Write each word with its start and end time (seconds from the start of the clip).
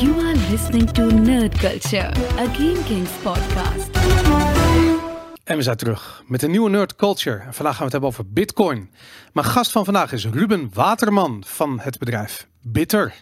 You 0.00 0.26
are 0.26 0.50
listening 0.50 0.90
to 0.90 1.02
Nerd 1.02 1.58
Culture, 1.58 2.06
a 2.38 2.46
Game 2.52 2.82
Kings 2.84 3.10
podcast. 3.22 3.90
En 5.44 5.56
we 5.56 5.62
zijn 5.62 5.76
terug 5.76 6.22
met 6.26 6.42
een 6.42 6.50
nieuwe 6.50 6.70
Nerd 6.70 6.96
Culture. 6.96 7.38
En 7.38 7.54
vandaag 7.54 7.76
gaan 7.76 7.86
we 7.86 7.92
het 7.92 7.92
hebben 7.92 8.10
over 8.10 8.32
Bitcoin. 8.32 8.90
Mijn 9.32 9.46
gast 9.46 9.72
van 9.72 9.84
vandaag 9.84 10.12
is 10.12 10.26
Ruben 10.26 10.70
Waterman 10.72 11.42
van 11.46 11.80
het 11.80 11.98
bedrijf 11.98 12.48
Bitter. 12.62 13.14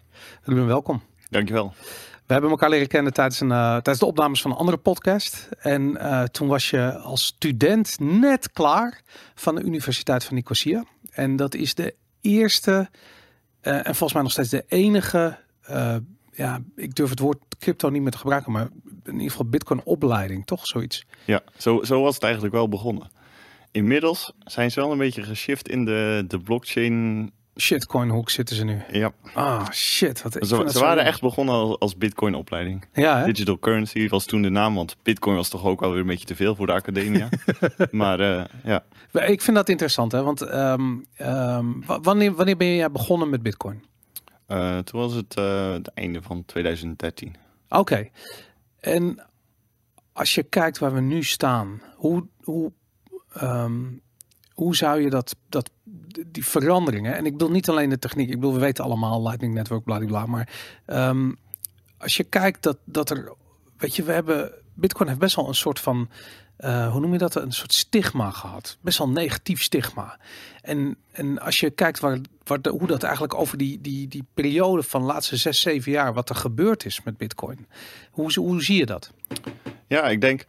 Ruben, 0.42 0.66
welkom. 0.66 1.02
Dankjewel. 1.30 1.74
We 2.26 2.32
hebben 2.32 2.50
elkaar 2.50 2.70
leren 2.70 2.88
kennen 2.88 3.12
tijdens, 3.12 3.40
een, 3.40 3.52
eh, 3.52 3.70
tijdens 3.70 3.98
de 3.98 4.06
opnames 4.06 4.42
van 4.42 4.50
een 4.50 4.56
andere 4.56 4.78
podcast. 4.78 5.48
En 5.58 5.96
eh, 5.96 6.22
toen 6.22 6.48
was 6.48 6.70
je 6.70 6.92
als 6.92 7.24
student 7.24 7.96
net 8.00 8.52
klaar 8.52 9.00
van 9.34 9.54
de 9.54 9.62
Universiteit 9.62 10.24
van 10.24 10.34
Nicosia. 10.34 10.84
En 11.10 11.36
dat 11.36 11.54
is 11.54 11.74
de 11.74 11.94
eerste 12.20 12.88
eh, 13.66 13.76
en 13.76 13.84
volgens 13.84 14.12
mij 14.12 14.22
nog 14.22 14.32
steeds 14.32 14.48
de 14.48 14.64
enige, 14.68 15.38
eh, 15.62 15.96
ja, 16.36 16.58
ik 16.76 16.94
durf 16.94 17.10
het 17.10 17.18
woord 17.18 17.38
crypto 17.58 17.88
niet 17.88 18.02
meer 18.02 18.10
te 18.10 18.18
gebruiken, 18.18 18.52
maar 18.52 18.68
in 19.04 19.12
ieder 19.12 19.30
geval 19.30 19.46
Bitcoin 19.48 19.80
opleiding, 19.84 20.46
toch 20.46 20.66
zoiets? 20.66 21.06
Ja, 21.24 21.42
zo, 21.56 21.82
zo 21.84 22.02
was 22.02 22.14
het 22.14 22.22
eigenlijk 22.22 22.54
wel 22.54 22.68
begonnen. 22.68 23.10
Inmiddels 23.70 24.32
zijn 24.44 24.70
ze 24.70 24.80
wel 24.80 24.92
een 24.92 24.98
beetje 24.98 25.22
geshift 25.22 25.68
in 25.68 25.84
de, 25.84 26.24
de 26.28 26.38
blockchain. 26.38 27.30
Shitcoin 27.60 28.08
hoek 28.08 28.30
zitten 28.30 28.56
ze 28.56 28.64
nu. 28.64 28.82
Ja, 28.92 29.12
Ah, 29.34 29.70
shit. 29.70 30.22
Wat, 30.22 30.32
ze, 30.32 30.64
ze 30.72 30.78
waren 30.78 31.04
echt 31.04 31.20
begonnen 31.20 31.54
als, 31.54 31.78
als 31.78 31.96
Bitcoin 31.96 32.34
opleiding. 32.34 32.84
Ja, 32.92 33.18
hè? 33.18 33.24
Digital 33.24 33.58
currency 33.58 34.08
was 34.08 34.24
toen 34.24 34.42
de 34.42 34.48
naam, 34.48 34.74
want 34.74 34.96
Bitcoin 35.02 35.36
was 35.36 35.48
toch 35.48 35.64
ook 35.64 35.82
alweer 35.82 36.00
een 36.00 36.06
beetje 36.06 36.26
te 36.26 36.34
veel 36.36 36.54
voor 36.54 36.66
de 36.66 36.72
academia. 36.72 37.28
maar 37.90 38.20
eh, 38.20 38.44
ja, 38.64 38.84
Ik 39.26 39.42
vind 39.42 39.56
dat 39.56 39.68
interessant, 39.68 40.12
hè? 40.12 40.22
Want 40.22 40.40
ehm, 40.42 40.96
ehm, 41.16 41.66
wa- 41.86 42.00
wanneer, 42.00 42.34
wanneer 42.34 42.56
ben 42.56 42.66
je 42.66 42.90
begonnen 42.90 43.30
met 43.30 43.42
Bitcoin? 43.42 43.84
Eh, 44.46 44.78
toen 44.78 45.00
was 45.00 45.12
het 45.12 45.34
eh, 45.34 45.72
het 45.72 45.88
einde 45.88 46.22
van 46.22 46.44
2013. 46.44 47.36
Oké. 47.68 48.08
En 48.80 49.26
als 50.12 50.34
je 50.34 50.42
kijkt 50.42 50.78
waar 50.78 50.94
we 50.94 51.00
nu 51.00 51.22
staan, 51.22 51.82
hoe, 51.94 52.26
hoe, 52.42 52.72
ehm, 53.32 53.82
hoe 54.52 54.76
zou 54.76 55.00
je 55.00 55.10
dat, 55.10 55.36
dat, 55.48 55.70
die 56.26 56.46
veranderingen, 56.46 57.14
en 57.14 57.26
ik 57.26 57.32
bedoel 57.32 57.50
niet 57.50 57.68
alleen 57.68 57.90
de 57.90 57.98
techniek, 57.98 58.28
ik 58.28 58.34
bedoel, 58.34 58.54
we 58.54 58.60
weten 58.60 58.84
allemaal 58.84 59.22
Lightning 59.22 59.54
Network, 59.54 59.84
bladibla, 59.84 60.26
maar 60.26 60.48
ehm, 60.86 61.32
als 61.98 62.16
je 62.16 62.24
kijkt 62.24 62.62
dat, 62.62 62.78
dat 62.84 63.10
er, 63.10 63.32
weet 63.76 63.96
je, 63.96 64.02
we 64.02 64.12
hebben, 64.12 64.52
Bitcoin 64.74 65.08
heeft 65.08 65.20
best 65.20 65.36
wel 65.36 65.48
een 65.48 65.54
soort 65.54 65.80
van, 65.80 66.08
eh, 66.56 66.92
hoe 66.92 67.00
noem 67.00 67.12
je 67.12 67.18
dat, 67.18 67.34
een 67.34 67.52
soort 67.52 67.72
stigma 67.72 68.30
gehad. 68.30 68.78
Best 68.80 68.98
wel 68.98 69.06
een 69.06 69.12
negatief 69.12 69.62
stigma. 69.62 70.18
En, 70.62 70.96
en 71.12 71.40
als 71.40 71.60
je 71.60 71.70
kijkt 71.70 72.00
waar, 72.00 72.18
waar 72.44 72.60
de, 72.60 72.70
hoe 72.70 72.86
dat 72.86 73.02
eigenlijk 73.02 73.34
over 73.34 73.58
die, 73.58 73.80
die, 73.80 74.08
die 74.08 74.24
periode 74.34 74.82
van 74.82 75.00
de 75.00 75.06
laatste 75.06 75.36
zes, 75.36 75.60
zeven 75.60 75.92
jaar, 75.92 76.14
wat 76.14 76.28
er 76.28 76.36
gebeurd 76.36 76.84
is 76.84 77.02
met 77.04 77.16
Bitcoin. 77.16 77.66
Hoe, 78.10 78.32
hoe 78.34 78.62
zie 78.62 78.76
je 78.76 78.86
dat? 78.86 79.12
Ja, 79.86 80.08
ik 80.08 80.20
denk, 80.20 80.44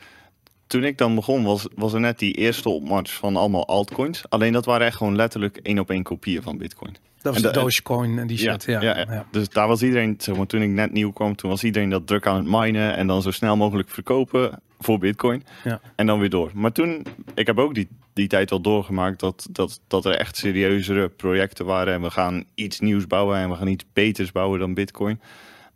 toen 0.67 0.83
ik 0.83 0.97
dan 0.97 1.15
begon, 1.15 1.43
was, 1.43 1.67
was 1.75 1.93
er 1.93 1.99
net 1.99 2.19
die 2.19 2.33
eerste 2.33 2.69
opmars 2.69 3.11
van 3.11 3.35
allemaal 3.35 3.67
altcoins. 3.67 4.29
Alleen 4.29 4.53
dat 4.53 4.65
waren 4.65 4.87
echt 4.87 4.97
gewoon 4.97 5.15
letterlijk 5.15 5.57
één 5.57 5.79
op 5.79 5.89
één 5.89 6.03
kopieën 6.03 6.41
van 6.41 6.57
Bitcoin. 6.57 6.95
Dat 7.21 7.33
was 7.33 7.43
En 7.43 7.51
de 7.51 7.59
Dogecoin 7.59 8.19
en 8.19 8.27
die 8.27 8.37
shit. 8.37 8.63
Ja, 8.63 8.81
ja, 8.81 8.97
ja. 8.97 9.25
Dus 9.31 9.49
daar 9.49 9.67
was 9.67 9.81
iedereen, 9.81 10.15
zeg 10.17 10.35
maar, 10.35 10.45
toen 10.45 10.61
ik 10.61 10.69
net 10.69 10.91
nieuw 10.91 11.11
kwam, 11.11 11.35
toen 11.35 11.49
was 11.49 11.63
iedereen 11.63 11.89
dat 11.89 12.07
druk 12.07 12.27
aan 12.27 12.35
het 12.35 12.45
minen 12.47 12.95
en 12.95 13.07
dan 13.07 13.21
zo 13.21 13.31
snel 13.31 13.57
mogelijk 13.57 13.89
verkopen 13.89 14.61
voor 14.79 14.97
Bitcoin. 14.97 15.43
Ja. 15.63 15.81
En 15.95 16.05
dan 16.05 16.19
weer 16.19 16.29
door. 16.29 16.51
Maar 16.53 16.71
toen, 16.71 17.05
ik 17.33 17.47
heb 17.47 17.57
ook 17.57 17.73
die, 17.73 17.87
die 18.13 18.27
tijd 18.27 18.49
wel 18.49 18.61
doorgemaakt 18.61 19.19
dat, 19.19 19.47
dat, 19.51 19.79
dat 19.87 20.05
er 20.05 20.15
echt 20.15 20.37
serieuzere 20.37 21.09
projecten 21.09 21.65
waren 21.65 21.93
en 21.93 22.01
we 22.01 22.11
gaan 22.11 22.43
iets 22.55 22.79
nieuws 22.79 23.07
bouwen 23.07 23.37
en 23.37 23.49
we 23.49 23.55
gaan 23.55 23.67
iets 23.67 23.85
beters 23.93 24.31
bouwen 24.31 24.59
dan 24.59 24.73
Bitcoin. 24.73 25.21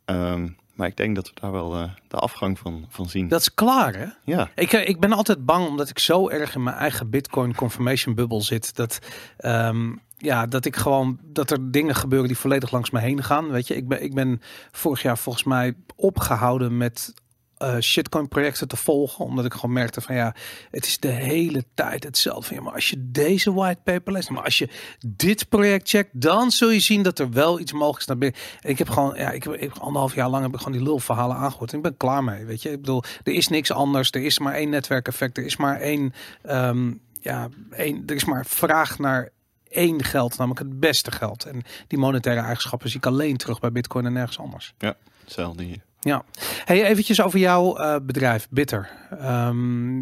Ehm, 0.05 0.47
maar 0.73 0.87
ik 0.87 0.97
denk 0.97 1.15
dat 1.15 1.27
we 1.27 1.39
daar 1.41 1.51
wel 1.51 1.75
eh, 1.75 1.89
de 2.07 2.17
afgang 2.17 2.59
van, 2.59 2.85
van 2.89 3.09
zien. 3.09 3.27
Dat 3.27 3.41
is 3.41 3.53
klaar, 3.53 3.95
hè? 3.95 4.05
Ja, 4.23 4.49
Ik, 4.55 4.73
eh, 4.73 4.87
ik 4.87 4.99
ben 4.99 5.11
altijd 5.11 5.45
bang 5.45 5.67
omdat 5.67 5.89
ik 5.89 5.99
zo 5.99 6.29
erg 6.29 6.55
in 6.55 6.63
mijn 6.63 6.75
eigen 6.75 7.09
Bitcoin 7.09 7.55
confirmation 7.55 8.15
bubbel 8.15 8.41
zit. 8.41 8.75
Dat, 8.75 8.99
ehm, 9.37 9.91
ja, 10.17 10.45
dat 10.45 10.65
ik 10.65 10.75
gewoon 10.75 11.19
dat 11.23 11.51
er 11.51 11.71
dingen 11.71 11.95
gebeuren 11.95 12.27
die 12.27 12.37
volledig 12.37 12.71
langs 12.71 12.89
me 12.89 12.99
heen 12.99 13.23
gaan. 13.23 13.49
Weet 13.49 13.67
je, 13.67 13.75
ik 13.75 13.87
ben, 13.87 14.03
ik 14.03 14.13
ben 14.13 14.41
vorig 14.71 15.01
jaar 15.01 15.17
volgens 15.17 15.43
mij 15.43 15.73
opgehouden 15.95 16.77
met 16.77 17.13
eh, 17.61 17.79
shitcoin 17.79 18.27
projecten 18.27 18.67
te 18.67 18.75
volgen. 18.75 19.25
Omdat 19.25 19.45
ik 19.45 19.53
gewoon 19.53 19.73
merkte 19.73 20.01
van 20.01 20.15
ja, 20.15 20.35
het 20.71 20.85
is 20.85 20.99
de 20.99 21.07
hele 21.07 21.63
tijd 21.73 22.03
hetzelfde. 22.03 22.55
Ja, 22.55 22.61
maar 22.61 22.73
als 22.73 22.89
je 22.89 23.11
deze 23.11 23.53
white 23.53 23.79
paper 23.83 24.13
leest, 24.13 24.29
maar 24.29 24.43
als 24.43 24.57
je 24.57 24.69
dit 25.05 25.49
project 25.49 25.89
checkt, 25.89 26.21
dan 26.21 26.51
zul 26.51 26.69
je 26.69 26.79
zien 26.79 27.03
dat 27.03 27.19
er 27.19 27.31
wel 27.31 27.59
iets 27.59 27.71
mogelijk 27.71 27.99
is 27.99 28.05
naar 28.05 28.17
binnen. 28.17 28.39
En 28.61 28.69
ik 28.69 28.77
heb 28.77 28.89
gewoon, 28.89 29.13
ja, 29.15 29.31
ik 29.31 29.43
heb, 29.43 29.53
ik 29.53 29.77
anderhalf 29.77 30.15
jaar 30.15 30.29
lang 30.29 30.43
heb 30.43 30.53
ik 30.53 30.57
gewoon 30.57 30.77
die 30.77 30.83
lulverhalen 30.83 31.35
aangehoord. 31.35 31.71
En 31.71 31.77
ik 31.77 31.83
ben 31.83 31.97
klaar 31.97 32.23
mee, 32.23 32.45
weet 32.45 32.61
je. 32.61 32.71
Ik 32.71 32.81
bedoel, 32.81 33.03
er 33.23 33.33
is 33.33 33.47
niks 33.47 33.71
anders. 33.71 34.11
Er 34.11 34.23
is 34.23 34.39
maar 34.39 34.53
één 34.53 34.69
netwerkeffect. 34.69 35.37
Er 35.37 35.45
is 35.45 35.57
maar 35.57 35.79
één, 35.79 36.13
ehm, 36.41 36.93
ja, 37.21 37.49
één, 37.71 38.03
er 38.05 38.15
is 38.15 38.25
maar 38.25 38.45
vraag 38.45 38.99
naar 38.99 39.29
één 39.69 40.03
geld, 40.03 40.37
namelijk 40.37 40.59
het 40.59 40.79
beste 40.79 41.11
geld. 41.11 41.45
En 41.45 41.63
die 41.87 41.99
monetaire 41.99 42.41
eigenschappen 42.41 42.89
zie 42.89 42.97
ik 42.97 43.05
alleen 43.05 43.37
terug 43.37 43.59
bij 43.59 43.71
Bitcoin 43.71 44.05
en 44.05 44.13
nergens 44.13 44.39
anders. 44.39 44.73
ja, 44.77 44.95
hetzelfde 45.23 45.63
hier. 45.63 45.89
Ja. 46.03 46.23
Hey, 46.65 46.85
eventjes 46.85 47.21
over 47.21 47.39
jouw 47.39 47.77
eh, 47.77 47.95
bedrijf, 48.01 48.47
Bitter. 48.49 48.89
Ehm, 49.19 50.01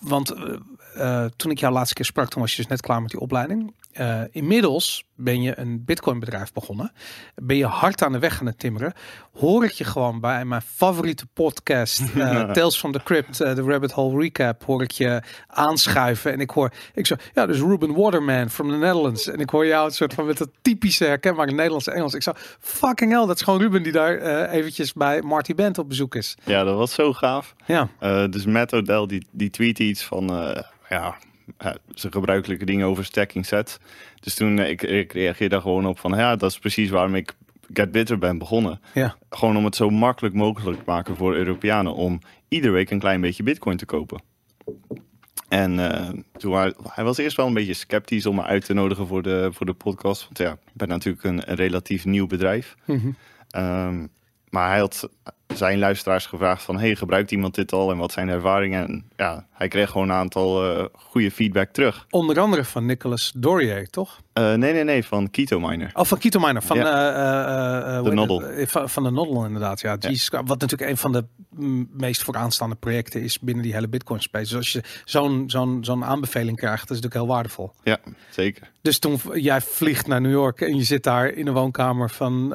want 0.00 0.30
eh, 0.30 0.54
eh, 0.94 1.30
toen 1.36 1.50
ik 1.50 1.58
jou 1.58 1.72
laatste 1.72 1.94
keer 1.94 2.04
sprak, 2.04 2.28
toen 2.28 2.42
was 2.42 2.50
je 2.50 2.56
dus 2.56 2.66
net 2.66 2.80
klaar 2.80 3.02
met 3.02 3.10
die 3.10 3.20
opleiding. 3.20 3.74
Eh, 3.98 4.20
inmiddels 4.30 5.04
ben 5.14 5.42
je 5.42 5.58
een 5.58 5.84
Bitcoin 5.84 6.18
bedrijf 6.18 6.52
begonnen. 6.52 6.92
Ben 7.34 7.56
je 7.56 7.66
hard 7.66 8.02
aan 8.02 8.12
de 8.12 8.18
weg 8.18 8.40
aan 8.40 8.46
het 8.46 8.58
timmeren. 8.58 8.92
Hoor 9.32 9.64
ik 9.64 9.70
je 9.70 9.84
gewoon 9.84 10.20
bij 10.20 10.44
mijn 10.44 10.62
favoriete 10.62 11.26
podcast, 11.26 12.00
eh, 12.00 12.50
Tales 12.52 12.76
from 12.78 12.92
the 12.92 13.02
Crypt, 13.02 13.40
eh, 13.40 13.54
de 13.54 13.62
Rabbit 13.62 13.92
Hole 13.92 14.20
Recap, 14.20 14.64
hoor 14.64 14.82
ik 14.82 14.90
je 14.90 15.22
aanschuiven. 15.46 16.32
En 16.32 16.40
ik 16.40 16.50
hoor, 16.50 16.72
ik 16.94 17.06
zo, 17.06 17.14
ja, 17.34 17.46
dus 17.46 17.58
Ruben 17.58 17.94
Waterman 17.94 18.50
from 18.50 18.68
the 18.68 18.76
Netherlands. 18.76 19.28
En 19.28 19.38
ik 19.40 19.50
hoor 19.50 19.66
jou 19.66 19.84
het 19.84 19.94
soort 19.94 20.14
van 20.14 20.26
met 20.26 20.38
dat 20.38 20.50
typische 20.62 21.04
herkenbare 21.04 21.52
Nederlandse 21.52 21.90
Engels. 21.90 22.14
Ik 22.14 22.22
zou, 22.22 22.36
fucking 22.60 23.12
hell, 23.12 23.26
dat 23.26 23.36
is 23.36 23.42
gewoon 23.42 23.60
Ruben 23.60 23.82
die 23.82 23.92
daar 23.92 24.16
eh, 24.18 24.52
eventjes 24.58 24.92
bij 24.92 25.22
Marty 25.22 25.54
Bent 25.54 25.78
op 25.78 25.88
bezoek 25.88 26.14
is. 26.14 26.36
Ja, 26.44 26.64
dat 26.64 26.76
was 26.76 26.94
zo 26.94 27.12
gaaf. 27.12 27.54
Ja, 27.66 27.88
Eh, 27.98 28.24
dus 28.30 28.44
Matt 28.46 28.72
Odell 28.74 29.06
die, 29.06 29.26
die 29.30 29.50
tweette 29.50 29.82
iets 29.82 30.04
van 30.04 30.30
eh, 30.30 30.62
ja, 30.88 31.16
eh, 31.56 31.72
zijn 31.94 32.12
gebruikelijke 32.12 32.64
dingen 32.64 32.86
over 32.86 33.04
stacking 33.04 33.46
sets. 33.46 33.78
Dus 34.20 34.34
toen 34.34 34.58
eh, 34.58 34.70
ik, 34.70 34.82
ik 34.82 35.12
reageerde 35.12 35.54
daar 35.54 35.60
gewoon 35.60 35.86
op 35.86 35.98
van 35.98 36.18
ja, 36.18 36.36
dat 36.36 36.50
is 36.50 36.58
precies 36.58 36.90
waarom 36.90 37.14
ik 37.14 37.34
Get 37.72 37.92
Bitter 37.92 38.18
ben 38.18 38.38
begonnen. 38.38 38.80
ja. 38.94 39.16
Gewoon 39.30 39.56
om 39.56 39.64
het 39.64 39.76
zo 39.76 39.90
makkelijk 39.90 40.34
mogelijk 40.34 40.78
te 40.78 40.84
maken 40.86 41.16
voor 41.16 41.34
Europeanen 41.34 41.94
om 41.94 42.20
iedere 42.48 42.72
week 42.72 42.90
een 42.90 42.98
klein 42.98 43.20
beetje 43.20 43.42
bitcoin 43.42 43.76
te 43.76 43.86
kopen. 43.86 44.20
En 45.48 45.92
eh, 45.92 46.08
toen 46.36 46.54
hij, 46.54 46.74
hij 46.82 47.04
was 47.04 47.18
eerst 47.18 47.36
wel 47.36 47.46
een 47.46 47.54
beetje 47.54 47.74
sceptisch 47.74 48.26
om 48.26 48.34
me 48.34 48.42
uit 48.42 48.64
te 48.64 48.74
nodigen 48.74 49.06
voor 49.06 49.22
de, 49.22 49.48
voor 49.52 49.66
de 49.66 49.72
podcast. 49.72 50.24
Want 50.24 50.38
ja, 50.38 50.52
ik 50.52 50.72
ben 50.72 50.88
natuurlijk 50.88 51.24
een, 51.24 51.50
een 51.50 51.56
relatief 51.56 52.04
nieuw 52.04 52.26
bedrijf. 52.26 52.76
Mhm. 52.84 53.10
Ehm, 53.50 54.06
maar 54.50 54.68
hij 54.68 54.78
had 54.78 55.08
zijn 55.46 55.78
luisteraars 55.78 56.26
gevraagd 56.26 56.62
van... 56.62 56.78
hey, 56.78 56.96
gebruikt 56.96 57.30
iemand 57.30 57.54
dit 57.54 57.72
al 57.72 57.90
en 57.90 57.96
wat 57.96 58.12
zijn 58.12 58.26
de 58.26 58.32
ervaringen? 58.32 58.88
En 58.88 59.04
ja, 59.16 59.46
hij 59.58 59.68
kreeg 59.68 59.90
gewoon 59.90 60.08
een 60.08 60.14
aantal 60.16 60.76
eh, 60.76 60.84
goede 60.92 61.30
feedback 61.30 61.70
terug. 61.72 62.06
Onder 62.10 62.40
andere 62.40 62.64
van 62.64 62.86
Nicolas 62.86 63.32
Dorier, 63.36 63.90
toch? 63.90 64.20
Eh, 64.32 64.44
nee, 64.54 64.72
nee, 64.72 64.84
nee, 64.84 65.04
van 65.04 65.30
Keto 65.30 65.60
Miner. 65.60 65.90
Oh, 65.94 66.04
van 66.04 66.18
Keto 66.18 66.40
Miner, 66.40 66.62
van, 66.62 66.76
Ja. 66.76 67.12
eh, 67.96 68.02
heet 68.04 68.12
Noddle. 68.14 68.64
Van, 68.66 68.88
van 68.88 69.02
de 69.02 69.10
Noddle 69.10 69.46
inderdaad, 69.46 69.80
ja. 69.80 69.96
Christ. 69.98 70.30
Wat 70.30 70.60
natuurlijk 70.60 70.90
een 70.90 70.96
van 70.96 71.12
de 71.12 71.24
meest 71.92 72.22
vooraanstaande 72.22 72.74
projecten 72.74 73.22
is 73.22 73.38
binnen 73.38 73.62
die 73.64 73.72
hele 73.72 73.88
Bitcoin 73.88 74.20
space. 74.20 74.44
Dus 74.48 74.56
als 74.56 74.72
je 74.72 74.82
zo'n 75.04 75.44
zo'n 75.46 75.78
zo'n 75.84 76.04
aanbeveling 76.04 76.56
krijgt, 76.56 76.88
dat 76.88 76.96
is 76.96 77.02
natuurlijk 77.02 77.24
heel 77.24 77.34
waardevol. 77.34 77.72
Ja, 77.82 77.98
zeker. 78.30 78.70
Dus 78.82 78.98
toen 78.98 79.18
jij 79.32 79.60
vliegt 79.60 80.06
naar 80.06 80.20
New 80.20 80.32
York 80.32 80.60
en 80.60 80.76
je 80.76 80.84
zit 80.84 81.02
daar 81.02 81.28
in 81.28 81.44
de 81.44 81.52
woonkamer 81.52 82.10
van, 82.10 82.48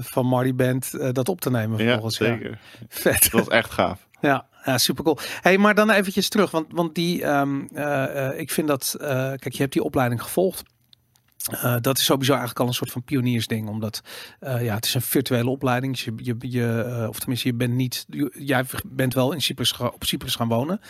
van 0.00 0.26
Marty 0.26 0.54
Band 0.54 1.14
dat 1.14 1.28
op 1.28 1.40
te 1.40 1.50
nemen 1.50 1.78
Ja, 1.78 1.84
vervolgens. 1.84 2.16
zeker. 2.16 2.58
Vet. 2.88 3.24
Het 3.24 3.32
was 3.32 3.48
echt 3.48 3.70
gaaf. 3.70 4.06
Ja, 4.20 4.46
ja 4.68 4.78
super 4.78 5.04
cool. 5.04 5.18
Hey, 5.40 5.58
maar 5.58 5.74
dan 5.74 5.90
eventjes 5.90 6.28
terug, 6.28 6.50
want, 6.50 6.66
want 6.70 6.94
die, 6.94 7.22
ehm, 7.24 7.60
eh, 7.74 8.26
eh, 8.28 8.38
ik 8.40 8.50
vind 8.50 8.68
dat, 8.68 8.96
eh, 9.00 9.08
kijk, 9.08 9.52
je 9.52 9.58
hebt 9.60 9.72
die 9.72 9.82
opleiding 9.82 10.22
gevolgd. 10.22 10.62
Dat 11.80 11.98
is 11.98 12.04
sowieso 12.04 12.30
eigenlijk 12.30 12.60
al 12.60 12.66
een 12.66 12.74
soort 12.74 12.90
van 12.90 13.02
pioniersding, 13.02 13.68
omdat 13.68 14.00
ja, 14.40 14.74
het 14.74 14.84
is 14.84 14.94
een 14.94 15.02
virtuele 15.02 15.50
opleiding. 15.50 15.92
Dus 15.92 16.04
je, 16.04 16.12
je, 16.16 16.36
je, 16.38 17.06
of 17.08 17.18
tenminste, 17.18 17.48
je 17.48 17.54
bent 17.54 17.74
niet, 17.74 18.04
je- 18.08 18.34
jij 18.38 18.64
bent 18.86 19.14
wel 19.14 19.32
in 19.32 19.40
Cyprus, 19.42 19.72
ga- 19.72 19.86
op 19.86 20.04
Cyprus 20.04 20.34
gaan 20.34 20.48
wonen, 20.48 20.80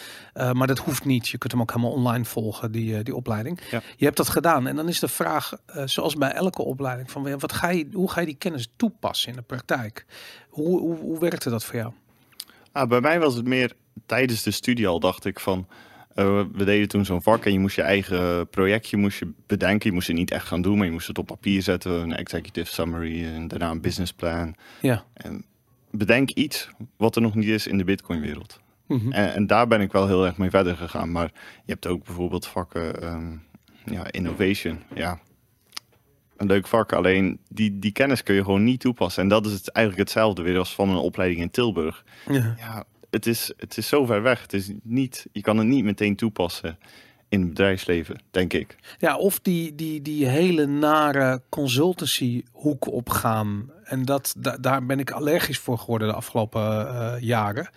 maar 0.53 0.67
dat 0.67 0.79
hoeft 0.79 1.05
niet. 1.05 1.29
Je 1.29 1.39
kunt 1.39 1.53
hem 1.53 1.61
ook 1.61 1.71
helemaal 1.71 1.93
online 1.93 2.25
volgen, 2.25 2.73
die, 2.73 3.03
die 3.03 3.15
opleiding. 3.17 3.61
Ja. 3.71 3.83
Je 3.97 4.05
hebt 4.05 4.17
dat 4.17 4.29
gedaan 4.29 4.67
en 4.67 4.77
dan 4.77 4.89
is 4.89 4.99
de 5.01 5.09
vraag, 5.09 5.53
zoals 5.85 6.15
bij 6.15 6.31
elke 6.33 6.63
opleiding, 6.63 7.11
van 7.11 7.39
wat 7.39 7.53
ga 7.53 7.69
je, 7.69 7.89
hoe 7.93 8.11
ga 8.11 8.21
je 8.21 8.27
die 8.27 8.35
kennis 8.37 8.69
toepassen 8.77 9.31
in 9.31 9.37
de 9.37 9.43
praktijk? 9.43 10.07
Hoe, 10.49 10.79
hoe, 10.81 10.97
hoe 10.99 11.19
werkte 11.19 11.51
dat 11.51 11.65
voor 11.65 11.77
jou? 11.77 11.93
Ah, 12.73 12.89
bij 12.89 13.01
mij 13.01 13.21
was 13.21 13.35
het 13.35 13.47
meer 13.47 13.73
tijdens 14.07 14.43
de 14.43 14.51
studie 14.51 14.89
al 14.89 15.01
dacht 15.01 15.25
ik 15.25 15.41
van... 15.41 15.67
Eh, 16.15 16.45
we 16.53 16.65
deden 16.65 16.89
toen 16.89 17.05
zo'n 17.05 17.23
vak 17.23 17.45
en 17.45 17.53
je 17.53 17.59
moest 17.59 17.77
je 17.77 17.83
eigen 17.83 18.49
projectje 18.49 18.97
moest 18.97 19.19
je 19.19 19.33
bedenken. 19.47 19.89
Je 19.89 19.95
moest 19.95 20.07
het 20.07 20.17
niet 20.17 20.31
echt 20.31 20.47
gaan 20.47 20.63
doen, 20.63 20.77
maar 20.77 20.87
je 20.87 20.93
moest 20.93 21.07
het 21.07 21.19
op 21.19 21.27
papier 21.27 21.63
zetten. 21.63 21.93
Een 21.93 22.17
executive 22.17 22.73
summary 22.73 23.25
en 23.25 23.49
daarna 23.49 23.71
een 23.71 23.81
business 23.81 24.13
plan. 24.13 24.55
Ja. 24.81 25.05
En 25.13 25.45
bedenk 25.91 26.31
iets 26.31 26.69
wat 26.97 27.17
er 27.17 27.23
nog 27.23 27.35
niet 27.35 27.49
is 27.49 27.67
in 27.67 27.79
de 27.79 27.85
Bitcoin 27.85 28.21
wereld. 28.21 28.61
Mhm. 28.87 29.13
En, 29.13 29.35
en 29.35 29.47
daar 29.47 29.67
ben 29.67 29.81
ik 29.81 29.93
wel 29.93 30.07
heel 30.07 30.27
erg 30.27 30.37
mee 30.37 30.51
verder 30.51 30.77
gegaan. 30.77 31.13
Maar 31.13 31.31
je 31.65 31.73
hebt 31.73 31.87
ook 31.87 32.05
bijvoorbeeld 32.05 32.47
vakken, 32.47 33.03
ehm, 33.03 33.37
ja, 33.85 34.13
innovation. 34.13 34.83
Ja, 34.95 35.19
een 36.39 36.47
leuk 36.47 36.67
vak. 36.67 36.93
Alleen 36.93 37.39
die, 37.49 37.79
die 37.79 37.93
kennis 37.93 38.23
kun 38.23 38.35
je 38.35 38.45
gewoon 38.45 38.65
niet 38.65 38.81
toepassen. 38.81 39.23
En 39.23 39.29
dat 39.29 39.47
is 39.47 39.53
het, 39.53 39.69
eigenlijk 39.69 40.09
hetzelfde 40.09 40.43
weer 40.43 40.59
als 40.59 40.75
van 40.75 40.89
een 40.89 40.97
opleiding 40.97 41.41
in 41.41 41.51
Tilburg. 41.51 42.05
Ja. 42.27 42.55
Ja, 42.59 42.85
het 43.11 43.27
is, 43.27 43.53
het 43.57 43.77
is 43.77 43.89
zo 43.89 44.07
ver 44.07 44.23
weg. 44.23 44.43
Het 44.43 44.53
is 44.53 44.71
niet, 44.83 45.27
je 45.33 45.41
kan 45.41 45.57
het 45.57 45.67
niet 45.67 45.85
meteen 45.85 46.17
toepassen 46.17 46.79
in 47.29 47.41
het 47.41 47.49
bedrijfsleven, 47.49 48.21
denk 48.31 48.53
ik. 48.53 48.77
Ja, 48.99 49.17
of 49.17 49.41
die, 49.41 49.75
die, 49.75 50.03
die 50.03 50.27
hele 50.27 50.67
nare 50.67 51.43
consultancy 51.49 52.43
hoek 52.53 52.93
opgaan. 52.93 53.71
En 53.89 54.05
dat, 54.05 54.35
da- 54.39 54.57
daar 54.61 54.87
ben 54.87 54.99
ik 54.99 55.11
allergisch 55.11 55.59
voor 55.59 55.79
geworden 55.79 56.09
de 56.09 56.15
afgelopen 56.15 56.89
eh, 56.89 57.21
jaren. 57.21 57.69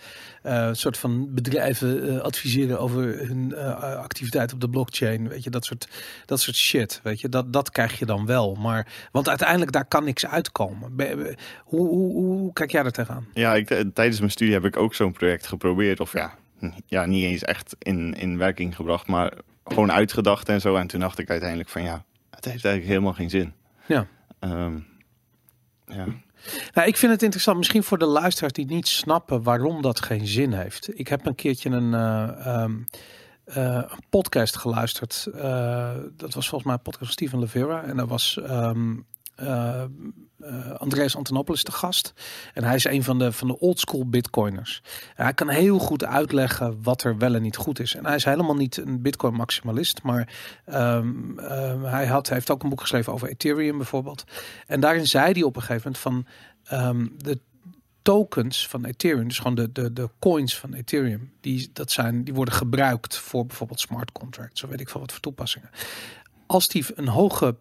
Eh, 0.41 0.65
een 0.67 0.75
soort 0.75 0.97
van 0.97 1.33
bedrijven 1.33 2.09
eh, 2.09 2.21
adviseren 2.21 2.79
over 2.79 3.27
hun 3.27 3.55
activiteit 3.77 4.53
op 4.53 4.61
de 4.61 4.69
blockchain. 4.69 5.27
Weet 5.27 5.43
je, 5.43 5.49
dat 5.49 5.65
soort, 5.65 5.87
dat 6.25 6.39
soort 6.39 6.55
shit. 6.55 6.99
Weet 7.03 7.21
je, 7.21 7.29
dat, 7.29 7.53
dat 7.53 7.71
krijg 7.71 7.99
je 7.99 8.05
dan 8.05 8.25
wel. 8.25 8.55
Maar, 8.55 8.87
want 9.11 9.29
uiteindelijk 9.29 9.71
daar 9.71 9.85
kan 9.85 10.03
niks 10.03 10.25
uitkomen. 10.25 10.95
Be- 10.95 11.35
hoe, 11.63 11.87
hoe, 11.87 12.13
hoe 12.13 12.53
kijk 12.53 12.71
jij 12.71 12.83
er 12.83 12.91
tegenaan? 12.91 13.27
Ja, 13.33 13.55
ik, 13.55 13.67
tijdens 13.93 14.19
mijn 14.19 14.31
studie 14.31 14.53
heb 14.53 14.65
ik 14.65 14.77
ook 14.77 14.95
zo'n 14.95 15.11
project 15.11 15.47
geprobeerd. 15.47 15.99
Of 15.99 16.13
ja, 16.13 16.33
ja, 16.85 17.05
niet 17.05 17.23
eens 17.23 17.43
echt 17.43 17.75
in, 17.79 18.13
in 18.13 18.37
werking 18.37 18.75
gebracht, 18.75 19.07
maar 19.07 19.31
gewoon 19.65 19.91
uitgedacht 19.91 20.49
en 20.49 20.61
zo. 20.61 20.75
En 20.75 20.87
toen 20.87 20.99
dacht 20.99 21.19
ik 21.19 21.29
uiteindelijk 21.29 21.69
van 21.69 21.83
ja, 21.83 22.03
het 22.29 22.45
heeft 22.45 22.65
eigenlijk 22.65 22.85
helemaal 22.87 23.13
geen 23.13 23.29
zin. 23.29 23.53
Ja. 23.85 24.05
Ehm, 24.39 24.73
ja. 25.95 26.05
Nou, 26.73 26.87
ik 26.87 26.97
vind 26.97 27.11
het 27.11 27.23
interessant, 27.23 27.57
misschien 27.57 27.83
voor 27.83 27.97
de 27.97 28.05
luisteraars 28.05 28.53
die 28.53 28.65
niet 28.65 28.87
snappen 28.87 29.43
waarom 29.43 29.81
dat 29.81 30.01
geen 30.01 30.27
zin 30.27 30.53
heeft. 30.53 30.99
Ik 30.99 31.07
heb 31.07 31.25
een 31.25 31.35
keertje 31.35 31.69
een, 31.69 31.93
eh, 31.93 32.45
ehm, 32.45 32.77
eh, 33.43 33.63
een 33.65 34.03
podcast 34.09 34.57
geluisterd. 34.57 35.27
Eh, 35.35 35.95
dat 36.17 36.33
was 36.33 36.49
volgens 36.49 36.63
mij 36.63 36.73
een 36.73 36.81
podcast 36.81 37.05
van 37.05 37.13
Steven 37.13 37.39
Levera. 37.39 37.83
En 37.83 37.97
daar 37.97 38.07
was 38.07 38.39
ehm, 38.41 38.95
eh, 39.41 40.71
Andreas 40.77 41.15
Antonopoulos 41.15 41.63
de 41.63 41.71
gast. 41.71 42.13
En 42.53 42.63
hij 42.63 42.75
is 42.75 42.83
een 42.83 43.03
van 43.03 43.19
de, 43.19 43.31
van 43.31 43.47
de 43.47 43.59
oldschool 43.59 44.09
bitcoiners. 44.09 44.81
Hij 45.15 45.33
kan 45.33 45.49
heel 45.49 45.79
goed 45.79 46.05
uitleggen 46.05 46.83
wat 46.83 47.03
er 47.03 47.17
wel 47.17 47.35
en 47.35 47.41
niet 47.41 47.55
goed 47.55 47.79
is. 47.79 47.95
En 47.95 48.05
hij 48.05 48.15
is 48.15 48.25
helemaal 48.25 48.55
niet 48.55 48.77
een 48.77 49.01
bitcoin 49.01 49.33
maximalist. 49.33 50.03
Maar 50.03 50.33
ehm, 50.65 51.39
ehm, 51.39 51.83
hij 51.83 52.05
had, 52.05 52.29
heeft 52.29 52.51
ook 52.51 52.63
een 52.63 52.69
boek 52.69 52.81
geschreven 52.81 53.13
over 53.13 53.29
Ethereum 53.29 53.77
bijvoorbeeld. 53.77 54.23
En 54.67 54.79
daarin 54.79 55.05
zei 55.05 55.31
hij 55.31 55.43
op 55.43 55.55
een 55.55 55.61
gegeven 55.61 55.91
moment 55.91 56.01
van 56.01 56.25
ehm, 56.79 57.07
de 57.17 57.39
tokens 58.01 58.67
van 58.67 58.85
Ethereum, 58.85 59.27
dus 59.27 59.37
gewoon 59.37 59.55
de, 59.55 59.71
de, 59.71 59.93
de 59.93 60.09
coins 60.19 60.57
van 60.57 60.73
Ethereum, 60.73 61.31
die, 61.41 61.69
dat 61.73 61.91
zijn, 61.91 62.23
die 62.23 62.33
worden 62.33 62.53
gebruikt 62.53 63.17
voor 63.17 63.45
bijvoorbeeld 63.45 63.79
smart 63.79 64.11
contracts, 64.11 64.59
zo 64.59 64.67
weet 64.67 64.79
ik 64.79 64.89
veel 64.89 64.99
wat 64.99 65.11
voor 65.11 65.21
toepassingen. 65.21 65.69
Als 66.45 66.67
die 66.67 66.85
een 66.95 67.07
hoge 67.07 67.55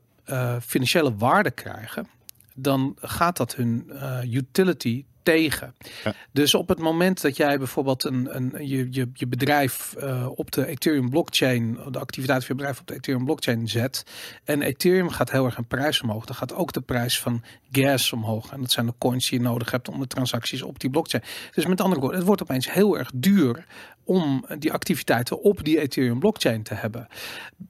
financiële 0.61 1.17
waarde 1.17 1.50
krijgen, 1.50 2.06
dan 2.55 2.97
gaat 3.00 3.37
dat 3.37 3.55
hun 3.55 3.91
eh, 3.91 4.32
utility 4.32 5.05
tegen. 5.23 5.75
Ja. 6.05 6.14
Dus 6.32 6.55
op 6.55 6.69
het 6.69 6.79
moment 6.79 7.23
dat 7.23 7.37
jij 7.37 7.58
bijvoorbeeld 7.58 8.05
een, 8.05 8.37
een, 8.37 8.67
je, 8.67 8.87
je, 8.91 9.11
je 9.14 9.26
bedrijf 9.26 9.94
eh, 9.94 10.26
op 10.35 10.50
de 10.50 10.67
Ethereum 10.67 11.11
blockchain, 11.11 11.79
de 11.91 11.99
activiteit 11.99 12.44
van 12.44 12.49
je 12.49 12.55
bedrijf 12.55 12.81
op 12.81 12.87
de 12.87 12.94
Ethereum 12.94 13.25
blockchain 13.25 13.69
zet, 13.69 14.05
en 14.44 14.62
Ethereum 14.62 15.08
gaat 15.08 15.31
heel 15.31 15.44
erg 15.44 15.56
een 15.56 15.67
prijs 15.67 16.00
omhoog, 16.00 16.25
dan 16.25 16.37
gaat 16.37 16.55
ook 16.55 16.73
de 16.73 16.81
prijs 16.81 17.20
van 17.20 17.43
gas 17.70 18.12
omhoog. 18.12 18.53
En 18.53 18.61
dat 18.61 18.70
zijn 18.70 18.87
de 18.87 18.94
coins 18.99 19.29
die 19.29 19.38
je 19.38 19.44
nodig 19.44 19.70
hebt 19.70 19.88
om 19.88 20.00
de 20.00 20.06
transacties 20.06 20.62
op 20.62 20.81
die 20.81 20.91
blockchain. 20.91 21.25
Dus 21.55 21.67
met 21.67 21.81
andere 21.81 22.00
woorden, 22.00 22.19
het 22.19 22.26
wordt 22.26 22.43
opeens 22.43 22.73
heel 22.73 22.99
erg 22.99 23.11
duur 23.14 23.67
om 24.05 24.44
die 24.58 24.73
activiteiten 24.73 25.43
op 25.43 25.64
die 25.64 25.81
Ethereum 25.81 26.19
blockchain 26.19 26.62
te 26.62 26.75
hebben. 26.75 27.08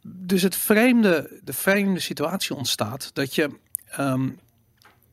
Dus 0.03 0.43
het 0.43 0.56
vreemde, 0.56 1.41
de 1.44 1.53
vreemde 1.53 2.00
situatie 2.00 2.56
ontstaat 2.56 3.11
dat 3.15 3.35
je 3.35 3.50
ehm, 3.91 4.29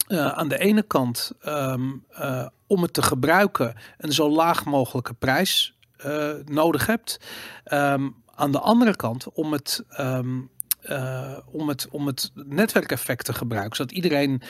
eh, 0.07 0.27
aan 0.27 0.48
de 0.48 0.57
ene 0.57 0.83
kant 0.83 1.31
ehm, 1.42 1.92
eh, 2.09 2.48
om 2.68 2.81
het 2.81 2.94
te 2.94 3.01
gebruiken 3.01 3.75
een 3.98 4.12
zo 4.12 4.30
laag 4.30 4.65
mogelijke 4.65 5.13
prijs 5.13 5.77
eh, 5.98 6.31
nodig 6.45 6.86
hebt. 6.86 7.19
Ehm, 7.63 8.09
aan 8.36 8.51
de 8.51 8.59
andere 8.59 8.95
kant 8.95 9.31
om 9.33 9.51
het, 9.51 9.83
ehm, 9.89 10.39
eh, 10.87 11.37
om 11.51 11.67
het, 11.67 11.87
om 11.91 12.07
het 12.07 12.31
netwerkeffect 12.33 13.25
te 13.25 13.33
gebruiken, 13.33 13.75
zodat 13.75 13.91
iedereen 13.91 14.41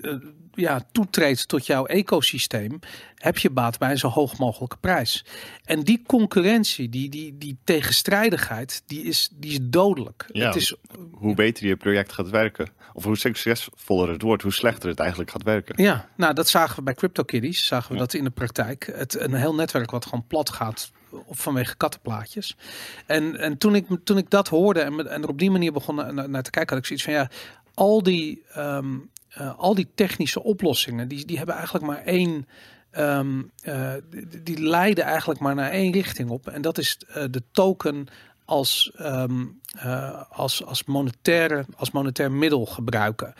eh, 0.00 0.14
ja, 0.54 0.86
toetreedt 0.92 1.48
tot 1.48 1.66
jouw 1.66 1.86
ecosysteem, 1.86 2.78
heb 3.14 3.38
je 3.38 3.50
baat 3.50 3.78
bij 3.78 3.90
een 3.90 3.98
zo 3.98 4.08
hoog 4.08 4.38
mogelijke 4.38 4.76
prijs. 4.76 5.24
En 5.64 5.80
die 5.80 6.02
concurrentie, 6.06 6.88
die, 6.88 7.08
die, 7.08 7.38
die 7.38 7.58
tegenstrijdigheid, 7.64 8.82
die 8.86 9.02
is, 9.02 9.28
die 9.32 9.50
is 9.50 9.58
dodelijk. 9.62 10.26
Ja. 10.32 10.46
Het 10.46 10.56
is 10.56 10.74
Hoe 11.12 11.34
beter 11.34 11.66
je 11.66 11.76
project 11.76 12.12
gaat 12.12 12.30
werken, 12.30 12.68
of 12.92 13.04
hoe 13.04 13.18
succesvoller 13.18 14.08
het 14.08 14.22
wordt, 14.22 14.42
hoe 14.42 14.52
slechter 14.52 14.88
het 14.88 14.98
eigenlijk 14.98 15.30
gaat 15.30 15.42
werken. 15.42 15.82
Ja, 15.82 16.08
nou 16.16 16.34
dat 16.34 16.48
zagen 16.48 16.76
we 16.76 16.82
bij 16.82 16.94
CryptoKitties. 16.94 17.66
Zagen 17.66 17.88
we 17.88 17.94
Ja. 17.94 18.00
dat 18.00 18.14
in 18.14 18.24
de 18.24 18.30
praktijk. 18.30 18.92
Het, 18.94 19.20
een 19.20 19.34
heel 19.34 19.54
netwerk 19.54 19.90
wat 19.90 20.04
gewoon 20.04 20.26
plat 20.26 20.50
gaat 20.50 20.90
vanwege 21.30 21.76
kattenplaatjes. 21.76 22.56
En, 23.06 23.36
en 23.36 23.58
toen, 23.58 23.74
ik, 23.74 23.86
toen 24.04 24.18
ik 24.18 24.30
dat 24.30 24.48
hoorde 24.48 24.80
en, 24.80 25.10
en 25.10 25.22
er 25.22 25.28
op 25.28 25.38
die 25.38 25.50
manier 25.50 25.72
begon 25.72 25.94
naar, 26.30 26.42
te 26.42 26.50
kijken, 26.50 26.68
had 26.68 26.78
ik 26.78 26.86
zoiets 26.86 27.04
van 27.04 27.14
ja, 27.14 27.30
al 27.74 28.02
die, 28.02 28.42
ehm, 28.52 28.96
eh, 29.28 29.58
al 29.58 29.74
die 29.74 29.88
technische 29.94 30.42
oplossingen, 30.42 31.08
die, 31.08 31.24
die 31.24 31.36
hebben 31.36 31.54
eigenlijk 31.54 31.86
maar 31.86 32.02
één. 32.02 32.48
ehm, 32.90 33.42
eh, 33.60 33.94
die, 34.10 34.42
die 34.42 34.60
leiden 34.60 35.04
eigenlijk 35.04 35.40
maar 35.40 35.54
naar 35.54 35.70
één 35.70 35.92
richting 35.92 36.30
op. 36.30 36.48
En 36.48 36.62
dat 36.62 36.78
is 36.78 36.98
eh, 37.08 37.24
de 37.30 37.42
token 37.52 38.06
als, 38.44 38.92
ehm, 38.96 39.44
eh, 39.76 40.22
als, 40.30 40.64
als, 40.64 40.84
monetaire, 40.84 41.64
als 41.76 41.90
monetair 41.90 42.32
middel 42.32 42.66
gebruiken. 42.66 43.34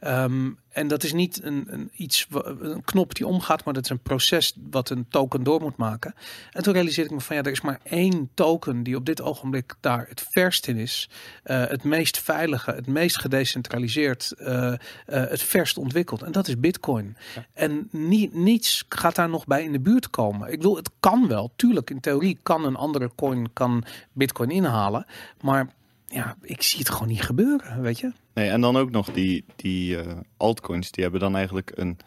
Ehm, 0.00 0.50
en 0.72 0.88
dat 0.88 1.02
is 1.02 1.12
niet 1.12 1.42
een, 1.42 1.64
een, 1.66 1.90
iets, 1.92 2.26
een 2.60 2.84
knop 2.84 3.14
die 3.14 3.26
omgaat, 3.26 3.64
maar 3.64 3.74
dat 3.74 3.84
is 3.84 3.90
een 3.90 3.98
proces 3.98 4.56
wat 4.70 4.90
een 4.90 5.06
token 5.08 5.42
door 5.42 5.60
moet 5.60 5.76
maken. 5.76 6.14
En 6.50 6.62
toen 6.62 6.72
realiseerde 6.72 7.10
ik 7.10 7.16
me 7.16 7.22
van 7.22 7.36
ja, 7.36 7.42
er 7.42 7.50
is 7.50 7.60
maar 7.60 7.80
één 7.82 8.30
token 8.34 8.82
die 8.82 8.96
op 8.96 9.06
dit 9.06 9.22
ogenblik 9.22 9.74
daar 9.80 10.06
het 10.08 10.26
verst 10.30 10.66
in 10.66 10.76
is. 10.76 11.10
eh, 11.42 11.66
het 11.66 11.84
meest 11.84 12.18
veilige, 12.18 12.70
het 12.70 12.86
meest 12.86 13.18
gedecentraliseerd, 13.18 14.32
eh, 14.32 14.72
het 15.06 15.42
verst 15.42 15.78
ontwikkeld. 15.78 16.22
En 16.22 16.32
dat 16.32 16.48
is 16.48 16.60
Bitcoin. 16.60 17.16
En 17.52 17.88
niet, 17.90 18.34
niets 18.34 18.84
gaat 18.88 19.14
daar 19.14 19.28
nog 19.28 19.46
bij 19.46 19.64
in 19.64 19.72
de 19.72 19.80
buurt 19.80 20.10
komen. 20.10 20.52
Ik 20.52 20.56
bedoel, 20.56 20.76
het 20.76 20.90
kan 21.00 21.28
wel. 21.28 21.52
Tuurlijk, 21.56 21.90
in 21.90 22.00
theorie 22.00 22.38
kan 22.42 22.64
een 22.64 22.76
andere 22.76 23.10
coin 23.16 23.52
kan 23.52 23.84
Bitcoin 24.12 24.50
inhalen. 24.50 25.06
Maar 25.40 25.68
ja, 26.12 26.36
ik 26.42 26.62
zie 26.62 26.78
het 26.78 26.90
gewoon 26.90 27.08
niet 27.08 27.22
gebeuren, 27.22 27.82
weet 27.82 27.98
je? 28.00 28.12
Nee, 28.34 28.48
en 28.48 28.60
dan 28.60 28.76
ook 28.76 28.90
nog 28.90 29.10
die, 29.12 29.44
die 29.56 29.98
eh, 29.98 30.16
altcoins, 30.36 30.90
die 30.90 31.02
hebben 31.02 31.20
dan 31.20 31.36
eigenlijk 31.36 31.72
een, 31.74 31.98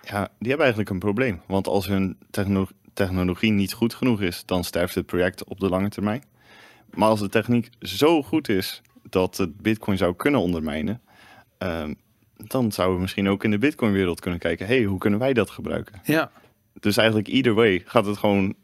ja, 0.00 0.28
die 0.38 0.48
hebben 0.48 0.58
eigenlijk 0.58 0.90
een 0.90 0.98
probleem. 0.98 1.40
Want 1.46 1.66
als 1.66 1.86
hun 1.86 2.16
techno- 2.30 2.68
technologie 2.94 3.52
niet 3.52 3.72
goed 3.72 3.94
genoeg 3.94 4.20
is, 4.20 4.42
dan 4.46 4.64
sterft 4.64 4.94
het 4.94 5.06
project 5.06 5.44
op 5.44 5.60
de 5.60 5.68
lange 5.68 5.88
termijn. 5.88 6.22
Maar 6.94 7.08
als 7.08 7.20
de 7.20 7.28
techniek 7.28 7.68
zo 7.80 8.22
goed 8.22 8.48
is 8.48 8.82
dat 9.02 9.36
het 9.36 9.56
Bitcoin 9.56 9.96
zou 9.96 10.14
kunnen 10.16 10.40
ondermijnen, 10.40 11.00
ehm, 11.58 11.94
dan 12.36 12.72
zouden 12.72 12.96
we 12.96 13.02
misschien 13.02 13.28
ook 13.28 13.44
in 13.44 13.50
de 13.50 13.58
Bitcoin-wereld 13.58 14.20
kunnen 14.20 14.40
kijken: 14.40 14.66
hey, 14.66 14.82
hoe 14.82 14.98
kunnen 14.98 15.18
wij 15.18 15.32
dat 15.32 15.50
gebruiken? 15.50 16.00
Ja, 16.04 16.30
Dus 16.80 16.96
eigenlijk 16.96 17.28
either 17.28 17.54
way 17.54 17.82
gaat 17.84 18.06
het 18.06 18.16
gewoon. 18.18 18.54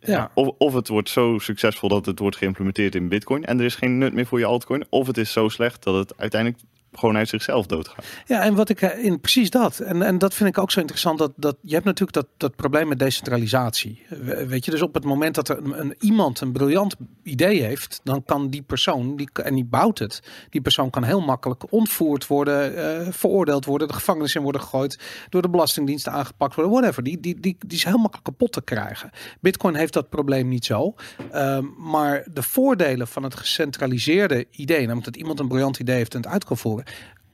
Ja. 0.00 0.30
Of, 0.34 0.48
of 0.58 0.74
het 0.74 0.88
wordt 0.88 1.08
zo 1.08 1.38
succesvol 1.38 1.88
dat 1.88 2.06
het 2.06 2.18
wordt 2.18 2.36
geïmplementeerd 2.36 2.94
in 2.94 3.08
Bitcoin 3.08 3.44
en 3.44 3.58
er 3.58 3.64
is 3.64 3.74
geen 3.74 3.98
nut 3.98 4.12
meer 4.12 4.26
voor 4.26 4.38
je 4.38 4.44
altcoin. 4.44 4.84
Of 4.88 5.06
het 5.06 5.18
is 5.18 5.32
zo 5.32 5.48
slecht 5.48 5.82
dat 5.82 5.94
het 5.94 6.18
uiteindelijk 6.18 6.62
gewoon 6.92 7.16
uit 7.16 7.28
zichzelf 7.28 7.66
doodgaat. 7.66 8.04
Ja, 8.26 8.42
en 8.42 8.54
wat 8.54 8.68
ik 8.68 8.82
eh, 8.82 9.04
in 9.04 9.20
precies 9.20 9.50
dat. 9.50 9.78
En, 9.78 10.02
en 10.02 10.18
dat 10.18 10.34
vind 10.34 10.48
ik 10.48 10.58
ook 10.58 10.70
zo 10.70 10.80
interessant. 10.80 11.18
Dat, 11.18 11.32
dat 11.36 11.56
je 11.62 11.72
hebt 11.72 11.84
natuurlijk 11.84 12.12
dat, 12.12 12.26
dat 12.36 12.56
probleem 12.56 12.88
met 12.88 12.98
decentralisatie. 12.98 14.02
We- 14.08 14.46
Weet 14.46 14.64
je, 14.64 14.70
dus 14.70 14.82
op 14.82 14.94
het 14.94 15.04
moment 15.04 15.34
dat 15.34 15.48
er 15.48 15.58
een, 15.58 15.80
een- 15.80 15.94
iemand 15.98 16.40
een 16.40 16.52
briljant 16.52 16.94
idee 17.22 17.62
heeft, 17.62 18.00
dan 18.04 18.24
kan 18.24 18.48
die 18.50 18.62
persoon, 18.62 19.16
die, 19.16 19.28
en 19.42 19.54
die 19.54 19.64
bouwt 19.64 19.98
het, 19.98 20.22
die 20.50 20.60
persoon 20.60 20.90
kan 20.90 21.02
heel 21.04 21.20
makkelijk 21.20 21.72
ontvoerd 21.72 22.26
worden, 22.26 22.76
eh, 22.76 23.06
veroordeeld 23.12 23.64
worden, 23.64 23.88
de 23.88 23.94
gevangenis 23.94 24.34
in 24.34 24.42
worden 24.42 24.60
gegooid, 24.60 24.98
door 25.28 25.42
de 25.42 25.50
belastingdiensten 25.50 26.12
aangepakt 26.12 26.54
worden, 26.54 26.72
whatever. 26.72 27.02
Die, 27.02 27.20
die, 27.20 27.40
die, 27.40 27.56
die 27.58 27.76
is 27.78 27.84
heel 27.84 27.98
makkelijk 27.98 28.24
kapot 28.24 28.52
te 28.52 28.62
krijgen. 28.62 29.10
Bitcoin 29.40 29.74
heeft 29.74 29.92
dat 29.92 30.08
probleem 30.08 30.48
niet 30.48 30.64
zo. 30.64 30.94
Ehm, 31.32 31.64
maar 31.78 32.24
de 32.32 32.42
voordelen 32.42 33.06
van 33.08 33.22
het 33.22 33.34
gecentraliseerde 33.34 34.46
idee, 34.50 34.80
namelijk 34.80 35.04
dat 35.04 35.16
iemand 35.16 35.40
een 35.40 35.48
briljant 35.48 35.78
idee 35.78 35.96
heeft 35.96 36.14
en 36.14 36.20
het 36.20 36.30
uit 36.30 36.44
kan 36.44 36.56
voeren, 36.56 36.79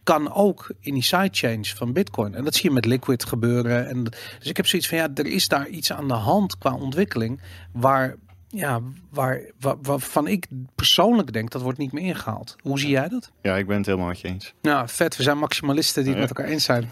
kan 0.03 0.33
ook 0.33 0.71
in 0.81 0.95
die 0.95 1.03
sidechains 1.03 1.73
van 1.75 1.93
Bitcoin. 1.93 2.35
En 2.35 2.45
dat 2.45 2.55
zie 2.55 2.69
je 2.69 2.75
met 2.75 2.85
Liquid 2.85 3.25
gebeuren. 3.25 3.89
En, 3.89 4.05
dus 4.39 4.49
ik 4.49 4.57
heb 4.57 4.67
zoiets 4.67 4.89
van, 4.89 4.99
ja, 4.99 5.09
er 5.15 5.27
is 5.27 5.49
daar 5.49 5.69
iets 5.69 5.93
aan 5.93 6.09
de 6.09 6.15
hand 6.15 6.59
qua 6.59 6.75
ontwikkeling, 6.75 7.41
waar 7.73 8.15
ja, 8.49 8.81
waar, 9.11 9.41
waar, 9.61 9.77
waarvan 9.83 10.27
ik 10.27 10.47
persoonlijk 10.75 11.33
denk 11.33 11.51
dat 11.51 11.63
wordt 11.63 11.79
niet 11.79 11.93
meer 11.93 12.05
ingehaald. 12.05 12.57
Hoe 12.63 12.79
zie 12.79 12.89
jij 12.89 13.09
dat? 13.09 13.33
Ja, 13.43 13.57
ik 13.57 13.67
ben 13.67 13.77
het 13.77 13.87
helemaal 13.87 14.09
met 14.09 14.21
je 14.21 14.29
eens. 14.29 14.55
Nou, 14.63 14.89
vet. 14.89 15.17
We 15.17 15.23
zijn 15.23 15.39
maximalisten 15.39 16.05
die 16.05 16.13
het 16.15 16.23
Ja. 16.23 16.27
met 16.29 16.37
elkaar 16.39 16.53
eens 16.53 16.65
zijn. 16.65 16.89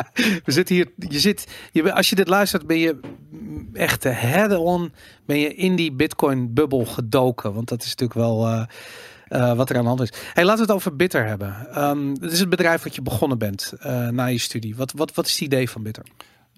we 0.44 0.52
zitten 0.52 0.74
hier. 0.74 0.90
Je 1.08 1.18
zit. 1.20 1.46
Je, 1.72 1.92
als 1.92 2.08
je 2.08 2.14
dit 2.14 2.28
luistert, 2.28 2.66
ben 2.66 2.78
je 2.78 3.00
echt 3.72 4.04
head-on. 4.04 4.92
Ben 5.26 5.38
je 5.38 5.54
in 5.54 5.76
die 5.76 5.92
Bitcoin-bubbel 5.92 6.84
gedoken? 6.84 7.52
Want 7.54 7.68
dat 7.68 7.80
is 7.82 7.88
natuurlijk 7.94 8.18
wel. 8.20 8.46
eh, 8.46 8.64
eh, 9.26 9.56
wat 9.56 9.70
er 9.70 9.76
aan 9.76 9.82
de 9.82 9.88
hand 9.88 10.00
is. 10.00 10.12
Hey, 10.32 10.44
laten 10.44 10.66
we 10.66 10.66
het 10.66 10.76
over 10.80 10.96
Bitter 10.96 11.26
hebben. 11.26 11.66
Ehm 11.72 12.08
het 12.08 12.32
is 12.32 12.40
het 12.40 12.48
bedrijf 12.48 12.82
wat 12.82 12.94
je 12.94 13.02
begonnen 13.02 13.38
bent 13.38 13.72
eh, 13.78 14.08
na 14.08 14.26
je 14.26 14.38
studie. 14.38 14.76
Wat, 14.76 14.92
wat, 14.92 15.14
wat 15.14 15.26
is 15.26 15.32
het 15.32 15.40
idee 15.40 15.70
van 15.70 15.82
Bitter? 15.82 16.04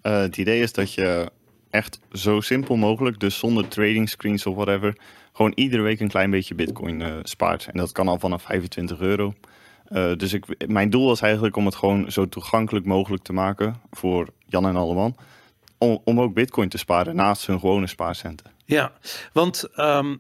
Eh, 0.02 0.20
het 0.20 0.37
idee 0.37 0.62
is 0.62 0.72
dat 0.72 0.94
je 0.94 1.30
echt 1.70 2.00
zo 2.12 2.40
simpel 2.40 2.76
mogelijk, 2.76 3.20
dus 3.20 3.38
zonder 3.38 3.68
trading 3.68 4.08
screens 4.08 4.46
of 4.46 4.54
whatever, 4.54 4.96
gewoon 5.32 5.52
iedere 5.54 5.82
week 5.82 6.00
een 6.00 6.08
klein 6.08 6.30
beetje 6.30 6.54
bitcoin 6.54 7.02
spaart. 7.22 7.66
En 7.66 7.78
dat 7.78 7.92
kan 7.92 8.08
al 8.08 8.18
vanaf 8.18 8.42
25 8.42 9.00
euro. 9.00 9.34
Dus 10.16 10.32
ik, 10.32 10.68
mijn 10.68 10.90
doel 10.90 11.06
was 11.06 11.20
eigenlijk 11.20 11.56
om 11.56 11.64
het 11.64 11.75
gewoon 11.75 12.12
zo 12.12 12.28
toegankelijk 12.28 12.87
mogelijk 12.87 13.22
te 13.22 13.32
maken 13.32 13.80
voor 13.90 14.28
Jan 14.46 14.66
en 14.66 14.76
Alleman. 14.76 15.16
Om, 15.78 16.00
om 16.04 16.20
ook 16.20 16.34
bitcoin 16.34 16.68
te 16.68 16.78
sparen 16.78 17.16
naast 17.16 17.46
hun 17.46 17.60
gewone 17.60 17.87
spaarcenten. 17.87 18.46
Ja, 18.64 18.92
want 19.32 19.68
ehm, 19.75 20.16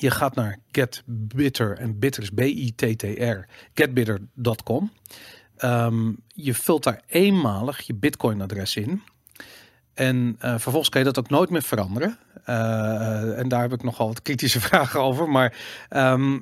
je 0.00 0.10
gaat 0.10 0.34
naar 0.34 0.58
GetBitter 0.70 1.78
en 1.78 1.98
Bitter 1.98 2.22
is 2.22 2.30
B-I-T-T-R, 2.30 3.48
getbitter.com. 3.74 4.92
Ehm, 5.56 6.12
je 6.26 6.54
vult 6.54 6.84
daar 6.84 7.02
eenmalig 7.06 7.80
je 7.80 7.94
Bitcoin-adres 7.94 8.76
in. 8.76 9.02
En 9.94 10.36
eh, 10.38 10.50
vervolgens 10.50 10.88
kan 10.88 11.00
je 11.00 11.06
dat 11.06 11.18
ook 11.18 11.30
nooit 11.30 11.50
meer 11.50 11.62
veranderen. 11.62 12.18
Eh, 12.44 13.38
en 13.38 13.48
daar 13.48 13.60
heb 13.60 13.72
ik 13.72 13.82
nogal 13.82 14.06
wat 14.06 14.22
kritische 14.22 14.60
vragen 14.68 15.00
over. 15.00 15.28
Maar 15.28 15.54
ehm, 15.88 16.32
eh, 16.34 16.40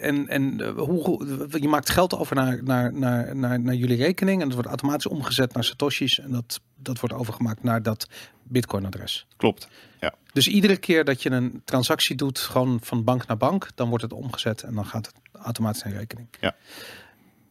en, 0.00 0.28
en 0.28 0.60
eh, 0.60 0.74
hoe, 0.76 1.26
je 1.60 1.68
maakt 1.68 1.90
geld 1.90 2.14
over 2.14 2.36
naar, 2.36 2.62
naar, 2.62 2.94
naar, 2.94 3.36
naar, 3.36 3.60
naar 3.60 3.74
jullie 3.74 3.96
rekening. 3.96 4.40
En 4.40 4.44
dat 4.44 4.54
wordt 4.54 4.68
automatisch 4.68 5.06
omgezet 5.06 5.52
naar 5.52 5.64
Satoshis. 5.64 6.18
En 6.18 6.30
dat, 6.30 6.60
dat 6.76 7.00
wordt 7.00 7.14
overgemaakt 7.14 7.62
naar 7.62 7.82
dat 7.82 8.08
Bitcoin-adres. 8.42 9.26
Klopt. 9.36 9.68
Ja. 10.00 10.14
Dus 10.32 10.48
iedere 10.48 10.76
keer 10.76 11.04
dat 11.04 11.22
je 11.22 11.30
een 11.30 11.62
transactie 11.64 12.16
doet, 12.16 12.38
gewoon 12.38 12.78
van 12.82 13.04
bank 13.04 13.26
naar 13.26 13.36
bank, 13.36 13.68
dan 13.74 13.88
wordt 13.88 14.02
het 14.04 14.12
omgezet 14.12 14.62
en 14.62 14.74
dan 14.74 14.86
gaat 14.86 15.06
het 15.06 15.14
automatisch 15.42 15.82
naar 15.82 15.92
rekening. 15.92 16.28
Ja. 16.40 16.54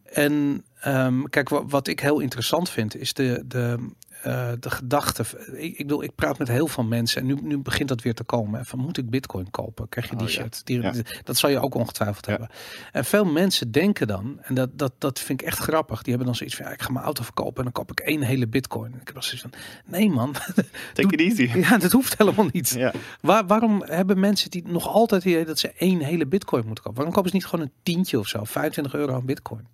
En 0.03 0.65
ehm, 0.79 1.23
kijk, 1.23 1.49
wa- 1.49 1.65
wat 1.65 1.87
ik 1.87 1.99
heel 1.99 2.19
interessant 2.19 2.69
vind, 2.69 2.95
is 2.95 3.13
de, 3.13 3.43
de, 3.47 3.89
eh, 4.23 4.51
de 4.59 4.69
gedachte. 4.69 5.23
Ik, 5.53 5.71
ik 5.71 5.77
bedoel, 5.77 6.03
ik 6.03 6.15
praat 6.15 6.37
met 6.37 6.47
heel 6.47 6.67
veel 6.67 6.83
mensen 6.83 7.21
en 7.21 7.27
nu, 7.27 7.37
nu 7.41 7.57
begint 7.57 7.89
dat 7.89 8.01
weer 8.01 8.13
te 8.13 8.23
komen. 8.23 8.65
Van 8.65 8.79
moet 8.79 8.97
ik 8.97 9.09
Bitcoin 9.09 9.51
kopen? 9.51 9.89
Krijg 9.89 10.09
je 10.09 10.15
die 10.15 10.27
Oh, 10.27 10.33
ja. 10.33 10.41
shit? 10.43 10.61
Die, 10.65 10.81
Ja. 10.81 10.93
Dat 11.23 11.37
zal 11.37 11.49
je 11.49 11.59
ook 11.59 11.75
ongetwijfeld 11.75 12.25
Ja. 12.25 12.31
hebben. 12.31 12.49
En 12.91 13.05
veel 13.05 13.25
mensen 13.25 13.71
denken 13.71 14.07
dan, 14.07 14.37
en 14.41 14.55
dat, 14.55 14.69
dat, 14.77 14.93
dat 14.97 15.19
vind 15.19 15.41
ik 15.41 15.47
echt 15.47 15.57
grappig, 15.59 15.97
die 16.01 16.07
hebben 16.09 16.25
dan 16.25 16.35
zoiets 16.35 16.55
van: 16.55 16.65
ja, 16.65 16.71
ik 16.71 16.81
ga 16.81 16.91
mijn 16.91 17.05
auto 17.05 17.23
verkopen 17.23 17.57
en 17.57 17.63
dan 17.63 17.71
koop 17.71 17.91
ik 17.91 17.99
één 17.99 18.21
hele 18.21 18.47
Bitcoin. 18.47 18.91
En 18.93 18.99
ik 18.99 19.05
heb 19.05 19.13
dan 19.13 19.23
zoiets 19.23 19.41
van: 19.41 19.51
nee 19.85 20.09
man, 20.09 20.35
Take 20.93 21.17
it 21.17 21.19
easy. 21.19 21.57
ja, 21.69 21.77
dat 21.77 21.91
hoeft 21.91 22.17
helemaal 22.17 22.47
niet. 22.51 22.91
Waar, 23.21 23.45
waarom 23.47 23.83
hebben 23.85 24.19
mensen 24.19 24.49
die 24.49 24.67
nog 24.67 24.87
altijd 24.87 25.23
idee 25.25 25.45
dat 25.45 25.59
ze 25.59 25.71
één 25.77 25.99
hele 25.99 26.25
bitcoin 26.25 26.65
moeten 26.65 26.83
kopen? 26.83 26.97
Waarom 26.97 27.13
kopen 27.15 27.29
ze 27.29 27.35
niet 27.35 27.45
gewoon 27.45 27.65
een 27.65 27.71
tientje 27.83 28.19
of 28.19 28.27
zo? 28.27 28.43
25 28.43 28.93
euro 28.93 29.13
aan 29.13 29.25
bitcoin. 29.25 29.67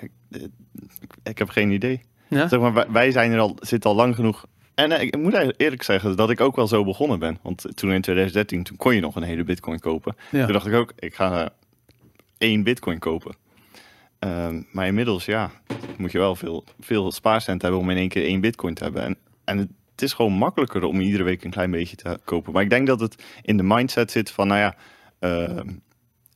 Ik, 0.00 0.10
ik 1.22 1.38
heb 1.38 1.48
geen 1.48 1.70
idee. 1.70 2.00
Ja? 2.30 2.48
Zeg 2.48 2.60
maar, 2.60 2.72
wij, 2.72 2.86
wij 2.90 3.10
zijn 3.10 3.32
er 3.32 3.38
al, 3.38 3.56
zitten 3.60 3.90
al 3.90 3.96
lang 3.96 4.14
genoeg. 4.14 4.46
En 4.74 4.92
eh, 4.92 5.02
ik 5.02 5.18
moet 5.18 5.54
eerlijk 5.56 5.82
zeggen 5.82 6.16
dat 6.16 6.30
ik 6.30 6.40
ook 6.40 6.56
wel 6.56 6.66
zo 6.66 6.84
begonnen 6.84 7.18
ben. 7.18 7.38
Want 7.42 7.76
toen 7.76 7.92
in 7.92 8.00
2013, 8.00 8.62
toen 8.62 8.76
kon 8.76 8.94
je 8.94 9.00
nog 9.00 9.16
een 9.16 9.22
hele 9.22 9.44
bitcoin 9.44 9.78
kopen. 9.78 10.16
Ja. 10.30 10.44
Toen 10.44 10.52
dacht 10.52 10.66
ik 10.66 10.74
ook, 10.74 10.92
ik 10.98 11.14
ga 11.14 11.44
eh, 11.44 11.50
één 12.38 12.62
bitcoin 12.62 12.98
kopen. 12.98 13.34
Ehm, 14.18 14.62
maar 14.72 14.86
inmiddels, 14.86 15.24
ja, 15.24 15.50
moet 15.96 16.12
je 16.12 16.18
wel 16.18 16.36
veel, 16.36 16.64
veel 16.80 17.12
spaarcent 17.12 17.62
hebben 17.62 17.80
om 17.80 17.90
in 17.90 17.96
één 17.96 18.08
keer 18.08 18.24
één 18.24 18.40
bitcoin 18.40 18.74
te 18.74 18.82
hebben. 18.82 19.02
En, 19.02 19.16
en 19.44 19.58
het 19.58 20.02
is 20.02 20.12
gewoon 20.12 20.32
makkelijker 20.32 20.84
om 20.84 21.00
iedere 21.00 21.22
week 21.22 21.44
een 21.44 21.50
klein 21.50 21.70
beetje 21.70 21.96
te 21.96 22.18
kopen. 22.24 22.52
Maar 22.52 22.62
ik 22.62 22.70
denk 22.70 22.86
dat 22.86 23.00
het 23.00 23.24
in 23.42 23.56
de 23.56 23.62
mindset 23.62 24.10
zit 24.10 24.30
van, 24.30 24.46
nou 24.46 24.60
ja, 24.60 24.76
ehm 25.18 25.68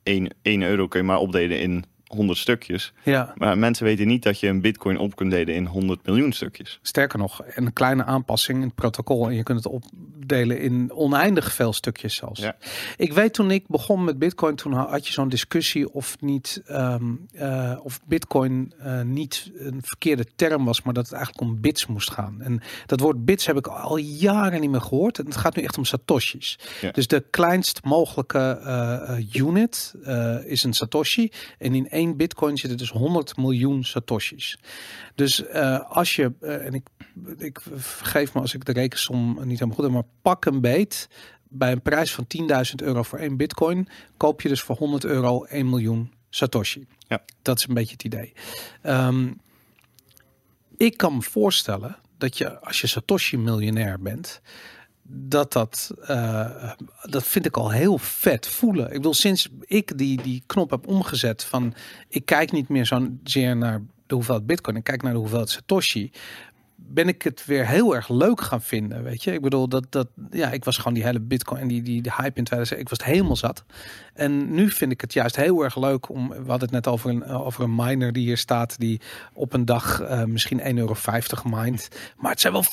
1, 0.05 0.27
1 0.41 0.61
euro 0.61 0.87
kun 0.87 0.99
je 0.99 1.05
maar 1.05 1.17
opdelen 1.17 1.59
in 1.59 1.83
100 2.15 2.37
stukjes. 2.37 2.93
ja, 3.03 3.33
Maar 3.37 3.57
mensen 3.57 3.85
weten 3.85 4.07
niet 4.07 4.23
dat 4.23 4.39
je 4.39 4.47
een 4.47 4.61
bitcoin 4.61 4.97
op 4.97 5.15
kunt 5.15 5.31
delen 5.31 5.55
in 5.55 5.65
100 5.65 6.05
miljoen 6.05 6.33
stukjes. 6.33 6.79
sterker 6.81 7.19
nog, 7.19 7.41
een 7.53 7.73
kleine 7.73 8.03
aanpassing 8.03 8.57
in 8.57 8.65
het 8.65 8.75
protocol 8.75 9.27
en 9.27 9.35
je 9.35 9.43
kunt 9.43 9.63
het 9.63 9.73
opdelen 9.73 10.59
in 10.59 10.91
oneindig 10.93 11.53
veel 11.53 11.73
stukjes 11.73 12.15
zelfs. 12.15 12.39
Ja. 12.39 12.55
Ik 12.97 13.13
weet 13.13 13.33
toen 13.33 13.51
ik 13.51 13.67
begon 13.67 14.03
met 14.03 14.19
bitcoin, 14.19 14.55
toen 14.55 14.73
had 14.73 15.07
je 15.07 15.13
zo'n 15.13 15.29
discussie 15.29 15.93
of 15.93 16.17
niet, 16.19 16.61
ehm, 16.65 17.03
eh, 17.33 17.79
of 17.83 17.99
bitcoin 18.05 18.73
eh, 18.79 19.01
niet 19.01 19.51
een 19.57 19.81
verkeerde 19.83 20.25
term 20.35 20.65
was, 20.65 20.81
maar 20.81 20.93
dat 20.93 21.03
het 21.03 21.13
eigenlijk 21.13 21.43
om 21.43 21.61
bits 21.61 21.85
moest 21.85 22.11
gaan. 22.11 22.41
En 22.41 22.61
dat 22.85 22.99
woord 22.99 23.25
bits 23.25 23.45
heb 23.45 23.57
ik 23.57 23.67
al 23.67 23.97
jaren 23.97 24.61
niet 24.61 24.69
meer 24.69 24.81
gehoord. 24.81 25.19
En 25.19 25.25
het 25.25 25.35
gaat 25.35 25.55
nu 25.55 25.63
echt 25.63 25.77
om 25.77 25.85
satoshis. 25.85 26.59
Ja. 26.81 26.91
Dus 26.91 27.07
de 27.07 27.23
kleinst 27.29 27.83
mogelijke 27.83 28.59
eh, 28.63 29.35
unit 29.41 29.93
is 30.45 30.63
een 30.63 30.73
satoshi. 30.73 31.31
En 31.57 31.75
in 31.75 31.89
één 31.89 32.04
bitcoin 32.13 32.57
zitten 32.57 32.77
dus 32.77 32.89
100 32.89 33.37
miljoen 33.37 33.83
satoshis. 33.83 34.57
Dus 35.15 35.45
eh, 35.47 35.91
als 35.91 36.15
je, 36.15 36.33
eh, 36.41 36.65
en 36.65 36.73
ik, 36.73 36.87
ik 37.37 37.61
vergeef 37.75 38.33
me 38.33 38.41
als 38.41 38.53
ik 38.53 38.65
de 38.65 38.71
rekensom 38.71 39.27
niet 39.27 39.59
helemaal 39.59 39.75
goed 39.75 39.83
heb, 39.83 39.93
maar 39.93 40.07
pak 40.21 40.45
een 40.45 40.61
beet. 40.61 41.09
Bij 41.49 41.71
een 41.71 41.81
prijs 41.81 42.13
van 42.13 42.27
10.000 42.27 42.75
euro 42.75 43.03
voor 43.03 43.19
één 43.19 43.37
bitcoin 43.37 43.87
koop 44.17 44.41
je 44.41 44.49
dus 44.49 44.61
voor 44.61 44.75
100 44.75 45.05
euro 45.05 45.43
1 45.43 45.69
miljoen 45.69 46.13
satoshi. 46.29 46.87
Ja. 47.07 47.23
Dat 47.41 47.57
is 47.57 47.67
een 47.67 47.73
beetje 47.73 47.93
het 47.93 48.03
idee. 48.03 48.33
Ehm, 48.81 49.31
ik 50.77 50.97
kan 50.97 51.15
me 51.15 51.21
voorstellen 51.21 51.97
dat 52.17 52.37
je 52.37 52.59
als 52.59 52.81
je 52.81 52.87
satoshi 52.87 53.37
miljonair 53.37 53.99
bent, 53.99 54.41
dat 55.07 55.53
dat, 55.53 55.91
eh, 56.01 56.71
dat 57.01 57.23
vind 57.23 57.45
ik 57.45 57.57
al 57.57 57.71
heel 57.71 57.97
vet 57.97 58.47
voelen. 58.47 58.87
Ik 58.87 58.93
bedoel, 58.93 59.13
sinds 59.13 59.49
ik 59.65 59.97
die, 59.97 60.21
die 60.21 60.43
knop 60.45 60.69
heb 60.69 60.87
omgezet 60.87 61.43
van, 61.43 61.73
ik 62.07 62.25
kijk 62.25 62.51
niet 62.51 62.69
meer 62.69 62.85
zozeer 62.85 63.57
naar 63.57 63.81
de 64.07 64.15
hoeveelheid 64.15 64.45
bitcoin, 64.45 64.75
ik 64.75 64.83
kijk 64.83 65.01
naar 65.01 65.13
de 65.13 65.19
hoeveelheid 65.19 65.49
satoshi, 65.49 66.11
ben 66.75 67.07
ik 67.07 67.21
het 67.21 67.45
weer 67.45 67.67
heel 67.67 67.95
erg 67.95 68.09
leuk 68.09 68.41
gaan 68.41 68.61
vinden, 68.61 69.03
weet 69.03 69.23
je. 69.23 69.33
Ik 69.33 69.41
bedoel, 69.41 69.67
dat, 69.69 69.85
dat, 69.89 70.07
ja, 70.31 70.51
ik 70.51 70.63
was 70.63 70.77
gewoon 70.77 70.93
die 70.93 71.03
hele 71.03 71.19
bitcoin 71.19 71.61
en 71.61 71.67
die, 71.67 71.81
die, 71.81 72.01
die 72.01 72.11
hype 72.15 72.37
in 72.37 72.43
2000, 72.43 72.79
ik 72.79 72.89
was 72.89 72.97
het 72.97 73.07
helemaal 73.07 73.35
zat. 73.35 73.63
En 74.13 74.53
nu 74.53 74.69
vind 74.69 74.91
ik 74.91 75.01
het 75.01 75.13
juist 75.13 75.35
heel 75.35 75.63
erg 75.63 75.77
leuk 75.77 76.09
om, 76.09 76.29
we 76.29 76.35
hadden 76.35 76.59
het 76.59 76.71
net 76.71 76.87
over 76.87 77.09
een, 77.09 77.25
over 77.25 77.63
een 77.63 77.75
miner 77.75 78.13
die 78.13 78.25
hier 78.25 78.37
staat, 78.37 78.79
die 78.79 79.01
op 79.33 79.53
een 79.53 79.65
dag 79.65 80.01
eh, 80.01 80.23
misschien 80.23 80.59
1,50 80.59 80.65
euro 80.65 80.95
mined. 81.43 82.13
Maar 82.17 82.31
het 82.31 82.41
zijn 82.41 82.53
wel 82.53 82.65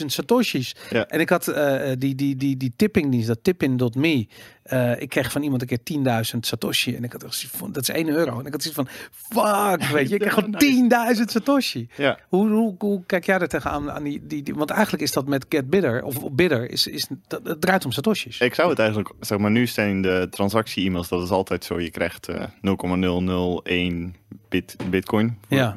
15.000 0.00 0.06
satoshis. 0.06 0.74
Ja. 0.90 1.06
En 1.06 1.20
ik 1.20 1.28
had 1.28 1.48
eh, 1.48 1.92
die, 1.98 2.14
die, 2.14 2.36
die, 2.36 2.56
die 2.56 2.72
tippingdienst, 2.76 3.26
dat 3.26 3.38
tippin.me. 3.42 4.26
eh 4.64 5.00
ik 5.00 5.08
kreeg 5.08 5.32
van 5.32 5.42
iemand 5.42 5.62
een 5.62 5.68
keer 5.68 6.24
10.000 6.34 6.38
satoshi. 6.40 6.96
En 6.96 7.04
ik 7.04 7.12
had 7.12 7.20
zoiets 7.20 7.44
van, 7.44 7.72
dat 7.72 7.82
is 7.82 7.88
1 7.88 8.08
euro. 8.08 8.40
En 8.40 8.46
ik 8.46 8.52
had 8.52 8.62
zoiets 8.62 8.80
van, 8.80 8.88
fuck, 9.12 9.82
weet 9.82 10.08
je. 10.08 10.14
Ik 10.14 10.20
krijg 10.20 10.34
gewoon 10.34 11.16
10.000 11.16 11.22
satoshi. 11.24 11.88
Ja, 11.96 12.18
Hoe, 12.28 12.48
hoe, 12.48 12.74
hoe 12.78 13.02
kijk 13.06 13.26
jij 13.26 13.38
er 13.38 13.48
tegenaan? 13.48 13.90
Aan 13.90 14.02
die, 14.02 14.26
die, 14.26 14.42
die, 14.42 14.54
want 14.54 14.70
eigenlijk 14.70 15.02
is 15.02 15.12
dat 15.12 15.26
met 15.26 15.46
Get 15.48 15.70
Bidder, 15.70 16.02
of 16.02 16.32
Bidder, 16.32 16.70
is, 16.70 16.86
is, 16.86 17.06
dat, 17.28 17.40
het 17.44 17.60
draait 17.60 17.84
om 17.84 17.92
satoshis. 17.92 18.40
ik 18.40 18.54
zou 18.54 18.70
het 18.70 18.78
eigenlijk, 18.78 19.12
zeg 19.20 19.38
maar, 19.38 19.50
nu 19.50 19.66
zijn 19.66 20.02
de 20.02 20.26
transactie-e-mails, 20.30 21.08
dat 21.08 21.22
is 21.22 21.30
altijd 21.30 21.64
zo, 21.64 21.80
je 21.80 21.90
krijgt 21.90 22.28
eh 22.28 22.44
0,001 22.60 24.16
bit, 24.48 24.76
bitcoin. 24.90 25.38
Ja. 25.48 25.76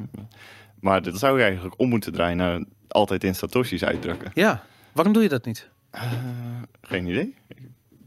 Maar 0.80 1.02
dat 1.02 1.18
zou 1.18 1.38
je 1.38 1.44
eigenlijk 1.44 1.74
om 1.76 1.88
moeten 1.88 2.12
draaien 2.12 2.36
naar 2.36 2.64
altijd 2.88 3.24
in 3.24 3.34
satoshis 3.34 3.84
uitdrukken. 3.84 4.30
Ja, 4.34 4.62
waarom 4.92 5.12
doe 5.12 5.22
je 5.22 5.28
dat 5.28 5.44
niet? 5.44 5.68
Geen 6.80 7.06
idee. 7.06 7.34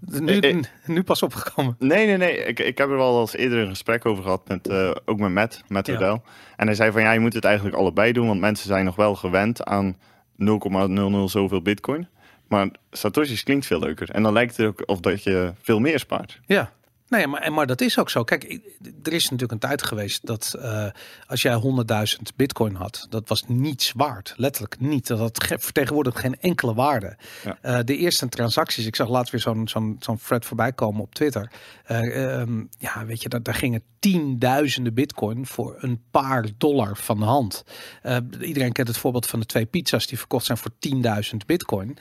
Nu, 0.05 0.63
nu 0.86 1.03
pas 1.03 1.24
opgekomen. 1.24 1.75
Nee, 1.79 2.05
nee, 2.05 2.17
nee. 2.17 2.38
Ik, 2.38 2.60
ik 2.60 2.77
heb 2.77 2.89
er 2.89 2.98
wel 2.98 3.20
eens 3.20 3.36
eerder 3.36 3.60
een 3.60 3.70
gesprek 3.70 4.05
over 4.05 4.24
gehad, 4.24 4.48
met, 4.48 4.67
eh, 4.67 4.91
ook 5.05 5.20
met 5.20 5.31
Matt, 5.31 5.63
Matt 5.67 5.88
Ja. 5.88 5.96
Odell. 5.96 6.22
En 6.55 6.65
hij 6.65 6.75
zei 6.75 6.91
van, 6.91 7.01
ja, 7.01 7.12
je 7.12 7.20
moet 7.20 7.34
het 7.34 7.46
eigenlijk 7.46 7.75
allebei 7.75 8.12
doen, 8.12 8.27
want 8.27 8.39
mensen 8.39 8.67
zijn 8.67 8.86
nog 8.86 8.96
wel 8.96 9.15
gewend 9.15 9.63
aan 9.65 9.98
0,00 10.38 11.29
zoveel 11.31 11.62
bitcoin. 11.62 12.08
Maar 12.48 12.67
satoshis 12.91 13.43
klinkt 13.43 13.65
veel 13.65 13.79
leuker. 13.79 14.10
En 14.10 14.24
dan 14.24 14.34
lijkt 14.34 14.58
het 14.58 14.67
ook 14.67 14.84
of 14.86 15.00
dat 15.00 15.24
je 15.24 15.53
veel 15.62 15.79
meer 15.79 16.00
spaart. 16.00 16.39
Ja, 16.46 16.72
Nee, 17.12 17.27
maar, 17.27 17.53
maar 17.53 17.68
dat 17.68 17.82
is 17.82 18.00
ook 18.00 18.10
zo. 18.10 18.24
Kijk, 18.24 18.44
er 19.03 19.13
is 19.13 19.24
natuurlijk 19.24 19.51
een 19.51 19.70
tijd 19.70 19.84
geweest 19.84 20.25
dat 20.25 20.53
eh, 20.60 20.86
als 21.27 21.41
jij 21.41 21.62
100.000 22.15 22.22
bitcoin 22.36 22.75
had, 22.75 23.06
dat 23.10 23.30
was 23.30 23.44
niets 23.48 23.91
waard. 23.96 24.34
Letterlijk 24.38 24.80
niet. 24.80 25.08
Dat 25.08 25.20
had 25.20 25.44
ge- 25.44 25.60
vertegenwoordigd 25.60 26.20
geen 26.20 26.39
enkele 26.39 26.74
waarde. 26.74 27.18
Ja. 27.44 27.58
Eh, 27.62 27.80
de 27.86 27.98
eerste 27.98 28.30
transacties, 28.30 28.86
ik 28.86 28.96
zag 28.96 29.10
laatst 29.10 29.32
weer 29.32 29.41
zo'n 29.41 29.68
zo'n 29.68 29.96
zo'n 30.00 30.18
thread 30.18 30.46
voorbij 30.46 30.74
komen 30.74 31.01
op 31.01 31.13
Twitter. 31.15 31.51
Eh, 31.86 32.39
ehm, 32.39 32.63
ja, 32.77 33.06
weet 33.06 33.22
je, 33.22 33.30
daar, 33.30 33.44
daar 33.44 33.56
gingen 33.56 33.84
tienduizenden 34.00 34.94
bitcoin 34.94 35.46
voor 35.46 35.75
een 35.80 36.01
paar 36.12 36.46
dollar 36.58 36.98
van 36.98 37.20
de 37.20 37.25
hand. 37.25 37.63
Iedereen 38.41 38.72
kent 38.72 38.88
het 38.88 38.98
voorbeeld 38.98 39.27
van 39.27 39.39
de 39.39 39.46
twee 39.46 39.65
pizza's 39.65 40.08
die 40.08 40.18
verkocht 40.18 40.46
zijn 40.46 40.58
voor 40.58 40.72
10.000 41.32 41.46
bitcoin. 41.46 41.98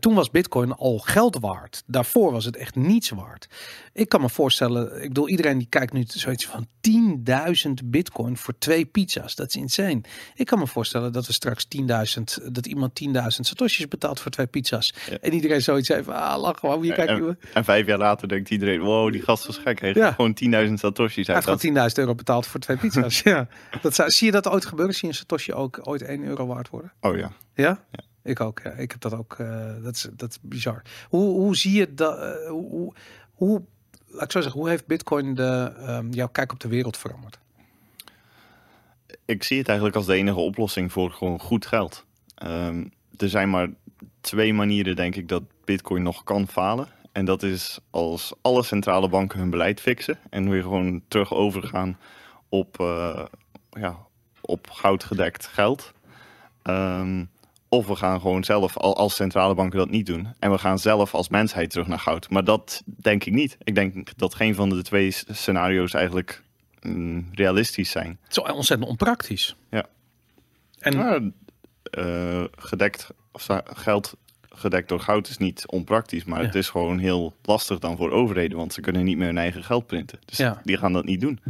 Toen 0.00 0.14
was 0.14 0.30
bitcoin 0.30 0.72
al 0.72 0.98
geld 0.98 1.38
waard. 1.40 1.82
Daarvoor 1.86 2.32
was 2.32 2.44
het 2.44 2.56
echt 2.56 2.74
niets 2.74 3.10
waard. 3.10 3.48
Ik 3.92 4.08
kan 4.08 4.20
me 4.20 4.28
voorstellen, 4.28 4.48
ik 4.58 5.08
bedoel, 5.08 5.28
iedereen 5.28 5.58
die 5.58 5.66
kijkt 5.70 5.92
nu 5.92 6.04
zoiets 6.06 6.46
van 6.46 6.66
10.000 7.66 7.70
bitcoin 7.84 8.36
voor 8.36 8.58
twee 8.58 8.84
pizza's. 8.84 9.34
Dat 9.34 9.48
is 9.48 9.56
insane. 9.56 10.00
Ik 10.34 10.46
kan 10.46 10.58
me 10.58 10.66
voorstellen 10.66 11.12
dat 11.12 11.26
we 11.26 11.32
straks 11.32 11.66
10.000, 11.76 12.46
dat 12.52 12.66
iemand 12.66 13.00
10.000 13.04 13.10
satoshis 13.26 13.88
betaalt 13.88 14.20
voor 14.20 14.30
twee 14.30 14.46
pizza's. 14.46 14.94
Ja. 15.10 15.18
En 15.20 15.32
iedereen 15.32 15.62
zoiets 15.62 15.88
heeft, 15.88 16.08
ah, 16.08 16.40
lach 16.40 16.58
gewoon, 16.58 16.82
hier 16.82 16.94
kijken. 16.94 17.16
En, 17.28 17.38
en 17.54 17.64
vijf 17.64 17.86
jaar 17.86 17.98
later 17.98 18.28
denkt 18.28 18.50
iedereen, 18.50 18.80
wow, 18.80 19.12
die 19.12 19.22
gast 19.22 19.46
was 19.46 19.56
gek. 19.58 19.78
Hij 19.80 19.88
heeft 19.88 20.00
Ja. 20.00 20.12
gewoon 20.12 20.34
10.000 20.68 20.72
satoshis 20.78 21.26
Hij 21.26 21.34
uit. 21.36 21.44
heeft 21.46 21.60
gewoon 21.60 21.88
10.000 21.90 21.94
euro 21.98 22.14
betaald 22.14 22.46
voor 22.46 22.60
twee 22.60 22.76
pizza's. 22.76 23.20
ja. 23.32 23.48
dat 23.82 23.94
zou, 23.94 24.10
zie 24.10 24.26
je 24.26 24.32
dat 24.32 24.48
ooit 24.48 24.64
gebeuren? 24.64 24.94
Zie 24.94 25.02
je 25.08 25.08
een 25.14 25.18
satoshi 25.20 25.52
ook 25.52 25.80
ooit 25.82 26.02
1 26.02 26.24
euro 26.24 26.46
waard 26.46 26.68
worden? 26.68 26.92
Oh 27.00 27.16
ja. 27.16 27.32
Ja? 27.54 27.84
Ik 28.22 28.40
ook. 28.40 28.60
Ja. 28.64 28.70
Ik 28.70 28.90
heb 28.90 29.00
dat 29.00 29.14
ook. 29.14 29.34
eh, 29.38 29.66
dat, 29.82 29.94
is, 29.94 30.06
dat 30.16 30.30
is 30.30 30.38
bizar. 30.42 30.82
Hoe, 31.08 31.22
hoe 31.30 31.56
zie 31.56 31.72
je 31.78 31.94
dat? 31.94 32.18
eh, 32.18 32.48
hoe, 32.48 32.92
hoe, 33.32 33.62
laat 34.10 34.22
ik 34.22 34.32
zo 34.32 34.40
zeggen, 34.40 34.60
hoe 34.60 34.68
heeft 34.68 34.86
Bitcoin 34.86 35.34
de, 35.34 35.72
ehm, 35.76 36.10
jouw 36.10 36.28
kijk 36.28 36.52
op 36.52 36.60
de 36.60 36.68
wereld 36.68 36.96
veranderd? 36.96 37.38
ik 39.30 39.42
zie 39.42 39.58
het 39.58 39.66
eigenlijk 39.66 39.96
als 39.96 40.06
de 40.06 40.14
enige 40.14 40.38
oplossing 40.38 40.92
voor 40.92 41.10
gewoon 41.10 41.40
goed 41.40 41.66
geld. 41.66 42.04
Ehm, 42.34 42.84
er 43.16 43.28
zijn 43.28 43.50
maar 43.50 43.68
twee 44.20 44.54
manieren, 44.54 44.96
denk 44.96 45.16
ik, 45.16 45.28
dat 45.28 45.42
Bitcoin 45.64 46.02
nog 46.02 46.24
kan 46.24 46.48
falen. 46.48 46.88
En 47.12 47.24
dat 47.24 47.42
is 47.42 47.78
als 47.90 48.32
alle 48.40 48.62
centrale 48.62 49.08
banken 49.08 49.38
hun 49.38 49.50
beleid 49.50 49.80
fixen 49.80 50.18
en 50.30 50.50
weer 50.50 50.62
gewoon 50.62 51.02
terug 51.08 51.34
overgaan 51.34 51.98
op, 52.48 52.80
eh, 52.80 53.24
ja, 53.70 53.96
op 54.40 54.70
goudgedekt 54.70 55.46
geld. 55.46 55.92
Ehm, 56.62 57.24
of 57.72 57.86
we 57.86 57.96
gaan 57.96 58.20
gewoon 58.20 58.44
zelf, 58.44 58.76
al- 58.76 58.96
als 58.96 59.14
centrale 59.14 59.54
banken 59.54 59.78
dat 59.78 59.90
niet 59.90 60.06
doen, 60.06 60.28
en 60.38 60.50
we 60.50 60.58
gaan 60.58 60.78
zelf 60.78 61.14
als 61.14 61.28
mensheid 61.28 61.70
terug 61.70 61.86
naar 61.86 61.98
goud. 61.98 62.30
Maar 62.30 62.44
dat 62.44 62.82
denk 62.86 63.24
ik 63.24 63.32
niet. 63.32 63.56
Ik 63.62 63.74
denk 63.74 64.18
dat 64.18 64.34
geen 64.34 64.54
van 64.54 64.68
de 64.68 64.82
twee 64.82 65.10
scenario's 65.10 65.94
eigenlijk 65.94 66.42
mm, 66.80 67.28
realistisch 67.32 67.90
zijn. 67.90 68.18
Het 68.22 68.36
is 68.36 68.52
ontzettend 68.52 68.90
onpraktisch. 68.90 69.56
Ja. 69.70 69.84
En 70.78 71.34
eh, 71.82 72.44
gedekt, 72.58 73.08
of 73.32 73.46
geld 73.64 74.14
gedekt 74.48 74.88
door 74.88 75.00
goud 75.00 75.28
is 75.28 75.36
niet 75.38 75.66
onpraktisch, 75.66 76.24
maar 76.24 76.40
Ja. 76.40 76.46
het 76.46 76.54
is 76.54 76.68
gewoon 76.68 76.98
heel 76.98 77.34
lastig 77.42 77.78
dan 77.78 77.96
voor 77.96 78.10
overheden, 78.10 78.56
want 78.58 78.72
ze 78.72 78.80
kunnen 78.80 79.04
niet 79.04 79.16
meer 79.16 79.26
hun 79.26 79.38
eigen 79.38 79.64
geld 79.64 79.86
printen. 79.86 80.18
Dus 80.24 80.36
Ja. 80.38 80.60
die 80.64 80.76
gaan 80.76 80.92
dat 80.92 81.04
niet 81.04 81.20
doen. 81.20 81.40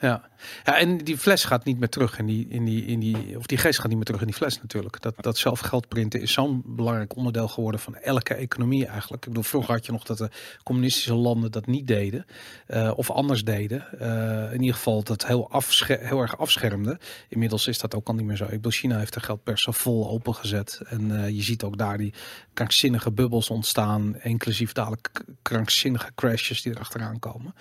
Ja. 0.00 0.27
Ja, 0.64 0.78
en 0.78 0.98
die 0.98 1.18
fles 1.18 1.44
gaat 1.44 1.64
niet 1.64 1.78
meer 1.78 1.88
terug 1.88 2.18
in 2.18 2.26
die, 2.26 2.46
in 2.48 2.64
die, 2.64 2.84
in 2.84 3.00
die, 3.00 3.38
of 3.38 3.46
die 3.46 3.58
geest 3.58 3.78
gaat 3.78 3.88
niet 3.88 3.96
meer 3.96 4.04
terug 4.04 4.20
in 4.20 4.26
die 4.26 4.36
fles 4.36 4.60
natuurlijk. 4.60 5.00
Dat, 5.00 5.14
dat 5.20 5.38
zelf 5.38 5.60
geld 5.60 5.88
printen 5.88 6.20
is 6.20 6.32
zo'n 6.32 6.62
belangrijk 6.66 7.16
onderdeel 7.16 7.48
geworden 7.48 7.80
van 7.80 7.96
elke 7.96 8.34
economie 8.34 8.86
eigenlijk. 8.86 9.22
Ik 9.22 9.28
bedoel, 9.28 9.42
vroeger 9.42 9.74
had 9.74 9.86
je 9.86 9.92
nog 9.92 10.04
dat 10.04 10.18
de 10.18 10.30
communistische 10.62 11.14
landen 11.14 11.52
dat 11.52 11.66
niet 11.66 11.86
deden, 11.86 12.26
eh, 12.66 12.92
of 12.96 13.10
anders 13.10 13.44
deden. 13.44 13.98
Eh, 13.98 14.52
in 14.52 14.60
ieder 14.60 14.74
geval 14.74 15.02
dat 15.02 15.26
heel, 15.26 15.50
heel 15.86 16.20
erg 16.20 16.38
afschermde. 16.38 16.98
Inmiddels 17.28 17.66
is 17.66 17.78
dat 17.78 17.94
ook 17.94 18.08
al 18.08 18.14
niet 18.14 18.26
meer 18.26 18.36
zo. 18.36 18.44
Ik 18.44 18.50
bedoel, 18.50 18.70
China 18.70 18.98
heeft 18.98 19.14
de 19.14 19.20
geldpers 19.20 19.62
zo 19.62 19.70
vol 19.72 20.10
opengezet. 20.10 20.80
En 20.86 21.24
eh, 21.24 21.28
je 21.28 21.42
ziet 21.42 21.62
ook 21.62 21.78
daar 21.78 21.98
die 21.98 22.14
krankzinnige 22.54 23.10
bubbels 23.10 23.50
ontstaan, 23.50 24.20
inclusief 24.22 24.72
dadelijk 24.72 25.24
krankzinnige 25.42 26.10
crashes 26.14 26.62
die 26.62 26.72
erachteraan 26.72 27.18
komen. 27.18 27.54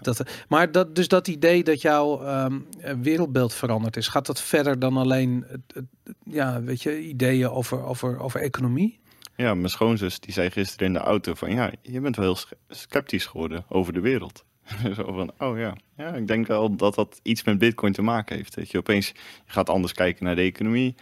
Dat, 0.00 0.22
maar 0.48 0.72
dat, 0.72 0.94
dus 0.96 1.08
dat 1.08 1.28
idee 1.28 1.64
dat 1.64 1.80
jouw 1.80 2.21
ehm, 2.26 2.58
eh, 2.80 2.94
wereldbeeld 3.00 3.54
veranderd 3.54 3.96
is, 3.96 4.08
gaat 4.08 4.26
dat 4.26 4.42
verder 4.42 4.78
dan 4.78 4.96
alleen 4.96 5.44
het, 5.48 5.60
het- 5.74 6.14
ja, 6.24 6.62
weet 6.62 6.82
je, 6.82 7.00
ideeën 7.00 7.48
over, 7.48 7.82
over, 7.84 8.18
over 8.20 8.40
economie? 8.40 9.00
Ja, 9.36 9.54
mijn 9.54 9.68
schoonzus 9.68 10.20
die 10.20 10.32
zei 10.32 10.50
gisteren 10.50 10.86
in 10.86 10.92
de 10.92 10.98
auto 10.98 11.34
van 11.34 11.50
ja, 11.52 11.70
je 11.82 12.00
bent 12.00 12.16
wel 12.16 12.24
heel 12.24 12.34
sch- 12.36 12.52
sceptisch 12.68 13.26
geworden 13.26 13.64
over 13.68 13.92
de 13.92 14.00
wereld. 14.00 14.44
Zo 14.96 15.12
van, 15.12 15.32
oh 15.38 15.58
ja. 15.58 15.74
ja, 15.96 16.14
ik 16.14 16.26
denk 16.26 16.46
wel 16.46 16.76
dat 16.76 16.94
dat 16.94 17.20
iets 17.22 17.44
met 17.44 17.58
bitcoin 17.58 17.92
te 17.92 18.02
maken 18.02 18.36
heeft. 18.36 18.54
Dat 18.54 18.70
je 18.70 18.78
opeens, 18.78 19.08
je 19.08 19.14
gaat 19.52 19.68
anders 19.70 19.92
kijken 19.92 20.24
naar 20.24 20.36
de 20.36 20.42
economie, 20.42 20.94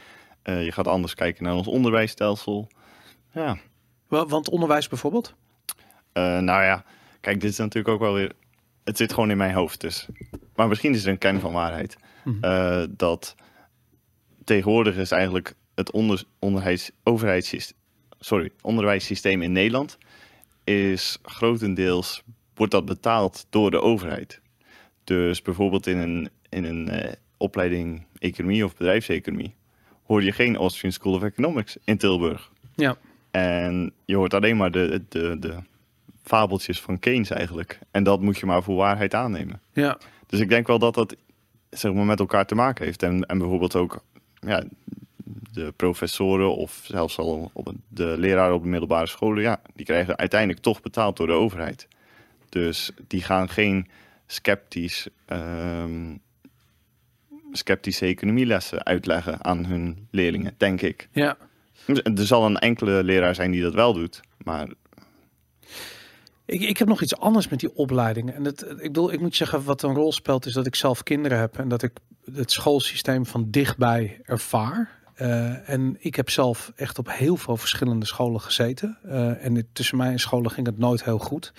eh, 0.43 0.65
je 0.65 0.73
gaat 0.73 0.87
anders 0.89 1.15
kijken 1.15 1.45
naar 1.45 1.55
ons 1.55 1.67
onderwijsstelsel. 1.67 2.69
Ja, 3.33 3.59
Wa- 4.09 4.27
Want 4.27 4.49
onderwijs 4.49 4.89
bijvoorbeeld? 4.89 5.35
Eh, 6.13 6.23
nou 6.39 6.63
ja, 6.65 6.85
kijk, 7.21 7.41
dit 7.41 7.51
is 7.51 7.59
natuurlijk 7.59 7.95
ook 7.95 8.01
wel 8.01 8.15
weer. 8.15 8.33
Het 8.85 8.97
zit 8.97 9.13
gewoon 9.13 9.31
in 9.31 9.37
mijn 9.37 9.55
hoofd, 9.55 9.81
dus. 9.81 10.07
Maar 10.61 10.69
misschien 10.69 10.95
is 10.95 11.05
er 11.05 11.11
een 11.11 11.19
kern 11.19 11.41
van 11.41 11.53
waarheid. 11.53 11.97
Mhm. 12.25 12.45
Eh, 12.45 12.83
dat 12.91 13.35
tegenwoordig 14.45 14.97
is 14.97 15.11
eigenlijk 15.11 15.55
het 15.75 15.91
onder, 15.91 16.25
onderwijs, 16.39 16.91
overheidssysteem, 17.03 17.77
sorry, 18.19 18.51
onderwijssysteem 18.61 19.43
in 19.43 19.53
Nederland 19.53 19.99
is 20.65 21.19
grotendeels 21.23 22.23
wordt 22.55 22.73
dat 22.73 22.85
betaald 22.85 23.47
door 23.51 23.71
de 23.71 23.81
overheid. 23.81 24.41
Dus 25.05 25.43
bijvoorbeeld 25.43 25.87
in 25.87 25.99
een, 25.99 26.31
in 26.49 26.65
een 26.65 26.89
eh, 26.89 27.13
opleiding 27.37 28.07
economie 28.19 28.65
of 28.65 28.77
bedrijfseconomie 28.77 29.55
hoor 30.05 30.23
je 30.23 30.33
geen 30.33 30.57
Austrian 30.57 30.93
School 30.93 31.15
of 31.15 31.23
Economics 31.23 31.77
in 31.85 31.99
Tilburg. 31.99 32.51
Ja. 32.75 32.97
En 33.31 33.93
je 34.05 34.17
hoort 34.17 34.35
alleen 34.35 34.57
maar 34.57 34.71
de, 34.71 35.05
de, 35.09 35.37
de 35.39 35.57
fabeltjes 36.23 36.81
van 36.81 36.99
Keynes 36.99 37.31
eigenlijk. 37.31 37.79
En 37.91 38.03
dat 38.03 38.21
moet 38.21 38.39
je 38.39 38.47
maar 38.47 38.63
voor 38.63 38.77
waarheid 38.77 39.15
aannemen. 39.15 39.61
Ja. 39.73 39.99
Dus 40.27 40.41
ik 40.41 40.49
denk 40.49 40.67
wel 40.67 40.79
dat 40.79 40.95
dat 40.95 41.17
zeg 41.71 41.93
maar, 41.93 42.05
met 42.05 42.19
elkaar 42.21 42.47
te 42.47 42.55
maken 42.55 42.85
heeft. 42.85 43.03
En, 43.03 43.27
en 43.27 43.39
bijvoorbeeld 43.39 43.77
ook 43.77 44.05
ja, 44.41 44.65
de 45.53 45.73
professoren 45.77 46.57
of 46.57 46.81
zelfs 46.85 47.19
al 47.19 47.51
op 47.53 47.67
een- 47.67 47.83
de 47.89 48.15
leraren 48.19 48.55
op 48.55 48.63
de 48.63 48.69
middelbare 48.69 49.07
scholen... 49.07 49.43
Ja, 49.43 49.61
die 49.75 49.87
krijgen 49.87 50.17
uiteindelijk 50.19 50.61
toch 50.61 50.81
betaald 50.81 51.17
door 51.17 51.27
de 51.27 51.33
overheid. 51.33 51.89
Dus 52.49 52.91
die 53.07 53.23
gaan 53.23 53.49
geen 53.49 53.89
sceptisch, 54.27 55.09
ehm, 55.27 56.17
sceptische 57.53 58.07
economielessen 58.07 58.85
uitleggen 58.85 59.45
aan 59.45 59.65
hun 59.65 60.07
leerlingen, 60.11 60.55
denk 60.57 60.81
ik. 60.83 61.09
Ja. 61.13 61.37
Er 61.87 62.27
zal 62.27 62.45
een 62.47 62.59
enkele 62.59 63.05
leraar 63.05 63.35
zijn 63.35 63.51
die 63.51 63.63
dat 63.63 63.75
wel 63.75 63.93
doet, 63.93 64.21
maar 64.45 64.69
Ik, 66.51 66.61
ik 66.61 66.79
heb 66.79 66.89
nog 66.89 67.03
iets 67.03 67.17
anders 67.19 67.49
met 67.49 67.61
die 67.61 67.75
opleidingen. 67.75 68.35
En 68.35 68.45
het, 68.45 68.63
ik 68.63 68.77
bedoel, 68.77 69.13
ik 69.13 69.21
moet 69.21 69.37
zeggen, 69.37 69.65
wat 69.65 69.83
een 69.83 69.95
rol 69.95 70.13
speelt, 70.13 70.47
is 70.47 70.53
dat 70.53 70.67
ik 70.67 70.75
zelf 70.75 71.03
kinderen 71.03 71.39
heb 71.39 71.59
en 71.59 71.69
dat 71.69 71.83
ik 71.83 71.93
het 72.35 72.53
schoolsysteem 72.53 73.27
van 73.27 73.51
dichtbij 73.51 74.21
ervaar. 74.23 74.99
Eh, 75.15 75.69
en 75.69 75.97
ik 75.99 76.15
heb 76.15 76.31
zelf 76.31 76.73
echt 76.77 76.99
op 76.99 77.09
heel 77.11 77.37
veel 77.37 77.57
verschillende 77.57 78.07
scholen 78.07 78.41
gezeten. 78.41 78.99
Eh, 79.03 79.45
en 79.45 79.69
tussen 79.73 79.97
mij 79.97 80.11
en 80.11 80.19
scholen 80.19 80.51
ging 80.51 80.67
het 80.67 80.79
nooit 80.79 81.05
heel 81.05 81.19
goed. 81.19 81.53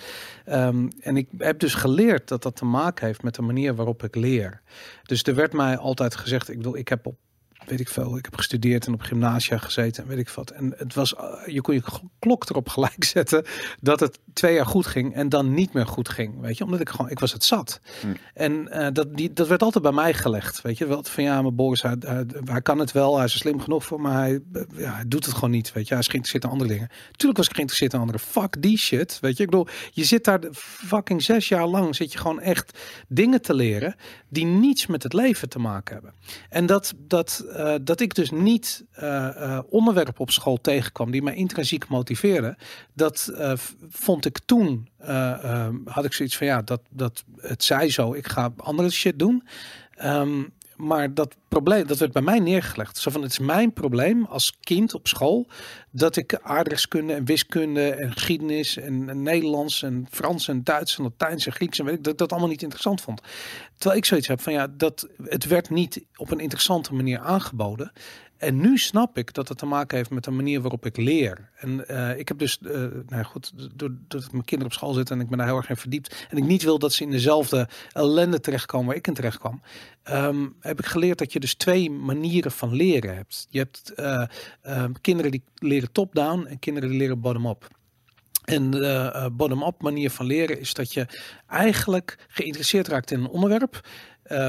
Ehm, 0.44 0.88
en 1.00 1.16
ik 1.16 1.28
heb 1.38 1.58
dus 1.58 1.74
geleerd 1.74 2.28
dat 2.28 2.42
dat 2.42 2.56
te 2.56 2.64
maken 2.64 3.06
heeft 3.06 3.22
met 3.22 3.34
de 3.34 3.42
manier 3.42 3.74
waarop 3.74 4.02
ik 4.02 4.14
leer. 4.14 4.60
Dus 5.02 5.22
er 5.22 5.34
werd 5.34 5.52
mij 5.52 5.76
altijd 5.76 6.16
gezegd, 6.16 6.48
ik 6.48 6.56
bedoel, 6.56 6.76
ik 6.76 6.88
heb 6.88 7.06
op 7.06 7.16
weet 7.66 7.80
ik 7.80 7.88
veel, 7.88 8.16
ik 8.16 8.24
heb 8.24 8.36
gestudeerd 8.36 8.86
en 8.86 8.92
op 8.92 9.00
gymnasia 9.00 9.58
gezeten 9.58 10.02
en 10.02 10.08
weet 10.08 10.18
ik 10.18 10.28
wat. 10.28 10.50
En 10.50 10.74
het 10.76 10.94
was, 10.94 11.14
eh, 11.14 11.24
je 11.46 11.60
kon 11.60 11.74
je 11.74 11.82
klok 12.18 12.50
erop 12.50 12.68
gelijk 12.68 13.04
zetten 13.16 13.44
dat 13.80 14.00
het 14.00 14.18
twee 14.32 14.54
jaar 14.54 14.66
goed 14.66 14.86
ging 14.86 15.14
en 15.14 15.28
dan 15.28 15.54
niet 15.54 15.72
meer 15.72 15.86
goed 15.86 16.08
ging, 16.08 16.40
weet 16.40 16.58
je, 16.58 16.64
omdat 16.64 16.80
ik 16.80 16.88
gewoon, 16.88 17.10
ik 17.10 17.18
was 17.18 17.32
het 17.32 17.44
zat. 17.44 17.80
Hmm. 18.00 18.16
En 18.34 18.68
eh, 18.68 18.86
dat, 18.92 19.16
die, 19.16 19.32
dat 19.32 19.48
werd 19.48 19.62
altijd 19.62 19.84
bij 19.84 19.92
mij 19.92 20.14
gelegd, 20.14 20.62
weet 20.62 20.78
je, 20.78 20.86
wel 20.86 21.02
van 21.02 21.24
ja, 21.24 21.42
maar 21.42 21.54
Boris, 21.54 21.82
hij, 21.82 21.96
hij, 21.98 22.26
hij 22.44 22.62
kan 22.62 22.78
het 22.78 22.92
wel, 22.92 23.16
hij 23.16 23.24
is 23.24 23.32
er 23.32 23.38
slim 23.38 23.60
genoeg 23.60 23.84
voor, 23.84 24.00
maar 24.00 24.18
hij, 24.18 24.40
eh, 24.52 24.62
ja, 24.76 24.94
hij 24.94 25.08
doet 25.08 25.24
het 25.24 25.34
gewoon 25.34 25.50
niet, 25.50 25.72
weet 25.72 25.84
je, 25.84 25.90
hij 25.90 26.02
is 26.02 26.08
geïnteresseerd 26.08 26.44
in 26.44 26.50
andere 26.50 26.70
dingen. 26.70 26.88
Tuurlijk 27.10 27.38
was 27.38 27.48
ik 27.48 27.54
geïnteresseerd 27.54 27.92
in 27.92 28.00
andere, 28.00 28.18
fuck 28.18 28.62
die 28.62 28.78
shit, 28.78 29.18
weet 29.20 29.36
je, 29.36 29.42
ik 29.42 29.50
bedoel, 29.50 29.66
je 29.90 30.04
zit 30.04 30.24
daar 30.24 30.40
fucking 30.52 31.22
zes 31.22 31.48
jaar 31.48 31.66
lang, 31.66 31.96
zit 31.96 32.12
je 32.12 32.18
gewoon 32.18 32.40
echt 32.40 32.78
dingen 33.08 33.42
te 33.42 33.54
leren 33.54 33.94
die 34.28 34.44
niets 34.44 34.86
met 34.86 35.02
het 35.02 35.12
leven 35.12 35.48
te 35.48 35.58
maken 35.58 35.94
hebben. 35.94 36.12
En 36.48 36.66
dat, 36.66 36.94
dat, 36.98 37.44
eh, 37.52 37.74
dat 37.82 38.00
ik 38.00 38.14
dus 38.14 38.30
niet 38.30 38.84
eh, 38.92 39.28
eh, 39.28 39.58
onderwerpen 39.68 40.20
op 40.20 40.30
school 40.30 40.60
tegenkwam 40.60 41.10
die 41.10 41.22
mij 41.22 41.34
intrinsiek 41.34 41.88
motiveerden, 41.88 42.56
dat 42.92 43.32
vond 43.90 44.24
ik 44.24 44.38
toen, 44.44 44.88
eh, 45.02 45.44
eh, 45.44 45.74
had 45.84 46.04
ik 46.04 46.12
zoiets 46.12 46.36
van 46.36 46.46
ja, 46.46 46.62
dat, 46.62 46.80
dat 46.90 47.24
het 47.36 47.64
zij 47.64 47.90
zo, 47.90 48.12
ik 48.12 48.28
ga 48.28 48.52
andere 48.56 48.90
shit 48.90 49.18
doen. 49.18 49.42
Ehm, 49.94 50.42
maar 50.82 51.14
dat 51.14 51.36
probleem, 51.48 51.86
dat 51.86 51.98
werd 51.98 52.12
bij 52.12 52.22
mij 52.22 52.38
neergelegd. 52.38 52.98
Zo 52.98 53.10
van, 53.10 53.22
het 53.22 53.30
is 53.30 53.38
mijn 53.38 53.72
probleem 53.72 54.24
als 54.24 54.56
kind 54.60 54.94
op 54.94 55.08
school 55.08 55.48
dat 55.90 56.16
ik 56.16 56.38
aardrijkskunde 56.42 57.12
en 57.12 57.24
wiskunde 57.24 57.90
en 57.90 58.12
geschiedenis 58.12 58.76
en, 58.76 59.22
Nederlands 59.22 59.82
en 59.82 60.06
Frans 60.10 60.48
en 60.48 60.64
Duits 60.64 60.98
en 60.98 61.02
Latijns 61.02 61.46
en 61.46 61.52
Grieks 61.52 61.78
en 61.78 61.84
weet 61.84 61.94
ik, 61.94 62.04
dat 62.04 62.18
dat 62.18 62.30
allemaal 62.30 62.48
niet 62.48 62.62
interessant 62.62 63.00
vond. 63.00 63.20
Terwijl 63.76 64.00
ik 64.00 64.04
zoiets 64.04 64.26
heb 64.26 64.40
van 64.40 64.52
ja, 64.52 64.66
dat 64.76 65.08
het 65.22 65.44
werd 65.44 65.70
niet 65.70 66.04
op 66.16 66.30
een 66.30 66.40
interessante 66.40 66.94
manier 66.94 67.18
aangeboden. 67.18 67.92
En 68.42 68.60
nu 68.60 68.78
snap 68.78 69.18
ik 69.18 69.34
dat 69.34 69.48
het 69.48 69.58
te 69.58 69.66
maken 69.66 69.96
heeft 69.96 70.10
met 70.10 70.24
de 70.24 70.30
manier 70.30 70.60
waarop 70.60 70.86
ik 70.86 70.96
leer. 70.96 71.50
En 71.56 71.88
eh, 71.88 72.18
ik 72.18 72.28
heb 72.28 72.38
dus, 72.38 72.58
eh 72.58 72.86
nou 73.08 73.24
goed, 73.24 73.52
doordat 73.74 74.32
mijn 74.32 74.44
kinderen 74.44 74.64
op 74.64 74.72
school 74.72 74.92
zitten 74.92 75.16
en 75.16 75.22
ik 75.22 75.28
ben 75.28 75.38
daar 75.38 75.46
heel 75.46 75.56
erg 75.56 75.68
in 75.68 75.76
verdiept. 75.76 76.26
En 76.30 76.36
ik 76.36 76.44
niet 76.44 76.62
wil 76.62 76.78
dat 76.78 76.92
ze 76.92 77.02
in 77.02 77.10
dezelfde 77.10 77.68
ellende 77.92 78.40
terechtkomen 78.40 78.86
waar 78.86 78.96
ik 78.96 79.06
in 79.06 79.14
terecht 79.14 79.38
kwam. 79.38 79.62
ehm, 80.02 80.48
heb 80.60 80.78
ik 80.78 80.86
geleerd 80.86 81.18
dat 81.18 81.32
je 81.32 81.40
dus 81.40 81.54
twee 81.54 81.90
manieren 81.90 82.52
van 82.52 82.74
leren 82.74 83.16
hebt. 83.16 83.46
Je 83.50 83.58
hebt 83.58 83.92
eh, 83.94 84.24
eh, 84.62 84.84
kinderen 85.00 85.30
die 85.30 85.42
leren 85.54 85.92
top-down 85.92 86.46
en 86.46 86.58
kinderen 86.58 86.88
die 86.88 86.98
leren 86.98 87.20
bottom-up. 87.20 87.68
En 88.44 88.70
de 88.70 89.30
bottom-up 89.32 89.82
manier 89.82 90.10
van 90.10 90.26
leren 90.26 90.60
is 90.60 90.74
dat 90.74 90.92
je 90.92 91.06
eigenlijk 91.46 92.26
geïnteresseerd 92.28 92.88
raakt 92.88 93.10
in 93.10 93.20
een 93.20 93.28
onderwerp. 93.28 93.88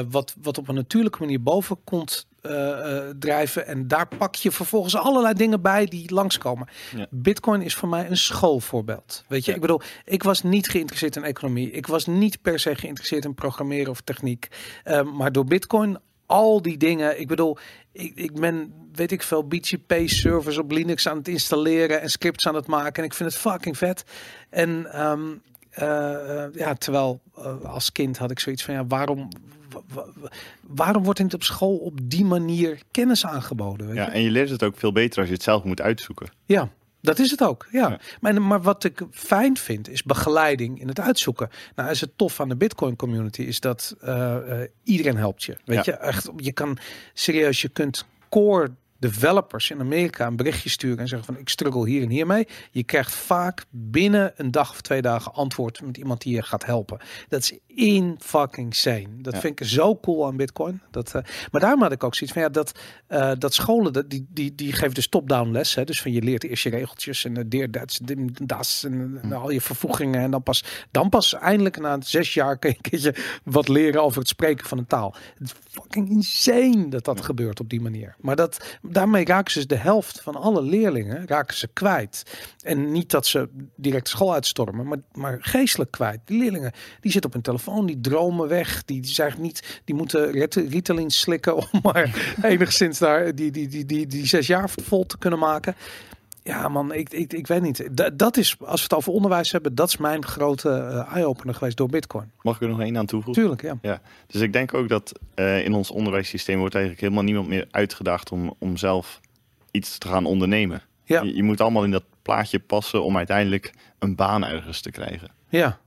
wat, 0.09 0.35
wat 0.41 0.57
op 0.57 0.67
een 0.67 0.75
natuurlijke 0.75 1.19
manier 1.19 1.43
boven 1.43 1.83
komt 1.83 2.27
eh, 2.43 2.97
eh, 2.97 3.15
drijven. 3.19 3.67
En 3.67 3.87
daar 3.87 4.07
pak 4.17 4.35
je 4.35 4.51
vervolgens 4.51 4.95
allerlei 4.95 5.33
dingen 5.33 5.61
bij 5.61 5.85
die 5.85 6.13
langskomen. 6.13 6.67
Ja. 6.95 7.07
Bitcoin 7.09 7.61
is 7.61 7.75
voor 7.75 7.89
mij 7.89 8.09
een 8.09 8.17
schoolvoorbeeld. 8.17 9.23
Weet 9.27 9.45
je, 9.45 9.49
Ja. 9.51 9.55
ik 9.55 9.61
bedoel, 9.61 9.81
ik 10.05 10.23
was 10.23 10.41
niet 10.43 10.69
geïnteresseerd 10.69 11.15
in 11.15 11.23
economie. 11.23 11.71
Ik 11.71 11.87
was 11.87 12.05
niet 12.05 12.41
per 12.41 12.59
se 12.59 12.75
geïnteresseerd 12.75 13.25
in 13.25 13.33
programmeren 13.33 13.91
of 13.91 14.01
techniek. 14.01 14.47
Eh, 14.83 15.01
maar 15.01 15.31
door 15.31 15.45
Bitcoin, 15.45 15.97
al 16.25 16.61
die 16.61 16.77
dingen. 16.77 17.19
Ik 17.19 17.27
bedoel, 17.27 17.57
ik, 17.91 18.11
ik 18.15 18.33
ben, 18.39 18.73
weet 18.93 19.11
ik 19.11 19.23
veel, 19.23 19.47
BGP-servers 19.47 20.57
op 20.57 20.71
Linux 20.71 21.07
aan 21.07 21.17
het 21.17 21.27
installeren 21.27 22.01
en 22.01 22.09
scripts 22.09 22.47
aan 22.47 22.55
het 22.55 22.67
maken. 22.67 23.03
En 23.03 23.09
ik 23.09 23.13
vind 23.13 23.31
het 23.31 23.39
fucking 23.41 23.77
vet. 23.77 24.03
En 24.49 24.91
ehm, 24.91 25.21
eh, 25.31 25.52
ja, 26.53 26.73
terwijl 26.77 27.21
eh, 27.37 27.61
als 27.63 27.91
kind 27.91 28.17
had 28.17 28.31
ik 28.31 28.39
zoiets 28.39 28.63
van, 28.63 28.73
ja, 28.73 28.85
waarom, 28.85 29.27
wa- 29.69 30.05
wa- 30.15 30.29
waarom 30.61 31.03
wordt 31.03 31.19
niet 31.19 31.33
op 31.33 31.43
school 31.43 31.75
op 31.77 31.99
die 32.03 32.25
manier 32.25 32.81
kennis 32.91 33.25
aangeboden? 33.25 33.87
Weet 33.87 33.95
je? 33.95 34.01
Ja, 34.01 34.11
en 34.11 34.21
je 34.21 34.29
leert 34.31 34.49
het 34.49 34.63
ook 34.63 34.77
veel 34.77 34.91
beter 34.91 35.19
als 35.19 35.27
je 35.27 35.33
het 35.33 35.43
zelf 35.43 35.63
moet 35.63 35.81
uitzoeken. 35.81 36.27
Ja, 36.45 36.69
dat 37.01 37.19
is 37.19 37.31
het 37.31 37.43
ook. 37.43 37.67
Ja. 37.71 37.89
Ja. 37.89 37.99
Maar, 38.21 38.41
maar 38.41 38.61
wat 38.61 38.83
ik 38.83 39.01
fijn 39.11 39.57
vind, 39.57 39.89
is 39.89 40.03
begeleiding 40.03 40.81
in 40.81 40.87
het 40.87 40.99
uitzoeken. 40.99 41.49
Nou, 41.75 41.89
is 41.89 42.01
het 42.01 42.11
tof 42.17 42.39
aan 42.39 42.49
de 42.49 42.55
Bitcoin 42.55 42.95
community, 42.95 43.41
is 43.41 43.59
dat 43.59 43.95
eh, 44.01 44.61
eh, 44.61 44.69
iedereen 44.83 45.17
helpt 45.17 45.43
je. 45.43 45.57
Weet 45.65 45.85
Ja. 45.85 45.93
je, 45.93 45.97
echt, 45.99 46.29
je 46.37 46.51
kan 46.51 46.77
serieus, 47.13 47.61
je 47.61 47.69
kunt 47.69 48.05
core 48.29 48.71
developers 49.09 49.69
in 49.69 49.79
Amerika 49.79 50.27
een 50.27 50.35
berichtje 50.35 50.69
sturen 50.69 50.97
en 50.97 51.07
zeggen 51.07 51.33
van 51.33 51.37
ik 51.37 51.49
struggle 51.49 51.89
hier 51.89 52.01
en 52.01 52.09
hier 52.09 52.27
mee. 52.27 52.47
Je 52.71 52.83
krijgt 52.83 53.11
vaak 53.13 53.65
binnen 53.69 54.33
een 54.35 54.51
dag 54.51 54.69
of 54.71 54.81
twee 54.81 55.01
dagen 55.01 55.33
antwoord 55.33 55.81
met 55.81 55.97
iemand 55.97 56.21
die 56.21 56.35
je 56.35 56.41
gaat 56.41 56.65
helpen. 56.65 56.99
Dat 57.27 57.41
is 57.41 57.57
in 57.67 58.15
fucking 58.19 58.75
sane. 58.75 59.07
Dat 59.17 59.33
Ja. 59.33 59.39
vind 59.39 59.59
ik 59.59 59.67
zo 59.67 59.97
cool 59.97 60.25
aan 60.25 60.37
Bitcoin. 60.37 60.81
Dat, 60.91 61.15
eh, 61.15 61.21
maar 61.51 61.61
daarom 61.61 61.81
had 61.81 61.91
ik 61.91 62.03
ook 62.03 62.15
zoiets 62.15 62.33
van 62.35 62.45
ja, 62.45 62.49
dat, 62.49 62.79
eh, 63.07 63.31
dat 63.37 63.53
scholen, 63.53 63.93
dat, 63.93 64.09
die, 64.09 64.25
die, 64.29 64.55
die 64.55 64.73
geven 64.73 64.93
dus 64.93 65.07
top-down 65.07 65.51
les. 65.51 65.75
Hè? 65.75 65.83
Dus 65.83 66.01
van 66.01 66.11
je 66.11 66.21
leert 66.21 66.43
eerst 66.43 66.63
je 66.63 66.69
regeltjes 66.69 67.25
en 67.25 67.37
uh, 67.37 67.43
deer, 67.47 67.71
dim, 68.03 68.29
das 68.43 68.83
en, 68.83 69.19
en 69.21 69.33
al 69.33 69.49
je 69.49 69.61
vervoegingen. 69.61 70.21
En 70.21 70.31
dan 70.31 70.43
pas, 70.43 70.63
dan 70.91 71.09
pas 71.09 71.33
eindelijk 71.33 71.79
na 71.79 71.97
zes 72.01 72.33
jaar 72.33 72.57
kun 72.57 72.69
je 72.69 72.75
een 72.75 72.81
keertje 72.81 73.15
wat 73.43 73.67
leren 73.67 74.03
over 74.03 74.19
het 74.19 74.27
spreken 74.27 74.67
van 74.67 74.77
een 74.77 74.87
taal. 74.87 75.15
Het 75.37 75.47
is 75.47 75.53
fucking 75.71 76.09
insane 76.09 76.89
dat 76.89 77.05
dat 77.05 77.21
gebeurt 77.21 77.59
op 77.59 77.69
die 77.69 77.81
manier. 77.81 78.15
Maar 78.19 78.35
dat, 78.35 78.77
daarmee 78.93 79.25
raken 79.25 79.51
ze 79.51 79.57
dus 79.57 79.67
de 79.67 79.83
helft 79.83 80.21
van 80.21 80.35
alle 80.35 80.61
leerlingen 80.61 81.27
raken 81.27 81.57
ze 81.57 81.67
kwijt. 81.67 82.23
En 82.61 82.91
niet 82.91 83.11
dat 83.11 83.25
ze 83.25 83.49
direct 83.75 84.07
school 84.07 84.33
uitstormen, 84.33 84.87
maar, 84.87 84.97
maar 85.11 85.37
geestelijk 85.41 85.91
kwijt. 85.91 86.19
Die 86.25 86.39
leerlingen 86.39 86.71
die 86.99 87.11
zitten 87.11 87.29
op 87.29 87.33
hun 87.33 87.43
telefoon, 87.43 87.85
die 87.85 88.01
dromen 88.01 88.47
weg. 88.47 88.83
Die, 88.85 89.01
die, 89.01 89.11
zijn 89.11 89.33
niet, 89.37 89.81
die 89.85 89.95
moeten 89.95 90.31
Rit- 90.31 90.55
Ritalin 90.55 91.11
slikken 91.11 91.55
om 91.55 91.67
maar 91.81 92.35
enigszins 92.41 92.99
daar 92.99 93.35
die, 93.35 93.51
die, 93.51 93.67
die, 93.67 93.85
die, 93.85 94.07
die 94.07 94.27
zes 94.27 94.47
jaar 94.47 94.69
vol 94.69 95.05
te 95.05 95.17
kunnen 95.17 95.39
maken. 95.39 95.75
Ja, 96.43 96.67
man, 96.67 96.93
ik, 96.93 97.09
ik, 97.09 97.33
ik 97.33 97.47
weet 97.47 97.61
niet. 97.61 97.87
Dat, 97.97 98.17
dat 98.19 98.37
is, 98.37 98.55
als 98.59 98.75
we 98.79 98.83
het 98.83 98.93
over 98.93 99.11
onderwijs 99.13 99.51
hebben, 99.51 99.75
dat 99.75 99.87
is 99.87 99.97
mijn 99.97 100.25
grote 100.25 100.69
eh, 100.69 101.13
eye-opener 101.15 101.55
geweest 101.55 101.77
door 101.77 101.87
Bitcoin. 101.89 102.31
Mag 102.41 102.55
ik 102.55 102.61
er 102.61 102.67
nog 102.67 102.79
één 102.81 102.97
aan 102.97 103.05
toevoegen? 103.05 103.41
Tuurlijk, 103.43 103.61
ja. 103.61 103.77
Ja, 103.81 104.01
dus 104.27 104.41
ik 104.41 104.53
denk 104.53 104.73
ook 104.73 104.89
dat 104.89 105.19
eh, 105.35 105.65
in 105.65 105.73
ons 105.73 105.91
onderwijssysteem 105.91 106.59
wordt 106.59 106.73
eigenlijk 106.75 107.03
helemaal 107.03 107.23
niemand 107.25 107.47
meer 107.47 107.67
uitgedaagd 107.71 108.31
om, 108.31 108.53
om 108.59 108.77
zelf 108.77 109.19
iets 109.71 109.97
te 109.97 110.07
gaan 110.07 110.25
ondernemen. 110.25 110.81
Ja. 111.03 111.21
Je, 111.21 111.35
je 111.35 111.43
moet 111.43 111.61
allemaal 111.61 111.83
in 111.83 111.91
dat 111.91 112.03
plaatje 112.21 112.59
passen 112.59 113.03
om 113.03 113.17
uiteindelijk 113.17 113.73
een 113.99 114.15
baan 114.15 114.45
ergens 114.45 114.81
te 114.81 114.91
krijgen. 114.91 115.29
Ja, 115.49 115.79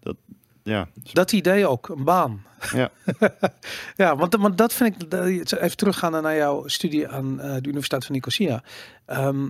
Ja, 0.62 0.88
dat 1.12 1.32
idee 1.32 1.66
ook, 1.66 1.88
een 1.88 2.04
baan. 2.04 2.42
ja. 2.72 2.90
Ja, 3.96 4.16
want, 4.16 4.34
want 4.36 4.58
dat 4.58 4.72
vind 4.72 5.02
ik, 5.02 5.10
dat- 5.10 5.52
even 5.52 5.76
teruggaan 5.76 6.12
naar 6.22 6.36
jouw 6.36 6.66
studie 6.68 7.08
aan 7.08 7.40
eh, 7.40 7.54
de 7.54 7.68
Universiteit 7.68 8.04
van 8.04 8.14
Nicosia. 8.14 8.62
Ehm, 9.06 9.46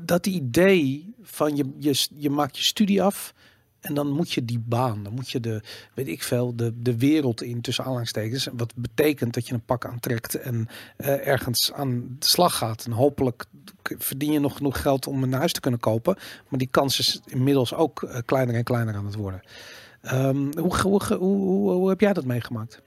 dat 0.00 0.26
idee 0.26 1.14
van 1.22 1.56
je, 1.56 1.70
je, 1.78 2.06
je 2.14 2.30
maakt 2.30 2.56
je 2.56 2.64
studie 2.64 3.02
af 3.02 3.34
en 3.80 3.94
dan 3.94 4.10
moet 4.10 4.32
je 4.32 4.44
die 4.44 4.58
baan, 4.58 5.02
dan 5.02 5.12
moet 5.12 5.30
je 5.30 5.40
de, 5.40 5.62
weet 5.94 6.08
ik 6.08 6.22
veel, 6.22 6.56
de, 6.56 6.82
de 6.82 6.98
wereld 6.98 7.42
in 7.42 7.60
tussen 7.60 7.84
aanhalingstekens. 7.84 8.48
Wat 8.52 8.74
betekent 8.76 9.34
dat 9.34 9.48
je 9.48 9.54
een 9.54 9.64
pak 9.64 9.86
aantrekt 9.86 10.34
en 10.34 10.68
eh, 10.96 11.26
ergens 11.26 11.72
aan 11.72 12.16
de 12.18 12.26
slag 12.26 12.56
gaat. 12.56 12.84
En 12.84 12.92
hopelijk 12.92 13.44
verdien 13.82 14.32
je 14.32 14.40
nog 14.40 14.56
genoeg 14.56 14.80
geld 14.80 15.06
om 15.06 15.22
een 15.22 15.32
huis 15.32 15.52
te 15.52 15.60
kunnen 15.60 15.80
kopen. 15.80 16.16
Maar 16.48 16.58
die 16.58 16.68
kans 16.70 16.98
is 16.98 17.20
inmiddels 17.26 17.74
ook 17.74 18.02
eh, 18.02 18.18
kleiner 18.24 18.54
en 18.54 18.64
kleiner 18.64 18.94
aan 18.94 19.06
het 19.06 19.14
worden. 19.14 19.40
Ehm, 20.02 20.58
hoe, 20.58 20.80
hoe, 20.80 21.02
hoe, 21.14 21.70
hoe, 21.70 21.88
heb 21.88 22.00
jij 22.00 22.12
dat 22.12 22.24
meegemaakt? 22.24 22.82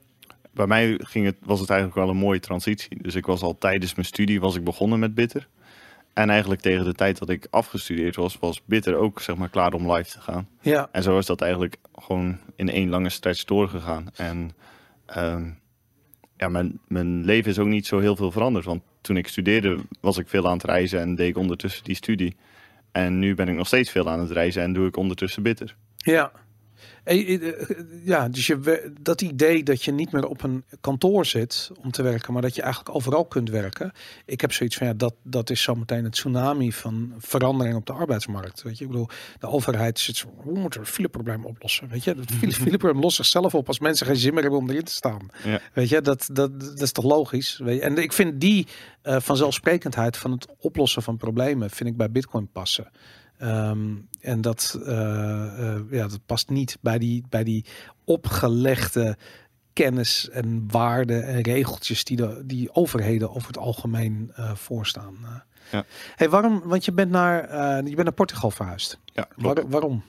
Bij 0.54 0.66
mij 0.66 0.98
ging 1.02 1.24
het, 1.24 1.36
was 1.40 1.60
het 1.60 1.70
eigenlijk 1.70 2.00
wel 2.00 2.08
een 2.08 2.20
mooie 2.20 2.40
transitie. 2.40 3.02
Dus 3.02 3.14
ik 3.14 3.26
was 3.26 3.42
al 3.42 3.58
tijdens 3.58 3.94
mijn 3.94 4.06
studie 4.06 4.40
was 4.40 4.56
ik 4.56 4.64
begonnen 4.64 4.98
met 4.98 5.14
Bitter. 5.14 5.48
En 6.12 6.30
eigenlijk 6.30 6.60
tegen 6.60 6.84
de 6.84 6.94
tijd 6.94 7.18
dat 7.18 7.28
ik 7.28 7.46
afgestudeerd 7.50 8.16
was, 8.16 8.38
was 8.38 8.60
Bitter 8.64 8.94
ook 8.94 9.20
zeg 9.20 9.36
maar 9.36 9.48
klaar 9.48 9.72
om 9.72 9.92
live 9.92 10.10
te 10.10 10.20
gaan. 10.20 10.48
Ja, 10.60 10.88
En 10.92 11.02
zo 11.02 11.18
is 11.18 11.26
dat 11.26 11.40
eigenlijk 11.40 11.76
gewoon 11.94 12.38
in 12.56 12.70
één 12.70 12.88
lange 12.88 13.10
stretch 13.10 13.44
doorgegaan. 13.44 14.06
En 14.16 14.50
ehm, 15.06 15.50
ja, 16.36 16.48
mijn, 16.48 16.80
mijn 16.88 17.24
leven 17.24 17.50
is 17.50 17.58
ook 17.58 17.66
niet 17.66 17.86
zo 17.86 17.98
heel 17.98 18.16
veel 18.16 18.30
veranderd. 18.30 18.64
Want 18.64 18.82
toen 19.00 19.16
ik 19.16 19.28
studeerde 19.28 19.78
was 20.00 20.18
ik 20.18 20.28
veel 20.28 20.46
aan 20.46 20.52
het 20.52 20.64
reizen 20.64 21.00
en 21.00 21.14
deed 21.14 21.28
ik 21.28 21.36
ondertussen 21.36 21.84
die 21.84 21.94
studie. 21.94 22.36
En 22.92 23.18
nu 23.18 23.34
ben 23.34 23.48
ik 23.48 23.54
nog 23.56 23.66
steeds 23.66 23.90
veel 23.90 24.10
aan 24.10 24.20
het 24.20 24.30
reizen 24.30 24.62
en 24.62 24.72
doe 24.72 24.86
ik 24.86 24.96
ondertussen 24.96 25.42
bitter. 25.42 25.76
ja. 25.96 26.32
Eh, 27.04 27.34
eh, 27.48 27.68
Ja, 28.04 28.28
dus 28.28 28.46
je, 28.46 28.92
dat 29.00 29.20
idee 29.22 29.62
dat 29.62 29.82
je 29.84 29.92
niet 29.92 30.12
meer 30.12 30.26
op 30.26 30.42
een 30.42 30.64
kantoor 30.80 31.26
zit 31.26 31.70
om 31.80 31.90
te 31.90 32.02
werken, 32.02 32.32
maar 32.32 32.42
dat 32.42 32.54
je 32.54 32.62
eigenlijk 32.62 32.94
overal 32.94 33.24
kunt 33.24 33.50
werken. 33.50 33.92
Ik 34.26 34.40
heb 34.40 34.52
zoiets 34.52 34.76
van 34.76 34.86
ja, 34.86 34.92
dat, 34.92 35.14
dat 35.22 35.50
is 35.50 35.62
zometeen 35.62 36.04
het 36.04 36.12
tsunami 36.12 36.72
van 36.72 37.12
verandering 37.18 37.76
op 37.76 37.86
de 37.86 37.92
arbeidsmarkt. 37.92 38.62
Weet 38.62 38.78
je, 38.78 38.84
ik 38.84 38.90
bedoel, 38.90 39.08
de 39.38 39.46
overheid 39.46 39.98
zit 39.98 40.16
zo, 40.16 40.32
hoe 40.36 40.58
moeten 40.58 40.80
we 40.80 40.86
het 40.86 40.94
fileprobleem 40.94 41.44
oplossen? 41.44 41.88
Weet 41.88 42.04
je, 42.04 42.14
het 42.14 42.30
file- 42.38 42.52
fileprobleem 42.52 43.02
lost 43.02 43.16
zichzelf 43.16 43.54
op 43.54 43.68
als 43.68 43.78
mensen 43.78 44.06
geen 44.06 44.16
zin 44.16 44.32
meer 44.34 44.42
hebben 44.42 44.60
om 44.60 44.70
erin 44.70 44.84
te 44.84 44.92
staan. 44.92 45.28
Ja. 45.44 45.60
Weet 45.72 45.88
je, 45.88 46.00
dat, 46.00 46.28
dat, 46.32 46.60
dat 46.60 46.80
is 46.80 46.92
toch 46.92 47.04
logisch? 47.04 47.58
Weet 47.58 47.76
je? 47.76 47.82
En 47.82 47.96
ik 47.96 48.12
vind 48.12 48.40
die 48.40 48.66
eh, 49.02 49.20
vanzelfsprekendheid 49.20 50.16
van 50.16 50.30
het 50.30 50.46
oplossen 50.58 51.02
van 51.02 51.16
problemen, 51.16 51.70
vind 51.70 51.88
ik 51.90 51.96
bij 51.96 52.10
Bitcoin 52.10 52.48
passen. 52.52 52.90
Ehm, 53.42 53.94
en 54.20 54.40
dat, 54.40 54.78
eh, 54.86 55.74
eh, 55.74 55.80
ja, 55.90 56.08
dat 56.08 56.26
past 56.26 56.48
niet 56.48 56.78
bij 56.80 56.98
die, 56.98 57.24
bij 57.28 57.44
die 57.44 57.64
opgelegde 58.04 59.16
kennis 59.72 60.28
en 60.28 60.64
waarden 60.70 61.26
en 61.26 61.40
regeltjes 61.40 62.04
die, 62.04 62.16
de, 62.16 62.42
die 62.44 62.74
overheden 62.74 63.30
over 63.34 63.46
het 63.46 63.58
algemeen 63.58 64.32
eh, 64.34 64.54
voorstaan. 64.54 65.16
Ja. 65.70 65.84
Hey, 66.16 66.28
waarom? 66.28 66.62
Want 66.64 66.84
je 66.84 66.92
bent 66.92 67.10
naar, 67.10 67.42
je 67.76 67.94
bent 67.94 68.02
naar 68.02 68.12
Portugal 68.12 68.50
verhuisd. 68.50 68.98
Ja. 69.04 69.28
Waar, 69.36 69.68
waarom? 69.68 70.02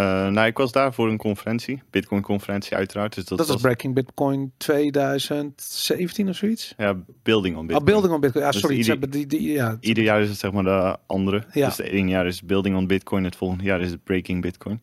Eh, 0.00 0.28
nou, 0.28 0.46
ik 0.46 0.56
was 0.56 0.72
daar 0.72 0.94
voor 0.94 1.08
een 1.08 1.16
conferentie, 1.16 1.82
Bitcoin-conferentie 1.90 2.76
uiteraard. 2.76 3.14
Dus 3.14 3.24
dat, 3.24 3.38
Dat, 3.38 3.46
was 3.46 3.56
was 3.56 3.64
Breaking 3.64 3.94
Bitcoin 3.94 4.52
2017 4.56 6.28
of 6.28 6.36
zoiets? 6.36 6.74
ja, 6.76 6.96
building 7.22 7.56
on 7.56 7.60
Ah, 7.62 7.66
Bitcoin. 7.66 7.84
building 7.84 8.12
on 8.14 8.20
Bitcoin. 8.20 8.44
Ja, 8.44 8.50
Dus 8.50 8.60
sorry. 8.60 8.76
ieder- 8.76 8.92
ze 8.92 8.98
hebben 9.00 9.10
die, 9.10 9.26
die, 9.26 9.52
ja, 9.52 9.76
Ieder 9.80 10.04
jaar 10.04 10.20
is 10.20 10.28
het 10.28 10.38
zeg 10.38 10.52
maar 10.52 10.62
de 10.62 10.96
andere. 11.06 11.44
Ja. 11.52 11.66
Dus 11.66 11.76
het 11.76 11.86
ene 11.86 12.10
jaar 12.10 12.26
is 12.26 12.42
Building 12.42 12.76
on 12.76 12.86
Bitcoin, 12.86 13.24
het 13.24 13.36
volgende 13.36 13.64
jaar 13.64 13.80
is 13.80 13.90
het 13.90 14.04
Breaking 14.04 14.42
Bitcoin. 14.42 14.80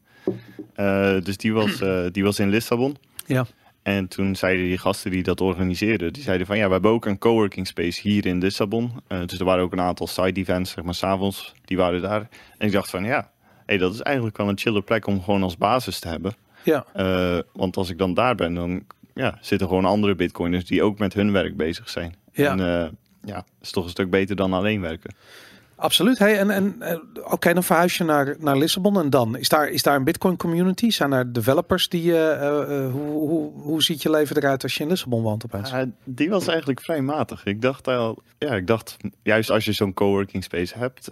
Eh, 0.75 1.15
dus 1.23 1.37
die 1.37 1.53
was, 1.53 1.81
eh, 1.81 2.05
die 2.11 2.23
was 2.23 2.39
in 2.39 2.49
Lissabon. 2.49 2.97
Ja. 3.25 3.45
En 3.81 4.07
toen 4.07 4.35
zeiden 4.35 4.65
die 4.65 4.77
gasten 4.77 5.11
die 5.11 5.23
dat 5.23 5.41
organiseerden, 5.41 6.13
die 6.13 6.23
zeiden 6.23 6.47
van 6.47 6.57
ja, 6.57 6.65
we 6.65 6.71
hebben 6.71 6.91
ook 6.91 7.05
een 7.05 7.17
coworking 7.17 7.67
space 7.67 8.01
hier 8.01 8.25
in 8.25 8.37
Lissabon. 8.39 8.91
Dus 9.25 9.39
er 9.39 9.45
waren 9.45 9.63
ook 9.63 9.71
een 9.71 9.79
aantal 9.81 10.07
side 10.07 10.39
events, 10.39 10.71
zeg 10.71 10.83
maar, 10.83 10.93
s'avonds, 10.95 11.53
die 11.65 11.77
waren 11.77 12.01
daar. 12.01 12.27
En 12.57 12.67
ik 12.67 12.73
dacht 12.73 12.89
van 12.89 13.03
ja, 13.03 13.31
hey, 13.67 13.77
dat 13.77 13.93
is 13.93 14.01
eigenlijk 14.01 14.37
wel 14.37 14.47
een 14.49 14.57
chille 14.57 14.81
plek 14.81 15.07
om 15.07 15.23
gewoon 15.23 15.43
als 15.43 15.57
basis 15.57 15.99
te 15.99 16.07
hebben. 16.07 16.33
ja, 16.63 16.85
Eh, 16.93 17.37
want 17.53 17.77
als 17.77 17.89
ik 17.89 17.97
dan 17.97 18.13
daar 18.13 18.35
ben, 18.35 18.53
dan 18.53 18.83
ja, 19.13 19.37
zitten 19.41 19.67
gewoon 19.67 19.85
andere 19.85 20.15
bitcoiners 20.15 20.65
die 20.65 20.83
ook 20.83 20.99
met 20.99 21.13
hun 21.13 21.31
werk 21.31 21.57
bezig 21.57 21.89
zijn. 21.89 22.15
Ja. 22.31 22.51
En 22.51 22.59
eh, 22.83 22.89
ja, 23.23 23.45
is 23.61 23.71
toch 23.71 23.83
een 23.83 23.89
stuk 23.89 24.09
beter 24.09 24.35
dan 24.35 24.53
alleen 24.53 24.81
werken. 24.81 25.15
Absoluut. 25.75 26.17
Hey, 26.19 26.37
en 26.39 26.49
en 26.49 26.75
eh, 26.79 26.97
oké, 27.31 27.53
dan 27.53 27.63
verhuis 27.63 27.97
je 27.97 28.03
naar, 28.03 28.35
naar 28.39 28.57
Lissabon 28.57 28.99
en 28.99 29.09
dan 29.09 29.37
is 29.37 29.49
daar, 29.49 29.67
is 29.69 29.83
daar 29.83 29.95
een 29.95 30.03
Bitcoin 30.03 30.37
community? 30.37 30.89
Zijn 30.89 31.11
er 31.11 31.33
developers 31.33 31.89
die. 31.89 32.19
eh, 32.19 32.91
hoe, 32.91 33.11
hoe, 33.11 33.51
hoe 33.61 33.83
ziet 33.83 34.01
je 34.01 34.09
leven 34.09 34.35
eruit 34.37 34.63
als 34.63 34.75
je 34.75 34.83
in 34.83 34.89
Lissabon 34.89 35.21
woont 35.21 35.45
opeens? 35.45 35.69
Ja, 35.69 35.85
die 36.03 36.29
was 36.29 36.47
eigenlijk 36.47 36.81
vrij 36.81 37.01
matig. 37.01 37.45
Ik 37.45 37.61
dacht 37.61 37.87
al, 37.87 38.17
ja, 38.37 38.55
ik 38.55 38.67
dacht 38.67 38.97
juist 39.23 39.49
als 39.49 39.65
je 39.65 39.71
zo'n 39.71 39.93
coworking 39.93 40.43
space 40.43 40.77
hebt, 40.77 41.09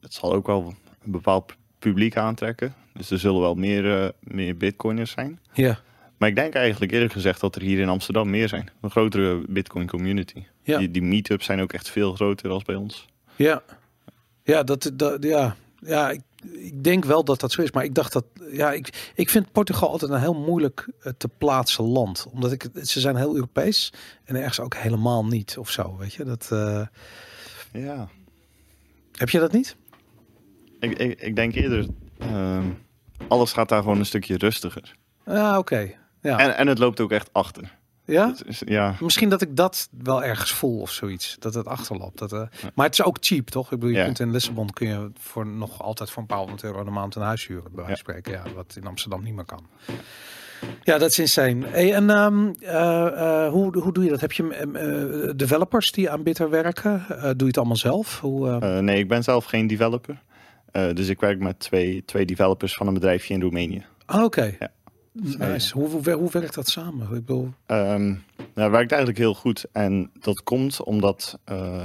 het 0.00 0.14
zal 0.14 0.32
ook 0.32 0.46
wel 0.46 0.74
een 1.06 1.12
bepaald 1.12 1.54
publiek 1.78 2.16
aantrekken. 2.16 2.74
Dus 2.92 3.10
er 3.10 3.18
zullen 3.18 3.40
wel 3.40 3.54
meer, 3.54 4.02
eh, 4.02 4.08
meer 4.20 4.56
bitcoiners 4.56 5.10
zijn. 5.10 5.40
Ja. 5.52 5.80
Maar 6.16 6.28
ik 6.28 6.36
denk 6.36 6.54
eigenlijk 6.54 6.92
eerlijk 6.92 7.12
gezegd 7.12 7.40
dat 7.40 7.54
er 7.54 7.62
hier 7.62 7.78
in 7.78 7.88
Amsterdam 7.88 8.30
meer 8.30 8.48
zijn. 8.48 8.70
Een 8.80 8.90
grotere 8.90 9.44
bitcoin 9.48 9.86
community. 9.86 10.44
Ja. 10.62 10.78
Die, 10.78 10.90
die 10.90 11.02
meetups 11.02 11.44
zijn 11.44 11.60
ook 11.60 11.72
echt 11.72 11.90
veel 11.90 12.14
groter 12.14 12.50
als 12.50 12.62
bij 12.62 12.74
ons. 12.74 13.06
Ja, 13.36 13.62
ja, 14.42 14.62
dat, 14.62 14.90
dat, 14.94 15.22
ja, 15.22 15.56
ja 15.80 16.10
ik, 16.10 16.20
ik 16.52 16.84
denk 16.84 17.04
wel 17.04 17.24
dat 17.24 17.40
dat 17.40 17.52
zo 17.52 17.62
is. 17.62 17.70
Maar 17.70 17.84
ik 17.84 17.94
dacht 17.94 18.12
dat, 18.12 18.24
ja, 18.50 18.72
ik, 18.72 19.12
ik 19.14 19.30
vind 19.30 19.52
Portugal 19.52 19.90
altijd 19.90 20.10
een 20.10 20.20
heel 20.20 20.34
moeilijk 20.34 20.88
eh, 21.00 21.12
te 21.18 21.28
plaatsen 21.38 21.84
land. 21.84 22.26
Omdat 22.32 22.52
ik, 22.52 22.66
ze 22.82 23.00
zijn 23.00 23.16
heel 23.16 23.34
Europees 23.34 23.92
en 24.24 24.36
ergens 24.36 24.60
ook 24.60 24.74
helemaal 24.74 25.26
niet 25.26 25.56
of 25.58 25.70
zo, 25.70 25.96
weet 25.96 26.14
je. 26.14 26.24
Dat, 26.24 26.48
eh, 26.52 26.86
Ja, 27.72 28.08
heb 29.12 29.30
je 29.30 29.38
dat 29.38 29.52
niet? 29.52 29.76
Ik, 30.80 30.98
ik, 30.98 31.20
ik 31.20 31.36
denk 31.36 31.54
eerder, 31.54 31.86
ehm, 32.18 32.62
alles 33.28 33.52
gaat 33.52 33.68
daar 33.68 33.82
gewoon 33.82 33.98
een 33.98 34.06
stukje 34.06 34.36
rustiger. 34.38 34.94
Ja, 35.26 35.58
oké. 35.58 35.90
Ja. 36.20 36.38
En, 36.38 36.56
en 36.56 36.66
het 36.66 36.78
loopt 36.78 37.00
ook 37.00 37.12
echt 37.12 37.28
achter. 37.32 37.74
ja? 38.04 38.34
Is- 38.46 38.62
ja, 38.66 38.94
Misschien 39.00 39.28
dat 39.28 39.42
ik 39.42 39.56
dat 39.56 39.88
wel 40.02 40.24
ergens 40.24 40.50
voel 40.52 40.80
of 40.80 40.90
zoiets. 40.90 41.36
Dat 41.38 41.54
het 41.54 41.66
achterloopt. 41.66 42.18
Dat, 42.18 42.32
eh, 42.32 42.42
Maar 42.74 42.86
het 42.86 42.98
is 42.98 43.04
ook 43.04 43.16
cheap, 43.20 43.46
toch? 43.50 43.64
Ik 43.72 43.78
bedoel, 43.78 43.88
je 43.94 43.96
Ja. 44.00 44.04
kunt 44.04 44.20
in 44.20 44.30
Lissabon 44.30 44.70
kun 44.70 44.88
je 44.88 45.10
voor 45.18 45.46
nog 45.46 45.82
altijd 45.82 46.10
voor 46.10 46.22
een 46.22 46.28
paar 46.28 46.38
honderd 46.38 46.62
euro 46.64 46.84
de 46.84 46.90
maand 46.90 47.14
een 47.14 47.22
huis 47.22 47.46
huren, 47.46 47.72
bij 47.74 47.84
wijze 47.84 47.88
van 48.04 48.14
spreken. 48.14 48.32
Ja, 48.32 48.54
wat 48.54 48.74
in 48.76 48.86
Amsterdam 48.86 49.22
niet 49.22 49.34
meer 49.34 49.44
kan. 49.44 49.66
Ja, 50.82 50.98
dat 50.98 51.10
is 51.10 51.18
insane. 51.18 51.66
Hey, 51.66 51.94
en 51.94 52.10
ehm, 52.10 52.48
eh, 52.60 53.44
eh, 53.44 53.50
hoe, 53.52 53.78
hoe 53.78 53.92
doe 53.92 54.04
je 54.04 54.10
dat? 54.10 54.20
Heb 54.20 54.32
je 54.32 54.48
eh, 54.54 55.28
eh, 55.28 55.32
developers 55.36 55.92
die 55.92 56.10
aan 56.10 56.22
Bitter 56.22 56.50
werken? 56.50 57.04
Doe 57.08 57.34
je 57.38 57.44
het 57.46 57.56
allemaal 57.58 57.76
zelf? 57.76 58.20
Hoe, 58.20 58.58
nee, 58.80 58.98
ik 58.98 59.08
ben 59.08 59.22
zelf 59.22 59.44
geen 59.44 59.66
developer. 59.66 60.22
Eh, 60.76 60.94
dus 60.94 61.08
ik 61.08 61.20
werk 61.20 61.40
met 61.40 61.58
twee, 61.58 62.04
twee 62.04 62.24
developers 62.24 62.74
van 62.74 62.86
een 62.86 62.94
bedrijfje 62.94 63.34
in 63.34 63.40
Roemenië. 63.40 63.84
ah, 64.06 64.24
Oké. 64.24 64.56
ja. 64.58 64.70
Nice. 65.12 65.78
Hoe, 65.78 65.88
hoe, 65.88 66.10
hoe 66.12 66.30
werkt 66.30 66.54
dat 66.54 66.68
samen? 66.68 67.02
Ik 67.06 67.10
bedoel, 67.24 67.52
Ehm 67.66 68.04
nou, 68.06 68.18
het 68.54 68.70
werkt 68.70 68.90
eigenlijk 68.90 69.18
heel 69.18 69.34
goed. 69.34 69.64
En 69.72 70.10
dat 70.20 70.42
komt 70.42 70.82
omdat 70.82 71.38
eh, 71.44 71.82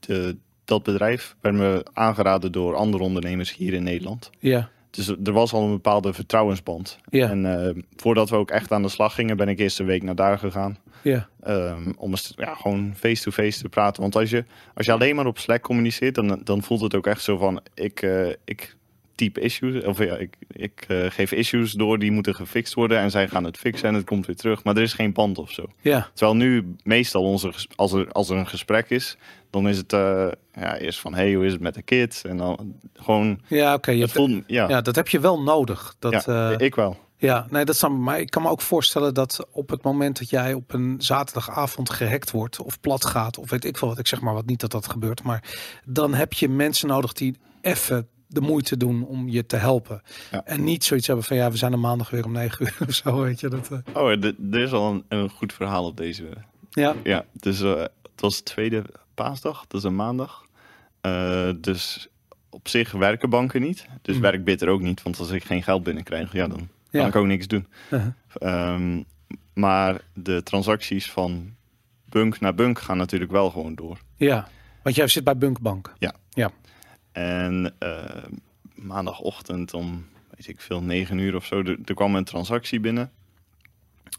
de, 0.00 0.36
dat 0.64 0.82
bedrijf 0.82 1.36
werd 1.40 1.56
me 1.56 1.86
aangeraden 1.92 2.52
door 2.52 2.74
andere 2.74 3.02
ondernemers 3.02 3.54
hier 3.56 3.72
in 3.72 3.82
Nederland. 3.82 4.30
ja. 4.38 4.70
Dus 4.90 5.08
er 5.08 5.32
was 5.32 5.52
al 5.52 5.62
een 5.64 5.70
bepaalde 5.70 6.12
vertrouwensband. 6.12 6.98
Ja. 7.10 7.30
En 7.30 7.66
eh, 7.66 7.82
voordat 7.96 8.30
we 8.30 8.36
ook 8.36 8.50
echt 8.50 8.72
aan 8.72 8.82
de 8.82 8.88
slag 8.88 9.14
gingen, 9.14 9.36
ben 9.36 9.48
ik 9.48 9.58
eerst 9.58 9.78
een 9.78 9.86
week 9.86 10.02
naar 10.02 10.14
daar 10.14 10.38
gegaan. 10.38 10.78
Ja. 11.06 11.28
Ehm, 11.42 11.92
om 11.96 12.10
eens 12.10 12.32
ja, 12.36 12.54
gewoon 12.54 12.92
face-to-face 12.96 13.60
te 13.60 13.68
praten. 13.68 14.02
Want 14.02 14.16
als 14.16 14.30
je, 14.30 14.44
als 14.74 14.86
je 14.86 14.92
alleen 14.92 15.16
maar 15.16 15.26
op 15.26 15.38
Slack 15.38 15.62
communiceert, 15.62 16.14
dan, 16.14 16.40
dan 16.44 16.62
voelt 16.62 16.80
het 16.80 16.94
ook 16.94 17.06
echt 17.06 17.22
zo 17.22 17.36
van... 17.36 17.60
ik, 17.74 18.02
eh, 18.02 18.28
ik 18.44 18.76
type 19.14 19.40
issues, 19.40 19.84
of 19.84 19.98
ja, 19.98 20.16
ik, 20.16 20.36
ik 20.48 20.84
eh, 20.88 21.10
geef 21.10 21.32
issues 21.32 21.72
door, 21.72 21.98
die 21.98 22.10
moeten 22.10 22.34
gefixt 22.34 22.74
worden... 22.74 22.98
en 22.98 23.10
zij 23.10 23.28
gaan 23.28 23.44
het 23.44 23.56
fixen 23.56 23.88
en 23.88 23.94
het 23.94 24.04
komt 24.04 24.26
weer 24.26 24.36
terug. 24.36 24.64
Maar 24.64 24.76
er 24.76 24.82
is 24.82 24.92
geen 24.92 25.12
band 25.12 25.38
of 25.38 25.50
zo. 25.50 25.64
Ja. 25.80 26.10
Terwijl 26.14 26.36
nu 26.36 26.74
meestal 26.82 27.22
onze, 27.22 27.52
als, 27.76 27.92
er, 27.92 28.12
als 28.12 28.30
er 28.30 28.36
een 28.36 28.48
gesprek 28.48 28.90
is... 28.90 29.16
dan 29.50 29.68
is 29.68 29.76
het 29.76 29.92
eh, 29.92 30.28
ja, 30.54 30.76
eerst 30.76 31.00
van, 31.00 31.14
hey, 31.14 31.34
hoe 31.34 31.46
is 31.46 31.52
het 31.52 31.60
met 31.60 31.74
de 31.74 31.82
kids? 31.82 32.24
En 32.24 32.36
dan 32.36 32.74
gewoon... 32.94 33.40
Ja, 33.46 33.74
oké. 33.74 34.08
voelt, 34.08 34.42
ja, 34.46 34.68
ja, 34.68 34.80
dat 34.80 34.96
heb 34.96 35.08
je 35.08 35.20
wel 35.20 35.42
nodig. 35.42 35.96
Dat, 35.98 36.24
ja, 36.24 36.58
ik 36.58 36.74
wel. 36.74 37.04
Ja, 37.18 37.46
nee, 37.50 37.64
dat 37.64 37.76
snap 37.76 37.90
ik. 37.90 37.96
Maar 37.98 38.20
ik 38.20 38.30
kan 38.30 38.42
me 38.42 38.48
ook 38.48 38.60
voorstellen 38.60 39.14
dat 39.14 39.46
op 39.50 39.70
het 39.70 39.82
moment 39.82 40.18
dat 40.18 40.30
jij 40.30 40.54
op 40.54 40.72
een 40.72 40.94
zaterdagavond 40.98 41.90
gehackt 41.90 42.30
wordt 42.30 42.60
of 42.60 42.80
plat 42.80 43.04
gaat, 43.04 43.38
of 43.38 43.50
weet 43.50 43.64
ik 43.64 43.76
veel 43.78 43.88
wat, 43.88 43.98
ik 43.98 44.06
zeg 44.06 44.20
maar 44.20 44.34
wat 44.34 44.46
niet 44.46 44.60
dat 44.60 44.70
dat 44.70 44.88
gebeurt, 44.90 45.22
maar 45.22 45.44
dan 45.84 46.14
heb 46.14 46.32
je 46.32 46.48
mensen 46.48 46.88
nodig 46.88 47.12
die 47.12 47.36
even 47.60 48.08
de 48.28 48.40
moeite 48.40 48.76
doen 48.76 49.04
om 49.06 49.28
je 49.28 49.46
te 49.46 49.56
helpen. 49.56 50.02
Ja. 50.30 50.44
En 50.44 50.64
niet 50.64 50.84
zoiets 50.84 51.06
hebben 51.06 51.24
van 51.24 51.36
ja, 51.36 51.50
we 51.50 51.56
zijn 51.56 51.72
er 51.72 51.78
maandag 51.78 52.10
weer 52.10 52.24
om 52.24 52.32
negen 52.32 52.64
uur 52.66 52.76
of 52.88 52.94
zo, 52.94 53.20
weet 53.22 53.40
je. 53.40 53.48
Dat, 53.48 53.70
eh, 53.70 53.78
Oh, 54.02 54.10
er 54.10 54.58
is 54.60 54.72
al 54.72 54.90
een, 54.92 55.04
een 55.08 55.30
goed 55.30 55.52
verhaal 55.52 55.84
op 55.84 55.96
deze. 55.96 56.24
ja, 56.70 56.94
Ja, 57.04 57.24
dus 57.32 57.60
eh, 57.60 57.80
het 57.80 58.20
was 58.20 58.36
de 58.36 58.42
tweede 58.42 58.84
paasdag, 59.14 59.64
dat 59.66 59.80
is 59.80 59.86
een 59.86 59.96
maandag. 59.96 60.44
Eh, 61.00 61.50
dus 61.56 62.08
op 62.50 62.68
zich 62.68 62.92
werken 62.92 63.30
banken 63.30 63.60
niet. 63.60 63.86
Dus 64.02 64.14
Mhm. 64.14 64.22
werkt 64.24 64.44
Bitter 64.44 64.68
ook 64.68 64.80
niet. 64.80 65.02
Want 65.02 65.18
als 65.18 65.30
ik 65.30 65.44
geen 65.44 65.62
geld 65.62 65.82
binnenkrijg, 65.82 66.32
ja, 66.32 66.48
dan 66.48 66.68
Ja. 66.96 67.02
kan 67.02 67.08
ik 67.08 67.16
ook 67.16 67.26
niks 67.26 67.46
doen. 67.46 67.66
Uh-huh. 67.90 68.12
Ehm, 68.38 69.02
maar 69.54 70.00
de 70.12 70.42
transacties 70.42 71.10
van 71.10 71.54
bunk 72.04 72.40
naar 72.40 72.54
bunk 72.54 72.78
gaan 72.78 72.96
natuurlijk 72.96 73.30
wel 73.30 73.50
gewoon 73.50 73.74
door. 73.74 73.98
ja. 74.16 74.48
Want 74.82 74.98
jij 74.98 75.08
zit 75.08 75.24
bij 75.24 75.36
Bunkbank. 75.36 75.92
En 77.12 77.74
eh, 77.78 78.22
maandagochtend 78.74 79.74
om, 79.74 80.06
weet 80.36 80.48
ik 80.48 80.60
veel, 80.60 80.82
negen 80.82 81.18
uur 81.18 81.36
of 81.36 81.44
zo, 81.46 81.62
er, 81.62 81.78
er 81.84 81.94
kwam 81.94 82.14
een 82.14 82.24
transactie 82.24 82.80
binnen. 82.80 83.10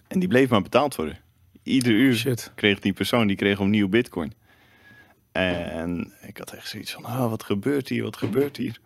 En 0.08 0.20
die 0.20 0.28
bleef 0.28 0.50
maar 0.50 0.62
betaald 0.62 0.96
worden. 0.96 1.18
Ieder 1.64 1.92
uur 1.92 2.16
Shit. 2.16 2.52
kreeg 2.56 2.80
die 2.80 2.94
persoon, 2.94 3.28
die 3.28 3.36
kreeg 3.36 3.60
opnieuw 3.60 3.88
bitcoin. 3.88 4.34
En 5.32 6.14
ik 6.22 6.38
had 6.38 6.52
echt 6.54 6.68
zoiets 6.68 6.92
van, 6.92 7.06
ah, 7.06 7.30
wat 7.30 7.44
gebeurt 7.44 7.90
hier, 7.90 8.04
wat 8.04 8.18
gebeurt 8.18 8.58
hier? 8.58 8.80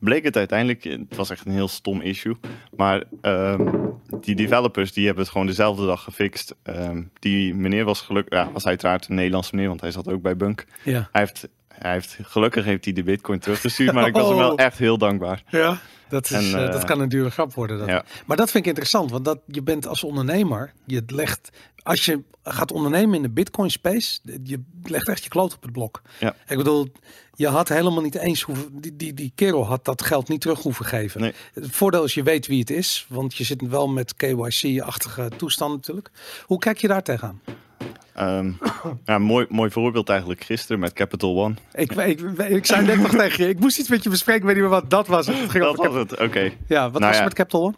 Bleek 0.00 0.24
het 0.24 0.36
uiteindelijk, 0.36 0.84
het 0.84 1.16
was 1.16 1.30
echt 1.30 1.46
een 1.46 1.52
heel 1.52 1.68
stom 1.68 2.00
issue. 2.00 2.36
Maar 2.76 3.04
ehm, 3.20 3.74
die 4.20 4.34
developers, 4.34 4.92
die 4.92 5.06
hebben 5.06 5.22
het 5.22 5.32
gewoon 5.32 5.46
dezelfde 5.46 5.86
dag 5.86 6.02
gefixt. 6.02 6.54
Ehm, 6.62 7.02
die 7.18 7.54
meneer 7.54 7.84
was 7.84 8.00
gelukkig, 8.00 8.38
ja, 8.38 8.52
was 8.52 8.66
uiteraard 8.66 9.08
een 9.08 9.14
Nederlandse 9.14 9.54
meneer, 9.54 9.68
want 9.68 9.80
hij 9.80 9.90
zat 9.90 10.08
ook 10.08 10.22
bij 10.22 10.36
Bunk. 10.36 10.66
Ja. 10.84 11.08
Hij 11.12 11.20
heeft, 11.20 11.48
hij 11.78 11.92
heeft, 11.92 12.18
gelukkig 12.22 12.64
heeft 12.64 12.84
hij 12.84 12.92
de 12.94 13.02
bitcoin 13.02 13.38
teruggestuurd, 13.38 13.92
maar 13.92 14.06
ik 14.06 14.14
was 14.14 14.28
hem 14.28 14.36
wel 14.36 14.52
Oh. 14.52 14.60
echt 14.60 14.78
heel 14.78 14.98
dankbaar. 14.98 15.42
Ja. 15.48 15.78
Dat, 16.08 16.24
is, 16.24 16.30
En, 16.30 16.58
eh, 16.58 16.64
eh, 16.66 16.72
dat 16.72 16.84
kan 16.84 17.00
een 17.00 17.08
dure 17.08 17.30
grap 17.30 17.54
worden. 17.54 17.78
Dat. 17.78 17.88
Ja. 17.88 18.04
Maar 18.26 18.36
dat 18.36 18.50
vind 18.50 18.62
ik 18.62 18.68
interessant, 18.68 19.10
want 19.10 19.24
dat, 19.24 19.38
je 19.46 19.62
bent 19.62 19.86
als 19.86 20.04
ondernemer, 20.04 20.72
je 20.84 21.02
legt, 21.06 21.50
als 21.82 22.04
je 22.04 22.22
gaat 22.42 22.72
ondernemen 22.72 23.14
in 23.16 23.22
de 23.22 23.30
Bitcoin 23.30 23.70
space, 23.70 24.18
je 24.44 24.62
legt 24.82 25.08
echt 25.08 25.22
je 25.22 25.28
kloot 25.28 25.54
op 25.54 25.62
het 25.62 25.72
blok. 25.72 26.02
Ja. 26.18 26.34
Ik 26.48 26.56
bedoel, 26.56 26.88
je 27.34 27.48
had 27.48 27.68
helemaal 27.68 28.02
niet 28.02 28.14
eens 28.14 28.42
hoeven, 28.42 28.80
die, 28.80 28.96
die, 28.96 29.14
die 29.14 29.32
kerel 29.34 29.66
had 29.66 29.84
dat 29.84 30.02
geld 30.02 30.28
niet 30.28 30.40
terug 30.40 30.62
hoeven 30.62 30.84
geven. 30.84 31.20
Nee. 31.20 31.32
Het 31.54 31.70
voordeel 31.70 32.04
is 32.04 32.14
je 32.14 32.22
weet 32.22 32.46
wie 32.46 32.60
het 32.60 32.70
is, 32.70 33.06
want 33.08 33.36
je 33.36 33.44
zit 33.44 33.60
wel 33.68 33.88
met 33.88 34.14
KYC-achtige 34.16 35.30
toestand 35.36 35.74
natuurlijk. 35.74 36.10
Hoe 36.44 36.58
kijk 36.58 36.78
je 36.78 36.88
daar 36.88 37.02
tegenaan? 37.02 37.40
Ehm, 38.14 38.50
ja, 39.04 39.18
mooi, 39.18 39.46
mooi 39.48 39.70
voorbeeld 39.70 40.08
eigenlijk 40.08 40.44
gisteren 40.44 40.78
met 40.78 40.92
Capital 40.92 41.36
One. 41.36 41.54
Ik, 41.72 41.92
ik, 41.92 42.20
ik, 42.20 42.38
ik 42.38 42.66
zei 42.66 42.86
net 42.86 43.00
nog 43.00 43.10
tegen 43.10 43.44
je, 43.44 43.50
ik 43.50 43.58
moest 43.58 43.78
iets 43.78 43.88
met 43.88 44.02
je 44.02 44.10
bespreken, 44.10 44.40
ik 44.40 44.46
weet 44.46 44.54
niet 44.54 44.64
meer 44.64 44.80
wat 44.80 44.90
dat 44.90 45.06
was. 45.06 45.26
Het 45.26 45.50
ging 45.50 45.64
Dat 45.64 45.76
was 45.76 45.94
het, 45.94 46.20
oké. 46.20 46.52
Ja, 46.66 46.90
wat 46.90 47.00
Nou 47.00 47.04
was 47.04 47.12
ja. 47.12 47.18
er 47.18 47.24
met 47.24 47.34
Capital 47.34 47.62
One? 47.62 47.74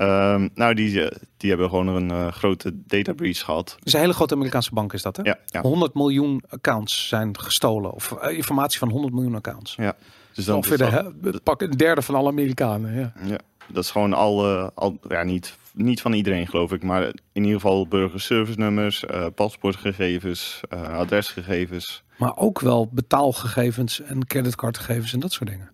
Ehm, 0.00 0.48
nou, 0.54 0.74
die, 0.74 1.04
eh, 1.04 1.16
die 1.36 1.50
hebben 1.50 1.68
gewoon 1.68 1.88
een 1.88 2.10
eh, 2.10 2.32
grote 2.32 2.72
data 2.86 3.12
breach 3.12 3.38
gehad. 3.38 3.76
Is 3.82 3.92
een 3.92 4.00
hele 4.00 4.12
grote 4.12 4.34
Amerikaanse 4.34 4.74
bank 4.74 4.92
is 4.92 5.02
dat 5.02 5.16
hè? 5.16 5.22
Ja, 5.22 5.38
ja. 5.46 5.60
100 5.60 5.94
miljoen 5.94 6.42
accounts 6.48 7.08
zijn 7.08 7.40
gestolen. 7.40 7.92
Of 7.92 8.12
eh, 8.12 8.36
informatie 8.36 8.78
van 8.78 8.90
100 8.90 9.14
miljoen 9.14 9.34
accounts. 9.34 9.74
ja. 9.74 9.96
Dus 10.34 10.44
dan 10.44 10.56
Ongeveer 10.56 10.78
de, 10.78 11.12
dat, 11.30 11.42
pak 11.42 11.62
een 11.62 11.70
derde 11.70 12.02
van 12.02 12.14
alle 12.14 12.28
Amerikanen. 12.28 12.94
Ja. 12.94 13.12
ja, 13.24 13.38
dat 13.66 13.84
is 13.84 13.90
gewoon 13.90 14.12
al, 14.12 14.46
al 14.74 14.98
ja, 15.08 15.22
niet, 15.22 15.56
niet 15.74 16.00
van 16.00 16.12
iedereen 16.12 16.46
geloof 16.46 16.72
ik, 16.72 16.82
maar 16.82 17.02
in 17.32 17.42
ieder 17.42 17.60
geval 17.60 17.88
burgerservice-nummers, 17.88 19.04
eh, 19.04 19.26
paspoortgegevens, 19.34 20.60
eh, 20.68 20.82
adresgegevens. 20.82 22.02
Maar 22.18 22.36
ook 22.36 22.60
wel 22.60 22.88
betaalgegevens 22.92 24.00
en 24.00 24.26
creditcardgegevens 24.26 25.12
en 25.12 25.20
dat 25.20 25.32
soort 25.32 25.50
dingen. 25.50 25.70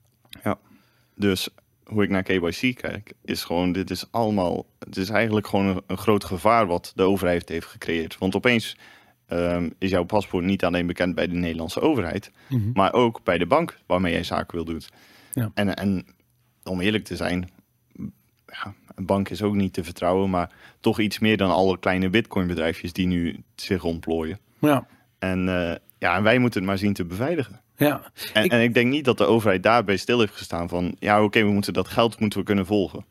Dus 1.19 1.49
hoe 1.85 2.03
ik 2.03 2.11
naar 2.11 2.23
KYC 2.23 2.75
kijk, 2.77 3.13
is 3.25 3.45
gewoon, 3.45 3.73
dit 3.73 3.91
is 3.91 4.07
allemaal, 4.11 4.67
het 4.79 4.97
is 4.97 5.09
eigenlijk 5.09 5.47
gewoon 5.47 5.67
een, 5.67 5.83
een 5.87 5.97
groot 5.99 6.25
gevaar 6.25 6.67
wat 6.67 6.93
de 6.95 7.03
overheid 7.03 7.49
heeft 7.49 7.67
gecreëerd. 7.67 8.19
Want 8.19 8.35
opeens 8.37 8.77
ehm, 9.27 9.71
is 9.79 9.91
jouw 9.91 10.05
paspoort 10.05 10.45
niet 10.45 10.65
alleen 10.65 10.87
bekend 10.87 11.15
bij 11.15 11.27
de 11.29 11.35
Nederlandse 11.35 11.81
overheid, 11.81 12.31
Mhm. 12.49 12.71
maar 12.73 12.93
ook 12.93 13.25
bij 13.25 13.39
de 13.39 13.47
bank 13.47 13.79
waarmee 13.87 14.13
jij 14.13 14.25
zaken 14.25 14.55
wil 14.55 14.65
doen. 14.65 14.83
Ja. 15.33 15.51
En, 15.55 15.75
en 15.77 16.07
om 16.65 16.81
eerlijk 16.81 17.05
te 17.05 17.17
zijn, 17.17 17.51
ja, 18.47 18.75
een 18.97 19.07
bank 19.07 19.29
is 19.29 19.43
ook 19.43 19.55
niet 19.55 19.73
te 19.73 19.85
vertrouwen, 19.85 20.31
maar 20.31 20.51
toch 20.81 21.01
iets 21.01 21.19
meer 21.19 21.37
dan 21.37 21.51
alle 21.51 21.79
kleine 21.79 22.11
bitcoinbedrijfjes 22.11 22.93
die 22.93 23.07
nu 23.07 23.43
zich 23.55 23.85
ontplooien. 23.85 24.39
Ja. 24.59 24.87
En, 25.19 25.49
eh, 25.49 25.75
ja, 25.99 26.17
en 26.17 26.23
wij 26.23 26.39
moeten 26.39 26.61
het 26.61 26.69
maar 26.69 26.79
zien 26.79 26.93
te 26.93 27.05
beveiligen. 27.05 27.61
Ja. 27.77 28.03
En 28.33 28.45
Ik- 28.45 28.53
en 28.53 28.61
ik 28.63 28.75
denk 28.75 28.91
niet 28.91 29.05
dat 29.05 29.19
de 29.19 29.25
overheid 29.25 29.63
daarbij 29.63 29.97
stil 29.97 30.21
heeft 30.21 30.37
gestaan 30.37 30.69
van, 30.69 30.97
ja 30.99 31.23
oké, 31.23 31.43
we 31.45 31.51
moeten 31.51 31.73
dat 31.73 31.89
geld 31.89 32.21
moeten 32.21 32.39
we 32.39 32.45
kunnen 32.45 32.67
volgen. 32.67 33.05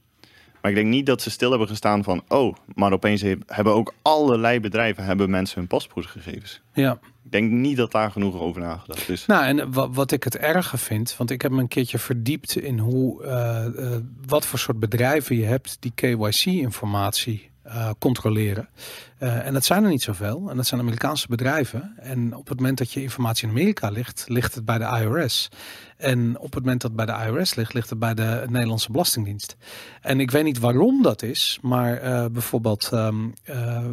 Maar 0.62 0.71
ik 0.71 0.78
denk 0.78 0.89
niet 0.93 1.06
dat 1.06 1.21
ze 1.21 1.30
stil 1.30 1.50
hebben 1.50 1.67
gestaan 1.67 2.04
van, 2.04 2.24
oh, 2.28 2.56
maar 2.76 2.91
opeens 2.93 3.21
he- 3.21 3.36
hebben 3.45 3.74
ook 3.74 3.93
allerlei 4.02 4.60
bedrijven 4.60 5.04
hebben 5.04 5.30
mensen 5.30 5.60
hun 5.60 5.67
paspoortgegevens. 5.67 6.62
Ja. 6.74 7.00
Ik 7.25 7.31
denk 7.31 7.51
niet 7.51 7.77
dat 7.77 7.91
daar 7.91 8.11
genoeg 8.11 8.39
over 8.39 8.61
nagedacht 8.61 9.09
is. 9.09 9.25
Nou, 9.25 9.45
en 9.45 9.71
wa- 9.73 9.89
wat 9.89 10.11
ik 10.11 10.23
het 10.23 10.38
erge 10.38 10.77
vind, 10.77 11.17
want 11.17 11.31
ik 11.31 11.41
heb 11.41 11.51
me 11.51 11.59
een 11.61 11.67
keertje 11.67 11.99
verdiept 11.99 12.55
in 12.57 12.79
hoe, 12.79 13.23
eh, 13.23 13.65
eh, 13.65 14.01
wat 14.25 14.45
voor 14.45 14.59
soort 14.59 14.79
bedrijven 14.79 15.35
je 15.35 15.45
hebt 15.45 15.77
die 15.79 15.91
KYC-informatie 15.95 17.49
eh, 17.65 17.89
controleren. 17.99 18.69
Eh, 19.17 19.45
en 19.45 19.54
dat 19.54 19.65
zijn 19.65 19.84
er 19.84 19.89
niet 19.89 20.01
zoveel. 20.01 20.49
En 20.49 20.56
dat 20.56 20.67
zijn 20.67 20.82
Amerikaanse 20.82 21.28
bedrijven. 21.28 21.93
En 21.97 22.36
op 22.36 22.47
het 22.47 22.58
moment 22.58 22.78
dat 22.78 22.91
je 22.91 23.01
informatie 23.01 23.43
in 23.47 23.54
Amerika 23.54 23.89
ligt, 23.89 24.25
ligt 24.28 24.56
het 24.56 24.65
bij 24.65 24.78
de 24.78 24.84
IRS. 24.84 25.49
En 25.97 26.39
op 26.39 26.54
het 26.54 26.63
moment 26.63 26.82
dat 26.82 26.95
bij 26.95 27.06
de 27.06 27.12
IRS 27.12 27.56
ligt, 27.56 27.73
ligt 27.73 27.89
het 27.89 27.99
bij 27.99 28.13
de 28.13 28.45
Nederlandse 28.49 28.91
Belastingdienst. 28.91 29.56
En 30.01 30.19
ik 30.19 30.32
weet 30.32 30.43
niet 30.43 30.60
waarom 30.60 31.01
dat 31.01 31.21
is, 31.21 31.60
maar 31.62 31.97
eh, 31.97 32.25
bijvoorbeeld, 32.32 32.89
ehm, 32.91 33.30
eh, 33.43 33.86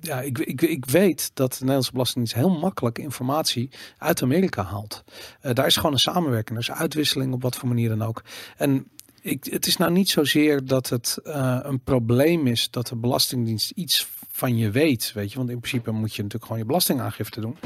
ja, 0.00 0.20
ik, 0.20 0.38
ik, 0.38 0.62
ik 0.62 0.84
weet 0.84 1.30
dat 1.34 1.50
de 1.50 1.58
Nederlandse 1.58 1.92
Belastingdienst 1.92 2.38
heel 2.38 2.58
makkelijk 2.58 2.98
informatie 2.98 3.70
uit 3.98 4.22
Amerika 4.22 4.62
haalt. 4.62 5.04
Daar 5.40 5.66
is 5.66 5.76
gewoon 5.76 5.92
een 5.92 5.98
samenwerking, 5.98 6.58
er 6.58 6.64
is 6.70 6.78
uitwisseling 6.78 7.32
op 7.32 7.42
wat 7.42 7.56
voor 7.56 7.68
manier 7.68 7.88
dan 7.88 8.02
ook. 8.02 8.22
En 8.56 8.86
het 9.24 9.66
is 9.66 9.76
nou 9.76 9.92
niet 9.92 10.10
zozeer 10.10 10.64
dat 10.64 10.88
het 10.88 11.18
eh, 11.24 11.58
een 11.62 11.80
probleem 11.80 12.46
is 12.46 12.70
dat 12.70 12.86
de 12.86 12.96
Belastingdienst 12.96 13.70
iets 13.70 14.08
van 14.30 14.56
je 14.56 14.70
weet, 14.70 15.12
weet 15.14 15.30
je, 15.32 15.38
want 15.38 15.50
in 15.50 15.58
principe 15.58 15.90
moet 15.90 16.14
je 16.14 16.22
natuurlijk 16.22 16.44
gewoon 16.44 16.58
je 16.58 16.66
belastingaangifte 16.66 17.40
doen. 17.40 17.56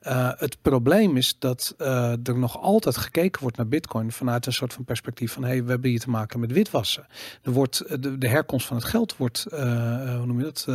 Eh, 0.00 0.30
het 0.36 0.56
probleem 0.62 1.16
is 1.16 1.36
dat 1.38 1.74
eh, 1.78 2.26
er 2.26 2.38
nog 2.38 2.60
altijd 2.60 2.96
gekeken 2.96 3.42
wordt 3.42 3.56
naar 3.56 3.68
Bitcoin 3.68 4.12
vanuit 4.12 4.46
een 4.46 4.52
soort 4.52 4.72
van 4.72 4.84
perspectief 4.84 5.32
van, 5.32 5.44
hey, 5.44 5.64
we 5.64 5.70
hebben 5.70 5.90
hier 5.90 6.00
te 6.00 6.10
maken 6.10 6.40
met 6.40 6.52
witwassen. 6.52 7.06
Er 7.42 7.52
wordt 7.52 8.02
de, 8.02 8.18
de 8.18 8.28
herkomst 8.28 8.66
van 8.66 8.76
het 8.76 8.86
geld 8.86 9.16
wordt, 9.16 9.46
hoe 9.50 10.26
noem 10.26 10.38
je 10.38 10.52
dat, 10.52 10.66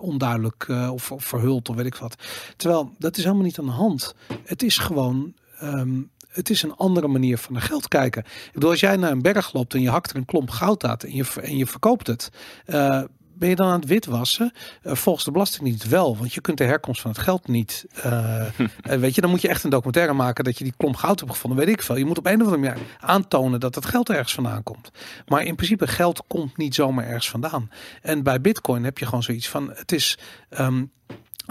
onduidelijk 0.00 0.68
of, 0.68 1.12
of 1.12 1.24
verhuld 1.24 1.68
of 1.68 1.76
weet 1.76 1.86
ik 1.86 1.94
wat. 1.94 2.14
Terwijl 2.56 2.94
dat 2.98 3.16
is 3.16 3.24
helemaal 3.24 3.44
niet 3.44 3.58
aan 3.58 3.66
de 3.66 3.70
hand. 3.70 4.14
Het 4.44 4.62
is 4.62 4.78
gewoon. 4.78 5.34
ehm, 5.58 6.00
het 6.28 6.50
is 6.50 6.62
een 6.62 6.76
andere 6.76 7.08
manier 7.08 7.38
van 7.38 7.52
naar 7.52 7.62
geld 7.62 7.88
kijken. 7.88 8.22
Ik 8.24 8.50
bedoel, 8.52 8.70
als 8.70 8.80
jij 8.80 8.96
naar 8.96 9.10
een 9.10 9.22
berg 9.22 9.52
loopt 9.52 9.74
en 9.74 9.80
je 9.80 9.90
hakt 9.90 10.10
er 10.10 10.16
een 10.16 10.24
klomp 10.24 10.50
goud 10.50 10.84
uit 10.84 11.04
en 11.04 11.14
je, 11.14 11.24
en 11.42 11.56
je 11.56 11.66
verkoopt 11.66 12.06
het. 12.06 12.30
eh, 12.66 13.02
ben 13.38 13.48
je 13.48 13.56
dan 13.56 13.66
aan 13.66 13.80
het 13.80 13.88
witwassen? 13.88 14.52
Eh, 14.82 14.94
volgens 14.94 15.24
de 15.24 15.30
Belastingdienst 15.30 15.88
wel, 15.88 16.16
want 16.16 16.34
je 16.34 16.40
kunt 16.40 16.58
de 16.58 16.64
herkomst 16.64 17.00
van 17.00 17.10
het 17.10 17.20
geld 17.20 17.48
niet. 17.48 17.86
eh, 18.02 18.44
weet 18.82 19.14
je, 19.14 19.20
dan 19.20 19.30
moet 19.30 19.40
je 19.40 19.48
echt 19.48 19.64
een 19.64 19.70
documentaire 19.70 20.12
maken 20.12 20.44
dat 20.44 20.58
je 20.58 20.64
die 20.64 20.72
klomp 20.76 20.96
goud 20.96 21.20
hebt 21.20 21.32
gevonden, 21.32 21.58
weet 21.58 21.68
ik 21.74 21.82
veel. 21.82 21.96
Je 21.96 22.04
moet 22.04 22.18
op 22.18 22.26
een 22.26 22.40
of 22.40 22.46
andere 22.46 22.58
manier 22.58 22.78
aantonen 23.00 23.60
dat 23.60 23.74
het 23.74 23.86
geld 23.86 24.10
ergens 24.10 24.34
vandaan 24.34 24.62
komt. 24.62 24.90
Maar 25.26 25.42
in 25.42 25.54
principe, 25.56 25.86
geld 25.86 26.22
komt 26.26 26.56
niet 26.56 26.74
zomaar 26.74 27.06
ergens 27.06 27.30
vandaan. 27.30 27.70
En 28.02 28.22
bij 28.22 28.40
Bitcoin 28.40 28.84
heb 28.84 28.98
je 28.98 29.04
gewoon 29.04 29.22
zoiets 29.22 29.48
van: 29.48 29.70
het 29.74 29.92
is. 29.92 30.18
ehm, 30.48 30.84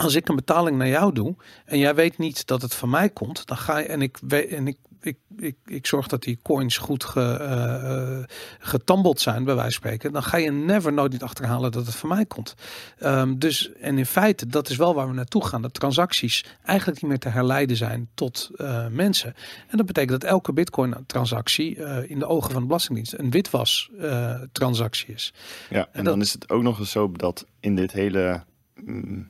als 0.03 0.15
ik 0.15 0.27
een 0.29 0.35
betaling 0.35 0.77
naar 0.77 0.87
jou 0.87 1.13
doe 1.13 1.35
en 1.65 1.77
jij 1.77 1.95
weet 1.95 2.17
niet 2.17 2.47
dat 2.47 2.61
het 2.61 2.73
van 2.73 2.89
mij 2.89 3.09
komt, 3.09 3.45
dan 3.47 3.57
ga 3.57 3.77
je 3.77 3.85
en 3.85 4.01
ik 4.01 4.17
weet 4.27 4.49
en 4.49 4.67
ik. 4.67 4.77
Ik, 5.01 5.17
ik, 5.37 5.55
ik 5.65 5.87
zorg 5.87 6.07
dat 6.07 6.23
die 6.23 6.39
coins 6.43 6.77
goed 6.77 7.03
ge, 7.03 7.21
eh, 7.21 7.91
eh, 8.19 8.23
getambeld 8.59 9.19
zijn, 9.21 9.43
bij 9.43 9.55
wijze 9.55 9.71
van 9.71 9.81
spreken. 9.81 10.11
Dan 10.11 10.23
ga 10.23 10.37
je 10.37 10.51
never 10.51 10.93
nooit 10.93 11.11
niet 11.11 11.23
achterhalen 11.23 11.71
dat 11.71 11.85
het 11.85 11.95
van 11.95 12.09
mij 12.09 12.25
komt. 12.25 12.53
Ehm, 12.97 13.37
dus, 13.37 13.71
en 13.73 13.97
in 13.97 14.05
feite, 14.05 14.47
dat 14.47 14.69
is 14.69 14.75
wel 14.77 14.93
waar 14.93 15.07
we 15.07 15.13
naartoe 15.13 15.45
gaan. 15.45 15.61
Dat 15.61 15.73
transacties 15.73 16.45
eigenlijk 16.63 17.01
niet 17.01 17.09
meer 17.09 17.19
te 17.19 17.29
herleiden 17.29 17.77
zijn 17.77 18.09
tot 18.13 18.49
eh, 18.55 18.87
mensen. 18.87 19.33
En 19.67 19.77
dat 19.77 19.85
betekent 19.85 20.21
dat 20.21 20.29
elke 20.29 20.53
Bitcoin-transactie 20.53 21.75
in 22.07 22.19
de 22.19 22.25
ogen 22.27 22.51
van 22.51 22.61
de 22.61 22.67
Belastingdienst 22.67 23.13
een 23.13 23.31
witwas-transactie 23.31 25.13
is. 25.13 25.33
Ja, 25.69 25.87
en 25.91 26.03
dat- 26.03 26.05
dan 26.05 26.21
is 26.21 26.33
het 26.33 26.49
ook 26.49 26.61
nog 26.63 26.79
eens 26.79 26.91
zo 26.91 27.11
dat 27.11 27.45
in 27.59 27.75
dit 27.75 27.91
hele 27.91 28.43
mm, 28.85 29.29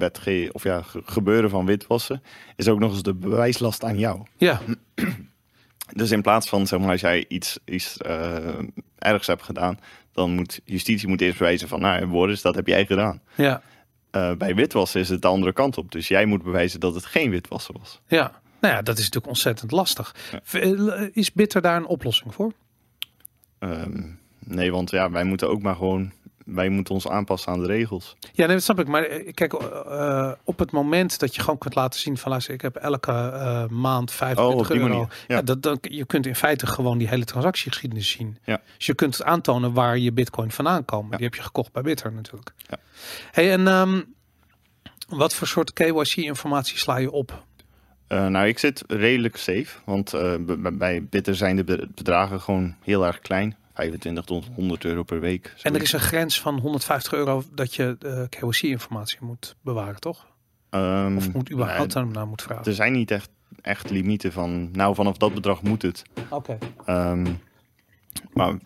wetge 0.00 0.48
of 0.52 0.62
ja, 0.62 0.82
ge- 0.82 1.02
gebeuren 1.04 1.50
van 1.50 1.66
witwassen 1.66 2.22
is 2.56 2.68
ook 2.68 2.78
nog 2.78 2.92
eens 2.92 3.02
de 3.02 3.14
bewijslast 3.14 3.84
aan 3.84 3.98
jou. 3.98 4.22
Ja, 4.36 4.60
Dus 5.92 6.10
in 6.10 6.22
plaats 6.22 6.48
van, 6.48 6.66
zeg 6.66 6.80
maar, 6.80 6.90
als 6.90 7.00
jij 7.00 7.24
iets, 7.28 7.58
iets 7.64 7.96
eh, 7.96 8.54
ergs 8.98 9.26
hebt 9.26 9.42
gedaan, 9.42 9.78
dan 10.12 10.30
moet 10.34 10.60
justitie 10.64 11.08
moet 11.08 11.20
eerst 11.20 11.38
bewijzen 11.38 11.68
van, 11.68 11.80
nou, 11.80 12.06
Boris, 12.06 12.42
dat 12.42 12.54
heb 12.54 12.66
jij 12.66 12.86
gedaan. 12.86 13.20
ja, 13.34 13.62
Eh, 14.10 14.32
bij 14.34 14.54
witwassen 14.54 15.00
is 15.00 15.08
het 15.08 15.22
de 15.22 15.28
andere 15.28 15.52
kant 15.52 15.78
op. 15.78 15.92
Dus 15.92 16.08
jij 16.08 16.26
moet 16.26 16.42
bewijzen 16.42 16.80
dat 16.80 16.94
het 16.94 17.04
geen 17.06 17.30
witwassen 17.30 17.74
was. 17.78 18.00
ja. 18.06 18.40
Nou 18.60 18.74
ja, 18.74 18.82
dat 18.82 18.94
is 18.98 19.04
natuurlijk 19.04 19.32
ontzettend 19.32 19.70
lastig. 19.70 20.14
Ja. 20.32 20.60
Eh, 20.60 21.08
Is 21.12 21.32
Bitter 21.32 21.60
daar 21.62 21.76
een 21.76 21.86
oplossing 21.86 22.34
voor? 22.34 22.52
Ehm, 23.58 24.02
nee, 24.38 24.72
want 24.72 24.90
ja, 24.90 25.10
wij 25.10 25.24
moeten 25.24 25.48
ook 25.50 25.62
maar 25.62 25.74
gewoon, 25.76 26.12
wij 26.54 26.68
moeten 26.68 26.94
ons 26.94 27.08
aanpassen 27.08 27.52
aan 27.52 27.60
de 27.60 27.66
regels. 27.66 28.16
Ja, 28.32 28.46
nee, 28.46 28.54
dat 28.54 28.64
snap 28.64 28.78
ik. 28.80 28.88
Maar 28.88 29.02
eh, 29.02 29.32
kijk, 29.34 29.52
eh, 29.52 30.32
op 30.44 30.58
het 30.58 30.70
moment 30.72 31.18
dat 31.18 31.34
je 31.34 31.40
gewoon 31.40 31.58
kunt 31.58 31.74
laten 31.74 32.00
zien 32.00 32.16
van 32.18 32.30
luister, 32.30 32.54
ik 32.54 32.60
heb 32.60 32.76
elke 32.76 33.12
eh, 33.12 33.66
maand 33.66 34.12
25 34.12 34.70
Oh, 34.70 34.76
euro. 34.76 34.88
manier, 34.88 35.08
Ja. 35.28 35.36
ja. 35.36 35.42
dat, 35.42 35.62
dan, 35.62 35.78
je 35.80 36.04
kunt 36.06 36.26
in 36.26 36.34
feite 36.34 36.66
gewoon 36.66 36.98
die 36.98 37.08
hele 37.08 37.24
transactiegeschiedenis 37.24 38.10
zien. 38.10 38.38
Ja. 38.44 38.60
Dus 38.76 38.86
je 38.86 38.94
kunt 38.94 39.22
aantonen 39.22 39.72
waar 39.72 39.98
je 39.98 40.12
bitcoin 40.12 40.50
vandaan. 40.50 40.82
Ja. 40.86 41.00
Die 41.16 41.24
heb 41.24 41.34
je 41.34 41.42
gekocht 41.42 41.72
bij 41.72 41.82
Bitter 41.82 42.12
natuurlijk. 42.12 42.52
Ja. 42.68 42.76
Hey, 43.30 43.52
en 43.52 43.68
ehm, 43.68 44.00
wat 45.08 45.34
voor 45.34 45.46
soort 45.46 45.72
KYC-informatie 45.72 46.78
sla 46.78 46.96
je 46.96 47.10
op? 47.10 47.44
Eh, 48.06 48.26
nou, 48.26 48.46
ik 48.46 48.58
zit 48.58 48.84
redelijk 48.86 49.36
safe, 49.36 49.66
want 49.84 50.14
bij 50.72 51.04
Bitter 51.04 51.36
zijn 51.36 51.56
de 51.56 51.64
be- 51.64 51.88
bedragen 51.94 52.40
gewoon 52.40 52.74
heel 52.82 53.06
erg 53.06 53.20
klein. 53.20 53.56
25 53.80 54.24
tot 54.24 54.46
100 54.54 54.84
euro 54.84 55.02
per 55.02 55.20
week. 55.20 55.54
En 55.62 55.74
er 55.74 55.82
is 55.82 55.92
een 55.92 56.00
grens 56.00 56.40
van 56.40 56.58
150 56.58 57.12
euro 57.12 57.44
dat 57.54 57.74
je 57.74 57.96
eh 58.00 58.22
KYC-informatie 58.28 59.18
moet 59.20 59.56
bewaren, 59.60 60.00
toch? 60.00 60.26
Ehm, 60.70 61.16
Of 61.16 61.32
moet 61.32 61.52
überhaupt 61.52 61.94
nee, 61.94 62.04
naar 62.04 62.26
moet 62.26 62.42
vragen? 62.42 62.64
er 62.64 62.74
zijn 62.74 62.92
niet 62.92 63.10
echt, 63.10 63.30
echt 63.62 63.90
limieten 63.90 64.32
van, 64.32 64.70
nou, 64.70 64.94
vanaf 64.94 65.16
dat 65.16 65.34
bedrag 65.34 65.62
moet 65.62 65.82
het. 65.82 66.02
Oké. 66.30 66.58
Ehm, 66.84 67.26
maar 68.32 68.58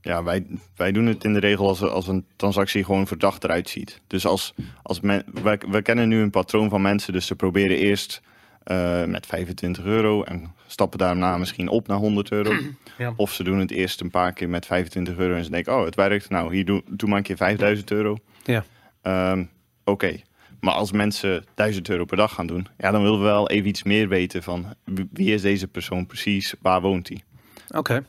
ja, 0.00 0.22
wij, 0.22 0.46
wij 0.76 0.92
doen 0.92 1.06
het 1.06 1.24
in 1.24 1.32
de 1.32 1.40
regel 1.40 1.68
als, 1.68 1.82
als 1.82 2.06
een 2.08 2.26
transactie 2.36 2.84
gewoon 2.84 3.06
verdacht 3.06 3.44
eruit 3.44 3.68
ziet. 3.68 4.00
Dus 4.06 4.26
als, 4.26 4.54
als 4.82 5.00
men, 5.00 5.24
wij, 5.42 5.60
wij 5.68 5.82
kennen 5.82 6.08
nu 6.08 6.20
een 6.20 6.30
patroon 6.30 6.68
van 6.68 6.82
mensen, 6.82 7.12
dus 7.12 7.26
ze 7.26 7.34
proberen 7.34 7.76
eerst 7.76 8.20
eh, 8.68 9.04
met 9.04 9.26
25 9.26 9.84
euro 9.84 10.22
en 10.22 10.54
stappen 10.66 10.98
daarna 10.98 11.36
misschien 11.36 11.68
op 11.68 11.86
naar 11.86 11.96
100 11.98 12.30
euro. 12.30 12.52
Ja. 12.98 13.12
Of 13.16 13.32
ze 13.32 13.44
doen 13.44 13.58
het 13.58 13.70
eerst 13.70 14.00
een 14.00 14.10
paar 14.10 14.32
keer 14.32 14.48
met 14.48 14.66
25 14.66 15.16
euro 15.16 15.34
en 15.34 15.44
ze 15.44 15.50
denken, 15.50 15.76
oh, 15.78 15.84
het 15.84 15.94
werkt. 15.94 16.28
Nou, 16.30 16.54
hier 16.54 16.64
doe, 16.64 16.82
doe 16.90 17.08
maar 17.08 17.18
een 17.18 17.24
keer 17.24 17.36
5000 17.36 17.90
euro. 17.90 18.16
Ja. 18.44 18.64
Ehm, 19.02 19.44
Oké. 19.84 20.16
Maar 20.60 20.74
als 20.74 20.92
mensen 20.92 21.44
1000 21.54 21.88
euro 21.88 22.04
per 22.04 22.16
dag 22.16 22.34
gaan 22.34 22.46
doen, 22.46 22.66
ja, 22.78 22.90
dan 22.90 23.02
willen 23.02 23.18
we 23.18 23.24
wel 23.24 23.48
even 23.48 23.68
iets 23.68 23.82
meer 23.82 24.08
weten 24.08 24.42
van 24.42 24.66
wie- 25.12 25.32
is 25.34 25.42
deze 25.42 25.68
persoon 25.68 26.06
precies, 26.06 26.54
waar 26.62 26.80
woont 26.80 27.08
hij. 27.08 27.22
Oké. 27.68 28.04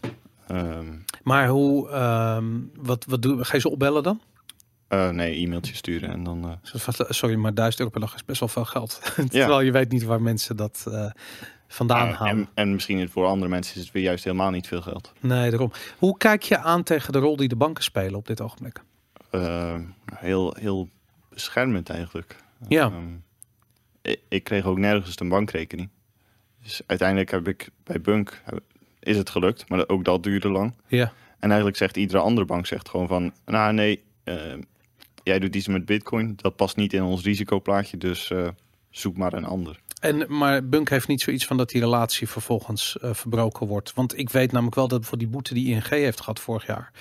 Ehm, 0.47 0.85
Maar 1.23 1.47
hoe, 1.47 1.89
ehm, 1.89 2.45
wat, 2.75 3.05
wat 3.07 3.21
doe, 3.21 3.43
ga 3.43 3.53
je 3.55 3.59
ze 3.61 3.69
opbellen 3.69 4.03
dan? 4.03 4.21
Eh, 4.89 5.09
nee, 5.09 5.35
e-mailtje 5.45 5.75
sturen 5.75 6.09
en 6.09 6.23
dan. 6.23 6.59
eh, 6.63 7.05
Sorry, 7.09 7.35
maar 7.35 7.53
1000 7.53 7.79
euro 7.79 7.91
per 7.91 8.01
dag 8.01 8.15
is 8.15 8.25
best 8.25 8.39
wel 8.39 8.49
veel 8.49 8.65
geld. 8.65 9.01
Terwijl 9.29 9.61
je 9.61 9.71
weet 9.71 9.91
niet 9.91 10.03
waar 10.03 10.21
mensen 10.21 10.55
dat 10.55 10.85
eh, 10.91 11.11
vandaan 11.67 12.09
halen. 12.11 12.33
en, 12.37 12.49
en 12.53 12.73
misschien 12.73 13.09
voor 13.09 13.25
andere 13.25 13.49
mensen 13.51 13.75
is 13.75 13.81
het 13.83 13.91
weer 13.91 14.03
juist 14.03 14.23
helemaal 14.23 14.49
niet 14.51 14.67
veel 14.67 14.81
geld. 14.81 15.13
Nee, 15.19 15.49
daarom. 15.49 15.71
Hoe 15.97 16.17
kijk 16.17 16.43
je 16.43 16.57
aan 16.57 16.83
tegen 16.83 17.13
de 17.13 17.19
rol 17.19 17.35
die 17.35 17.47
de 17.47 17.55
banken 17.55 17.83
spelen 17.83 18.15
op 18.15 18.27
dit 18.27 18.41
ogenblik? 18.41 18.81
Heel, 20.15 20.55
heel 20.59 20.89
beschermend 21.29 21.89
eigenlijk. 21.89 22.35
Ja. 22.67 22.83
Ehm, 22.85 23.07
ik, 24.01 24.19
ik 24.29 24.43
kreeg 24.43 24.65
ook 24.65 24.77
nergens 24.77 25.19
een 25.19 25.29
bankrekening. 25.29 25.89
Dus 26.63 26.81
uiteindelijk 26.87 27.31
heb 27.31 27.47
ik 27.47 27.69
bij 27.83 28.01
Bunk 28.01 28.41
heb- 28.45 28.61
is 28.99 29.17
het 29.17 29.29
gelukt, 29.29 29.69
maar 29.69 29.87
ook 29.87 30.03
dat 30.05 30.23
duurde 30.23 30.49
lang. 30.49 30.75
Ja. 30.87 31.11
En 31.39 31.47
eigenlijk 31.49 31.77
zegt 31.77 31.97
iedere 31.97 32.19
andere 32.19 32.45
bank 32.45 32.65
zegt 32.65 32.89
gewoon 32.89 33.07
van, 33.07 33.33
nou 33.45 33.73
nee, 33.73 34.03
ehm, 34.23 34.61
jij 35.23 35.39
doet 35.39 35.55
iets 35.55 35.67
met 35.67 35.85
Bitcoin, 35.85 36.33
dat 36.35 36.55
past 36.55 36.75
niet 36.75 36.93
in 36.93 37.03
ons 37.03 37.23
risicoplaatje, 37.23 37.97
dus 37.97 38.31
eh, 38.31 38.47
zoek 38.89 39.17
maar 39.17 39.33
een 39.33 39.45
ander. 39.45 39.79
En, 39.99 40.37
maar 40.37 40.67
Bunk 40.69 40.89
heeft 40.89 41.07
niet 41.07 41.21
zoiets 41.21 41.45
van 41.45 41.57
dat 41.57 41.69
die 41.69 41.81
relatie 41.81 42.29
vervolgens 42.29 42.97
eh, 42.97 43.13
verbroken 43.13 43.67
wordt. 43.67 43.93
Want 43.93 44.17
ik 44.17 44.29
weet 44.29 44.51
namelijk 44.51 44.75
wel 44.75 44.87
dat 44.87 45.05
voor 45.05 45.17
die 45.17 45.27
boete 45.27 45.53
die 45.53 45.67
ING 45.67 45.87
heeft 45.87 46.19
gehad 46.19 46.39
vorig 46.39 46.65
jaar. 46.65 46.91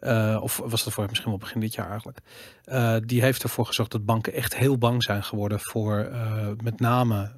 eh, 0.00 0.38
of 0.42 0.56
was 0.64 0.84
dat 0.84 0.92
vorig 0.92 1.08
misschien 1.08 1.30
wel 1.30 1.38
begin 1.38 1.60
dit 1.60 1.74
jaar 1.74 1.90
eigenlijk. 1.90 2.18
eh, 2.64 2.96
die 3.04 3.22
heeft 3.22 3.42
ervoor 3.42 3.66
gezorgd 3.66 3.92
dat 3.92 4.04
banken 4.04 4.32
echt 4.32 4.56
heel 4.56 4.78
bang 4.78 5.02
zijn 5.02 5.24
geworden 5.24 5.60
voor 5.60 6.10
met 6.62 6.80
name 6.80 7.32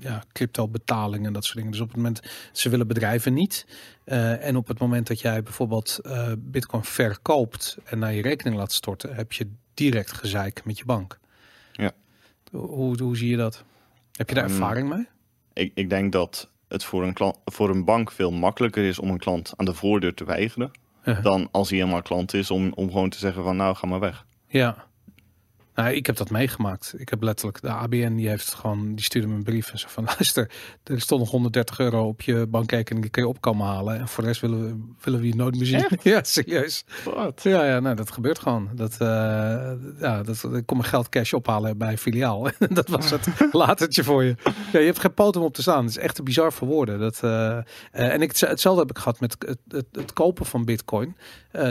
ja, 0.00 0.22
crypto 0.32 0.68
betalingen 0.68 1.26
en 1.26 1.32
dat 1.32 1.44
soort 1.44 1.56
dingen. 1.56 1.70
Dus 1.72 1.80
op 1.80 1.86
het 1.88 1.96
moment, 1.96 2.20
ze 2.52 2.68
willen 2.68 2.86
bedrijven 2.86 3.34
niet. 3.34 3.66
En 4.04 4.56
op 4.56 4.68
het 4.68 4.78
moment 4.78 5.06
dat 5.06 5.20
jij 5.20 5.42
bijvoorbeeld 5.42 6.00
bitcoin 6.38 6.84
verkoopt 6.84 7.76
en 7.84 7.98
naar 7.98 8.12
je 8.12 8.22
rekening 8.22 8.56
laat 8.56 8.72
storten, 8.72 9.14
heb 9.14 9.32
je 9.32 9.50
direct 9.74 10.12
gezeik 10.12 10.64
met 10.64 10.78
je 10.78 10.84
bank. 10.84 11.18
Ja. 11.72 11.92
Hoe, 12.50 13.02
hoe 13.02 13.16
zie 13.16 13.30
je 13.30 13.36
dat? 13.36 13.64
Heb 14.16 14.28
je 14.28 14.34
daar 14.34 14.44
Ehm, 14.44 14.52
ervaring 14.52 14.88
mee? 14.88 15.06
Ik, 15.52 15.72
ik 15.74 15.90
denk 15.90 16.12
dat 16.12 16.50
het 16.68 16.84
voor 16.84 17.02
een, 17.02 17.12
klant, 17.12 17.36
voor 17.44 17.70
een 17.70 17.84
bank 17.84 18.10
veel 18.12 18.30
makkelijker 18.32 18.84
is 18.84 18.98
om 18.98 19.10
een 19.10 19.18
klant 19.18 19.52
aan 19.56 19.64
de 19.64 19.74
voordeur 19.74 20.14
te 20.14 20.24
weigeren. 20.24 20.70
Dan 21.22 21.48
als 21.50 21.68
hij 21.68 21.78
helemaal 21.78 22.02
klant 22.02 22.34
is 22.34 22.50
om, 22.50 22.72
om 22.74 22.90
gewoon 22.90 23.08
te 23.08 23.18
zeggen 23.18 23.42
van 23.44 23.56
nou 23.56 23.76
ga 23.76 23.86
maar 23.86 24.00
weg. 24.00 24.26
Ja. 24.46 24.86
Nou, 25.74 25.94
ik 25.94 26.06
heb 26.06 26.16
dat 26.16 26.30
meegemaakt. 26.30 26.94
Ik 26.96 27.08
heb 27.08 27.22
letterlijk 27.22 27.60
de 27.60 27.68
ABN 27.68 28.14
die 28.14 28.28
heeft 28.28 28.54
gewoon 28.54 28.94
die 28.94 29.04
stuurde 29.04 29.28
me 29.28 29.34
een 29.34 29.42
brief 29.42 29.72
en 29.72 29.78
zo 29.78 29.88
van 29.88 30.04
luister, 30.18 30.50
er 30.84 31.00
stond 31.00 31.20
nog 31.20 31.30
130 31.30 31.78
euro 31.78 32.06
op 32.06 32.22
je 32.22 32.46
bankrekening, 32.46 33.02
die 33.02 33.10
kun 33.10 33.22
je 33.22 33.28
op 33.28 33.40
komen 33.40 33.66
halen 33.66 33.98
en 33.98 34.08
voor 34.08 34.22
de 34.22 34.28
rest 34.28 34.40
willen 34.40 34.66
we 34.66 34.92
willen 35.04 35.20
we 35.20 35.26
je 35.26 35.34
nooit 35.34 35.56
meer 35.56 35.66
zien. 35.66 35.82
Ja, 36.02 36.22
serieus. 36.22 36.84
Wat? 37.04 37.42
Ja, 37.42 37.64
ja, 37.64 37.80
nou 37.80 37.96
dat 37.96 38.10
gebeurt 38.10 38.38
gewoon. 38.38 38.70
Dat, 38.74 38.92
eh, 38.92 38.98
ja, 39.98 40.22
dat 40.22 40.44
ik 40.52 40.66
kom 40.66 40.76
mijn 40.76 40.88
geld 40.88 41.08
cash 41.08 41.32
ophalen 41.32 41.78
bij 41.78 41.98
filiaal. 41.98 42.48
dat 42.68 42.88
was 42.88 43.10
het 43.10 43.28
latertje 43.52 44.04
voor 44.04 44.24
je. 44.24 44.36
Ja, 44.72 44.78
je 44.78 44.86
hebt 44.86 44.98
geen 44.98 45.14
poot 45.14 45.36
om 45.36 45.42
op 45.42 45.54
te 45.54 45.62
staan. 45.62 45.80
Het 45.84 45.90
is 45.90 45.98
echt 45.98 46.14
te 46.14 46.22
bizar 46.22 46.52
voor 46.52 46.68
woorden. 46.68 46.98
Dat, 46.98 47.22
eh, 47.22 47.56
eh, 47.56 47.64
en 47.92 48.22
ik, 48.22 48.36
hetzelfde 48.36 48.80
heb 48.80 48.90
ik 48.90 48.98
gehad 48.98 49.20
met 49.20 49.36
het, 49.38 49.58
het, 49.68 49.86
het 49.92 50.12
kopen 50.12 50.46
van 50.46 50.64
Bitcoin. 50.64 51.16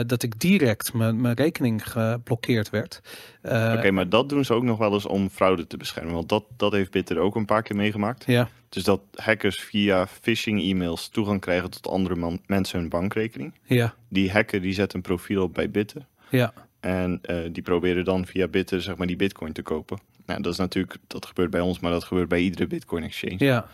Dat 0.06 0.22
ik 0.22 0.40
direct 0.40 0.92
mijn, 0.92 1.20
mijn 1.20 1.34
rekening 1.34 1.90
geblokkeerd 1.90 2.70
werd. 2.70 3.00
Eh, 3.44 3.74
Oké, 3.76 3.90
maar 3.90 4.08
dat 4.08 4.28
doen 4.28 4.44
ze 4.44 4.54
ook 4.54 4.62
nog 4.62 4.78
wel 4.78 4.92
eens 4.92 5.06
om 5.06 5.28
fraude 5.30 5.66
te 5.66 5.76
beschermen. 5.76 6.14
Want 6.14 6.28
dat, 6.28 6.44
dat 6.56 6.72
heeft 6.72 6.90
Bitter 6.90 7.18
ook 7.18 7.34
een 7.36 7.44
paar 7.44 7.62
keer 7.62 7.76
meegemaakt. 7.76 8.24
Ja, 8.26 8.48
Dus 8.68 8.84
dat 8.84 9.00
hackers 9.14 9.60
via 9.60 10.06
phishing 10.06 10.62
e-mails 10.62 11.08
toegang 11.08 11.40
krijgen 11.40 11.70
tot 11.70 11.88
andere 11.88 12.14
man- 12.14 12.40
mensen 12.46 12.78
hun 12.80 12.88
bankrekening. 12.88 13.54
ja, 13.62 13.94
Die 14.08 14.30
hacker 14.32 14.60
die 14.62 14.72
zet 14.72 14.94
een 14.94 15.00
profiel 15.02 15.42
op 15.42 15.54
bij 15.54 15.70
Bitter. 15.70 16.06
ja. 16.30 16.52
En 16.80 17.18
eh, 17.22 17.36
die 17.52 17.62
proberen 17.62 18.04
dan 18.04 18.26
via 18.26 18.48
Bitter 18.48 18.82
zeg 18.82 18.96
maar 18.96 19.06
die 19.06 19.16
bitcoin 19.16 19.52
te 19.52 19.62
kopen. 19.62 19.98
Nou, 20.26 20.42
dat 20.42 20.52
is 20.52 20.58
natuurlijk, 20.58 20.96
dat 21.06 21.26
gebeurt 21.26 21.50
bij 21.50 21.60
ons, 21.60 21.80
maar 21.80 21.90
dat 21.90 22.04
gebeurt 22.04 22.28
bij 22.28 22.40
iedere 22.40 22.66
bitcoin 22.66 23.02
exchange. 23.02 23.44
Ja, 23.44 23.66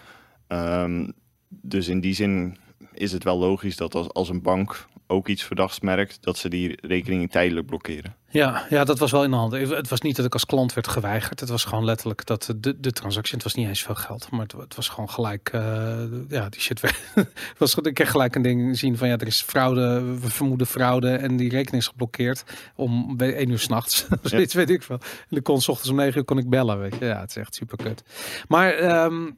Ehm, 0.46 1.08
dus 1.48 1.88
in 1.88 2.00
die 2.00 2.14
zin 2.14 2.56
is 2.92 3.12
het 3.12 3.24
wel 3.24 3.38
logisch 3.38 3.76
dat 3.76 3.94
als, 3.94 4.08
als 4.08 4.28
een 4.28 4.42
bank 4.42 4.86
ook 5.10 5.28
iets 5.28 5.42
verdachts 5.42 5.80
merkt, 5.80 6.18
dat 6.20 6.38
ze 6.38 6.48
die 6.48 6.78
rekening 6.86 7.30
tijdelijk 7.30 7.66
blokkeren. 7.66 8.16
ja, 8.28 8.66
ja, 8.70 8.84
dat 8.84 8.98
was 8.98 9.10
wel 9.10 9.24
in 9.24 9.30
de 9.30 9.36
hand. 9.36 9.52
Het 9.52 9.88
was 9.88 10.00
niet 10.00 10.16
dat 10.16 10.24
ik 10.26 10.32
als 10.32 10.46
klant 10.46 10.74
werd 10.74 10.88
geweigerd. 10.88 11.40
Het 11.40 11.48
was 11.48 11.64
gewoon 11.64 11.84
letterlijk 11.84 12.26
dat 12.26 12.54
de, 12.56 12.80
de 12.80 12.92
transactie, 12.92 13.34
het 13.34 13.42
was 13.42 13.54
niet 13.54 13.68
eens 13.68 13.82
veel 13.82 13.94
geld, 13.94 14.30
maar 14.30 14.40
het, 14.40 14.52
het 14.52 14.74
was 14.74 14.88
gewoon 14.88 15.10
gelijk, 15.10 15.48
eh, 15.52 15.98
ja, 16.28 16.48
die 16.48 16.60
shit 16.60 16.80
werd. 16.80 17.00
was, 17.58 17.74
ik 17.74 17.94
kreeg 17.94 18.10
gelijk 18.10 18.34
een 18.34 18.42
ding 18.42 18.78
zien 18.78 18.96
van 18.96 19.08
ja, 19.08 19.16
er 19.16 19.26
is 19.26 19.42
fraude, 19.42 20.02
we 20.20 20.30
vermoeden 20.30 20.66
fraude 20.66 21.10
en 21.10 21.36
die 21.36 21.50
rekening 21.50 21.82
is 21.82 21.88
geblokkeerd 21.88 22.44
om 22.74 23.16
bij 23.16 23.34
1 23.34 23.50
uur 23.50 23.58
s'nachts. 23.58 24.06
Zoiets 24.22 24.54
weet 24.54 24.70
ik 24.70 24.82
veel. 24.82 24.98
En 25.30 25.36
ik 25.36 25.42
kon 25.42 25.60
's 25.60 25.68
ochtends 25.68 25.90
om 25.90 25.96
9 25.96 26.18
uur 26.18 26.24
kon 26.24 26.38
ik 26.38 26.48
bellen, 26.50 26.78
weet 26.78 26.94
je. 26.98 27.04
Ja, 27.04 27.20
het 27.20 27.30
is 27.30 27.36
echt 27.36 27.54
super 27.54 27.76
kut. 27.76 28.02
Maar 28.48 28.72
ehm, 28.72 29.30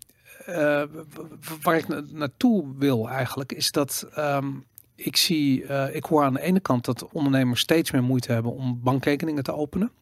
eh, 0.47 0.83
waar 1.63 1.77
ik 1.77 1.89
na- 1.89 2.03
naartoe 2.13 2.75
wil 2.79 3.09
eigenlijk 3.09 3.53
is 3.53 3.71
dat 3.71 4.07
ehm, 4.15 4.47
ik 5.05 5.17
zie, 5.17 5.65
eh, 5.67 5.95
ik 5.95 6.05
hoor 6.05 6.25
aan 6.25 6.35
de 6.35 6.41
ene 6.41 6.61
kant 6.61 6.85
dat 6.85 7.09
ondernemers 7.13 7.61
steeds 7.61 7.91
meer 7.91 8.03
moeite 8.03 8.33
hebben 8.33 8.53
om 8.53 8.81
bankrekeningen 8.83 9.43
te 9.43 9.55
openen. 9.55 9.93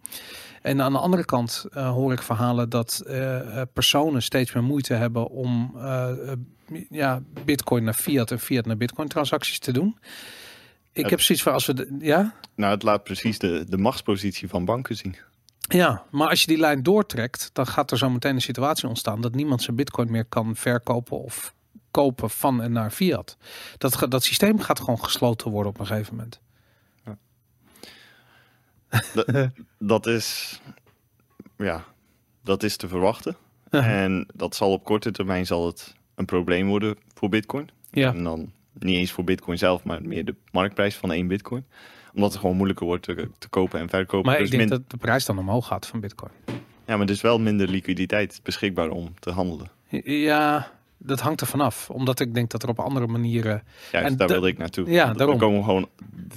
En 0.62 0.82
aan 0.82 0.92
de 0.92 0.98
andere 0.98 1.24
kant 1.24 1.66
eh, 1.70 1.90
hoor 1.90 2.12
ik 2.12 2.22
verhalen 2.22 2.68
dat 2.68 3.02
eh, 3.06 3.62
personen 3.72 4.22
steeds 4.22 4.52
meer 4.52 4.62
moeite 4.62 4.94
hebben 4.94 5.28
om 5.28 5.78
ja, 6.90 7.22
bitcoin 7.44 7.84
naar 7.84 7.94
fiat 7.94 8.30
en 8.30 8.40
fiat 8.40 8.66
naar 8.66 8.76
bitcoin 8.76 9.08
transacties 9.08 9.58
te 9.58 9.72
doen. 9.72 9.98
Ik 10.92 11.10
heb 11.10 11.20
zoiets 11.20 11.44
van 11.44 11.52
als 11.52 11.66
we 11.66 11.74
de, 11.74 11.96
ja, 12.00 12.34
Nou, 12.54 12.72
het 12.72 12.82
laat 12.82 13.04
precies 13.04 13.38
de, 13.38 13.64
de 13.68 13.78
machtspositie 13.78 14.48
van 14.48 14.64
banken 14.64 14.96
zien. 14.96 15.16
Ja, 15.60 16.04
maar 16.10 16.28
als 16.28 16.40
je 16.40 16.46
die 16.46 16.58
lijn 16.58 16.82
doortrekt, 16.82 17.50
dan 17.52 17.66
gaat 17.66 17.90
er 17.90 17.98
zo 17.98 18.10
meteen 18.10 18.34
een 18.34 18.40
situatie 18.40 18.88
ontstaan 18.88 19.20
dat 19.20 19.34
niemand 19.34 19.62
zijn 19.62 19.76
bitcoin 19.76 20.10
meer 20.10 20.24
kan 20.24 20.56
verkopen 20.56 21.18
of 21.18 21.54
kopen 21.90 22.30
van 22.30 22.62
en 22.62 22.72
naar 22.72 22.90
fiat. 22.90 23.36
Dat, 23.78 24.06
dat 24.08 24.24
systeem 24.24 24.58
gaat 24.60 24.80
gewoon 24.80 25.04
gesloten 25.04 25.50
worden 25.50 25.72
op 25.72 25.80
een 25.80 25.86
gegeven 25.86 26.16
moment. 26.16 26.40
Dat, 29.14 29.50
dat 29.78 30.06
is, 30.06 30.60
ja, 31.56 31.84
dat 32.44 32.62
is 32.62 32.76
te 32.76 32.88
verwachten. 32.88 33.36
En 33.70 34.26
dat 34.34 34.54
zal 34.56 34.72
op 34.72 34.84
korte 34.84 35.10
termijn 35.10 35.46
zal 35.46 35.66
het 35.66 35.94
een 36.14 36.24
probleem 36.24 36.66
worden 36.68 36.96
voor 37.14 37.28
Bitcoin. 37.28 37.70
Ja, 37.90 38.14
En 38.14 38.24
dan 38.24 38.52
niet 38.72 38.96
eens 38.96 39.10
voor 39.12 39.24
Bitcoin 39.24 39.58
zelf, 39.58 39.84
maar 39.84 40.02
meer 40.02 40.24
de 40.24 40.34
marktprijs 40.52 40.96
van 40.96 41.12
één 41.12 41.26
Bitcoin. 41.28 41.66
Omdat 42.14 42.30
het 42.30 42.40
gewoon 42.40 42.56
moeilijker 42.56 42.86
wordt 42.86 43.02
te, 43.04 43.30
te 43.38 43.48
kopen 43.48 43.80
en 43.80 43.88
verkopen. 43.88 44.30
maar 44.30 44.38
Dus 44.38 44.50
ik 44.50 44.56
denk 44.58 44.68
min- 44.70 44.78
dat 44.78 44.90
de 44.90 44.96
prijs 44.96 45.24
dan 45.24 45.38
omhoog 45.38 45.66
gaat 45.66 45.86
van 45.86 46.00
bitcoin. 46.00 46.32
Ja, 46.86 46.96
maar 46.96 47.06
er 47.06 47.12
is 47.12 47.20
wel 47.20 47.38
minder 47.38 47.68
liquiditeit 47.68 48.40
beschikbaar 48.42 48.88
om 48.88 49.14
te 49.18 49.30
handelen. 49.30 49.70
Ja, 50.04 50.70
dat 51.02 51.20
hangt 51.20 51.40
er 51.40 51.46
vanaf. 51.46 51.90
Omdat 51.90 52.20
ik 52.20 52.34
denk 52.34 52.50
dat 52.50 52.62
er 52.62 52.68
op 52.68 52.78
andere 52.78 53.06
manieren... 53.06 53.62
Juist, 53.92 54.08
En 54.10 54.16
daar 54.16 54.26
da- 54.26 54.32
wilde 54.32 54.48
ik 54.48 54.58
naartoe. 54.58 54.90
Ja, 54.90 55.12
daarom. 55.12 55.34
Er, 55.34 55.40
komen 55.40 55.64
gewoon, 55.64 55.88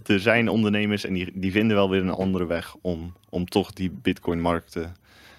er 0.06 0.20
zijn 0.20 0.50
ondernemers 0.50 1.06
en 1.06 1.14
die, 1.14 1.32
die 1.34 1.52
vinden 1.52 1.76
wel 1.76 1.90
weer 1.90 2.02
een 2.02 2.10
andere 2.10 2.46
weg 2.46 2.76
om, 2.82 3.14
om 3.30 3.46
toch 3.46 3.72
die 3.74 3.92
Bitcoin-markt 3.92 4.72
te, 4.72 4.86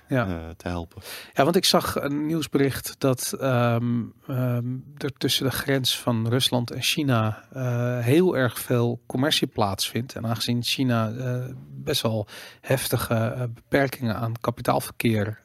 Ja. 0.08 0.26
eh, 0.28 0.34
te 0.56 0.68
helpen. 0.68 1.02
Ja, 1.32 1.44
want 1.44 1.56
ik 1.56 1.64
zag 1.64 2.02
een 2.02 2.26
nieuwsbericht 2.26 2.94
dat 2.98 3.34
ehm, 3.40 4.02
ehm, 4.26 4.64
er 4.96 5.12
tussen 5.12 5.44
de 5.44 5.50
grens 5.52 5.98
van 5.98 6.28
Rusland 6.28 6.70
en 6.70 6.82
China 6.82 7.44
eh, 7.52 7.98
heel 7.98 8.36
erg 8.36 8.58
veel 8.58 9.00
commercie 9.06 9.46
plaatsvindt. 9.46 10.14
En 10.14 10.26
aangezien 10.26 10.62
China 10.62 11.10
eh, 11.12 11.44
best 11.70 12.02
wel 12.02 12.26
heftige 12.60 13.50
beperkingen 13.54 14.16
aan 14.16 14.32
kapitaalverkeer 14.40 15.40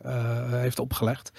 heeft 0.50 0.80
opgelegd, 0.80 1.32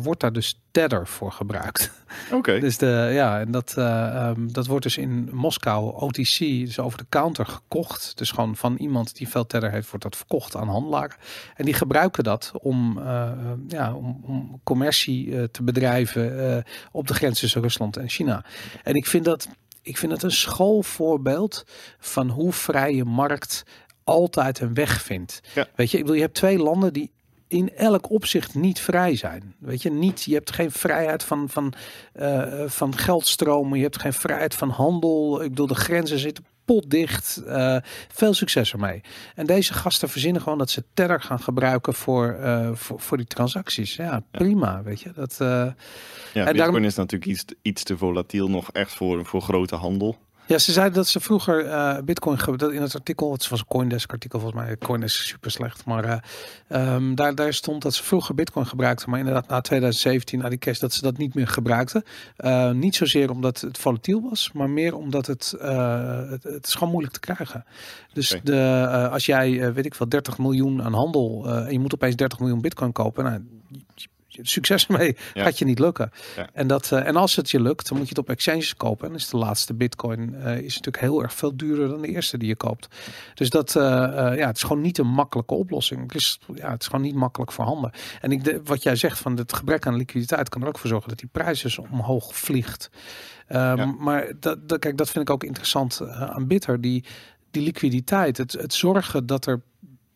wordt 0.00 0.20
daar 0.20 0.32
dus 0.32 0.61
Tether 0.72 1.06
voor 1.06 1.32
gebruikt. 1.32 1.90
Oké, 2.32 2.58
Dus 2.66 2.78
de, 2.78 3.10
ja, 3.12 3.40
en 3.40 3.50
dat, 3.50 3.74
eh, 3.76 4.06
ehm, 4.06 4.48
dat 4.48 4.66
wordt 4.66 4.82
dus 4.82 4.96
in 4.96 5.28
Moskou 5.32 5.92
OTC, 5.94 6.38
dus 6.38 6.78
over 6.78 6.98
de 6.98 7.06
counter 7.08 7.46
gekocht. 7.46 8.18
Dus 8.18 8.30
gewoon 8.30 8.56
van 8.56 8.76
iemand 8.76 9.16
die 9.16 9.28
veel 9.28 9.46
Tether 9.46 9.70
heeft, 9.70 9.88
wordt 9.88 10.04
dat 10.04 10.16
verkocht 10.16 10.56
aan 10.56 10.68
handelaren. 10.68 11.16
En 11.54 11.64
die 11.64 11.74
gebruiken 11.74 12.24
dat 12.24 12.52
om, 12.60 12.98
eh, 12.98 13.22
eh, 13.22 13.50
ja, 13.68 13.94
om, 13.94 14.20
om 14.26 14.60
commercie 14.64 15.50
te 15.50 15.62
bedrijven 15.62 16.64
op 16.92 17.06
de 17.06 17.14
grens 17.14 17.40
tussen 17.40 17.62
Rusland 17.62 17.96
en 17.96 18.08
China. 18.08 18.44
En 18.82 18.94
ik 18.94 19.06
vind 19.06 19.24
dat, 19.24 19.48
ik 19.82 19.96
vind 19.96 20.12
het 20.12 20.22
een 20.22 20.32
schoolvoorbeeld 20.32 21.64
van 21.98 22.28
hoe 22.28 22.52
vrije 22.52 23.04
markt 23.04 23.64
altijd 24.04 24.60
een 24.60 24.74
weg 24.74 25.02
vindt. 25.02 25.40
Ja. 25.54 25.68
Weet 25.74 25.90
je, 25.90 25.96
ik 25.96 26.02
bedoel, 26.02 26.16
je 26.16 26.24
hebt 26.24 26.36
twee 26.36 26.58
landen 26.58 26.92
die 26.92 27.10
in 27.52 27.76
elk 27.76 28.10
opzicht 28.10 28.54
niet 28.54 28.80
vrij 28.80 29.16
zijn. 29.16 29.54
Weet 29.58 29.82
je, 29.82 29.90
niet, 29.90 30.22
je 30.22 30.34
hebt 30.34 30.52
geen 30.52 30.70
vrijheid 30.70 31.22
van, 31.24 31.48
van, 31.48 31.72
eh, 32.12 32.62
van 32.66 32.96
geldstromen, 32.96 33.78
je 33.78 33.84
hebt 33.84 34.00
geen 34.00 34.12
vrijheid 34.12 34.54
van 34.54 34.68
handel. 34.70 35.42
Ik 35.42 35.48
bedoel, 35.48 35.66
de 35.66 35.74
grenzen 35.74 36.18
zitten 36.18 36.44
potdicht. 36.64 37.36
Eh, 37.46 37.76
veel 38.08 38.34
succes 38.34 38.72
ermee. 38.72 39.00
En 39.34 39.46
deze 39.46 39.74
gasten 39.74 40.08
verzinnen 40.08 40.42
gewoon 40.42 40.58
dat 40.58 40.70
ze 40.70 40.84
Tether 40.94 41.20
gaan 41.20 41.40
gebruiken 41.40 41.94
voor, 41.94 42.32
eh, 42.32 42.70
voor, 42.72 43.00
voor 43.00 43.16
die 43.16 43.26
transacties. 43.26 43.96
Ja, 43.96 44.22
prima, 44.30 44.82
weet 44.82 45.00
je. 45.00 45.12
Dat, 45.14 45.36
ja, 45.38 45.46
en 45.66 45.74
Bitcoin 46.32 46.56
daarom- 46.56 46.84
is 46.84 46.94
natuurlijk 46.94 47.30
iets, 47.30 47.44
iets 47.62 47.82
te 47.82 47.96
volatiel 47.96 48.48
nog 48.50 48.72
echt 48.72 48.92
voor, 48.92 49.24
voor 49.24 49.40
grote 49.42 49.74
handel. 49.74 50.18
Ja, 50.46 50.58
ze 50.58 50.72
zeiden 50.72 50.94
dat 50.94 51.06
ze 51.08 51.20
vroeger 51.20 51.66
eh, 51.66 51.98
Bitcoin 52.04 52.38
ge- 52.38 52.56
dat 52.56 52.72
in 52.72 52.82
het 52.82 52.94
artikel, 52.94 53.32
het 53.32 53.48
was 53.48 53.58
een 53.60 53.66
Coindesk 53.66 54.12
artikel 54.12 54.40
volgens 54.40 54.62
mij. 54.62 54.76
Coindesk 54.76 55.20
is 55.20 55.26
super 55.28 55.50
slecht, 55.50 55.84
maar 55.84 56.04
eh, 56.04 56.16
ehm, 56.68 57.14
daar, 57.14 57.34
daar 57.34 57.52
stond 57.54 57.82
dat 57.82 57.94
ze 57.94 58.02
vroeger 58.02 58.34
Bitcoin 58.34 58.66
gebruikten, 58.66 59.10
maar 59.10 59.18
inderdaad 59.18 59.48
na 59.48 59.60
2017, 59.60 60.38
na 60.38 60.48
die 60.48 60.58
cash, 60.58 60.78
dat 60.78 60.92
ze 60.92 61.02
dat 61.02 61.16
niet 61.16 61.34
meer 61.34 61.48
gebruikten. 61.48 62.02
Eh, 62.36 62.70
niet 62.70 62.94
zozeer 62.96 63.30
omdat 63.30 63.60
het 63.60 63.78
volatiel 63.78 64.20
was, 64.30 64.50
maar 64.52 64.70
meer 64.70 64.96
omdat 64.96 65.26
het, 65.26 65.54
het, 66.30 66.42
het 66.42 66.66
is 66.66 66.74
gewoon 66.74 66.90
moeilijk 66.90 67.14
te 67.14 67.20
krijgen. 67.20 67.64
Dus 68.12 68.40
de, 68.42 68.88
als 69.12 69.26
jij, 69.26 69.72
weet 69.72 69.86
ik 69.86 69.94
wel, 69.94 70.08
30 70.08 70.38
miljoen 70.38 70.82
aan 70.82 70.94
handel 70.94 71.48
en 71.48 71.72
je 71.72 71.78
moet 71.78 71.94
opeens 71.94 72.16
30 72.16 72.38
miljoen 72.38 72.60
Bitcoin 72.60 72.92
kopen, 72.92 73.24
nou, 73.24 73.40
succes 74.42 74.86
ermee, 74.86 75.16
Ja. 75.34 75.42
gaat 75.44 75.58
je 75.58 75.64
niet 75.64 75.78
lukken. 75.78 76.10
Ja. 76.36 76.48
En, 76.52 76.66
dat, 76.66 76.92
eh, 76.92 77.06
en 77.06 77.16
als 77.16 77.36
het 77.36 77.50
je 77.50 77.60
lukt, 77.60 77.88
dan 77.88 77.98
moet 77.98 78.08
je 78.08 78.14
het 78.14 78.22
op 78.24 78.30
exchanges 78.30 78.76
kopen. 78.76 79.08
En 79.08 79.14
is 79.14 79.28
de 79.28 79.36
laatste 79.36 79.74
bitcoin 79.74 80.34
eh, 80.34 80.58
is 80.58 80.76
natuurlijk 80.76 81.00
heel 81.04 81.22
erg 81.22 81.34
veel 81.34 81.56
duurder 81.56 81.88
dan 81.88 82.00
de 82.00 82.08
eerste 82.08 82.38
die 82.38 82.48
je 82.48 82.56
koopt. 82.56 82.88
Dus 83.34 83.50
dat, 83.50 83.76
eh, 83.76 83.82
ja, 84.36 84.46
het 84.46 84.56
is 84.56 84.62
gewoon 84.62 84.82
niet 84.82 84.98
een 84.98 85.06
makkelijke 85.06 85.54
oplossing. 85.54 86.02
Het 86.02 86.14
is, 86.14 86.38
ja, 86.54 86.70
het 86.70 86.80
is 86.82 86.86
gewoon 86.88 87.04
niet 87.04 87.14
makkelijk 87.14 87.52
voorhanden. 87.52 87.90
En 88.20 88.32
ik, 88.32 88.44
de, 88.44 88.60
wat 88.64 88.82
jij 88.82 88.96
zegt 88.96 89.18
van 89.18 89.36
het 89.36 89.52
gebrek 89.52 89.86
aan 89.86 89.96
liquiditeit 89.96 90.48
kan 90.48 90.62
er 90.62 90.68
ook 90.68 90.78
voor 90.78 90.88
zorgen 90.88 91.08
dat 91.08 91.18
die 91.18 91.28
prijs 91.32 91.62
dus 91.62 91.78
omhoog 91.78 92.36
vliegt. 92.36 92.90
Ehm, 93.48 93.76
Ja. 93.76 93.84
Maar 93.86 94.32
dat, 94.40 94.68
dat, 94.68 94.78
kijk, 94.78 94.96
dat 94.96 95.10
vind 95.10 95.28
ik 95.28 95.34
ook 95.34 95.44
interessant 95.44 96.00
aan 96.08 96.46
Bitter. 96.46 96.80
Die, 96.80 97.04
die 97.50 97.62
liquiditeit, 97.62 98.36
het, 98.36 98.52
het 98.52 98.74
zorgen 98.74 99.26
dat 99.26 99.46
er, 99.46 99.62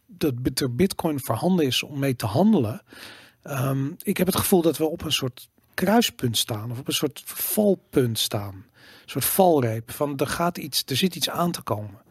dat 0.06 0.60
er 0.60 0.74
bitcoin 0.74 1.20
voorhanden 1.20 1.66
is 1.66 1.82
om 1.82 1.98
mee 1.98 2.16
te 2.16 2.26
handelen. 2.26 2.82
Ehm, 3.46 3.86
ik 4.02 4.16
heb 4.16 4.26
het 4.26 4.36
gevoel 4.36 4.62
dat 4.62 4.76
we 4.76 4.84
op 4.84 5.04
een 5.04 5.12
soort 5.12 5.48
kruispunt 5.74 6.38
staan 6.38 6.70
of 6.70 6.78
op 6.78 6.88
een 6.88 6.94
soort 6.94 7.22
valpunt 7.24 8.18
staan. 8.18 8.54
Een 8.54 9.10
soort 9.12 9.24
valreep 9.24 9.90
van 9.90 10.16
er 10.16 10.26
gaat 10.26 10.58
iets, 10.58 10.82
er 10.86 10.96
zit 10.96 11.14
iets 11.14 11.30
aan 11.30 11.50
te 11.50 11.62
komen. 11.62 12.04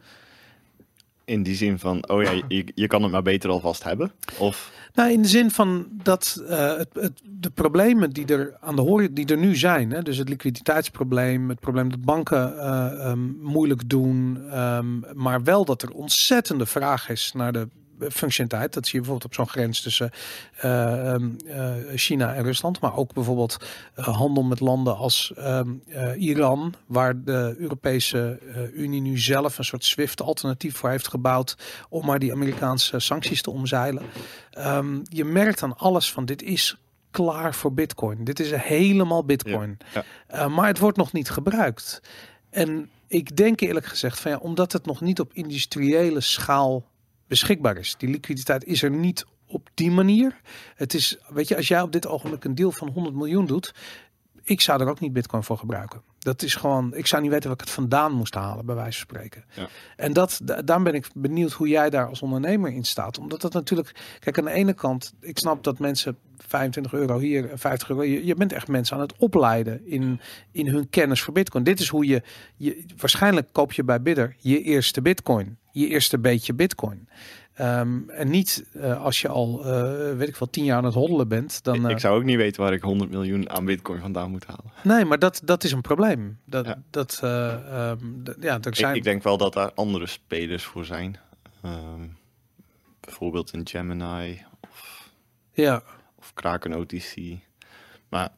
In 1.26 1.44
die 1.44 1.56
zin 1.56 1.80
van, 1.80 2.10
oh 2.10 2.24
ja, 2.24 2.32
je, 2.48 2.66
je 2.76 2.88
kan 2.88 3.04
het 3.04 3.12
maar 3.12 3.22
beter 3.22 3.50
alvast 3.50 3.84
hebben? 3.84 4.12
Of, 4.38 4.72
Nou, 4.94 5.12
in 5.12 5.22
de 5.22 5.28
zin 5.28 5.52
van 5.52 5.88
dat 5.92 6.44
eh, 6.48 6.78
het, 6.78 6.90
het, 6.94 7.22
de 7.24 7.50
problemen 7.50 8.10
die 8.10 8.26
er 8.26 8.58
aan 8.60 8.76
de 8.76 8.82
horizon, 8.82 9.14
die 9.14 9.26
er 9.26 9.38
nu 9.38 9.56
zijn, 9.56 9.92
hè, 9.92 10.02
dus 10.02 10.18
het 10.18 10.30
liquiditeitsprobleem, 10.30 11.50
het 11.50 11.60
probleem 11.60 11.90
dat 11.90 12.02
banken 12.02 12.60
eh, 12.60 13.06
ehm, 13.06 13.20
moeilijk 13.42 13.90
doen, 13.90 14.44
ehm, 14.52 15.00
maar 15.14 15.44
wel 15.44 15.66
dat 15.66 15.82
er 15.82 15.92
ontzettende 15.92 16.66
vraag 16.66 17.10
is 17.10 17.32
naar 17.34 17.54
de 17.54 17.68
functionaliteit. 18.00 18.74
Dat 18.74 18.86
zie 18.86 18.94
je 18.94 19.06
bijvoorbeeld 19.06 19.26
op 19.26 19.34
zo'n 19.34 19.54
grens 19.54 19.82
tussen 19.82 20.12
eh, 20.58 21.14
ehm, 21.14 21.30
eh, 21.48 21.74
China 21.96 22.34
en 22.34 22.44
Rusland, 22.44 22.80
maar 22.80 22.96
ook 22.96 23.14
bijvoorbeeld 23.14 23.58
eh, 23.96 24.08
handel 24.08 24.44
met 24.44 24.60
landen 24.60 24.98
als 24.98 25.34
ehm, 25.36 25.70
eh, 25.88 26.22
Iran, 26.22 26.74
waar 26.86 27.24
de 27.24 27.56
Europese 27.58 28.40
Unie 28.74 29.02
nu 29.02 29.20
zelf 29.20 29.58
een 29.58 29.66
soort 29.66 29.86
SWIFT-alternatief 29.86 30.78
voor 30.78 30.90
heeft 30.90 31.08
gebouwd 31.08 31.58
om 31.90 32.06
maar 32.06 32.20
die 32.20 32.32
Amerikaanse 32.32 33.00
sancties 33.00 33.42
te 33.42 33.52
omzeilen. 33.52 34.04
Ehm, 34.52 35.00
je 35.04 35.26
merkt 35.26 35.64
aan 35.64 35.78
alles 35.78 36.12
van 36.12 36.26
dit 36.26 36.42
is 36.42 36.78
klaar 37.12 37.56
voor 37.56 37.74
Bitcoin. 37.74 38.24
Dit 38.24 38.40
is 38.40 38.52
helemaal 38.52 39.26
Bitcoin. 39.26 39.78
Ja, 40.28 40.48
maar 40.48 40.68
het 40.68 40.80
wordt 40.80 40.98
nog 40.98 41.12
niet 41.12 41.30
gebruikt. 41.30 42.02
En 42.50 42.90
ik 43.08 43.36
denk 43.36 43.60
eerlijk 43.60 43.86
gezegd 43.86 44.20
van 44.20 44.32
ja, 44.32 44.38
omdat 44.38 44.72
het 44.72 44.86
nog 44.86 45.02
niet 45.02 45.20
op 45.20 45.34
industriële 45.34 46.22
schaal 46.22 46.86
beschikbaar 47.28 47.78
is. 47.78 47.96
Die 47.98 48.10
liquiditeit 48.10 48.64
is 48.64 48.84
er 48.84 48.92
niet 48.92 49.26
op 49.48 49.70
die 49.74 49.92
manier. 49.92 50.42
Het 50.76 50.94
is, 50.94 51.18
weet 51.30 51.48
je, 51.48 51.56
als 51.56 51.68
jij 51.68 51.82
op 51.82 51.92
dit 51.92 52.08
ogenblik 52.08 52.44
een 52.44 52.56
deal 52.56 52.72
van 52.72 52.90
100 52.90 53.16
miljoen 53.16 53.46
doet, 53.46 53.74
ik 54.44 54.62
zou 54.62 54.82
er 54.82 54.88
ook 54.88 55.00
niet 55.00 55.14
Bitcoin 55.14 55.44
voor 55.44 55.58
gebruiken. 55.58 56.02
Dat 56.20 56.42
is 56.42 56.56
gewoon, 56.56 56.96
ik 56.96 57.08
zou 57.08 57.22
niet 57.22 57.32
weten 57.32 57.50
waar 57.50 57.58
ik 57.60 57.66
het 57.66 57.74
vandaan 57.74 58.12
moest 58.14 58.34
halen, 58.36 58.66
bij 58.66 58.76
wijze 58.76 59.06
van 59.06 59.08
spreken. 59.08 59.46
Ja. 59.56 59.68
En 59.96 60.14
dat, 60.14 60.40
da- 60.44 60.62
daarom 60.62 60.84
ben 60.86 60.94
ik 60.94 61.08
benieuwd 61.14 61.52
hoe 61.52 61.68
jij 61.68 61.90
daar 61.90 62.08
als 62.08 62.22
ondernemer 62.22 62.72
in 62.72 62.84
staat. 62.84 63.20
Omdat 63.20 63.42
dat 63.42 63.54
natuurlijk, 63.54 64.18
kijk, 64.20 64.38
aan 64.38 64.46
de 64.46 64.52
ene 64.52 64.74
kant, 64.74 65.14
ik 65.20 65.38
snap 65.38 65.64
dat 65.64 65.80
mensen 65.80 66.18
25 66.38 66.94
euro 66.94 67.20
hier, 67.20 67.50
50 67.54 67.90
euro, 67.90 68.04
je, 68.04 68.26
je 68.26 68.36
bent 68.36 68.54
echt 68.54 68.68
mensen 68.68 68.96
aan 68.96 69.02
het 69.02 69.14
opleiden 69.18 69.88
in, 69.88 70.20
in 70.52 70.68
hun 70.68 70.90
kennis 70.90 71.22
voor 71.22 71.34
Bitcoin. 71.34 71.64
Dit 71.64 71.80
is 71.80 71.88
hoe 71.88 72.06
je, 72.06 72.22
je, 72.56 72.86
waarschijnlijk 72.98 73.48
koop 73.52 73.72
je 73.74 73.84
bij 73.84 74.02
Bidder 74.02 74.36
je 74.40 74.62
eerste 74.62 75.02
Bitcoin, 75.02 75.58
je 75.72 75.88
eerste 75.88 76.20
beetje 76.20 76.54
Bitcoin. 76.54 77.08
Ehm, 77.54 78.10
en 78.10 78.30
niet 78.30 78.66
eh, 78.74 79.04
als 79.04 79.22
je 79.22 79.28
al, 79.28 79.66
eh, 79.66 80.18
weet 80.18 80.28
ik 80.28 80.36
wel, 80.36 80.50
tien 80.50 80.64
jaar 80.64 80.78
aan 80.78 80.86
het 80.86 80.94
hoddelen 80.94 81.28
bent. 81.28 81.64
Dan, 81.64 81.76
ik, 81.76 81.84
eh, 81.84 81.90
ik 81.90 82.00
zou 82.00 82.18
ook 82.18 82.24
niet 82.24 82.38
weten 82.38 82.62
waar 82.62 82.74
ik 82.74 82.82
100 82.82 83.12
miljoen 83.12 83.50
aan 83.50 83.66
bitcoin 83.66 84.00
vandaan 84.00 84.32
moet 84.32 84.46
halen. 84.46 84.72
Nee, 84.84 85.06
maar 85.06 85.20
dat, 85.20 85.42
dat 85.44 85.64
is 85.64 85.72
een 85.72 85.82
probleem. 85.82 86.40
Dat, 86.46 86.66
Ja. 86.66 86.82
dat, 86.90 87.20
eh, 87.24 87.54
ehm, 87.54 88.06
ja, 88.40 88.54
er 88.60 88.68
Ik, 88.68 88.76
zijn. 88.76 88.96
ik 88.96 89.04
denk 89.04 89.24
wel 89.24 89.38
dat 89.38 89.54
daar 89.54 89.72
andere 89.74 90.08
spelers 90.08 90.64
voor 90.64 90.86
zijn. 90.86 91.18
Ehm, 91.62 92.08
bijvoorbeeld 93.00 93.54
een 93.54 93.68
Gemini 93.68 94.42
ja, 95.52 95.76
of 95.76 95.90
OTC. 96.44 97.16
Maar 98.10 98.30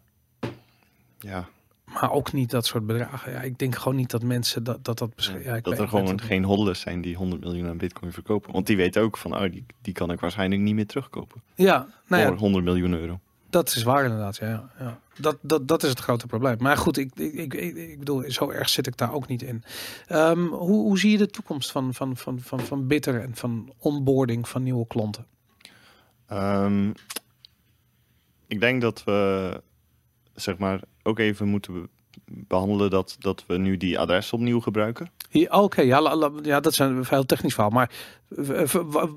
ja, 1.19 1.47
maar 1.93 2.11
ook 2.11 2.33
niet 2.33 2.49
dat 2.49 2.65
soort 2.65 2.85
bedragen. 2.85 3.31
Ja, 3.31 3.41
ik 3.41 3.59
denk 3.59 3.75
gewoon 3.75 3.97
niet 3.97 4.09
dat 4.11 4.23
mensen 4.23 4.63
dat 4.63 4.85
dat, 4.85 4.97
dat 4.97 5.11
ja, 5.43 5.55
ik 5.55 5.63
dat 5.63 5.79
er 5.79 5.87
gewoon 5.87 6.21
geen 6.21 6.43
hodlers 6.43 6.79
zijn 6.79 7.01
die 7.01 7.15
100 7.15 7.41
miljoen 7.41 7.67
aan 7.67 7.77
bitcoin 7.77 8.11
verkopen. 8.11 8.51
Want 8.51 8.67
die 8.67 8.77
weten 8.77 9.01
ook 9.01 9.17
van, 9.17 9.35
oh, 9.35 9.51
die, 9.51 9.65
die 9.81 9.93
kan 9.93 10.11
ik 10.11 10.19
waarschijnlijk 10.19 10.61
niet 10.61 10.75
meer 10.75 10.87
terugkopen. 10.87 11.41
Ja, 11.55 11.87
nou 12.07 12.21
ja, 12.21 12.27
voor 12.27 12.37
100 12.37 12.65
miljoen 12.65 12.93
euro. 12.93 13.19
dat 13.49 13.75
is 13.75 13.83
waar 13.83 14.03
inderdaad. 14.03 14.37
Ja, 14.37 14.69
ja. 14.79 14.99
Dat, 15.17 15.37
dat, 15.41 15.67
dat 15.67 15.83
is 15.83 15.89
het 15.89 15.99
grote 15.99 16.27
probleem. 16.27 16.55
Maar 16.59 16.77
goed, 16.77 16.97
ik, 16.97 17.11
ik, 17.15 17.33
ik, 17.33 17.53
ik, 17.53 17.75
ik 17.75 17.99
bedoel, 17.99 18.31
zo 18.31 18.49
erg 18.49 18.69
zit 18.69 18.87
ik 18.87 18.97
daar 18.97 19.13
ook 19.13 19.27
niet 19.27 19.41
in. 19.41 19.63
Ehm, 20.07 20.45
hoe, 20.45 20.81
hoe 20.81 20.99
zie 20.99 21.11
je 21.11 21.17
de 21.17 21.29
toekomst 21.29 21.71
van, 21.71 21.93
van, 21.93 22.17
van, 22.17 22.39
van, 22.39 22.59
van 22.59 22.87
Bitter 22.87 23.21
en 23.21 23.35
van 23.35 23.73
onboarding 23.77 24.47
van 24.47 24.63
nieuwe 24.63 24.87
klanten? 24.87 25.25
Ehm, 26.27 26.91
ik 28.47 28.59
denk 28.59 28.81
dat 28.81 29.03
we 29.03 29.61
zeg 30.35 30.57
maar 30.57 30.79
ook 31.03 31.19
even 31.19 31.47
moeten 31.47 31.73
be- 31.73 31.89
behandelen 32.25 32.89
dat, 32.89 33.15
dat 33.19 33.43
we 33.47 33.57
nu 33.57 33.77
die 33.77 33.99
adres 33.99 34.33
opnieuw 34.33 34.59
gebruiken. 34.59 35.09
Hier, 35.29 35.51
Oké, 35.51 35.81
ja, 35.81 36.01
la- 36.01 36.15
la- 36.15 36.31
ja, 36.43 36.59
dat 36.59 36.71
is 36.71 36.79
een 36.79 37.05
heel 37.09 37.25
technisch 37.25 37.53
verhaal. 37.53 37.71
Maar 37.71 37.91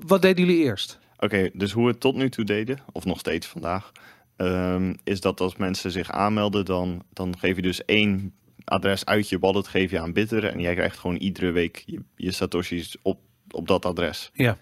wat 0.05 0.21
deden 0.21 0.45
jullie 0.45 0.63
eerst? 0.63 0.99
Oké, 1.19 1.49
dus 1.53 1.71
hoe 1.71 1.85
we 1.85 1.91
het 1.91 1.99
tot 1.99 2.15
nu 2.15 2.29
toe 2.29 2.45
deden, 2.45 2.79
of 2.91 3.05
nog 3.05 3.19
steeds 3.19 3.47
vandaag, 3.47 3.91
ehm, 4.35 4.93
is 5.03 5.21
dat 5.21 5.39
als 5.39 5.55
mensen 5.55 5.91
zich 5.91 6.11
aanmelden, 6.11 6.65
dan, 6.65 7.03
dan 7.13 7.37
geef 7.39 7.55
je 7.55 7.61
dus 7.61 7.85
één 7.85 8.33
adres 8.63 9.05
uit 9.05 9.29
je 9.29 9.39
wallet 9.39 9.67
geef 9.67 9.91
je 9.91 9.99
aan 9.99 10.13
Bitter 10.13 10.45
en 10.45 10.59
jij 10.59 10.73
krijgt 10.73 10.97
gewoon 10.97 11.15
iedere 11.15 11.51
week 11.51 11.83
je, 11.85 12.01
je 12.15 12.31
satoshis 12.31 12.97
op, 13.01 13.19
op 13.51 13.67
dat 13.67 13.85
adres. 13.85 14.29
Ja. 14.33 14.57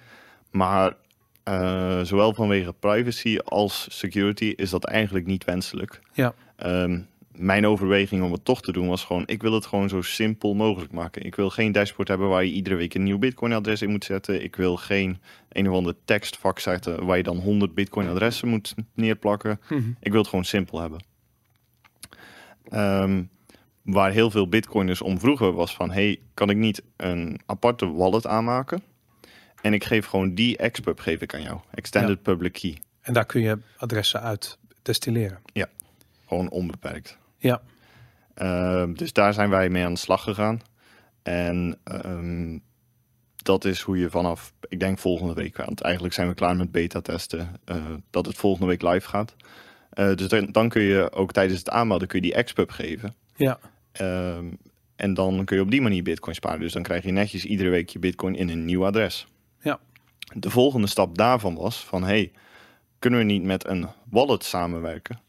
Maar 0.52 0.96
eh, 1.50 2.02
zowel 2.02 2.34
vanwege 2.34 2.74
privacy 2.74 3.38
als 3.38 3.88
security 3.90 4.54
is 4.56 4.70
dat 4.70 4.86
eigenlijk 4.86 5.26
niet 5.26 5.44
wenselijk. 5.44 6.00
Ja. 6.14 6.34
Ehm, 6.56 7.00
mijn 7.32 7.68
overweging 7.68 8.24
om 8.24 8.32
het 8.32 8.46
toch 8.46 8.62
te 8.62 8.72
doen 8.72 8.88
was 8.88 9.04
gewoon, 9.04 9.24
ik 9.26 9.42
wil 9.42 9.54
het 9.54 9.66
gewoon 9.66 9.90
zo 9.90 10.02
simpel 10.02 10.54
mogelijk 10.54 10.92
maken. 10.92 11.26
Ik 11.26 11.36
wil 11.36 11.50
geen 11.50 11.72
dashboard 11.72 12.08
hebben 12.08 12.30
waar 12.30 12.46
je 12.46 12.52
iedere 12.52 12.76
week 12.76 12.94
een 12.94 13.04
nieuw 13.04 13.18
Bitcoin-adres 13.18 13.82
in 13.82 13.90
moet 13.90 14.06
zetten. 14.06 14.44
Ik 14.44 14.56
wil 14.56 14.78
geen 14.78 15.18
een 15.50 15.70
of 15.70 15.76
ander 15.76 15.96
tekstvak 16.06 16.60
zetten 16.60 17.06
waar 17.06 17.18
je 17.18 17.24
dan 17.24 17.38
100 17.38 17.74
Bitcoin-adressen 17.74 18.48
moet 18.48 18.76
neerplakken. 18.94 19.60
Mhm. 19.70 19.90
Ik 20.00 20.12
wil 20.12 20.22
het 20.22 20.30
gewoon 20.30 20.46
simpel 20.46 20.80
hebben. 20.80 21.04
Ehm, 22.70 23.24
waar 23.82 24.12
heel 24.12 24.32
veel 24.32 24.50
Bitcoiners 24.50 25.02
om 25.02 25.20
vroegen 25.20 25.54
was 25.54 25.76
van, 25.76 25.92
hey, 25.92 26.20
kan 26.34 26.50
ik 26.50 26.58
niet 26.58 26.84
een 26.96 27.40
aparte 27.46 27.92
wallet 27.92 28.28
aanmaken? 28.28 28.82
En 29.62 29.74
ik 29.74 29.84
geef 29.84 30.06
gewoon 30.06 30.34
die 30.36 30.58
expub 30.58 31.00
geef 31.00 31.22
ik 31.22 31.34
aan 31.34 31.42
jou. 31.42 31.60
Extended 31.72 32.22
Public 32.22 32.54
Key. 32.54 32.78
En 33.02 33.14
daar 33.14 33.26
kun 33.26 33.42
je 33.42 33.58
adressen 33.78 34.22
uit 34.22 34.58
destilleren. 34.82 35.40
Gewoon 36.30 36.50
onbeperkt. 36.50 37.18
Ja. 37.38 37.62
Ehm, 38.34 38.94
dus 38.94 39.14
daar 39.14 39.34
zijn 39.34 39.50
wij 39.50 39.70
mee 39.70 39.86
aan 39.86 39.94
de 39.94 40.00
slag 40.00 40.24
gegaan. 40.24 40.62
En 41.24 41.78
ehm, 41.84 42.58
dat 43.36 43.66
is 43.66 43.82
hoe 43.82 43.98
je 43.98 44.10
vanaf, 44.10 44.54
ik 44.68 44.80
denk 44.80 45.00
volgende 45.00 45.34
week, 45.34 45.58
want 45.58 45.82
eigenlijk 45.82 46.14
zijn 46.14 46.28
we 46.28 46.34
klaar 46.34 46.56
met 46.56 46.72
beta 46.72 47.02
testen, 47.02 47.56
eh, 47.66 47.76
dat 48.10 48.26
het 48.26 48.36
volgende 48.36 48.68
week 48.68 48.82
live 48.82 49.08
gaat. 49.08 49.36
Eh, 49.90 50.16
dus 50.16 50.28
dan, 50.28 50.52
dan 50.52 50.70
kun 50.70 50.82
je 50.82 51.12
ook 51.12 51.32
tijdens 51.32 51.60
het 51.60 51.70
aanmelden 51.70 52.08
kun 52.08 52.22
je 52.22 52.26
die 52.26 52.36
expub 52.36 52.70
geven. 52.70 53.16
Ja. 53.36 53.60
Ehm, 53.92 54.46
en 54.96 55.14
dan 55.14 55.46
kun 55.46 55.56
je 55.56 55.64
op 55.64 55.72
die 55.72 55.82
manier 55.82 56.04
bitcoin 56.04 56.36
sparen. 56.36 56.60
Dus 56.60 56.74
dan 56.74 56.84
krijg 56.84 57.04
je 57.04 57.12
netjes 57.12 57.46
iedere 57.46 57.70
week 57.70 57.90
je 57.90 58.00
bitcoin 58.00 58.36
in 58.36 58.50
een 58.50 58.66
nieuw 58.66 58.86
adres. 58.86 59.28
De 60.34 60.50
volgende 60.50 60.88
stap 60.88 61.18
daarvan 61.18 61.56
was 61.56 61.86
van, 61.86 62.04
hey, 62.04 62.32
kunnen 63.00 63.20
we 63.20 63.26
niet 63.26 63.44
met 63.44 63.68
een 63.68 63.88
wallet 64.10 64.44
samenwerken? 64.44 65.20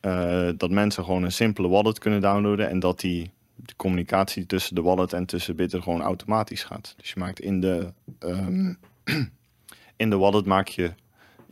Eh, 0.00 0.48
dat 0.56 0.70
mensen 0.70 1.04
gewoon 1.04 1.22
een 1.22 1.32
simpele 1.32 1.68
wallet 1.68 1.98
kunnen 1.98 2.20
downloaden 2.20 2.68
en 2.68 2.78
dat 2.78 3.00
die 3.00 3.30
de 3.56 3.76
communicatie 3.76 4.46
tussen 4.46 4.74
de 4.74 4.82
wallet 4.82 5.12
en 5.12 5.26
tussen 5.26 5.56
Bitter 5.56 5.82
gewoon 5.82 6.02
automatisch 6.02 6.64
gaat. 6.64 6.94
Dus 6.96 7.10
je 7.10 7.20
maakt 7.20 7.40
in 7.40 7.60
de, 7.60 7.92
ehm, 8.18 8.74
in 9.96 10.10
de 10.10 10.16
wallet 10.16 10.46
maak 10.46 10.68
je 10.68 10.92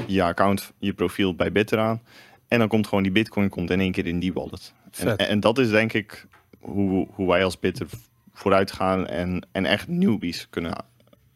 je 0.06 0.22
account, 0.22 0.72
je 0.78 0.92
profiel 0.92 1.34
bij 1.34 1.52
Bitter 1.52 1.78
aan. 1.78 2.02
En 2.48 2.58
dan 2.58 2.68
komt 2.68 2.86
gewoon 2.86 3.02
die 3.02 3.12
bitcoin 3.12 3.48
komt 3.48 3.70
in 3.70 3.80
één 3.80 3.92
keer 3.92 4.06
in 4.06 4.18
die 4.18 4.32
wallet. 4.32 4.72
En, 4.98 5.16
en 5.16 5.40
dat 5.40 5.58
is 5.58 5.70
denk 5.70 5.92
ik 5.92 6.26
hoe, 6.58 7.08
hoe 7.10 7.28
wij 7.28 7.44
als 7.44 7.58
Bitter 7.58 7.86
vooruit 8.32 8.72
gaan 8.72 9.06
en, 9.06 9.46
en 9.52 9.64
echt 9.64 9.88
newbies 9.88 10.46
kunnen 10.50 10.84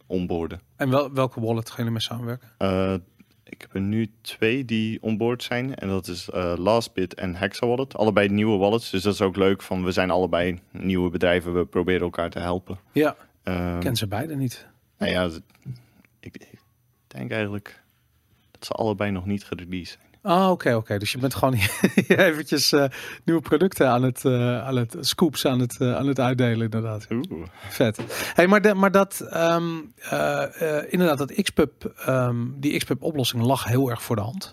onboarden. 0.07 0.61
En 0.76 0.90
wel, 0.90 1.12
welke 1.12 1.40
wallet 1.40 1.66
gaan 1.68 1.76
jullie 1.76 1.92
mee 1.92 2.00
samenwerken? 2.00 2.48
Eh, 2.59 2.94
ik 3.44 3.61
heb 3.61 3.74
er 3.74 3.80
nu 3.80 4.11
twee 4.20 4.64
die 4.64 5.02
onboard 5.02 5.42
zijn. 5.42 5.74
En 5.74 5.88
dat 5.88 6.09
is 6.09 6.30
eh 6.30 6.55
LastBit 6.57 7.14
en 7.14 7.34
Hexa 7.34 7.66
Wallet. 7.66 7.96
Allebei 7.96 8.28
nieuwe 8.28 8.59
wallets. 8.59 8.90
Dus 8.90 9.02
dat 9.02 9.12
is 9.14 9.20
ook 9.20 9.36
leuk. 9.36 9.62
Van 9.62 9.84
we 9.84 9.92
zijn 9.92 10.11
allebei 10.11 10.59
nieuwe 10.70 11.11
bedrijven. 11.11 11.55
We 11.55 11.64
proberen 11.66 12.02
elkaar 12.02 12.30
te 12.30 12.38
helpen. 12.38 12.78
Ja, 12.92 13.16
Eh, 13.42 13.74
ik 13.74 13.80
ken 13.80 13.96
ze 13.96 14.07
beide 14.07 14.36
niet. 14.36 14.66
nou 14.98 15.12
ja, 15.12 15.24
ik, 16.20 16.36
ik 16.36 16.59
denk 17.07 17.30
eigenlijk 17.30 17.82
dat 18.50 18.64
ze 18.64 18.72
allebei 18.72 19.11
nog 19.11 19.26
niet 19.26 19.44
gereleased 19.44 19.98
zijn. 20.00 20.13
Ah, 20.26 20.50
oké, 20.50 20.74
oké. 20.74 20.98
Dus 20.98 21.12
je 21.12 21.18
bent 21.18 21.34
gewoon 21.34 21.54
eventjes 22.08 22.72
eh, 22.72 22.84
nieuwe 23.24 23.40
producten 23.40 23.88
aan 23.88 24.02
het, 24.02 24.24
eh, 24.24 24.66
aan 24.66 24.76
het 24.76 24.96
scoops 25.00 25.46
aan 25.46 25.60
het, 25.60 25.80
eh, 25.80 25.96
aan 25.96 26.06
het 26.06 26.20
uitdelen, 26.20 26.60
inderdaad. 26.64 27.06
Oeh. 27.10 27.46
Vet. 27.68 28.00
Hey, 28.34 28.46
maar, 28.46 28.62
de, 28.62 28.74
maar 28.74 28.90
dat, 28.90 29.20
ehm, 29.20 29.64
eh, 29.98 30.78
eh, 30.78 30.84
inderdaad, 30.92 31.18
dat 31.18 31.32
XPub, 31.42 31.92
ehm, 32.06 32.36
die 32.56 32.78
XPub-oplossing 32.78 33.42
lag 33.42 33.64
heel 33.64 33.90
erg 33.90 34.02
voor 34.02 34.16
de 34.16 34.22
hand. 34.22 34.52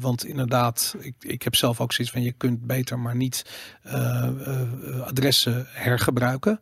Want 0.00 0.24
inderdaad, 0.24 0.96
ik, 0.98 1.14
ik 1.20 1.42
heb 1.42 1.54
zelf 1.54 1.80
ook 1.80 1.92
zoiets 1.92 2.14
van, 2.14 2.22
je 2.22 2.32
kunt 2.32 2.66
beter 2.66 2.98
maar 2.98 3.16
niet 3.16 3.44
adressen 5.04 5.66
hergebruiken. 5.68 6.60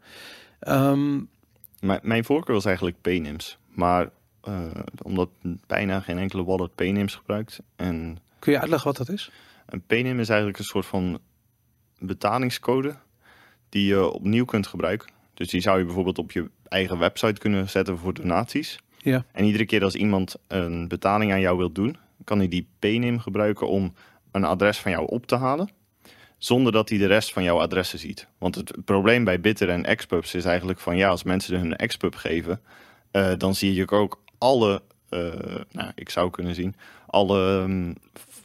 Ehm, 0.61 1.21
Mijn, 1.81 2.01
mijn 2.03 2.25
voorkeur 2.25 2.55
was 2.55 2.65
eigenlijk 2.65 3.01
Paynims. 3.01 3.59
Maar 3.75 4.09
eh, 4.43 4.67
omdat 5.03 5.29
bijna 5.67 6.01
geen 6.01 6.19
enkele 6.19 6.45
wallet 6.45 6.75
Paynims 6.75 7.15
gebruikt. 7.15 7.61
En 7.77 8.19
kun 8.39 8.53
je 8.53 8.61
uitleggen 8.61 8.89
wat 8.89 9.07
dat 9.07 9.09
is? 9.09 9.31
Een 9.67 9.83
PNIM 9.87 10.21
is 10.21 10.29
eigenlijk 10.29 10.59
een 10.59 10.65
soort 10.65 10.87
van 10.87 11.19
betalingscode 11.99 12.97
die 13.69 13.87
je 13.87 14.11
opnieuw 14.11 14.45
kunt 14.45 14.67
gebruiken. 14.67 15.11
Dus 15.35 15.49
die 15.49 15.61
zou 15.61 15.79
je 15.79 15.85
bijvoorbeeld 15.85 16.19
op 16.19 16.33
je 16.33 16.51
eigen 16.69 16.99
website 16.99 17.41
kunnen 17.41 17.69
zetten 17.69 17.99
voor 17.99 18.15
donaties. 18.15 18.79
Ja. 18.99 19.25
En 19.33 19.45
iedere 19.45 19.67
keer 19.67 19.85
als 19.85 19.95
iemand 19.95 20.37
een 20.49 20.89
betaling 20.89 21.33
aan 21.33 21.41
jou 21.41 21.57
wil 21.57 21.73
doen, 21.73 21.97
kan 22.25 22.39
hij 22.39 22.49
die 22.49 22.69
PNIM 22.79 23.19
gebruiken 23.19 23.69
om 23.69 23.95
een 24.31 24.45
adres 24.45 24.79
van 24.79 24.91
jou 24.91 25.07
op 25.07 25.27
te 25.27 25.37
halen. 25.37 25.71
Zonder 26.39 26.73
dat 26.73 26.89
hij 26.89 26.99
de 26.99 27.07
rest 27.07 27.33
van 27.33 27.43
jouw 27.43 27.61
adressen 27.61 27.99
ziet. 27.99 28.27
Want 28.39 28.55
het 28.55 28.85
probleem 28.85 29.25
bij 29.25 29.41
Bitter 29.41 29.69
en 29.69 29.85
Expubs 29.85 30.35
is 30.35 30.45
eigenlijk 30.45 30.79
van 30.79 30.97
ja, 30.97 31.09
als 31.09 31.23
mensen 31.23 31.59
hun 31.59 31.77
Expub 31.77 32.15
geven, 32.15 32.61
eh, 33.11 33.33
dan 33.39 33.55
zie 33.55 33.75
je 33.75 33.91
ook 33.91 34.23
alle, 34.43 34.83
eh, 35.09 35.21
nou, 35.71 35.91
ik 35.95 36.11
zou 36.11 36.31
kunnen 36.31 36.55
zien, 36.55 36.75
alle 37.07 37.67
v- 38.15 38.37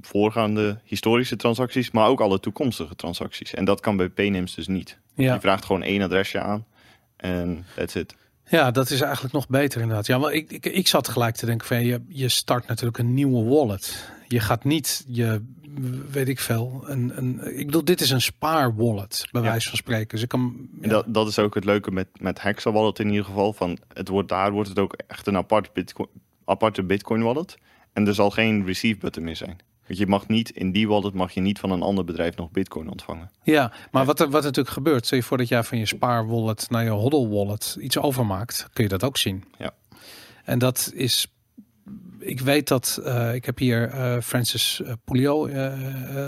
voorgaande 0.00 0.80
historische 0.84 1.36
transacties, 1.36 1.90
maar 1.90 2.06
ook 2.08 2.20
alle 2.20 2.40
toekomstige 2.40 2.94
transacties. 2.96 3.54
En 3.54 3.64
dat 3.64 3.80
kan 3.80 3.96
bij 3.96 4.08
PNIMs 4.08 4.54
dus 4.54 4.66
niet. 4.66 4.98
Ja. 5.14 5.34
Je 5.34 5.40
vraagt 5.40 5.64
gewoon 5.64 5.82
één 5.82 6.02
adresje 6.02 6.40
aan 6.40 6.66
en 7.16 7.66
that's 7.76 7.94
it. 7.94 8.16
Ja, 8.48 8.70
dat 8.70 8.90
is 8.90 9.00
eigenlijk 9.00 9.34
nog 9.34 9.48
beter 9.48 9.80
inderdaad. 9.80 10.06
Ja, 10.06 10.18
maar 10.18 10.32
ik, 10.32 10.50
ik, 10.52 10.66
ik 10.66 10.86
zat 10.88 11.08
gelijk 11.08 11.34
te 11.36 11.46
denken 11.46 11.66
van 11.66 11.84
je, 11.84 12.00
je 12.08 12.28
start 12.28 12.66
natuurlijk 12.66 12.98
een 12.98 13.14
nieuwe 13.14 13.44
wallet. 13.44 14.12
Je 14.28 14.40
gaat 14.40 14.64
niet 14.64 15.04
je, 15.08 15.42
weet 16.10 16.28
ik 16.28 16.40
veel, 16.40 16.82
een, 16.86 17.12
een, 17.16 17.58
ik 17.58 17.66
bedoel, 17.66 17.84
dit 17.84 18.00
is 18.00 18.10
een 18.10 18.20
spaarwallet, 18.20 19.28
bij 19.30 19.42
Ja. 19.42 19.48
wijze 19.48 19.68
van 19.68 19.78
spreken. 19.78 20.08
Dus 20.08 20.22
ik 20.22 20.28
kan, 20.28 20.68
En 20.80 20.88
dat, 20.88 21.04
dat 21.08 21.28
is 21.28 21.38
ook 21.38 21.54
het 21.54 21.64
leuke 21.64 21.90
met, 21.90 22.08
met 22.20 22.42
Hexa 22.42 22.72
Wallet 22.72 22.98
in 22.98 23.08
ieder 23.08 23.24
geval. 23.24 23.52
Van 23.52 23.78
het 23.94 24.08
wordt, 24.08 24.28
daar 24.28 24.52
wordt 24.52 24.68
het 24.68 24.78
ook 24.78 24.92
echt 25.06 25.26
een 25.26 25.36
apart 25.36 25.72
bitcoin, 25.72 26.08
aparte 26.44 26.82
Bitcoin 26.82 27.22
wallet. 27.22 27.56
En 27.92 28.06
er 28.06 28.14
zal 28.14 28.30
geen 28.30 28.64
receive 28.66 28.98
button 28.98 29.24
meer 29.24 29.36
zijn. 29.36 29.58
Want 29.92 30.04
je 30.04 30.10
mag 30.10 30.28
niet, 30.28 30.50
in 30.50 30.72
die 30.72 30.88
wallet 30.88 31.14
mag 31.14 31.32
je 31.32 31.40
niet 31.40 31.58
van 31.58 31.70
een 31.70 31.82
ander 31.82 32.04
bedrijf 32.04 32.36
nog 32.36 32.50
bitcoin 32.50 32.88
ontvangen. 32.90 33.30
ja, 33.42 33.72
maar 33.90 34.04
wat 34.04 34.20
er, 34.20 34.26
wat 34.26 34.40
er 34.40 34.44
natuurlijk 34.44 34.74
gebeurt, 34.74 35.06
stel 35.06 35.18
je 35.18 35.24
voor 35.24 35.38
dat 35.38 35.48
jij 35.48 35.62
van 35.62 35.78
je 35.78 35.86
spaarwallet 35.86 36.70
naar 36.70 36.84
je 36.84 36.90
hodl 36.90 37.28
wallet 37.28 37.76
iets 37.80 37.98
overmaakt, 37.98 38.68
kun 38.72 38.82
je 38.82 38.90
dat 38.90 39.04
ook 39.04 39.16
zien. 39.16 39.44
Ja. 39.58 39.74
En 40.44 40.58
dat 40.58 40.92
is, 40.94 41.26
ik 42.22 42.40
weet 42.40 42.68
dat, 42.68 43.00
eh, 43.04 43.34
ik 43.34 43.44
heb 43.44 43.58
hier 43.58 43.88
eh, 43.88 44.20
Francis 44.20 44.82
eh, 44.82 44.92
Pouliot 45.04 45.50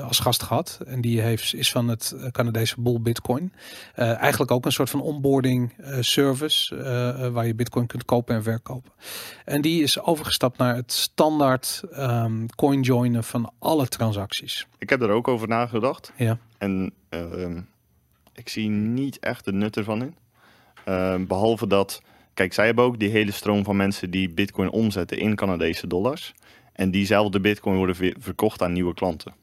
als 0.02 0.18
gast 0.18 0.42
gehad. 0.42 0.80
En 0.86 1.00
die 1.00 1.20
heeft, 1.20 1.54
is 1.54 1.70
van 1.70 1.88
het 1.88 2.16
Canadese 2.30 2.80
Bull 2.80 3.00
Bitcoin. 3.00 3.52
Eigenlijk 3.94 4.50
ook 4.50 4.64
een 4.64 4.72
soort 4.72 4.90
van 4.90 5.00
onboarding 5.00 5.74
service 6.00 6.76
waar 7.32 7.46
je 7.46 7.54
Bitcoin 7.54 7.86
kunt 7.86 8.04
kopen 8.04 8.34
en 8.34 8.42
verkopen. 8.42 8.92
En 9.44 9.60
die 9.60 9.82
is 9.82 10.00
overgestapt 10.00 10.58
naar 10.58 10.76
het 10.76 10.92
standaard 10.92 11.82
ehm 11.92 12.46
coin 12.54 12.80
joinen 12.80 13.24
van 13.24 13.52
alle 13.58 13.88
transacties. 13.88 14.66
Ik 14.78 14.90
heb 14.90 15.02
er 15.02 15.10
ook 15.10 15.28
over 15.28 15.48
nagedacht. 15.48 16.12
Ja. 16.16 16.38
En 16.58 16.92
ehm, 17.08 17.60
ik 18.32 18.48
zie 18.48 18.68
niet 18.68 19.18
echt 19.18 19.44
de 19.44 19.52
nut 19.52 19.76
ervan 19.76 20.02
in. 20.02 20.16
Ehm, 20.84 21.26
behalve 21.26 21.66
dat, 21.66 22.02
kijk, 22.34 22.52
zij 22.52 22.66
hebben 22.66 22.84
ook 22.84 22.98
die 22.98 23.08
hele 23.08 23.30
stroom 23.32 23.64
van 23.64 23.76
mensen 23.76 24.10
die 24.10 24.28
bitcoin 24.34 24.70
omzetten 24.70 25.18
in 25.18 25.34
Canadese 25.34 25.86
dollars. 25.86 26.34
En 26.72 26.90
diezelfde 26.90 27.40
bitcoin 27.40 27.76
worden 27.76 28.14
verkocht 28.18 28.62
aan 28.62 28.72
nieuwe 28.72 28.94
klanten. 28.94 29.34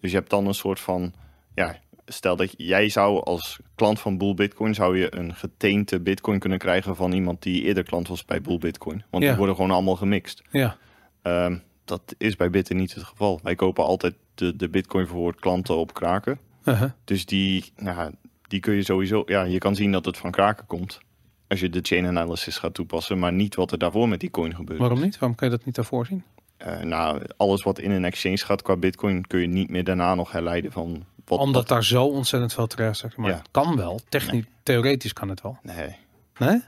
Dus 0.00 0.10
je 0.10 0.16
hebt 0.16 0.30
dan 0.30 0.46
een 0.46 0.54
soort 0.54 0.80
van, 0.80 1.12
ja, 1.54 1.76
stel 2.06 2.36
dat 2.36 2.54
jij 2.56 2.88
zou 2.88 3.22
als 3.24 3.58
klant 3.74 4.00
van 4.00 4.18
Bull 4.18 4.34
Bitcoin, 4.34 4.74
zou 4.74 4.98
je 4.98 5.16
een 5.16 5.34
geteente 5.34 6.00
bitcoin 6.00 6.38
kunnen 6.38 6.58
krijgen 6.58 6.96
van 6.96 7.12
iemand 7.12 7.42
die 7.42 7.62
eerder 7.62 7.82
klant 7.84 8.08
was 8.08 8.24
bij 8.24 8.40
Bull 8.40 8.58
Bitcoin. 8.58 9.02
Want 9.10 9.22
Ja. 9.22 9.28
die 9.28 9.38
worden 9.38 9.54
gewoon 9.56 9.70
allemaal 9.70 9.96
gemixt. 9.96 10.42
Ja. 10.50 10.76
Ehm, 11.22 11.56
dat 11.84 12.14
is 12.18 12.36
bij 12.36 12.50
Bitter 12.50 12.74
niet 12.74 12.94
het 12.94 13.04
geval. 13.04 13.40
Wij 13.42 13.54
kopen 13.54 13.84
altijd 13.84 14.14
de, 14.34 14.56
de 14.56 14.68
bitcoin 14.68 15.06
voor 15.06 15.34
klanten 15.34 15.76
op 15.76 15.94
kraken. 15.94 16.38
Uh-huh. 16.64 16.90
Dus 17.04 17.26
die, 17.26 17.64
nou, 17.76 18.14
die 18.48 18.60
kun 18.60 18.74
je 18.74 18.82
sowieso, 18.82 19.22
ja, 19.26 19.42
je 19.42 19.58
kan 19.58 19.74
zien 19.74 19.92
dat 19.92 20.04
het 20.04 20.16
van 20.18 20.30
kraken 20.30 20.66
komt. 20.66 21.00
Als 21.48 21.60
je 21.60 21.70
de 21.70 21.78
chain 21.82 22.06
analysis 22.06 22.58
gaat 22.58 22.74
toepassen, 22.74 23.18
maar 23.18 23.32
niet 23.32 23.54
wat 23.54 23.72
er 23.72 23.78
daarvoor 23.78 24.08
met 24.08 24.20
die 24.20 24.30
coin 24.30 24.54
gebeurt. 24.54 24.78
Waarom 24.78 25.00
niet? 25.00 25.18
Waarom 25.18 25.36
kan 25.36 25.50
je 25.50 25.56
dat 25.56 25.64
niet 25.64 25.74
daarvoor 25.74 26.06
zien? 26.06 26.24
Eh, 26.56 26.80
nou, 26.80 27.22
alles 27.36 27.62
wat 27.62 27.78
in 27.78 27.90
een 27.90 28.04
exchange 28.04 28.36
gaat 28.38 28.62
qua 28.62 28.76
bitcoin 28.76 29.26
kun 29.26 29.40
je 29.40 29.46
niet 29.46 29.70
meer 29.70 29.84
daarna 29.84 30.14
nog 30.14 30.32
herleiden 30.32 30.72
van 30.72 31.04
wat. 31.24 31.38
Omdat 31.38 31.54
wat- 31.54 31.68
daar 31.68 31.84
zo 31.84 32.04
ontzettend 32.04 32.52
veel 32.54 32.66
terecht 32.66 33.04
is. 33.04 33.16
Maar 33.16 33.30
Ja. 33.30 33.36
het 33.36 33.48
kan 33.50 33.76
wel. 33.76 34.00
Technisch, 34.08 34.44
theoretisch 34.62 35.12
kan 35.12 35.28
het 35.28 35.42
wel. 35.42 35.58
Nee. 35.62 35.96
Nee? 36.38 36.60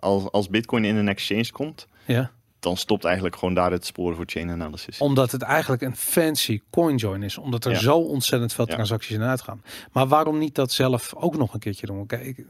Als, 0.00 0.30
als 0.30 0.48
bitcoin 0.48 0.84
in 0.84 0.96
een 0.96 1.08
exchange 1.08 1.50
komt, 1.52 1.86
Ja. 2.04 2.30
dan 2.60 2.76
stopt 2.76 3.04
eigenlijk 3.04 3.36
gewoon 3.36 3.54
daar 3.54 3.70
het 3.70 3.86
sporen 3.86 4.16
voor 4.16 4.24
chain 4.28 4.50
analysis. 4.50 4.98
Omdat 4.98 5.30
het 5.32 5.42
eigenlijk 5.42 5.82
een 5.82 5.96
fancy 5.96 6.60
coinjoin 6.70 7.22
is. 7.22 7.38
Omdat 7.38 7.64
er 7.64 7.72
Ja. 7.72 7.78
zo 7.78 7.96
ontzettend 7.98 8.52
veel 8.52 8.66
Ja. 8.68 8.74
transacties 8.74 9.14
in 9.16 9.22
uitgaan. 9.22 9.62
Maar 9.92 10.06
waarom 10.08 10.38
niet 10.38 10.54
dat 10.54 10.72
zelf 10.72 11.14
ook 11.14 11.36
nog 11.36 11.54
een 11.54 11.60
keertje 11.60 11.86
doen? 11.86 12.06
Kijk, 12.06 12.44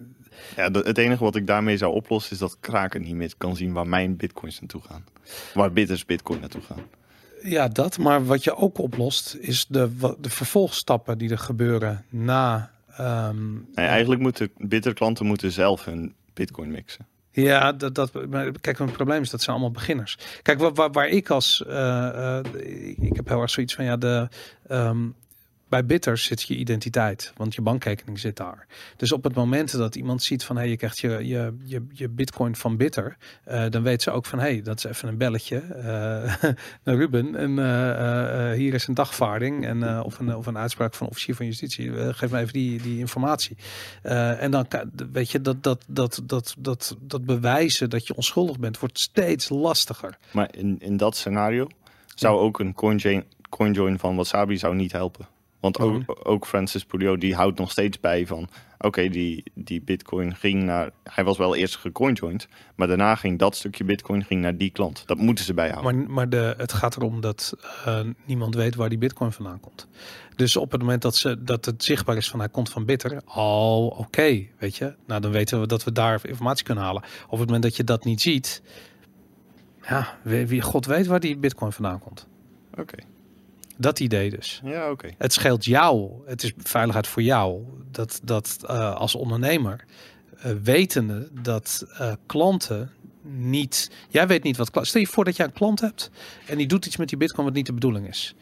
Ja, 0.57 0.71
het 0.71 0.99
enige 0.99 1.25
wat 1.25 1.37
ik 1.37 1.47
daarmee 1.47 1.77
zou 1.77 1.95
oplossen 1.95 2.33
is 2.33 2.39
dat 2.39 2.57
kraken 2.61 3.03
niet 3.03 3.15
meer 3.15 3.33
kan 3.39 3.57
zien 3.57 3.73
waar 3.73 3.87
mijn 3.89 4.17
bitcoins 4.17 4.61
naartoe 4.61 4.81
gaan. 4.89 5.05
Waar 5.55 5.73
bitters 5.73 6.05
bitcoin 6.05 6.41
naartoe 6.41 6.63
gaan. 6.63 6.83
ja, 7.43 7.69
dat. 7.69 7.99
Maar 7.99 8.25
wat 8.25 8.45
je 8.45 8.57
ook 8.57 8.79
oplost 8.79 9.37
is 9.41 9.67
de, 9.69 10.15
de 10.21 10.31
vervolgstappen 10.31 11.19
die 11.19 11.31
er 11.31 11.39
gebeuren 11.39 12.05
na... 12.09 12.71
ehm, 12.97 13.53
Nee, 13.53 13.87
eigenlijk 13.87 14.21
moeten 14.21 14.51
bitterklanten 14.57 15.27
moeten 15.27 15.53
zelf 15.53 15.85
hun 15.85 16.15
bitcoin 16.35 16.71
mixen. 16.71 17.07
Ja, 17.31 17.73
dat, 17.73 17.95
dat, 17.95 18.11
kijk, 18.61 18.79
het 18.79 18.93
probleem 18.93 19.23
is 19.23 19.31
dat 19.31 19.41
zijn 19.43 19.57
allemaal 19.57 19.75
beginners. 19.75 20.19
Kijk, 20.43 20.59
waar, 20.59 20.73
waar, 20.75 20.91
waar 20.91 21.09
ik 21.09 21.31
als, 21.31 21.65
eh, 21.67 22.39
eh, 22.39 22.45
ik- 22.89 22.99
ik 22.99 23.17
heb 23.17 23.29
heel 23.29 23.41
erg 23.41 23.51
zoiets 23.51 23.75
van, 23.75 23.85
ja, 23.85 23.97
de, 23.97 24.29
ehm, 24.69 25.07
bij 25.75 25.87
Bitters 25.87 26.25
zit 26.25 26.43
je 26.43 26.57
identiteit, 26.57 27.33
want 27.37 27.55
je 27.55 27.63
bankrekening 27.63 28.19
zit 28.19 28.37
daar. 28.37 28.67
Dus 28.97 29.13
op 29.13 29.25
het 29.25 29.35
moment 29.35 29.77
dat 29.77 29.95
iemand 29.95 30.23
ziet 30.23 30.45
van, 30.45 30.57
hé, 30.57 30.63
hey, 30.63 30.71
je 30.71 30.77
krijgt 30.77 30.99
je, 30.99 31.09
je, 31.09 31.57
je, 31.65 31.87
je 31.93 32.09
bitcoin 32.09 32.57
van 32.57 32.77
Bitter, 32.77 33.17
eh, 33.45 33.65
dan 33.71 33.83
weet 33.83 34.03
ze 34.03 34.11
ook 34.11 34.27
van, 34.27 34.39
hé, 34.39 34.45
hey, 34.45 34.63
dat 34.63 34.79
is 34.79 34.85
even 34.85 35.09
een 35.09 35.17
belletje 35.17 35.63
naar 36.85 36.97
Ruben 36.97 37.35
en 37.37 37.59
eh, 37.59 38.57
hier 38.57 38.75
is 38.75 38.87
een 38.87 38.95
dagvaarding 38.95 39.67
en, 39.67 40.03
of, 40.03 40.19
een, 40.19 40.37
of 40.37 40.47
een 40.47 40.59
uitspraak 40.59 40.95
van 40.95 41.07
officier 41.09 41.35
van 41.35 41.47
justitie. 41.47 42.15
Geef 42.15 42.31
me 42.31 42.39
even 42.39 42.53
die, 42.53 42.83
die 42.83 42.99
informatie. 42.99 43.57
En 44.03 44.51
dan 44.51 44.67
weet 45.13 45.31
je 45.31 45.41
dat, 45.41 45.63
dat, 45.63 45.85
dat, 45.87 46.23
dat, 46.25 46.55
dat, 46.59 46.97
dat 47.01 47.25
bewijzen 47.25 47.91
dat 47.91 48.07
je 48.07 48.15
onschuldig 48.15 48.59
bent, 48.59 48.79
wordt 48.79 48.99
steeds 48.99 49.49
lastiger. 49.49 50.19
Maar 50.31 50.49
in, 50.57 50.77
in 50.81 50.97
dat 50.97 51.17
scenario 51.17 51.67
zou 52.15 52.39
ook 52.39 52.59
een 52.59 52.75
coinjoin, 52.75 53.25
coinjoin 53.49 53.99
van 53.99 54.17
Wasabi 54.17 54.59
zou 54.59 54.75
niet 54.75 54.93
helpen. 54.93 55.34
Want 55.65 55.79
ook, 55.79 56.21
ook 56.23 56.47
Francis 56.47 56.85
Pouliot 56.85 57.21
die 57.21 57.35
houdt 57.35 57.59
nog 57.59 57.71
steeds 57.71 58.01
bij 58.01 58.27
van... 58.27 58.49
Oké, 58.79 59.09
die, 59.09 59.43
die 59.55 59.83
bitcoin 59.83 60.35
ging 60.35 60.63
naar... 60.63 60.91
Hij 61.03 61.25
was 61.25 61.39
wel 61.39 61.55
eerst 61.55 61.77
gecoinjoined, 61.77 62.49
maar 62.75 62.87
daarna 62.87 63.15
ging 63.15 63.39
dat 63.39 63.57
stukje 63.57 63.85
bitcoin 63.85 64.25
ging 64.25 64.41
naar 64.41 64.57
die 64.57 64.71
klant. 64.71 65.03
Dat 65.07 65.19
moeten 65.19 65.45
ze 65.45 65.55
bijhouden. 65.55 65.97
Maar, 65.97 66.11
maar 66.11 66.29
de, 66.29 66.55
het 66.57 66.73
gaat 66.73 66.97
erom 66.97 67.21
dat 67.21 67.55
eh, 67.85 68.01
niemand 68.25 68.55
weet 68.55 68.75
waar 68.75 68.89
die 68.89 68.99
bitcoin 68.99 69.33
vandaan 69.33 69.61
komt. 69.61 69.89
Dus 70.37 70.57
op 70.57 70.73
het 70.73 70.81
moment 70.81 71.03
dat, 71.03 71.17
ze, 71.17 71.43
dat 71.43 71.65
het 71.65 71.85
zichtbaar 71.85 72.17
is 72.17 72.29
van 72.29 72.39
hij 72.39 72.49
komt 72.49 72.71
van 72.71 72.85
Bitter, 72.85 73.23
oh 73.35 73.99
oké, 73.99 74.47
weet 74.59 74.77
je. 74.77 74.95
Nou 75.07 75.21
dan 75.21 75.31
weten 75.31 75.61
we 75.61 75.67
dat 75.67 75.85
we 75.85 75.93
daar 75.93 76.21
informatie 76.27 76.65
kunnen 76.65 76.85
halen. 76.85 77.03
Op 77.25 77.39
het 77.39 77.47
moment 77.47 77.63
dat 77.63 77.77
je 77.77 77.85
dat 77.85 78.05
niet 78.05 78.21
ziet, 78.21 78.63
ja, 79.89 80.19
wie, 80.23 80.47
wie 80.47 80.63
God 80.63 80.87
weet 80.87 81.07
waar 81.07 81.21
die 81.21 81.37
bitcoin 81.37 81.73
vandaan 81.73 81.99
komt. 81.99 82.29
Oké, 82.79 82.97
Dat 83.77 84.01
idee 84.01 84.31
dus. 84.31 84.61
ja 84.65 84.91
oké. 84.91 85.11
Het 85.19 85.33
scheelt 85.33 85.65
jou. 85.65 86.11
Het 86.27 86.43
is 86.43 86.53
veiligheid 86.57 87.07
voor 87.07 87.23
jou. 87.23 87.63
Dat, 87.91 88.21
dat 88.23 88.59
eh, 88.67 88.95
als 88.95 89.15
ondernemer, 89.15 89.85
eh, 90.39 90.53
wetende 90.63 91.29
dat 91.43 91.87
eh, 91.99 92.13
klanten 92.27 92.91
niet. 93.23 93.91
Jij 94.09 94.27
weet 94.27 94.43
niet 94.43 94.57
wat. 94.57 94.79
Stel 94.87 95.01
je 95.01 95.07
voor 95.07 95.25
dat 95.25 95.37
jij 95.37 95.47
een 95.47 95.53
klant 95.53 95.81
hebt 95.81 96.11
en 96.47 96.57
die 96.57 96.67
doet 96.67 96.87
iets 96.87 96.97
met 96.97 97.09
die 97.09 97.19
Bitcoin 97.19 97.47
wat 97.47 97.57
niet 97.57 97.67
de 97.67 97.73
bedoeling 97.73 98.09
is. 98.09 98.35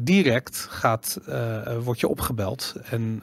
Direct 0.00 0.66
gaat, 0.70 1.20
word 1.82 2.00
je 2.00 2.08
opgebeld 2.08 2.74
en 2.90 3.20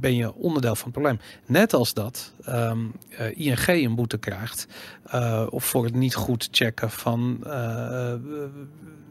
ben 0.00 0.14
je 0.14 0.34
onderdeel 0.34 0.74
van 0.74 0.84
het 0.84 0.92
probleem. 0.92 1.20
Net 1.46 1.72
als 1.72 1.94
dat 1.94 2.32
ehm, 2.44 2.78
eh, 3.08 3.46
ING 3.46 3.66
een 3.66 3.94
boete 3.94 4.18
krijgt 4.18 4.66
of 5.50 5.64
voor 5.64 5.84
het 5.84 5.94
niet 5.94 6.14
goed 6.14 6.48
checken 6.50 6.90
van 6.90 7.38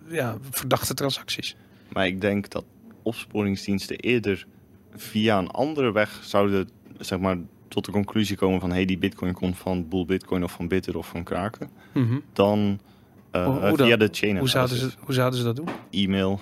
ja, 0.10 0.38
verdachte 0.50 0.94
transacties. 0.94 1.56
Maar 1.94 2.08
ik 2.08 2.22
denk 2.22 2.50
dat 2.50 2.66
opsporingsdiensten 3.04 3.96
eerder 3.98 4.46
via 4.96 5.38
een 5.38 5.50
andere 5.50 5.92
weg 5.92 6.20
zouden 6.24 6.70
zeg 7.00 7.20
maar, 7.20 7.38
tot 7.68 7.86
de 7.86 7.92
conclusie 7.92 8.38
komen 8.38 8.60
van... 8.60 8.72
hey, 8.72 8.86
die 8.86 8.98
bitcoin 8.98 9.34
komt 9.34 9.58
van 9.58 9.88
Bull 9.88 10.06
Bitcoin 10.06 10.44
of 10.44 10.52
van 10.52 10.68
Bitter 10.68 10.98
of 10.98 11.08
van 11.08 11.24
Kraken. 11.24 11.70
Mhm. 11.94 12.20
Dan 12.34 12.80
eh, 13.32 13.46
Hoe- 13.46 13.68
hoe 13.68 13.78
dan? 13.78 13.88
via 13.88 13.98
de 13.98 14.10
chain 14.12 14.38
Hoe 14.38 14.50
zouden, 14.50 14.78
ze, 14.78 14.92
hoe 15.00 15.14
zouden 15.14 15.40
ze 15.40 15.46
dat 15.46 15.56
doen? 15.56 15.70
E-mail. 15.92 16.40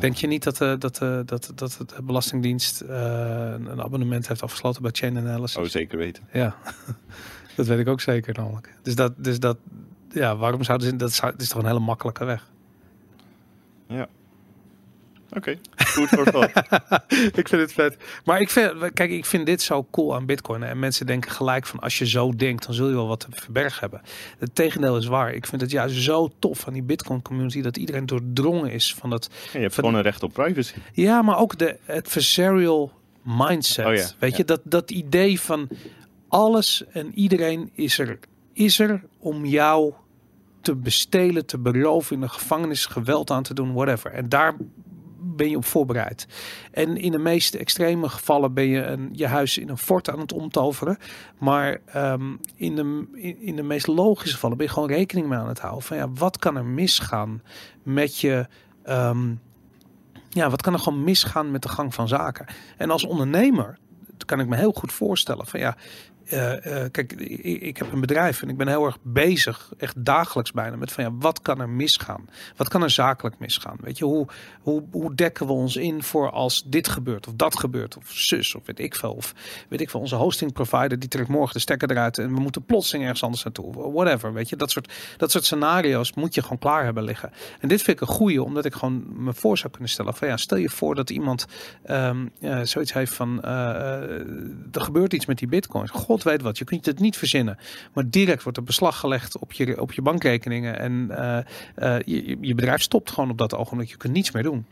Denk 0.00 0.16
je 0.16 0.26
niet 0.26 0.42
dat, 0.42 0.60
eh, 0.60 0.72
dat, 0.78 1.02
eh, 1.02 1.20
dat, 1.24 1.52
dat 1.54 1.78
de 1.96 2.02
Belastingdienst 2.02 2.80
eh, 2.80 3.54
een 3.58 3.82
abonnement 3.82 4.28
heeft 4.28 4.42
afgesloten 4.42 4.82
bij 4.82 4.90
Chain 4.94 5.18
Analysis? 5.18 5.56
Oh, 5.56 5.64
zeker 5.64 5.98
weten. 5.98 6.24
Ja, 6.32 6.56
dat 7.56 7.66
weet 7.66 7.78
ik 7.78 7.88
ook 7.88 8.00
zeker 8.00 8.34
namelijk. 8.34 8.74
Dus 8.82 8.94
dat, 8.94 9.12
dus 9.16 9.40
dat 9.40 9.58
ja, 10.10 10.36
waarom 10.36 10.62
zouden 10.62 10.88
ze, 10.88 10.96
dat 10.96 11.40
is 11.40 11.48
toch 11.48 11.62
een 11.62 11.66
hele 11.66 11.80
makkelijke 11.80 12.24
weg. 12.24 12.50
Ja. 13.92 14.08
Oké. 15.36 15.58
Goed 15.76 16.08
voor 16.08 16.26
ik 17.40 17.48
vind 17.48 17.62
het 17.62 17.72
vet. 17.72 17.96
Maar 18.24 18.40
ik 18.40 18.50
vind, 18.50 18.92
kijk, 18.92 19.10
ik 19.10 19.24
vind 19.24 19.46
dit 19.46 19.62
zo 19.62 19.86
cool 19.90 20.14
aan 20.14 20.26
Bitcoin. 20.26 20.62
En 20.62 20.78
mensen 20.78 21.06
denken 21.06 21.30
gelijk 21.30 21.66
van 21.66 21.78
als 21.78 21.98
je 21.98 22.06
zo 22.08 22.30
denkt, 22.36 22.66
dan 22.66 22.74
zul 22.74 22.88
je 22.88 22.94
wel 22.94 23.06
wat 23.08 23.20
te 23.20 23.26
verbergen 23.30 23.80
hebben. 23.80 24.00
Het 24.38 24.54
tegendeel 24.54 24.96
is 24.96 25.06
waar. 25.06 25.32
Ik 25.34 25.46
vind 25.46 25.60
het 25.60 25.70
juist 25.70 25.96
zo 26.02 26.30
tof 26.38 26.66
aan 26.66 26.72
die 26.72 26.82
Bitcoin 26.82 27.22
community 27.22 27.60
dat 27.60 27.76
iedereen 27.76 28.06
doordrongen 28.06 28.70
is 28.70 28.94
van 28.94 29.10
dat. 29.10 29.28
je 29.52 29.58
hebt 29.58 29.74
Van- 29.74 29.84
gewoon 29.84 29.98
een 29.98 30.04
recht 30.04 30.22
op 30.22 30.32
privacy. 30.32 30.74
Ja, 30.92 31.22
maar 31.22 31.38
ook 31.38 31.58
de 31.58 31.78
adversarial 31.88 32.92
mindset. 33.22 33.86
Oh 33.86 33.94
ja, 33.94 34.06
Weet 34.18 34.30
ja. 34.30 34.36
je, 34.36 34.44
dat, 34.44 34.60
dat 34.64 34.90
idee 34.90 35.40
van 35.40 35.68
alles 36.28 36.84
en 36.92 37.18
iedereen 37.18 37.70
is 37.74 37.98
er, 37.98 38.18
is 38.52 38.78
er 38.78 39.02
om 39.18 39.44
jou 39.44 39.92
te 40.62 40.76
bestelen, 40.76 41.46
te 41.46 41.58
beroven, 41.58 42.14
in 42.14 42.20
de 42.20 42.28
gevangenis 42.28 42.86
geweld 42.86 43.30
aan 43.30 43.42
te 43.42 43.54
doen, 43.54 43.72
whatever. 43.72 44.12
En 44.12 44.28
daar 44.28 44.56
ben 45.36 45.50
je 45.50 45.56
op 45.56 45.64
voorbereid. 45.64 46.26
En 46.70 46.96
in 46.96 47.12
de 47.12 47.18
meest 47.18 47.54
extreme 47.54 48.08
gevallen 48.08 48.54
ben 48.54 48.66
je 48.66 48.82
een, 48.82 49.08
je 49.12 49.26
huis 49.26 49.58
in 49.58 49.68
een 49.68 49.78
fort 49.78 50.10
aan 50.10 50.20
het 50.20 50.32
omtoveren. 50.32 50.98
Maar 51.38 51.78
ehm, 51.84 52.36
in, 52.56 52.76
de, 52.76 53.06
in, 53.40 53.56
de 53.56 53.62
meest 53.62 53.86
logische 53.86 54.34
gevallen 54.34 54.56
ben 54.56 54.66
je 54.66 54.72
gewoon 54.72 54.88
rekening 54.88 55.26
mee 55.28 55.38
aan 55.38 55.48
het 55.48 55.60
houden. 55.60 55.82
Van 55.82 55.96
ja, 55.96 56.10
wat 56.10 56.38
kan 56.38 56.56
er 56.56 56.64
misgaan 56.64 57.42
met 57.82 58.18
je... 58.18 58.46
ehm, 58.82 59.34
ja, 60.28 60.50
wat 60.50 60.62
kan 60.62 60.72
er 60.72 60.78
gewoon 60.78 61.04
misgaan 61.04 61.50
met 61.50 61.62
de 61.62 61.68
gang 61.68 61.94
van 61.94 62.08
zaken? 62.08 62.46
En 62.76 62.90
als 62.90 63.04
ondernemer 63.04 63.78
kan 64.24 64.40
ik 64.40 64.46
me 64.46 64.56
heel 64.56 64.72
goed 64.72 64.92
voorstellen 64.92 65.46
van 65.46 65.60
ja, 65.60 65.76
eh, 66.26 66.84
eh, 66.84 66.90
kijk, 66.90 67.12
ik, 67.12 67.76
heb 67.76 67.92
een 67.92 68.00
bedrijf 68.00 68.42
en 68.42 68.48
ik 68.48 68.56
ben 68.56 68.68
heel 68.68 68.84
erg 68.84 68.98
bezig, 69.02 69.72
echt 69.78 70.04
dagelijks 70.04 70.52
bijna, 70.52 70.76
met 70.76 70.92
van 70.92 71.04
ja, 71.04 71.10
wat 71.12 71.42
kan 71.42 71.60
er 71.60 71.68
misgaan? 71.68 72.28
Wat 72.56 72.68
kan 72.68 72.82
er 72.82 72.90
zakelijk 72.90 73.38
misgaan? 73.38 73.76
Weet 73.80 73.98
je, 73.98 74.04
hoe, 74.04 74.26
hoe, 74.60 74.82
hoe 74.90 75.14
dekken 75.14 75.46
we 75.46 75.52
ons 75.52 75.76
in 75.76 76.02
voor 76.02 76.30
als 76.30 76.62
dit 76.66 76.88
gebeurt 76.88 77.26
of 77.26 77.32
dat 77.36 77.58
gebeurt 77.58 77.96
of 77.96 78.10
zus 78.10 78.54
of 78.54 78.66
weet 78.66 78.78
ik 78.78 78.94
veel 78.94 79.12
of 79.12 79.34
weet 79.68 79.80
ik 79.80 79.90
veel, 79.90 80.00
onze 80.00 80.14
hosting 80.14 80.52
provider 80.52 80.98
die 80.98 81.08
trekt 81.08 81.28
morgen 81.28 81.54
de 81.54 81.60
stekker 81.60 81.90
eruit 81.90 82.18
en 82.18 82.34
we 82.34 82.40
moeten 82.40 82.64
plotseling 82.64 83.04
ergens 83.04 83.22
anders 83.22 83.42
naartoe, 83.42 83.92
whatever, 83.92 84.32
weet 84.32 84.48
je, 84.48 84.56
dat 84.56 84.70
soort, 84.70 84.92
dat 85.16 85.30
soort 85.30 85.44
scenario's 85.44 86.12
moet 86.12 86.34
je 86.34 86.42
gewoon 86.42 86.58
klaar 86.58 86.84
hebben 86.84 87.02
liggen. 87.02 87.32
En 87.60 87.68
dit 87.68 87.82
vind 87.82 88.00
ik 88.00 88.08
een 88.08 88.14
goeie, 88.14 88.42
omdat 88.42 88.64
ik 88.64 88.74
gewoon 88.74 89.04
me 89.24 89.34
voor 89.34 89.58
zou 89.58 89.72
kunnen 89.72 89.90
stellen 89.90 90.14
van 90.14 90.28
ja, 90.28 90.36
stel 90.36 90.58
je 90.58 90.70
voor 90.70 90.94
dat 90.94 91.10
iemand 91.10 91.46
ehm, 91.84 92.26
eh, 92.40 92.60
zoiets 92.62 92.92
heeft 92.92 93.12
van 93.12 93.42
er 93.42 94.80
gebeurt 94.80 95.12
iets 95.12 95.26
met 95.26 95.38
die 95.38 95.48
bitcoins. 95.48 95.90
Weet 96.20 96.42
wat, 96.42 96.58
je 96.58 96.64
kunt 96.64 96.86
het 96.86 96.98
niet 96.98 97.16
verzinnen. 97.16 97.58
Maar 97.92 98.10
direct 98.10 98.42
wordt 98.42 98.58
er 98.58 98.64
beslag 98.64 98.98
gelegd 98.98 99.38
op 99.38 99.52
je, 99.52 99.80
op 99.80 99.92
je 99.92 100.02
bankrekeningen 100.02 100.78
en 100.78 101.10
eh, 101.10 101.38
eh, 101.74 102.02
je, 102.04 102.36
je 102.40 102.54
bedrijf 102.54 102.82
stopt 102.82 103.10
gewoon 103.10 103.30
op 103.30 103.38
dat 103.38 103.54
ogenblik. 103.54 103.88
Je 103.88 103.96
kunt 103.96 104.12
niets 104.12 104.30
meer 104.30 104.42
doen. 104.42 104.66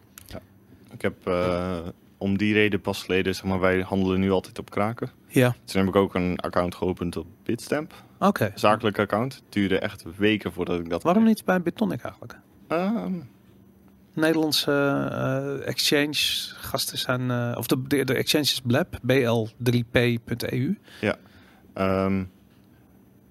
Ik 0.92 1.02
heb 1.02 1.26
eh, 1.26 1.78
om 2.18 2.38
die 2.38 2.52
reden 2.52 2.80
pas 2.80 3.02
geleden, 3.02 3.34
zeg 3.34 3.44
maar, 3.44 3.60
wij 3.60 3.80
handelen 3.80 4.20
nu 4.20 4.30
altijd 4.30 4.58
op 4.58 4.70
kraken. 4.70 5.10
Ja, 5.28 5.54
Toen 5.64 5.80
heb 5.80 5.88
ik 5.88 5.96
ook 5.96 6.14
een 6.14 6.38
account 6.38 6.74
geopend 6.74 7.16
op 7.16 7.26
Bitstamp. 7.44 7.94
oké. 8.18 8.52
Zakelijk 8.54 8.98
account. 8.98 9.34
Het 9.34 9.42
duurde 9.48 9.78
echt 9.78 10.04
weken 10.16 10.52
voordat 10.52 10.80
ik 10.80 10.90
dat... 10.90 11.02
Waarom 11.02 11.24
niet 11.24 11.44
bij 11.44 11.62
Bitonic 11.62 12.02
eigenlijk? 12.02 12.38
Ehm, 12.68 13.12
Nederlandse 14.14 15.62
exchange 15.64 16.14
gasten 16.54 16.98
zijn, 16.98 17.30
eh, 17.30 17.54
of 17.56 17.66
de, 17.66 17.86
de, 17.86 18.04
de 18.04 18.14
exchange 18.14 18.44
is 18.44 18.60
Blab, 18.64 18.98
bl3p.eu. 19.06 20.76
Ehm, 21.74 22.24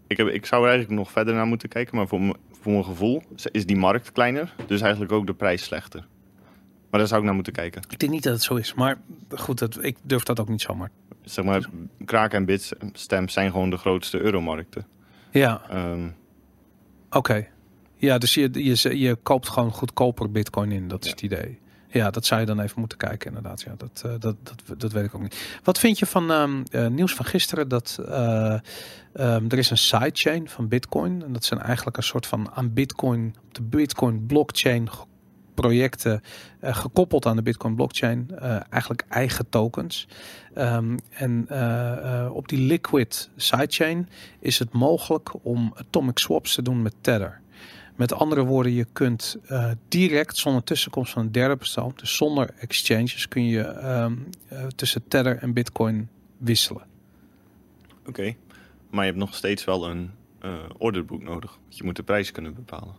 ik, 0.07 0.17
heb, 0.17 0.27
ik 0.27 0.45
zou 0.45 0.63
er 0.63 0.69
eigenlijk 0.69 0.99
nog 0.99 1.11
verder 1.11 1.33
naar 1.33 1.45
moeten 1.47 1.69
kijken, 1.69 1.95
maar 1.95 2.07
voor, 2.07 2.19
voor 2.61 2.71
mijn 2.71 2.83
gevoel 2.85 3.23
is 3.51 3.65
die 3.65 3.77
markt 3.77 4.11
kleiner, 4.11 4.55
dus 4.67 4.81
eigenlijk 4.81 5.11
ook 5.11 5.27
de 5.27 5.33
prijs 5.33 5.63
slechter. 5.63 6.07
Maar 6.89 6.99
daar 6.99 7.09
zou 7.09 7.19
ik 7.19 7.25
naar 7.25 7.35
moeten 7.35 7.53
kijken. 7.53 7.81
Ik 7.89 7.99
denk 7.99 8.11
niet 8.11 8.23
dat 8.23 8.33
het 8.33 8.43
zo 8.43 8.55
is, 8.55 8.73
maar 8.73 8.97
goed, 9.35 9.59
dat, 9.59 9.83
ik 9.83 9.97
durf 10.03 10.23
dat 10.23 10.39
ook 10.39 10.49
niet 10.49 10.61
zomaar. 10.61 10.89
Zeg 11.21 11.45
maar, 11.45 11.69
Kraken 12.05 12.37
en 12.37 12.45
Bitstamp 12.45 13.29
zijn 13.29 13.51
gewoon 13.51 13.69
de 13.69 13.77
grootste 13.77 14.19
euromarkten. 14.19 14.85
Ja, 15.31 15.61
Ehm, 15.69 16.07
oké. 17.09 17.47
Ja, 17.95 18.17
dus 18.17 18.33
je, 18.33 18.49
je, 18.53 18.99
je 18.99 19.15
koopt 19.15 19.49
gewoon 19.49 19.71
goedkoper 19.71 20.31
bitcoin 20.31 20.71
in, 20.71 20.87
dat 20.87 20.99
is 21.03 21.07
Ja. 21.07 21.13
het 21.13 21.21
idee. 21.23 21.59
Ja, 21.91 22.09
dat 22.09 22.25
zou 22.25 22.39
je 22.39 22.45
dan 22.45 22.59
even 22.59 22.79
moeten 22.79 22.97
kijken 22.97 23.27
inderdaad. 23.27 23.61
Ja, 23.61 23.73
dat, 23.77 24.01
eh, 24.05 24.11
dat, 24.19 24.35
dat, 24.43 24.79
dat 24.79 24.91
weet 24.91 25.05
ik 25.05 25.15
ook 25.15 25.21
niet. 25.21 25.59
Wat 25.63 25.79
vind 25.79 25.99
je 25.99 26.05
van 26.05 26.31
ehm, 26.31 26.63
eh, 26.71 26.87
nieuws 26.87 27.13
van 27.13 27.25
gisteren? 27.25 27.67
Dat 27.67 27.99
eh, 28.07 28.53
ehm, 29.13 29.45
er 29.47 29.57
is 29.57 29.69
een 29.69 29.77
sidechain 29.77 30.49
van 30.49 30.67
bitcoin. 30.67 31.23
En 31.23 31.33
dat 31.33 31.45
zijn 31.45 31.61
eigenlijk 31.61 31.97
een 31.97 32.03
soort 32.03 32.25
van 32.25 32.51
aan 32.51 32.73
bitcoin, 32.73 33.35
de 33.51 33.61
bitcoin 33.61 34.25
blockchain 34.25 34.89
projecten 35.53 36.21
gekoppeld 36.61 37.25
aan 37.25 37.35
de 37.35 37.41
bitcoin 37.41 37.75
blockchain. 37.75 38.39
eigenlijk 38.69 39.05
eigen 39.09 39.49
tokens. 39.49 40.07
Ehm, 40.53 40.97
en 41.09 41.47
op 42.31 42.47
die 42.47 42.59
liquid 42.59 43.29
sidechain 43.35 44.09
is 44.39 44.59
het 44.59 44.73
mogelijk 44.73 45.31
om 45.41 45.73
atomic 45.75 46.17
swaps 46.17 46.55
te 46.55 46.61
doen 46.61 46.81
met 46.81 46.93
Tether. 47.01 47.41
Met 47.99 48.13
andere 48.13 48.43
woorden, 48.43 48.71
je 48.71 48.85
kunt 48.93 49.37
eh, 49.47 49.71
direct 49.87 50.37
zonder 50.37 50.63
tussenkomst 50.63 51.11
van 51.13 51.21
een 51.21 51.31
derde 51.31 51.55
persoon, 51.55 51.93
dus 51.95 52.15
zonder 52.15 52.49
exchanges, 52.59 53.27
kun 53.27 53.45
je 53.45 53.61
ehm, 53.61 54.15
eh, 54.47 54.67
tussen 54.67 55.07
Tether 55.07 55.37
en 55.37 55.53
Bitcoin 55.53 56.09
wisselen. 56.37 56.83
Oké, 58.07 58.35
maar 58.89 58.99
je 59.05 59.09
hebt 59.11 59.23
nog 59.23 59.35
steeds 59.35 59.65
wel 59.65 59.89
een 59.89 60.11
eh, 60.39 60.53
orderboek 60.77 61.23
nodig. 61.23 61.51
Want 61.61 61.77
je 61.77 61.83
moet 61.83 61.95
de 61.95 62.03
prijs 62.03 62.31
kunnen 62.31 62.53
bepalen. 62.53 62.95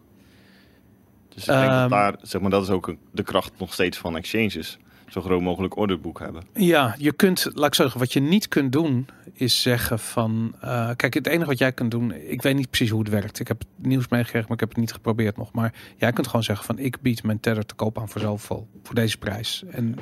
Dus 1.28 1.42
ik 1.42 1.48
denk 1.48 1.70
Ehm. 1.70 1.80
dat 1.80 1.90
daar, 1.90 2.16
zeg 2.22 2.40
maar, 2.40 2.51
dat 2.51 2.62
is 2.62 2.70
ook 2.70 2.94
de 3.11 3.22
kracht 3.22 3.53
nog 3.59 3.72
steeds 3.72 3.98
van 3.98 4.16
exchanges. 4.16 4.78
Zo 5.11 5.20
groot 5.20 5.40
mogelijk 5.40 5.76
orderboek 5.76 6.18
hebben. 6.18 6.42
Ja, 6.54 6.94
je 6.98 7.12
kunt, 7.12 7.50
laat 7.54 7.66
ik 7.66 7.74
zeggen, 7.74 7.98
wat 7.98 8.12
je 8.12 8.20
niet 8.20 8.48
kunt 8.48 8.72
doen, 8.72 9.08
is 9.32 9.62
zeggen 9.62 9.98
van, 9.98 10.54
eh, 10.61 10.90
kijk, 10.96 11.14
het 11.14 11.26
enige 11.26 11.46
wat 11.46 11.58
jij 11.58 11.72
kunt 11.72 11.90
doen, 11.90 12.12
ik 12.12 12.42
weet 12.42 12.56
niet 12.56 12.70
precies 12.70 12.90
hoe 12.90 13.00
het 13.00 13.08
werkt. 13.08 13.40
Ik 13.40 13.48
heb 13.48 13.58
het 13.58 13.86
nieuws 13.86 14.08
meegekregen, 14.08 14.46
maar 14.48 14.56
ik 14.56 14.61
heb 14.61 14.68
het 14.68 14.78
niet 14.78 14.92
geprobeerd 14.92 15.36
nog. 15.36 15.52
Maar 15.52 15.74
jij 15.96 16.12
kunt 16.12 16.26
gewoon 16.26 16.42
zeggen 16.42 16.66
van, 16.66 16.78
ik 16.78 17.00
bied 17.00 17.22
mijn 17.22 17.40
tether 17.40 17.66
te 17.66 17.74
koop 17.74 17.98
aan 17.98 18.08
voor 18.08 18.20
zoveel, 18.20 18.68
voor 18.82 18.94
deze 18.94 19.18
prijs. 19.18 19.62
En 19.70 19.96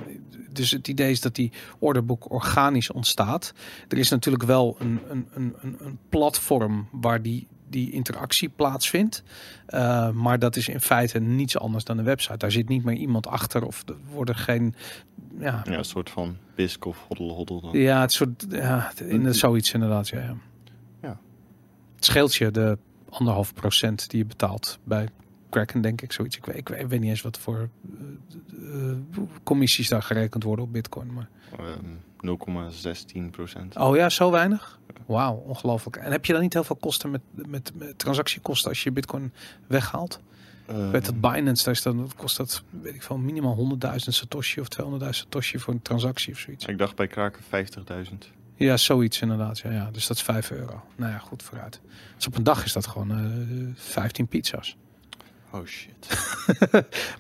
dus 0.53 0.71
het 0.71 0.89
idee 0.89 1.11
is 1.11 1.21
dat 1.21 1.35
die 1.35 1.53
orderboek 1.79 2.31
organisch 2.33 2.91
ontstaat. 2.91 3.53
Er 3.89 3.99
is 3.99 4.09
natuurlijk 4.09 4.45
wel 4.45 4.77
een, 4.79 5.01
een, 5.09 5.29
een, 5.35 5.55
een, 5.61 5.77
een 5.81 5.99
platform 6.09 6.89
waar 6.91 7.23
die, 7.23 7.47
die 7.71 7.93
interactie 7.93 8.49
plaatsvindt. 8.49 9.23
Eh, 9.67 10.11
maar 10.11 10.39
dat 10.39 10.57
is 10.57 10.69
in 10.69 10.81
feite 10.81 11.19
niets 11.19 11.59
anders 11.59 11.85
dan 11.85 11.99
een 11.99 12.05
website. 12.05 12.37
Daar 12.37 12.53
zit 12.53 12.69
niet 12.69 12.85
meer 12.85 12.97
iemand 12.97 13.27
achter 13.27 13.65
of 13.65 13.83
er 13.89 13.97
worden 14.13 14.37
geen... 14.37 14.75
Ja, 15.39 15.63
Ja, 15.65 15.79
een 15.79 15.85
soort 15.85 16.11
van 16.11 16.37
bisk 16.55 16.85
of 16.85 17.05
hoddel 17.09 17.31
hoddel. 17.31 17.61
dan. 17.61 17.81
ja, 17.81 18.01
het 18.01 18.13
soort, 18.13 18.47
ja, 18.51 18.93
in 19.05 19.35
zoiets 19.35 19.73
inderdaad. 19.73 20.09
Ja, 20.09 20.19
ja. 20.21 20.37
Ja. 21.03 21.19
Het 21.95 22.05
scheelt 22.05 22.35
je 22.35 22.51
de 22.51 22.79
anderhalf 23.09 23.55
procent 23.55 24.11
die 24.11 24.19
je 24.19 24.27
betaalt 24.27 24.79
bij 24.85 25.09
Kraken, 25.51 25.81
denk 25.81 26.03
ik, 26.03 26.13
zoiets. 26.13 26.37
Ik 26.37 26.47
weet, 26.47 26.57
ik 26.57 26.69
weet, 26.69 26.81
ik 26.81 26.87
weet 26.87 27.01
niet 27.01 27.11
eens 27.11 27.23
wat 27.23 27.39
voor 27.39 27.69
eh, 28.63 28.91
eh, 28.91 28.97
commissies 29.43 29.89
daar 29.89 30.03
gerekend 30.03 30.43
worden 30.43 30.65
op 30.65 30.73
Bitcoin. 30.73 31.13
Maar... 31.13 31.29
Ehm, 31.59 31.97
0,16 32.21 33.31
procent. 33.31 33.77
Oh 33.77 33.97
ja, 33.97 34.09
zo 34.09 34.31
weinig? 34.31 34.79
Wauw, 35.07 35.35
ongelooflijk. 35.35 35.97
En 35.97 36.13
heb 36.13 36.25
je 36.25 36.33
dan 36.33 36.43
niet 36.43 36.53
heel 36.53 36.65
veel 36.65 36.77
kosten 36.77 37.11
met, 37.11 37.21
met, 37.31 37.73
met 37.75 37.99
transactiekosten 37.99 38.69
als 38.69 38.83
je 38.83 38.93
Bitcoin 38.93 39.33
weghaalt? 39.67 40.21
Ehm, 40.67 40.91
Met 40.91 41.07
het 41.07 41.21
Binance, 41.21 41.65
daar 41.65 41.75
is 41.75 41.83
dan, 41.83 42.11
kost 42.17 42.37
dat, 42.37 42.63
weet 42.83 42.95
ik 42.95 43.03
veel, 43.03 43.19
minimaal 43.19 43.79
100.000 43.85 43.95
Satoshi 43.97 44.61
of 44.61 44.69
200.000 44.69 45.09
Satoshi 45.09 45.59
voor 45.59 45.75
een 45.75 45.83
transactie 45.83 46.33
of 46.33 46.39
zoiets. 46.39 46.67
Ik 46.67 46.79
dacht 46.79 46.97
bij 46.97 47.07
Kraken 47.07 47.43
50.000. 47.43 48.15
Ja, 48.57 48.77
zoiets 48.77 49.21
inderdaad. 49.21 49.59
Ja, 49.59 49.71
ja. 49.71 49.91
Dus 49.91 50.07
dat 50.07 50.17
is 50.17 50.23
5 50.23 50.51
euro. 50.51 50.83
Nou 50.97 51.13
ja, 51.13 51.19
goed 51.19 51.43
vooruit. 51.43 51.81
Dus 52.17 52.27
op 52.27 52.37
een 52.37 52.43
dag 52.43 52.65
is 52.65 52.73
dat 52.73 52.87
gewoon 52.87 53.11
eh 53.11 53.75
15 53.75 54.27
pizza's. 54.27 54.77
Oh 55.53 55.67
shit. 55.67 56.09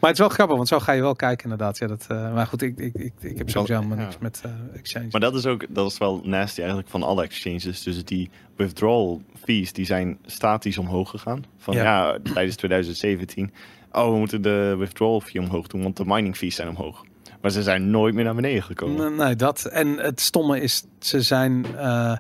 Maar 0.00 0.10
het 0.10 0.12
is 0.12 0.18
wel 0.18 0.28
grappig, 0.28 0.56
want 0.56 0.68
zo 0.68 0.78
ga 0.78 0.92
je 0.92 1.00
wel 1.00 1.16
kijken 1.16 1.42
inderdaad. 1.50 1.78
Ja, 1.78 1.86
dat, 1.86 2.06
eh, 2.08 2.34
maar 2.34 2.46
goed, 2.46 2.62
ik, 2.62 2.78
ik, 2.78 2.94
ik, 2.94 3.12
ik 3.20 3.38
heb 3.38 3.50
sowieso 3.50 3.74
helemaal 3.74 3.96
Ja. 3.98 4.02
niks 4.04 4.18
met 4.18 4.40
eh, 4.44 4.50
exchange. 4.78 5.06
Maar 5.10 5.20
dat 5.20 5.34
is 5.34 5.46
ook, 5.46 5.64
dat 5.68 5.90
is 5.90 5.98
wel 5.98 6.20
nasty 6.24 6.58
eigenlijk 6.58 6.88
van 6.90 7.02
alle 7.02 7.22
exchanges. 7.22 7.82
Dus 7.82 8.04
die 8.04 8.30
withdrawal 8.56 9.22
fees, 9.44 9.72
die 9.72 9.86
zijn 9.86 10.18
statisch 10.26 10.78
omhoog 10.78 11.10
gegaan. 11.10 11.44
Van 11.58 11.74
Ja. 11.74 11.82
ja, 11.82 12.18
tijdens 12.34 12.56
2017. 12.56 13.52
Oh, 13.92 14.10
we 14.12 14.18
moeten 14.18 14.42
de 14.42 14.74
withdrawal 14.78 15.20
fee 15.20 15.40
omhoog 15.40 15.66
doen, 15.66 15.82
want 15.82 15.96
de 15.96 16.04
mining 16.06 16.36
fees 16.36 16.54
zijn 16.54 16.68
omhoog. 16.68 17.04
Maar 17.40 17.50
ze 17.50 17.62
zijn 17.62 17.90
nooit 17.90 18.14
meer 18.14 18.24
naar 18.24 18.34
beneden 18.34 18.62
gekomen. 18.62 19.16
Nee, 19.16 19.26
nee, 19.26 19.36
dat. 19.36 19.64
En 19.64 19.98
het 19.98 20.20
stomme 20.20 20.60
is, 20.60 20.84
ze 20.98 21.20
zijn... 21.22 21.66
eh, 21.76 22.16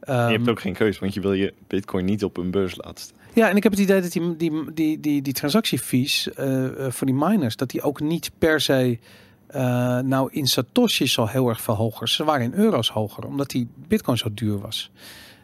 ehm, 0.00 0.30
je 0.30 0.36
hebt 0.36 0.48
ook 0.48 0.60
geen 0.60 0.74
keus, 0.74 0.98
want 0.98 1.14
je 1.14 1.20
wil 1.20 1.32
je 1.32 1.54
bitcoin 1.66 2.04
niet 2.04 2.24
op 2.24 2.36
een 2.36 2.50
beurs 2.50 2.76
laten 2.76 2.98
staan. 3.04 3.18
Ja, 3.34 3.48
en 3.48 3.56
ik 3.56 3.62
heb 3.62 3.72
het 3.72 3.80
idee 3.80 4.00
dat 4.00 4.12
die, 4.12 4.36
die, 4.36 4.72
die, 4.74 5.00
die, 5.00 5.22
die 5.22 5.32
transactiefees 5.32 6.32
eh, 6.32 6.86
eh, 6.86 6.92
voor 6.92 7.06
die 7.06 7.16
miners, 7.16 7.56
dat 7.56 7.70
die 7.70 7.82
ook 7.82 8.00
niet 8.00 8.30
per 8.38 8.60
se 8.60 8.98
eh, 9.46 9.98
nou 9.98 10.28
in 10.32 10.46
Satoshi's 10.46 11.18
al 11.18 11.28
heel 11.28 11.48
erg 11.48 11.60
veel 11.60 11.74
hoger. 11.74 12.08
Ze 12.08 12.24
waren 12.24 12.44
in 12.44 12.54
euro's 12.54 12.90
hoger, 12.90 13.26
omdat 13.26 13.50
die 13.50 13.68
bitcoin 13.88 14.18
zo 14.18 14.28
duur 14.34 14.58
was. 14.58 14.90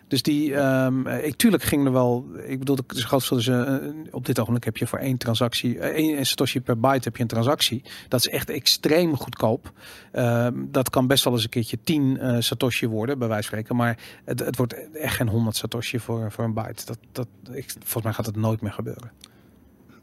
Dus 0.08 0.22
die, 0.22 0.54
ehm 0.54 1.06
ik 1.06 1.36
tuurlijk 1.36 1.62
ging 1.62 1.86
er 1.86 1.92
wel. 1.92 2.26
Ik 2.46 2.58
bedoel, 2.58 2.76
het 2.76 2.96
is 2.96 3.04
groot 3.04 3.24
verschil 3.24 3.36
tussen, 3.36 3.82
eh, 4.06 4.14
op 4.14 4.26
dit 4.26 4.38
ogenblik 4.38 4.64
heb 4.64 4.76
je 4.76 4.86
voor 4.86 4.98
één 4.98 5.16
transactie, 5.16 5.78
eh, 5.78 5.88
één 5.88 6.26
satoshi 6.26 6.60
per 6.60 6.80
byte 6.80 7.04
heb 7.04 7.16
je 7.16 7.22
een 7.22 7.28
transactie. 7.28 7.82
Dat 8.08 8.20
is 8.20 8.28
echt 8.28 8.50
extreem 8.50 9.16
goedkoop. 9.16 9.72
Ehm, 10.12 10.54
dat 10.68 10.90
kan 10.90 11.06
best 11.06 11.24
wel 11.24 11.32
eens 11.32 11.42
een 11.42 11.48
keertje 11.48 11.78
10 11.84 12.18
eh, 12.18 12.36
satoshi 12.40 12.86
worden, 12.86 13.18
bij 13.18 13.28
wijze 13.28 13.48
van 13.48 13.58
spreken. 13.58 13.76
Maar 13.76 13.98
het, 14.24 14.38
het 14.38 14.56
wordt 14.56 14.92
echt 14.92 15.16
geen 15.16 15.28
100 15.28 15.56
satoshi 15.56 15.98
voor, 15.98 16.32
voor 16.32 16.44
een 16.44 16.54
byte. 16.54 16.86
Dat, 16.86 16.98
dat, 17.12 17.28
ik, 17.52 17.70
volgens 17.70 18.04
mij 18.04 18.12
gaat 18.12 18.26
het 18.26 18.36
nooit 18.36 18.60
meer 18.60 18.72
gebeuren. 18.72 19.10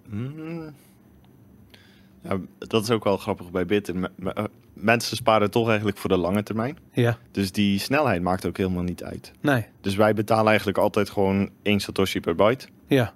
Hmm. 0.10 0.74
Ja, 2.24 2.38
dat 2.57 2.84
is 2.84 2.89
ook 2.91 3.03
wel 3.03 3.17
grappig 3.17 3.51
bij 3.51 3.65
Bit. 3.65 3.89
Eh, 3.89 4.43
Mensen 4.74 5.17
sparen 5.17 5.51
toch 5.51 5.67
eigenlijk 5.67 5.97
voor 5.97 6.09
de 6.09 6.17
lange 6.17 6.43
termijn. 6.43 6.78
Ja, 6.91 7.17
Dus 7.32 7.51
die 7.51 7.80
snelheid 7.80 8.21
maakt 8.21 8.45
ook 8.45 8.57
helemaal 8.57 8.84
niet 8.84 9.03
uit. 9.03 9.32
nee. 9.41 9.65
Dus 9.82 9.95
wij 9.95 10.13
betalen 10.13 10.47
eigenlijk 10.47 10.78
altijd 10.78 11.09
gewoon 11.09 11.49
1 11.61 11.80
satoshi 11.80 12.19
per 12.19 12.36
byte. 12.36 12.67
Ja, 12.88 13.13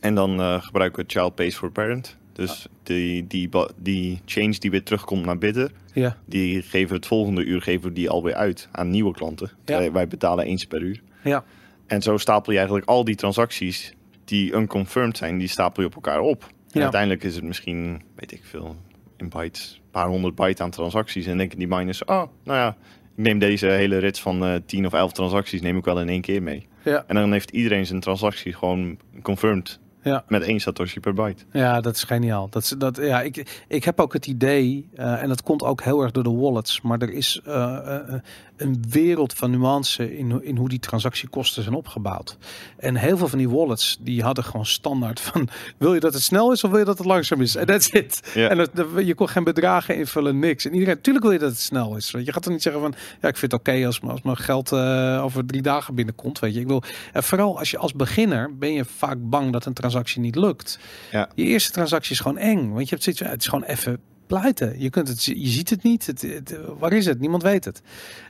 En 0.00 0.14
dan 0.14 0.40
eh, 0.40 0.62
gebruiken 0.62 1.04
we 1.04 1.10
child 1.10 1.34
pays 1.34 1.56
for 1.56 1.70
parent. 1.70 2.16
Dus 2.32 2.66
die, 2.82 3.26
die, 3.26 3.48
ba- 3.48 3.68
die 3.76 4.20
change 4.24 4.58
die 4.58 4.70
weer 4.70 4.82
terugkomt 4.82 5.24
naar 5.24 5.38
bidden, 5.38 5.70
ja, 5.92 6.16
die 6.24 6.62
geven 6.62 6.88
we 6.88 6.94
het 6.94 7.06
volgende 7.06 7.44
uur 7.44 7.62
geven 7.62 7.88
we 7.88 7.92
die 7.94 8.10
alweer 8.10 8.34
uit 8.34 8.68
aan 8.72 8.90
nieuwe 8.90 9.12
klanten. 9.12 9.50
Ja. 9.64 9.90
Wij 9.90 10.08
betalen 10.08 10.44
eens 10.44 10.64
per 10.66 10.80
uur. 10.82 11.02
ja. 11.22 11.44
En 11.86 12.02
zo 12.02 12.16
stapel 12.16 12.50
je 12.52 12.58
eigenlijk 12.58 12.88
al 12.88 13.04
die 13.04 13.14
transacties 13.14 13.94
die 14.24 14.52
unconfirmed 14.54 15.16
zijn, 15.16 15.38
die 15.38 15.48
stapel 15.48 15.82
je 15.82 15.88
op 15.88 15.94
elkaar 15.94 16.20
op. 16.20 16.50
En 16.72 16.78
Ja. 16.78 16.82
uiteindelijk 16.82 17.22
is 17.24 17.34
het 17.34 17.44
misschien, 17.44 18.02
weet 18.16 18.32
ik 18.32 18.40
veel, 18.44 18.76
in 19.16 19.28
bytes, 19.28 19.80
een 19.84 19.90
paar 19.90 20.06
honderd 20.08 20.34
byte 20.34 20.62
aan 20.62 20.70
transacties. 20.70 21.26
En 21.26 21.36
denken 21.36 21.58
die 21.58 21.68
miners, 21.68 22.04
oh, 22.04 22.22
nou 22.44 22.58
ja, 22.58 22.68
ik 23.16 23.22
neem 23.22 23.38
deze 23.38 23.66
hele 23.66 23.98
rits 23.98 24.20
van 24.22 24.44
eh 24.44 24.54
10 24.66 24.86
of 24.86 24.92
11 24.92 25.12
transacties 25.12 25.60
neem 25.60 25.76
ik 25.76 25.84
wel 25.84 26.00
in 26.00 26.08
één 26.08 26.20
keer 26.20 26.42
mee. 26.42 26.66
Ja, 26.84 27.04
En 27.06 27.14
dan 27.14 27.32
heeft 27.32 27.50
iedereen 27.50 27.86
zijn 27.86 28.00
transactie 28.00 28.52
gewoon 28.52 28.98
confirmed 29.22 29.78
ja. 30.02 30.24
met 30.28 30.42
één 30.42 30.60
satoshi 30.60 31.00
per 31.00 31.14
byte. 31.14 31.44
Ja, 31.52 31.80
dat 31.80 31.94
is 31.96 32.04
geniaal. 32.04 32.48
Dat, 32.48 32.62
is- 32.62 32.74
dat, 32.78 32.96
ja, 32.96 33.20
ik, 33.22 33.64
ik 33.68 33.84
heb 33.84 34.00
ook 34.00 34.12
het 34.12 34.26
idee, 34.26 34.88
eh, 34.94 35.22
en 35.22 35.28
dat 35.28 35.42
komt 35.42 35.62
ook 35.62 35.82
heel 35.82 36.02
erg 36.02 36.10
door 36.10 36.22
de 36.22 36.30
wallets, 36.32 36.80
maar 36.80 36.98
er 36.98 37.12
is 37.12 37.40
eh, 37.44 38.14
een 38.62 38.84
wereld 38.88 39.32
van 39.32 39.50
nuance 39.50 40.16
in, 40.16 40.30
hoe- 40.30 40.44
in 40.44 40.56
hoe 40.56 40.68
die 40.68 40.78
transactiekosten 40.78 41.62
zijn 41.62 41.74
opgebouwd. 41.74 42.36
En 42.76 42.96
heel 42.96 43.16
veel 43.16 43.28
van 43.28 43.38
die 43.38 43.48
wallets, 43.50 43.96
die 44.00 44.22
hadden 44.22 44.44
gewoon 44.44 44.66
standaard 44.66 45.20
van, 45.20 45.48
wil 45.78 45.94
je 45.94 46.00
dat 46.00 46.12
het 46.14 46.22
snel 46.22 46.52
is 46.52 46.64
of 46.64 46.70
wil 46.70 46.78
je 46.78 46.84
dat 46.84 46.98
het 46.98 47.06
langzaam 47.06 47.40
is? 47.40 47.56
En 47.56 47.66
that's 47.66 47.88
it. 47.88 48.30
Ja. 48.34 48.48
En 48.48 48.56
dat, 48.56 48.70
je 49.04 49.14
kon 49.14 49.28
geen 49.28 49.44
bedragen 49.44 49.96
invullen, 49.96 50.38
niks. 50.38 50.64
En 50.64 50.72
iedereen, 50.72 50.94
natuurlijk 50.94 51.24
wil 51.24 51.34
je 51.34 51.40
dat 51.40 51.50
het 51.50 51.60
snel 51.60 51.96
is. 51.96 52.10
Want 52.10 52.24
je 52.26 52.32
gaat 52.32 52.44
er 52.44 52.50
niet 52.50 52.62
zeggen 52.62 52.82
van, 52.82 52.94
ja, 53.20 53.28
ik 53.28 53.36
vind 53.36 53.52
het 53.52 53.60
oké 53.60 53.86
als, 53.86 54.00
als 54.00 54.22
mijn 54.22 54.36
geld 54.36 54.72
eh, 54.72 55.20
over 55.24 55.46
drie 55.46 55.62
dagen 55.62 55.94
binnenkomt. 55.94 56.38
Weet 56.38 56.54
je, 56.54 56.60
ik 56.60 56.66
wil, 56.66 56.82
en 57.12 57.22
vooral 57.22 57.58
als 57.58 57.70
je 57.70 57.78
als 57.78 57.92
beginner 57.92 58.56
ben 58.58 58.72
je 58.72 58.84
vaak 58.84 59.16
bang 59.20 59.52
dat 59.52 59.64
een 59.66 59.72
transactie 59.72 60.20
niet 60.20 60.36
lukt. 60.36 60.78
Ja. 61.10 61.28
Je 61.34 61.44
eerste 61.44 61.72
transactie 61.72 62.12
is 62.12 62.20
gewoon 62.20 62.38
eng, 62.38 62.68
want 62.72 62.82
je 62.88 62.90
hebt 62.90 63.02
zoiets, 63.02 63.22
het 63.22 63.40
is 63.40 63.46
gewoon 63.48 63.64
even 63.64 64.00
pleiten. 64.38 64.80
Je 64.80 64.90
kunt 64.90 65.08
het, 65.08 65.24
je 65.24 65.46
ziet 65.48 65.70
het 65.70 65.82
niet. 65.82 66.06
Het, 66.06 66.22
het- 66.22 66.58
waar 66.78 66.92
is 66.92 67.06
het? 67.06 67.20
Niemand 67.20 67.42
weet 67.42 67.64
het. 67.64 67.82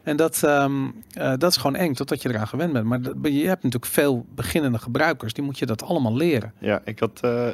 En 0.02 0.16
dat, 0.16 0.42
ehm, 0.42 0.84
eh, 1.12 1.32
dat 1.38 1.50
is 1.50 1.56
gewoon 1.56 1.76
eng, 1.76 1.92
totdat 1.92 2.22
je 2.22 2.28
eraan 2.28 2.48
gewend 2.48 2.72
bent. 2.72 2.84
Maar 2.86 3.02
dat- 3.02 3.14
je 3.22 3.46
hebt 3.46 3.62
natuurlijk 3.62 3.92
veel 3.92 4.26
beginnende 4.34 4.78
gebruikers, 4.78 5.32
die 5.32 5.44
moet 5.44 5.58
je 5.58 5.66
dat 5.66 5.82
allemaal 5.82 6.16
leren. 6.16 6.52
Ja, 6.58 6.80
ik 6.84 6.98
had. 6.98 7.20
eh, 7.22 7.48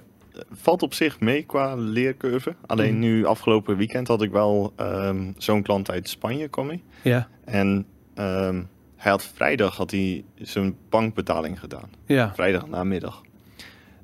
valt 0.51 0.83
op 0.83 0.95
zich 0.95 1.21
mee 1.21 1.43
qua 1.43 1.75
leercurve. 1.75 2.55
Alleen 2.67 2.93
Mhm. 2.93 3.01
nu 3.01 3.25
afgelopen 3.25 3.77
weekend 3.77 4.09
had 4.09 4.23
ik 4.23 4.31
wel 4.31 4.73
ehm, 4.77 5.33
zo'n 5.37 5.63
klant 5.63 5.91
uit 5.91 6.09
Spanje 6.09 6.49
mee. 6.65 6.83
Ja, 7.03 7.29
En 7.45 7.87
ehm, 8.15 8.63
hij 8.97 9.11
had 9.11 9.25
vrijdag 9.35 9.77
had 9.77 9.91
hij 9.91 10.25
zijn 10.35 10.75
bankbetaling 10.89 11.61
gedaan. 11.61 11.91
ja, 12.07 12.33
Vrijdag 12.35 12.67
namiddag. 12.69 13.23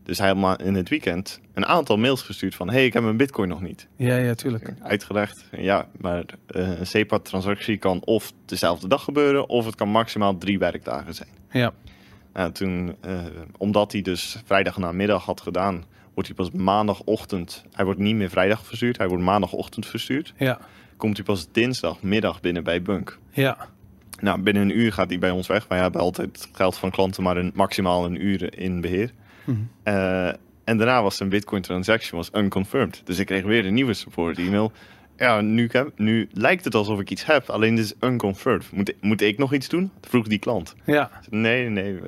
Dus 0.05 0.19
hij 0.19 0.29
had 0.29 0.37
maar 0.37 0.63
in 0.63 0.75
het 0.75 0.89
weekend 0.89 1.41
een 1.55 1.67
aantal 1.67 1.97
mails 1.97 2.23
gestuurd 2.23 2.55
van... 2.55 2.71
hey, 2.71 2.85
ik 2.85 2.93
heb 2.93 3.03
mijn 3.03 3.17
bitcoin 3.17 3.49
nog 3.49 3.61
niet. 3.61 3.87
ja, 3.97 4.17
ja, 4.17 4.35
tuurlijk. 4.35 4.75
Uitgelegd, 4.83 5.45
ja, 5.57 5.89
maar 6.01 6.25
eh, 6.47 6.79
een 6.79 6.87
SEPA-transactie 6.87 7.77
kan 7.77 8.03
of 8.05 8.33
dezelfde 8.45 8.89
dag 8.89 9.05
gebeuren... 9.05 9.49
of 9.49 9.65
het 9.67 9.75
kan 9.75 9.89
maximaal 9.89 10.39
drie 10.39 10.59
werkdagen 10.59 11.15
zijn. 11.15 11.29
Ja, 11.51 11.73
Nou, 12.33 12.53
toen, 12.53 12.97
eh, 13.01 13.19
omdat 13.57 13.93
hij 13.93 14.03
dus 14.03 14.43
vrijdag 14.45 14.77
namiddag 14.77 15.25
had 15.25 15.41
gedaan, 15.41 15.85
wordt 16.15 16.29
hij 16.29 16.39
pas 16.39 16.51
maandagochtend. 16.51 17.65
Hij 17.73 17.85
wordt 17.85 18.01
niet 18.01 18.17
meer 18.17 18.31
vrijdag 18.31 18.67
verstuurd, 18.67 18.99
hij 18.99 19.09
wordt 19.09 19.23
maandagochtend 19.25 19.87
verstuurd. 19.87 20.35
ja, 20.37 20.59
Komt 20.97 21.17
hij 21.17 21.27
pas 21.27 21.47
dinsdagmiddag 21.53 22.41
binnen 22.41 22.65
bij 22.65 22.83
Bunk. 22.83 23.19
ja, 23.31 23.69
Nou, 24.21 24.41
binnen 24.41 24.63
een 24.63 24.79
uur 24.79 24.93
gaat 24.93 25.09
hij 25.09 25.19
bij 25.19 25.31
ons 25.31 25.47
weg. 25.47 25.69
Wij 25.69 25.79
hebben 25.79 26.01
altijd 26.01 26.49
geld 26.53 26.77
van 26.77 26.91
klanten, 26.91 27.23
maar 27.23 27.37
een, 27.37 27.51
maximaal 27.55 28.05
een 28.05 28.25
uur 28.25 28.59
in 28.59 28.81
beheer. 28.81 29.13
Mhm. 29.45 29.59
Eh, 29.83 30.27
en 30.65 30.77
daarna 30.77 31.03
was 31.03 31.17
zijn 31.17 31.29
Bitcoin 31.29 31.63
transaction 31.63 32.19
was 32.19 32.31
unconfirmed. 32.43 33.01
Dus 33.05 33.19
ik 33.19 33.27
kreeg 33.27 33.43
weer 33.45 33.67
een 33.67 33.75
nieuwe 33.75 33.95
support 33.95 34.39
e-mail. 34.39 34.73
Ja, 35.17 35.41
nu, 35.41 35.69
heb, 35.73 35.91
nu 35.97 36.29
lijkt 36.33 36.65
het 36.65 36.75
alsof 36.75 37.01
ik 37.01 37.11
iets 37.11 37.25
heb, 37.27 37.51
alleen 37.51 37.75
dit 37.75 37.85
is 37.85 37.95
unconfirmed. 38.09 38.73
Moet, 38.73 38.95
moet 39.01 39.21
ik 39.21 39.39
nog 39.39 39.53
iets 39.53 39.69
doen? 39.69 39.91
Vroeg 40.01 40.27
die 40.27 40.39
klant. 40.39 40.75
ja. 40.85 41.11
Nee, 41.31 41.69
nee, 41.69 41.99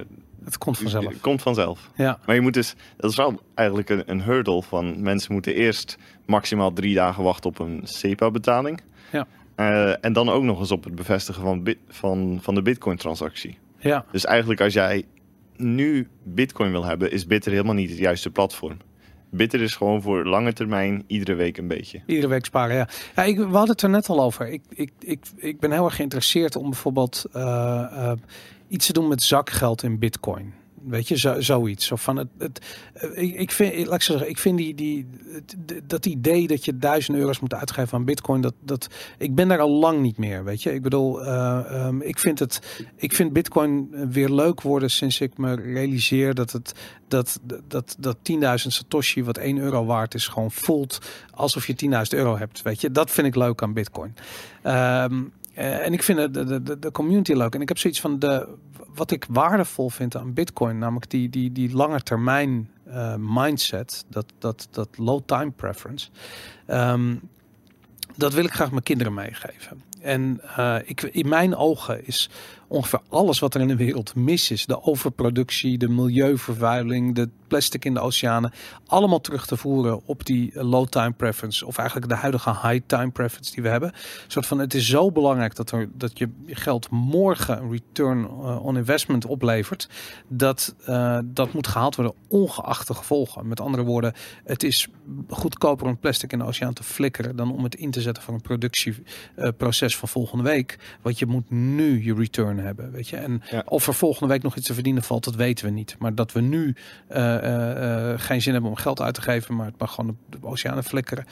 Het 0.45 0.59
komt 0.59 0.79
vanzelf. 0.79 1.05
het 1.09 1.21
komt 1.21 1.43
vanzelf. 1.43 1.91
Ja, 1.95 2.19
Maar 2.27 2.35
je 2.35 2.41
moet 2.41 2.55
dus, 2.55 2.75
dat 2.97 3.11
is 3.11 3.17
wel 3.17 3.41
eigenlijk 3.55 3.89
een, 3.91 4.03
een 4.07 4.23
hurdle 4.23 4.63
van 4.63 5.03
mensen 5.03 5.33
moeten 5.33 5.55
eerst 5.55 5.99
maximaal 6.27 6.73
drie 6.73 6.95
dagen 6.95 7.23
wachten 7.25 7.51
op 7.51 7.59
een 7.59 7.81
SEPA-betaling. 7.85 8.81
Ja. 9.13 9.27
Eh, 9.55 10.05
en 10.05 10.13
dan 10.13 10.29
ook 10.29 10.43
nog 10.43 10.59
eens 10.59 10.71
op 10.71 10.85
het 10.85 10.95
bevestigen 10.95 11.43
van, 11.43 11.63
bit, 11.63 11.79
van, 11.89 12.39
van 12.43 12.55
de 12.55 12.63
Bitcoin-transactie. 12.63 13.59
ja, 13.79 14.05
Dus 14.13 14.25
eigenlijk 14.25 14.61
als 14.61 14.73
jij 14.73 15.05
nu 15.59 16.09
Bitcoin 16.23 16.71
wil 16.71 16.85
hebben, 16.85 17.11
is 17.11 17.27
Bitter 17.27 17.53
helemaal 17.53 17.75
niet 17.75 17.91
het 17.91 17.99
juiste 17.99 18.31
platform. 18.31 18.77
Bitter 19.31 19.63
is 19.63 19.75
gewoon 19.75 20.03
voor 20.03 20.25
lange 20.25 20.53
termijn, 20.53 21.05
iedere 21.07 21.35
week 21.35 21.57
een 21.57 21.69
beetje. 21.69 22.03
iedere 22.07 22.29
week 22.29 22.45
sparen, 22.45 22.77
ja. 22.77 22.89
ja 23.17 23.23
ik, 23.23 23.37
we 23.37 23.43
hadden 23.43 23.71
het 23.71 23.83
er 23.83 23.91
net 23.91 24.09
al 24.09 24.21
over. 24.21 24.49
Ik, 24.49 24.63
ik, 24.69 24.93
ik, 24.99 25.25
ik 25.37 25.61
ben 25.61 25.73
heel 25.73 25.85
erg 25.85 25.97
geïnteresseerd 25.97 26.57
om 26.57 26.71
bijvoorbeeld 26.71 27.25
eh, 27.33 27.43
eh, 27.91 28.13
iets 28.69 28.87
te 28.87 28.93
doen 28.93 29.09
met 29.09 29.23
zakgeld 29.23 29.83
in 29.83 29.99
bitcoin. 29.99 30.55
Weet 30.89 31.09
je, 31.09 31.19
zo, 31.19 31.41
zoiets. 31.41 31.93
Of 31.93 32.03
van 32.03 32.17
het, 32.17 32.29
het, 32.39 32.61
eh, 32.93 33.41
ik, 33.41 33.51
vind, 33.51 33.87
laat 33.87 33.95
ik 33.95 34.03
zeggen, 34.03 34.29
ik 34.29 34.39
vind 34.39 34.59
die, 34.59 34.75
die, 34.75 35.07
dat 35.85 36.07
idee 36.07 36.47
dat 36.47 36.65
je 36.65 36.79
duizend 36.79 37.17
euro's 37.17 37.41
moet 37.41 37.55
uitgeven 37.55 37.99
aan 37.99 38.05
bitcoin, 38.05 38.41
dat, 38.41 38.55
dat, 38.61 38.89
ik 39.19 39.35
ben 39.35 39.49
daar 39.49 39.61
al 39.61 39.71
lang 39.71 40.01
niet 40.01 40.19
meer, 40.19 40.45
weet 40.45 40.63
je. 40.63 40.75
Ik 40.75 40.83
bedoel, 40.83 41.25
eh, 41.25 41.65
ehm, 41.69 42.01
ik 42.01 42.19
vind 42.19 42.39
het, 42.39 42.85
ik 42.97 43.13
vind 43.13 43.33
bitcoin 43.33 43.89
weer 44.11 44.29
leuk 44.29 44.63
worden 44.63 44.91
sinds 44.91 45.21
ik 45.21 45.39
me 45.39 45.55
realiseer 45.55 46.35
dat 46.35 46.53
het, 46.53 46.73
dat, 47.09 47.41
dat, 47.69 47.97
dat 47.99 48.17
10.000 48.17 48.55
satoshi, 48.55 49.25
wat 49.25 49.39
1 49.39 49.59
euro 49.59 49.85
waard 49.85 50.15
is, 50.15 50.29
gewoon 50.29 50.51
voelt 50.51 50.99
alsof 51.31 51.67
je 51.67 51.75
10.000 51.85 52.19
euro 52.19 52.37
hebt, 52.37 52.63
weet 52.63 52.81
je. 52.81 52.91
Dat 52.91 53.11
vind 53.11 53.27
ik 53.27 53.35
leuk 53.35 53.63
aan 53.63 53.73
bitcoin. 53.73 54.15
Ehm, 54.63 55.15
eh, 55.15 55.21
en 55.57 55.93
ik 55.93 56.03
vind 56.03 56.19
de, 56.19 56.45
de, 56.45 56.63
de, 56.63 56.79
de 56.79 56.91
community 56.91 57.33
leuk. 57.33 57.55
En 57.55 57.61
ik 57.61 57.69
heb 57.69 57.79
zoiets 57.79 58.01
van 58.01 58.19
de, 58.19 58.49
wat 58.95 59.11
ik 59.11 59.27
waardevol 59.29 59.89
vind 59.89 60.17
aan 60.17 60.35
Bitcoin, 60.35 60.79
namelijk 60.79 61.11
die, 61.11 61.29
die, 61.29 61.53
die 61.53 61.75
lange 61.75 62.01
termijn 62.01 62.71
eh, 62.85 63.15
mindset, 63.19 64.05
dat, 64.09 64.27
dat, 64.39 64.69
dat 64.71 64.89
low 64.99 65.21
time 65.27 65.51
preference. 65.51 66.09
Ehm, 66.67 67.15
dat 68.17 68.35
wil 68.35 68.45
ik 68.45 68.53
graag 68.53 68.71
mijn 68.71 68.83
kinderen 68.83 69.15
meegeven. 69.15 69.83
En 70.01 70.41
eh, 70.57 70.77
ik, 70.85 71.03
in 71.03 71.29
mijn 71.29 71.57
ogen 71.57 72.07
is 72.07 72.31
ongeveer 72.69 73.01
alles 73.09 73.39
wat 73.39 73.55
er 73.55 73.61
in 73.61 73.69
de 73.69 73.77
wereld 73.77 74.15
mis 74.15 74.51
is, 74.51 74.67
de 74.67 74.83
overproductie, 74.83 75.79
de 75.79 75.89
milieuvervuiling, 75.89 77.15
de 77.15 77.29
plastic 77.47 77.85
in 77.85 77.95
de 77.95 78.01
oceanen, 78.01 78.53
allemaal 78.87 79.21
terug 79.21 79.47
te 79.47 79.57
voeren 79.57 80.01
op 80.07 80.25
die 80.25 80.53
eh, 80.53 80.63
low 80.63 80.87
time 80.87 81.13
preference, 81.13 81.67
of 81.67 81.79
eigenlijk 81.79 82.09
de 82.09 82.15
huidige 82.15 82.51
high 82.51 82.81
time 82.87 83.11
preference 83.11 83.55
die 83.55 83.63
we 83.63 83.69
hebben. 83.69 83.89
Een 83.89 84.31
soort 84.31 84.47
van, 84.47 84.59
het 84.59 84.75
is 84.75 84.89
zo 84.89 85.13
belangrijk 85.13 85.55
dat, 85.55 85.71
er, 85.71 85.89
dat 85.95 86.19
je 86.19 86.29
geld 86.47 86.91
morgen 86.91 87.63
een 87.63 87.71
return 87.71 88.25
eh, 88.25 88.65
on 88.65 88.77
investment 88.77 89.27
oplevert, 89.27 89.89
dat 90.29 90.75
dat 91.27 91.47
dat 91.47 91.55
moet 91.55 91.67
gehaald 91.67 91.97
worden, 91.97 92.15
ongeacht 92.29 92.87
de 92.87 92.95
gevolgen. 92.95 93.49
Met 93.49 93.61
andere 93.61 93.83
woorden, 93.83 94.13
het 94.45 94.63
is 94.63 94.89
goedkoper 95.29 95.87
om 95.87 95.99
plastic 95.99 96.33
in 96.33 96.39
de 96.39 96.45
oceaan 96.45 96.73
te 96.73 96.83
flikkeren 96.83 97.37
dan 97.37 97.53
om 97.53 97.65
het 97.65 97.75
in 97.75 97.91
te 97.91 98.01
zetten 98.01 98.23
voor 98.23 98.35
een 98.35 98.41
productieproces 98.41 99.97
van 99.97 100.09
volgende 100.09 100.45
week. 100.45 100.79
Want 101.03 101.19
je 101.19 101.27
moet 101.27 101.51
nu 101.51 102.05
je 102.05 102.15
return 102.15 102.56
hebben, 102.65 102.91
weet 102.91 103.09
je. 103.09 103.17
En 103.17 103.43
Ja. 103.51 103.63
of 103.67 103.87
er 103.87 103.95
volgende 103.95 104.33
week 104.33 104.43
nog 104.43 104.57
iets 104.57 104.67
te 104.67 104.75
verdienen 104.75 105.03
valt, 105.03 105.25
dat 105.25 105.35
weten 105.35 105.65
we 105.65 105.71
niet. 105.71 105.97
Maar 105.99 106.15
dat 106.15 106.33
we 106.33 106.41
nu 106.41 106.75
eh, 107.09 107.37
eh, 107.37 108.13
eh, 108.13 108.21
geen 108.21 108.43
zin 108.43 108.53
hebben 108.53 108.71
om 108.71 108.77
geld 108.77 109.01
uit 109.01 109.15
te 109.15 109.23
geven, 109.23 109.57
maar 109.57 109.67
het 109.67 109.79
mag 109.79 109.95
gewoon 109.95 110.11
op 110.11 110.41
de 110.41 110.47
oceanen 110.47 110.85
flikkeren, 110.85 111.27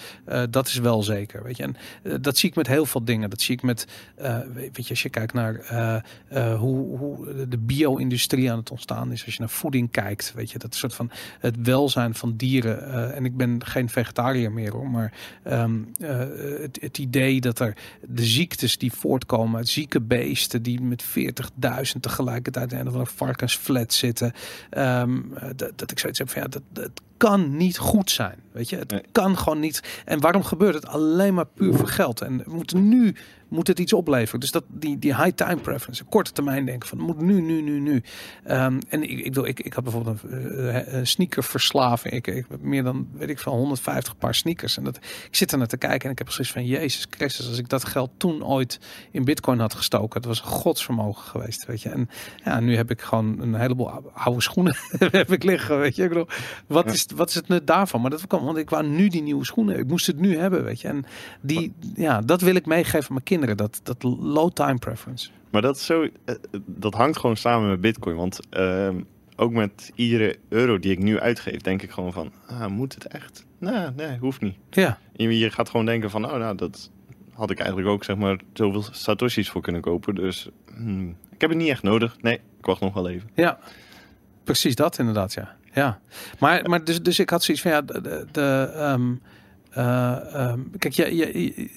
dat 0.51 0.67
is 0.67 0.79
wel 0.79 1.03
zeker, 1.03 1.43
weet 1.43 1.57
je. 1.57 1.63
En 1.63 1.77
dat 2.21 2.37
zie 2.37 2.49
ik 2.49 2.55
met 2.55 2.67
heel 2.67 2.87
veel 2.87 3.05
dingen. 3.05 3.31
Dat 3.31 3.41
zie 3.41 3.55
ik 3.55 3.63
met, 3.63 3.87
weet 4.53 4.85
je, 4.87 4.89
als 4.89 5.03
je 5.03 5.09
kijkt 5.09 5.33
naar 5.33 5.55
hoe, 6.59 6.99
hoe 6.99 7.47
de 7.49 7.59
bio-industrie 7.59 8.51
aan 8.51 8.59
het 8.59 8.71
ontstaan 8.71 9.13
is, 9.13 9.25
als 9.25 9.35
je 9.35 9.41
naar 9.41 9.49
voeding 9.49 9.91
kijkt, 9.91 10.33
weet 10.35 10.51
je, 10.51 10.59
dat 10.59 10.75
soort 10.75 10.95
van 10.95 11.11
het 11.39 11.57
welzijn 11.63 12.15
van 12.15 12.37
dieren. 12.37 13.13
en 13.15 13.25
ik 13.25 13.37
ben 13.37 13.65
geen 13.65 13.89
vegetariër 13.89 14.53
meer 14.53 14.73
hoor, 14.73 14.91
maar 14.91 15.13
ehm, 15.43 15.83
eh, 16.01 16.19
het, 16.61 16.79
het 16.81 16.99
idee 16.99 17.41
dat 17.41 17.59
er 17.59 17.77
de 18.09 18.25
ziektes 18.25 18.79
die 18.79 18.93
voortkomen 18.93 19.57
uit 19.57 19.69
zieke 19.69 20.01
beesten 20.01 20.63
die 20.63 20.81
met 20.81 21.03
40.000 21.19 22.01
tegelijkertijd 22.01 22.73
in 22.73 22.87
een 22.87 23.07
varkensflat 23.07 23.93
zitten. 23.93 24.33
Eh, 24.71 25.03
dat, 25.57 25.73
dat 25.77 25.91
ik 25.91 25.99
zoiets 25.99 26.19
heb 26.19 26.31
van 26.31 26.43
ja, 26.43 26.49
dat, 26.49 26.63
dat 26.73 26.91
kan 27.17 27.57
niet 27.57 27.79
goed 27.79 28.11
zijn. 28.11 28.39
Weet 28.53 28.69
je, 28.69 28.77
het 28.77 28.91
Nee. 28.91 29.03
kan 29.13 29.39
gewoon 29.39 29.61
niet. 29.61 30.03
En 30.05 30.21
waarom 30.21 30.43
gebeurt 30.43 30.75
het? 30.75 30.87
Alleen 30.87 31.35
maar 31.35 31.47
puur 31.47 31.75
voor 31.75 31.89
geld. 31.89 32.21
En 32.21 32.39
we 32.45 32.55
moeten 32.55 32.89
nu 32.89 33.15
moet 33.49 33.67
het 33.67 33.79
iets 33.79 33.93
opleveren. 33.93 34.41
Dus 34.41 34.51
dat 34.51 34.65
die, 34.69 34.99
die 34.99 35.15
high 35.17 35.35
time 35.35 35.57
preference, 35.61 36.05
korte 36.05 36.33
termijn 36.33 36.67
denken 36.67 36.89
van 36.89 36.99
moet 36.99 37.21
nu, 37.21 37.41
nu, 37.41 37.63
nu, 37.63 37.81
nu. 37.81 38.03
Ehm, 38.45 38.79
en 38.89 39.03
ik, 39.03 39.11
ik, 39.11 39.25
bedoel, 39.25 39.47
ik, 39.47 39.61
ik 39.61 39.73
had 39.73 39.85
bijvoorbeeld 39.85 40.23
een, 40.23 40.97
een 40.97 41.07
sneakerverslaving. 41.07 42.15
Ik, 42.15 42.27
ik 42.27 42.47
heb 42.49 42.61
meer 42.61 42.83
dan 42.83 43.09
weet 43.13 43.29
ik 43.29 43.39
veel 43.39 43.53
150 43.53 44.17
paar 44.19 44.35
sneakers. 44.35 44.77
En 44.77 44.85
dat 44.85 44.97
ik 44.97 45.29
zit 45.37 45.53
er 45.53 45.59
naar 45.59 45.67
te 45.67 45.77
kijken 45.77 46.05
en 46.05 46.11
ik 46.11 46.19
heb 46.19 46.27
precies 46.27 46.53
van 46.53 46.67
Jezus 46.67 47.07
Christus, 47.11 47.49
als 47.49 47.59
ik 47.59 47.69
dat 47.69 47.85
geld 47.85 48.11
toen 48.17 48.45
ooit 48.45 48.79
in 49.11 49.25
Bitcoin 49.25 49.59
had 49.59 49.75
gestoken, 49.75 50.17
het 50.21 50.25
was 50.29 50.41
een 50.41 50.47
godsvermogen 50.47 51.25
geweest, 51.29 51.67
weet 51.67 51.83
je. 51.83 51.89
En 51.89 52.09
ja, 52.45 52.61
nu 52.61 52.77
heb 52.77 52.91
ik 52.91 53.01
gewoon 53.03 53.41
een 53.41 53.55
heleboel 53.55 53.91
ou- 53.91 54.11
oude 54.15 54.43
schoenen 54.43 54.77
heb 54.99 55.33
ik 55.33 55.43
liggen, 55.43 55.79
weet 55.79 55.97
je. 55.97 56.03
Ik 56.03 56.09
bedoel, 56.09 56.29
wat 56.67 56.85
Ja. 56.85 56.93
is 56.93 57.04
wat 57.15 57.29
is 57.29 57.35
het 57.35 57.49
nut 57.49 57.67
daarvan? 57.67 58.01
Maar 58.01 58.11
dat 58.11 58.27
kwam, 58.27 58.45
want 58.45 58.57
ik 58.57 58.71
wou 58.71 58.87
nu 58.87 59.09
die 59.09 59.23
nieuwe 59.23 59.45
schoenen. 59.45 59.79
Ik 59.79 59.87
moest 59.87 60.07
het 60.07 60.19
nu 60.19 60.37
hebben, 60.37 60.65
weet 60.65 60.81
je. 60.81 60.89
En 60.89 61.05
die, 61.41 61.73
ja, 61.95 62.21
dat 62.21 62.41
wil 62.41 62.55
ik 62.55 62.67
meegeven 62.67 63.01
aan 63.01 63.07
mijn 63.09 63.23
kinderen. 63.25 63.57
Dat, 63.57 63.81
dat 63.83 64.03
low 64.03 64.51
time 64.51 64.79
preference. 64.79 65.31
Maar 65.51 65.63
dat, 65.63 65.77
is 65.77 65.87
zo, 65.87 66.09
eh, 66.25 66.35
dat 66.67 66.95
hangt 66.95 67.19
gewoon 67.19 67.37
samen 67.37 67.69
met 67.69 67.81
Bitcoin. 67.81 68.17
Want 68.17 68.41
ehm, 68.51 69.01
ook 69.37 69.53
met 69.53 69.93
iedere 69.95 70.37
euro 70.49 70.79
die 70.79 70.93
ik 70.93 70.99
nu 70.99 71.21
uitgeef, 71.21 71.61
denk 71.61 71.83
ik 71.83 71.91
gewoon 71.91 72.13
van, 72.13 72.33
ah, 72.47 72.67
moet 72.67 72.95
het 72.95 73.07
echt? 73.07 73.45
Nee, 73.59 73.89
nee, 73.97 74.19
hoeft 74.19 74.41
niet. 74.41 74.57
Ja, 74.71 74.99
Je, 75.13 75.39
je 75.39 75.51
gaat 75.51 75.71
gewoon 75.71 75.87
denken 75.87 76.11
van, 76.11 76.25
oh, 76.25 76.39
nou, 76.39 76.57
dat 76.57 76.91
had 77.33 77.51
ik 77.51 77.59
eigenlijk 77.59 77.89
ook, 77.89 78.05
zeg 78.05 78.17
maar, 78.17 78.41
zoveel 78.53 78.83
satoshis 78.91 79.51
voor 79.51 79.63
kunnen 79.63 79.81
kopen. 79.81 80.15
Dus 80.15 80.49
hmm, 80.75 81.17
ik 81.33 81.41
heb 81.41 81.51
het 81.51 81.59
niet 81.59 81.69
echt 81.69 81.83
nodig. 81.83 82.17
Nee, 82.21 82.35
ik 82.35 82.67
wacht 82.67 82.81
nog 82.81 82.95
wel 82.95 83.09
even. 83.09 83.31
ja. 83.35 83.59
Precies 84.45 84.75
dat 84.75 84.99
inderdaad, 84.99 85.33
ja. 85.33 85.57
Ja. 85.75 85.99
Maar, 86.39 86.69
maar 86.69 86.85
dus, 86.85 87.03
dus 87.03 87.19
ik 87.19 87.31
had 87.31 87.43
zoiets 87.43 87.63
van, 87.63 87.73
ja, 87.73 87.83
de, 87.83 88.27
de, 88.33 88.73
ehm, 88.75 89.15
eh, 89.71 90.35
ehm, 90.35 90.61
kijk, 90.79 90.95
je, 90.95 91.17
je- 91.17 91.71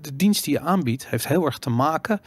de 0.00 0.16
dienst 0.16 0.44
die 0.44 0.54
je 0.54 0.60
aanbiedt 0.60 1.08
heeft 1.08 1.28
heel 1.28 1.44
erg 1.46 1.58
te 1.58 1.70
maken 1.70 2.20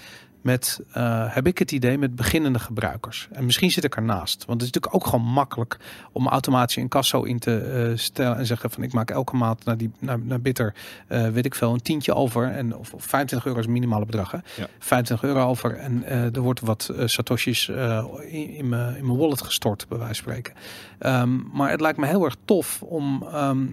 met, 0.44 0.80
eh, 0.92 1.34
heb 1.34 1.48
ik 1.48 1.58
het 1.58 1.72
idee, 1.72 1.98
met 1.98 2.16
beginnende 2.16 2.60
gebruikers. 2.60 3.28
En 3.32 3.46
misschien 3.46 3.72
zit 3.72 3.84
ik 3.84 3.96
ernaast. 3.96 4.46
Want 4.46 4.62
het 4.62 4.70
is 4.70 4.76
natuurlijk 4.76 4.96
ook 4.96 5.06
gewoon 5.06 5.34
makkelijk 5.34 5.78
om 6.12 6.28
automatisch 6.28 6.76
een 6.76 6.88
kasso 6.88 7.24
in 7.24 7.40
te 7.40 7.58
eh, 7.58 7.98
stellen 7.98 8.38
en 8.38 8.46
zeggen 8.46 8.70
van 8.70 8.84
ik 8.84 8.94
maak 8.94 9.12
elke 9.12 9.36
maand 9.36 9.66
naar, 9.66 9.78
die, 9.78 9.92
naar, 10.00 10.20
naar 10.20 10.42
Bitter, 10.42 10.74
eh, 11.08 11.28
weet 11.28 11.46
ik 11.46 11.56
veel, 11.56 11.74
een 11.74 11.82
tientje 11.82 12.14
over. 12.14 12.52
En, 12.52 12.76
of, 12.76 12.94
of 12.94 13.04
25 13.04 13.48
euro 13.48 13.60
is 13.60 13.68
minimale 13.68 14.06
bedrag. 14.06 14.32
Hè? 14.32 14.38
Ja. 14.38 14.68
25 14.80 15.30
euro 15.30 15.48
over 15.48 15.76
en 15.78 16.06
er 16.08 16.42
wordt 16.42 16.60
wat 16.60 16.94
satoshis 17.06 17.68
in, 17.68 18.50
in 18.50 18.70
mijn 18.70 18.96
in 18.96 19.06
mijn 19.06 19.18
wallet 19.18 19.42
gestort, 19.42 19.86
bij 19.88 19.98
wijze 19.98 20.24
van 20.24 20.32
spreken. 20.32 20.54
Ehm, 21.00 21.40
maar 21.52 21.70
het 21.70 21.82
lijkt 21.82 21.98
me 21.98 22.06
heel 22.06 22.26
erg 22.26 22.36
tof 22.46 22.82
om 22.82 23.28
ehm, 23.32 23.66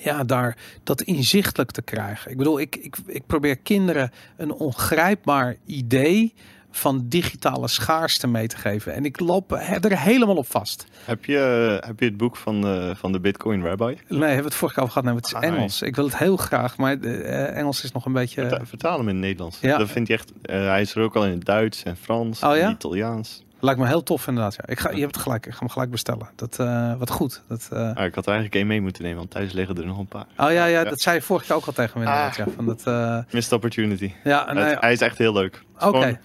ja, 0.00 0.24
daar 0.24 0.56
dat 0.82 1.02
inzichtelijk 1.02 1.70
te 1.70 1.82
krijgen. 1.82 2.30
Ik 2.30 2.36
bedoel, 2.36 2.60
ik, 2.60 2.76
ik, 2.76 2.96
ik 3.06 3.26
probeer 3.26 3.56
kinderen 3.56 4.10
een 4.36 4.52
ongrijpbaar 4.52 5.56
idee 5.66 6.34
van 6.74 7.04
digitale 7.08 7.68
schaarste 7.68 8.26
mee 8.26 8.46
te 8.46 8.56
geven. 8.56 8.94
En 8.94 9.04
ik 9.04 9.20
loop 9.20 9.52
er 9.52 9.98
helemaal 9.98 10.36
op 10.36 10.46
vast. 10.50 10.84
Heb 11.04 11.24
je, 11.24 11.78
heb 11.86 11.98
je 12.00 12.04
het 12.04 12.16
boek 12.16 12.36
van 12.36 12.60
de, 12.60 12.92
van 12.96 13.12
de 13.12 13.20
Bitcoin 13.20 13.64
Rabbi? 13.64 13.84
Nee, 13.84 13.96
hebben 14.20 14.36
we 14.36 14.42
het 14.44 14.54
vorige 14.54 14.74
keer 14.74 14.82
over 14.82 15.02
gehad. 15.02 15.04
Nee, 15.04 15.14
het 15.16 15.26
is 15.26 15.34
Ah, 15.34 15.40
nee. 15.40 15.50
Engels. 15.50 15.82
Ik 15.82 15.96
wil 15.96 16.04
het 16.04 16.18
heel 16.18 16.36
graag, 16.36 16.76
maar 16.76 17.00
eh, 17.00 17.56
Engels 17.56 17.84
is 17.84 17.92
nog 17.92 18.06
een 18.06 18.12
beetje... 18.12 18.48
Verta- 18.48 18.66
Vertaal 18.66 18.98
hem 18.98 19.08
in 19.08 19.14
het 19.14 19.24
Nederlands. 19.24 19.58
Ja. 19.60 19.78
Dat 19.78 19.90
vind 19.90 20.06
je 20.06 20.12
echt, 20.14 20.32
eh, 20.42 20.56
hij 20.66 20.80
is 20.80 20.94
er 20.94 21.02
ook 21.02 21.16
al 21.16 21.24
in 21.24 21.30
het 21.32 21.44
Duits 21.44 21.82
en 21.82 21.96
Frans 21.96 22.42
Oh 22.42 22.56
ja? 22.56 22.70
Italiaans. 22.70 23.42
Lijkt 23.64 23.80
me 23.80 23.86
heel 23.86 24.02
tof 24.02 24.26
inderdaad. 24.26 24.54
Ja. 24.54 24.66
Ik 24.66 24.78
ga, 24.80 24.90
je 24.90 25.00
hebt 25.00 25.14
het 25.14 25.22
gelijk. 25.24 25.46
Ik 25.46 25.52
ga 25.52 25.58
hem 25.58 25.68
gelijk 25.68 25.90
bestellen. 25.90 26.28
Dat, 26.36 26.58
eh, 26.58 26.94
wat 26.98 27.10
goed. 27.10 27.42
Dat, 27.48 27.68
eh, 27.72 27.78
Ah, 27.78 28.04
ik 28.04 28.14
had 28.14 28.26
er 28.26 28.32
eigenlijk 28.32 28.54
één 28.54 28.66
mee 28.66 28.80
moeten 28.80 29.02
nemen, 29.02 29.18
want 29.18 29.30
thuis 29.30 29.52
liggen 29.52 29.76
er 29.76 29.86
nog 29.86 29.98
een 29.98 30.06
paar. 30.06 30.26
Oh 30.36 30.36
ja, 30.36 30.46
ja, 30.50 30.66
Ja. 30.66 30.84
dat 30.84 31.00
zei 31.00 31.16
je 31.16 31.22
vorig 31.22 31.46
jaar 31.46 31.56
ook 31.56 31.66
al 31.66 31.72
tegen 31.72 31.98
me 32.00 32.04
inderdaad. 32.04 32.30
Ah. 32.38 32.46
Ja, 32.46 32.52
van 32.56 32.66
dat, 32.66 32.82
eh, 32.86 33.18
Missed 33.32 33.52
opportunity. 33.52 34.12
ja, 34.24 34.44
Het- 34.46 34.54
nee, 34.54 34.76
hij 34.80 34.92
is 34.92 35.00
echt 35.00 35.18
heel 35.18 35.32
leuk. 35.32 35.62
Het 35.76 35.88
oké. 35.94 36.20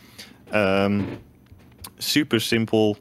ehm, 0.52 1.02
super 1.98 2.42
simpel. 2.42 2.98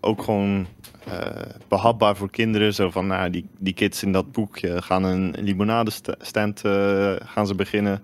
Ook 0.00 0.22
gewoon 0.22 0.66
eh, 1.06 1.26
behapbaar 1.68 2.16
voor 2.16 2.30
kinderen. 2.30 2.74
Zo 2.74 2.90
van, 2.90 3.06
nou, 3.06 3.30
die, 3.30 3.46
die 3.58 3.74
kids 3.74 4.02
in 4.02 4.12
dat 4.12 4.32
boekje 4.32 4.82
gaan 4.82 5.04
een 5.04 5.34
limonadestand 5.38 6.60
gaan 7.24 7.46
ze 7.46 7.54
beginnen. 7.54 8.02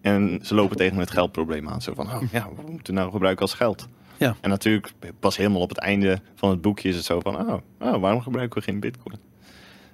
En 0.00 0.38
ze 0.42 0.54
lopen 0.54 0.76
tegen 0.76 0.96
het 0.98 1.10
geldprobleem 1.10 1.68
aan. 1.68 1.82
Zo 1.82 1.94
van, 1.94 2.06
oh, 2.06 2.22
ja, 2.32 2.48
wat 2.56 2.68
moeten 2.70 2.94
we 2.94 3.00
nou 3.00 3.12
gebruiken 3.12 3.42
als 3.42 3.54
geld? 3.54 3.88
Ja. 4.20 4.36
En 4.40 4.50
natuurlijk, 4.50 4.92
pas 5.20 5.36
helemaal 5.36 5.60
op 5.60 5.68
het 5.68 5.78
einde 5.78 6.20
van 6.34 6.50
het 6.50 6.60
boekje 6.60 6.88
is 6.88 6.96
het 6.96 7.04
zo 7.04 7.20
van, 7.20 7.36
oh, 7.50 7.58
oh 7.78 8.00
waarom 8.00 8.20
gebruiken 8.22 8.58
we 8.58 8.64
geen 8.64 8.80
bitcoin? 8.80 9.16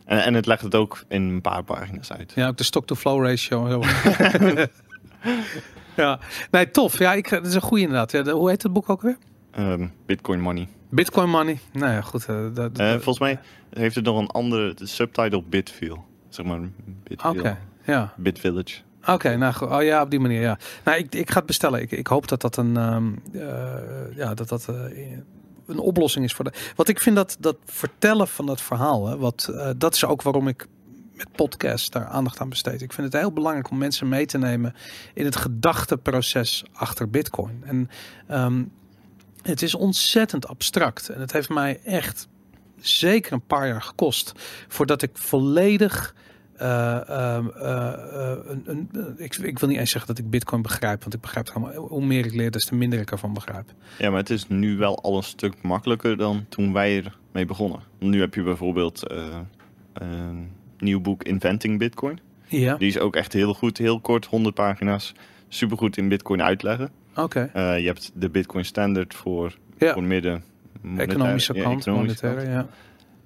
En, 0.04 0.24
en 0.24 0.34
het 0.34 0.46
legt 0.46 0.62
het 0.62 0.74
ook 0.74 1.04
in 1.08 1.22
een 1.22 1.40
paar 1.40 1.62
pagina's 1.64 2.12
uit. 2.12 2.32
Ja, 2.34 2.48
ook 2.48 2.56
de 2.56 2.64
stock-to-flow 2.64 3.24
ratio. 3.24 3.82
ja, 5.96 6.18
nee, 6.50 6.70
tof. 6.70 6.98
Ja, 6.98 7.12
ik, 7.12 7.28
dat 7.30 7.46
is 7.46 7.54
een 7.54 7.60
goede 7.60 7.82
inderdaad. 7.82 8.12
Ja, 8.12 8.22
de- 8.22 8.30
hoe 8.30 8.48
heet 8.48 8.62
het 8.62 8.72
boek 8.72 8.88
ook 8.88 9.02
weer? 9.02 9.16
Ehm, 9.50 9.86
bitcoin 10.06 10.40
money. 10.40 10.68
Bitcoin 10.90 11.30
Money. 11.30 11.58
Nou 11.72 11.92
ja, 11.92 12.00
goed. 12.00 12.26
eh, 12.28 12.44
dat, 12.54 12.78
Eh, 12.78 12.90
volgens 12.90 13.18
mij 13.18 13.38
heeft 13.72 13.94
het 13.94 14.04
nog 14.04 14.18
een 14.18 14.26
andere 14.26 14.74
de 14.74 14.86
subtitle 14.86 15.42
Bitville. 15.42 15.98
Zeg 16.28 16.46
maar. 16.46 16.60
Oké, 17.24 17.58
ja. 17.84 18.12
Bitvillage. 18.16 18.76
Oké, 19.06 19.36
nou. 19.36 19.70
Oh 19.70 19.82
ja, 19.82 20.02
op 20.02 20.10
die 20.10 20.20
manier, 20.20 20.40
ja. 20.40 20.58
Nou, 20.84 20.98
ik, 20.98 21.14
ik 21.14 21.30
ga 21.30 21.36
het 21.36 21.46
bestellen. 21.46 21.80
Ik, 21.80 21.90
ik 21.90 22.06
hoop 22.06 22.28
dat 22.28 22.40
dat 22.40 22.56
een, 22.56 22.76
ehm, 22.76 23.12
eh, 23.32 24.16
ja, 24.16 24.34
dat 24.34 24.48
dat 24.48 24.68
eh, 24.68 25.18
een 25.66 25.78
oplossing 25.78 26.24
is 26.24 26.32
voor 26.32 26.44
de. 26.44 26.52
Wat 26.76 26.88
ik 26.88 27.00
vind 27.00 27.16
dat 27.16 27.36
dat 27.40 27.56
vertellen 27.64 28.28
van 28.28 28.46
dat 28.46 28.60
verhaal, 28.60 29.06
hè, 29.06 29.16
wat 29.16 29.50
eh, 29.54 29.70
dat 29.76 29.94
is 29.94 30.04
ook 30.04 30.22
waarom 30.22 30.48
ik 30.48 30.66
met 31.12 31.32
podcast 31.32 31.92
daar 31.92 32.06
aandacht 32.06 32.40
aan 32.40 32.48
besteed. 32.48 32.82
Ik 32.82 32.92
vind 32.92 33.12
het 33.12 33.22
heel 33.22 33.32
belangrijk 33.32 33.70
om 33.70 33.78
mensen 33.78 34.08
mee 34.08 34.26
te 34.26 34.38
nemen 34.38 34.74
in 35.14 35.24
het 35.24 35.36
gedachteproces 35.36 36.64
achter 36.72 37.10
Bitcoin. 37.10 37.62
En 37.64 37.90
ehm, 38.26 38.64
het 39.42 39.62
is 39.62 39.74
ontzettend 39.74 40.48
abstract 40.48 41.08
en 41.08 41.20
het 41.20 41.32
heeft 41.32 41.48
mij 41.48 41.80
echt 41.84 42.28
zeker 42.80 43.32
een 43.32 43.46
paar 43.46 43.66
jaar 43.66 43.82
gekost 43.82 44.32
voordat 44.68 45.02
ik 45.02 45.10
volledig 45.12 46.14
eh, 46.58 47.08
ehm, 47.08 47.48
eh, 47.48 47.92
eh, 47.92 48.38
een, 48.44 48.62
een, 48.66 49.14
ik, 49.16 49.36
ik 49.36 49.58
wil 49.58 49.68
niet 49.68 49.78
eens 49.78 49.90
zeggen 49.90 50.14
dat 50.14 50.24
ik 50.24 50.30
Bitcoin 50.30 50.62
begrijp, 50.62 51.00
want 51.02 51.14
ik 51.14 51.20
begrijp 51.20 51.46
het 51.46 51.54
allemaal. 51.56 51.74
Hoe 51.88 52.04
meer 52.06 52.26
ik 52.26 52.34
leer, 52.34 52.50
des 52.50 52.64
te 52.64 52.74
minder 52.74 53.00
ik 53.00 53.10
ervan 53.10 53.32
begrijp. 53.32 53.72
Ja, 53.98 54.10
maar 54.10 54.18
het 54.18 54.30
is 54.30 54.48
nu 54.48 54.76
wel 54.76 55.02
al 55.02 55.16
een 55.16 55.22
stuk 55.22 55.62
makkelijker 55.62 56.16
dan 56.16 56.46
toen 56.48 56.72
wij 56.72 56.96
ermee 57.04 57.44
begonnen. 57.46 57.80
Nu 57.98 58.20
heb 58.20 58.34
je 58.34 58.42
bijvoorbeeld 58.42 59.02
een 59.92 60.50
nieuw 60.78 61.00
boek 61.00 61.22
Inventing 61.22 61.78
Bitcoin. 61.78 62.18
Ja, 62.48 62.76
Die 62.76 62.88
is 62.88 62.98
ook 62.98 63.16
echt 63.16 63.32
heel 63.32 63.54
goed, 63.54 63.78
heel 63.78 64.00
kort, 64.00 64.26
100 64.26 64.54
pagina's. 64.54 65.12
Supergoed 65.48 65.96
in 65.96 66.08
Bitcoin 66.08 66.42
uitleggen. 66.42 66.90
oké. 67.16 67.50
Je 67.54 67.86
hebt 67.86 68.10
de 68.14 68.30
Bitcoin 68.30 68.64
Standard 68.64 69.14
voor, 69.14 69.56
Ja. 69.78 69.92
voor 69.92 70.02
midden. 70.02 70.44
monetaire- 70.82 71.12
Economische 71.12 71.54
ja, 71.54 71.62
kant, 71.62 71.80
economische 71.86 72.26
monetaire, 72.26 72.52
ja. 72.56 72.66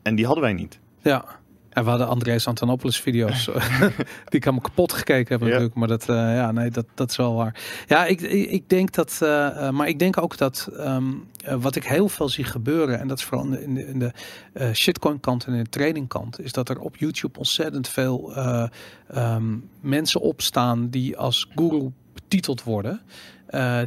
En 0.03 0.15
die 0.15 0.25
hadden 0.25 0.45
wij 0.45 0.53
niet. 0.53 0.79
Ja. 1.03 1.25
En 1.71 1.85
we 1.85 1.91
hadden 1.91 2.09
Andreas 2.09 2.47
Antonopoulos 2.47 3.01
video's 3.01 3.45
die 4.31 4.39
ik 4.41 4.45
allemaal 4.45 4.63
kapot 4.63 4.93
gekeken 4.93 5.29
hebben 5.29 5.49
Ja. 5.49 5.55
natuurlijk. 5.55 5.75
Maar 5.75 5.89
dat, 5.89 6.09
eh, 6.09 6.17
ja, 6.17 6.53
nee, 6.53 6.71
dat, 6.71 6.87
dat 6.95 7.11
is 7.11 7.17
wel 7.17 7.35
waar. 7.35 7.61
Ja, 7.87 8.07
ik, 8.07 8.21
ik, 8.21 8.69
denk 8.69 8.93
dat, 8.93 9.19
eh, 9.23 9.67
eh, 9.67 9.73
maar 9.73 9.89
ik 9.89 9.99
denk 9.99 10.19
ook 10.23 10.37
dat 10.37 10.69
ehm, 10.77 11.13
eh, 11.45 11.55
wat 11.55 11.77
ik 11.77 11.85
heel 11.85 12.09
veel 12.09 12.29
zie 12.29 12.45
gebeuren, 12.45 13.01
en 13.01 13.09
dat 13.09 13.19
is 13.19 13.25
vooral 13.25 13.47
in 13.47 13.51
de, 13.51 13.61
in 13.61 13.75
de, 13.75 13.87
in 13.87 13.99
de 13.99 14.75
shitcoin 14.75 15.21
kant 15.21 15.45
en 15.47 15.53
in 15.53 15.63
de 15.65 15.71
trading 15.71 16.09
kant, 16.09 16.41
is 16.41 16.53
dat 16.53 16.69
er 16.69 16.81
op 16.81 16.97
YouTube 16.97 17.39
ontzettend 17.39 17.89
veel 17.89 18.35
eh, 18.37 18.67
ehm, 19.09 19.57
mensen 19.81 20.21
opstaan 20.21 20.89
die 20.89 21.17
als 21.17 21.49
guru 21.55 21.91
betiteld 22.15 22.63
worden, 22.63 23.01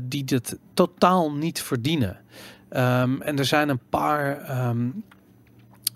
die 0.01 0.23
dit 0.23 0.57
totaal 0.73 1.33
niet 1.33 1.61
verdienen. 1.61 2.17
Ehm, 2.69 3.21
en 3.21 3.37
er 3.37 3.45
zijn 3.45 3.69
een 3.69 3.79
paar 3.89 4.45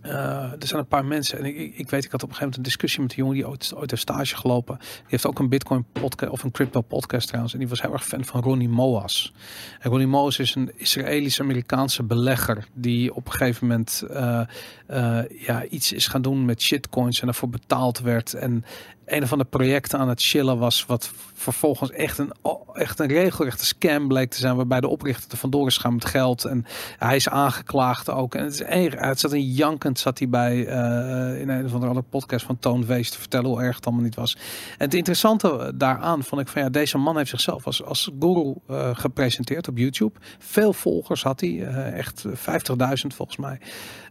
eh, 0.08 0.52
er 0.52 0.68
zijn 0.68 0.80
een 0.80 0.88
paar 0.88 1.06
mensen. 1.06 1.38
En 1.38 1.46
ik, 1.46 1.56
ik, 1.58 1.78
ik 1.78 1.90
weet, 1.90 2.04
ik 2.04 2.12
had 2.12 2.24
op 2.24 2.30
een 2.30 2.36
gegeven 2.36 2.40
moment 2.40 2.58
een 2.58 2.64
discussie 2.64 3.02
met 3.02 3.12
een 3.12 3.18
jongen 3.18 3.34
die 3.34 3.48
ooit, 3.48 3.74
ooit 3.76 3.90
heeft 3.90 4.02
stage 4.02 4.36
gelopen. 4.36 4.78
Die 4.78 5.06
heeft 5.08 5.28
ook 5.28 5.40
een 5.40 5.50
Bitcoin 5.50 5.86
podcast 5.92 6.32
of 6.32 6.44
een 6.44 6.52
crypto 6.52 6.82
podcast 6.82 7.28
trouwens. 7.28 7.54
En 7.54 7.60
die 7.60 7.68
was 7.68 7.82
heel 7.82 7.94
erg 7.94 8.06
fan 8.06 8.26
van 8.26 8.42
Ronnie 8.42 8.70
Moas. 8.70 9.34
En 9.80 9.90
Ronnie 9.90 10.08
Moas 10.08 10.40
is 10.40 10.56
een 10.56 10.72
Israëlisch-Amerikaanse 10.76 12.04
belegger. 12.04 12.68
Die 12.74 13.16
op 13.16 13.26
een 13.26 13.32
gegeven 13.32 13.68
moment 13.68 14.04
eh, 14.10 14.42
eh, 14.88 15.24
ja, 15.46 15.66
iets 15.66 15.94
is 15.94 16.08
gaan 16.08 16.22
doen 16.22 16.46
met 16.46 16.62
shitcoins. 16.62 17.20
En 17.20 17.26
daarvoor 17.26 17.50
betaald 17.50 18.00
werd. 18.00 18.34
En 18.34 18.66
een 19.08 19.24
of 19.24 19.32
andere 19.32 19.50
projecten 19.50 20.00
aan 20.00 20.10
het 20.10 20.22
chillen 20.22 20.58
was. 20.58 20.86
Wat 20.86 21.12
vervolgens 21.34 21.92
echt 21.92 22.18
een, 22.18 22.32
echt 22.74 23.00
een 23.00 23.08
regelrechte 23.08 23.66
scam 23.66 24.08
bleek 24.08 24.30
te 24.30 24.40
zijn. 24.40 24.56
Waarbij 24.56 24.80
de 24.80 24.88
oprichter 24.88 25.32
er 25.32 25.38
vandoor 25.38 25.68
is 25.68 25.78
gaan 25.78 25.94
met 25.94 26.06
geld. 26.06 26.46
En 26.46 26.66
hij 26.98 27.16
is 27.16 27.30
aangeklaagd 27.30 28.10
ook. 28.10 28.36
En 28.36 28.44
het, 28.44 28.54
is 28.54 28.62
erg, 28.62 29.00
het 29.00 29.20
zat 29.20 29.32
een 29.32 29.52
jankend 29.52 30.00
zat 30.00 30.20
hij 30.20 30.30
bij 30.30 30.68
eh, 30.68 31.42
in 31.42 31.50
een 31.50 31.66
of 31.66 31.74
andere 31.74 32.02
podcast 32.02 32.46
van 32.46 32.60
Toon 32.60 32.86
Wees 32.86 33.10
te 33.10 33.20
vertellen 33.20 33.50
hoe 33.50 33.62
erg 33.62 33.76
het 33.76 33.86
allemaal 33.86 34.04
niet 34.04 34.16
was. 34.16 34.38
En 34.78 34.86
het 34.86 34.94
interessante 34.94 35.72
daaraan 35.76 36.24
vond 36.24 36.42
ik 36.42 36.48
van 36.48 36.62
ja, 36.62 36.70
deze 36.70 36.98
man 36.98 37.18
heeft 37.18 37.30
zichzelf 37.30 37.66
als, 37.66 37.84
als 37.84 38.12
guru 38.20 38.54
eh, 38.68 38.90
gepresenteerd 38.94 39.68
op 39.68 39.78
YouTube. 39.78 40.20
Veel 40.40 40.74
volgers 40.74 41.24
had 41.24 41.40
hij, 41.40 41.66
eh, 41.66 41.98
echt 41.98 42.26
50.000 42.34 43.16
volgens 43.16 43.38
mij. 43.38 43.60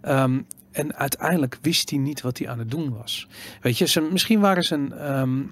Ehm, 0.00 0.38
en 0.76 0.96
uiteindelijk 0.96 1.58
wist 1.60 1.90
hij 1.90 1.98
niet 1.98 2.20
wat 2.20 2.38
hij 2.38 2.48
aan 2.48 2.58
het 2.58 2.70
doen 2.70 2.96
was. 2.96 3.28
Weet 3.60 3.78
je, 3.78 4.08
misschien 4.12 4.40
waren 4.40 4.62
zijn, 4.62 4.92
ehm, 4.92 5.42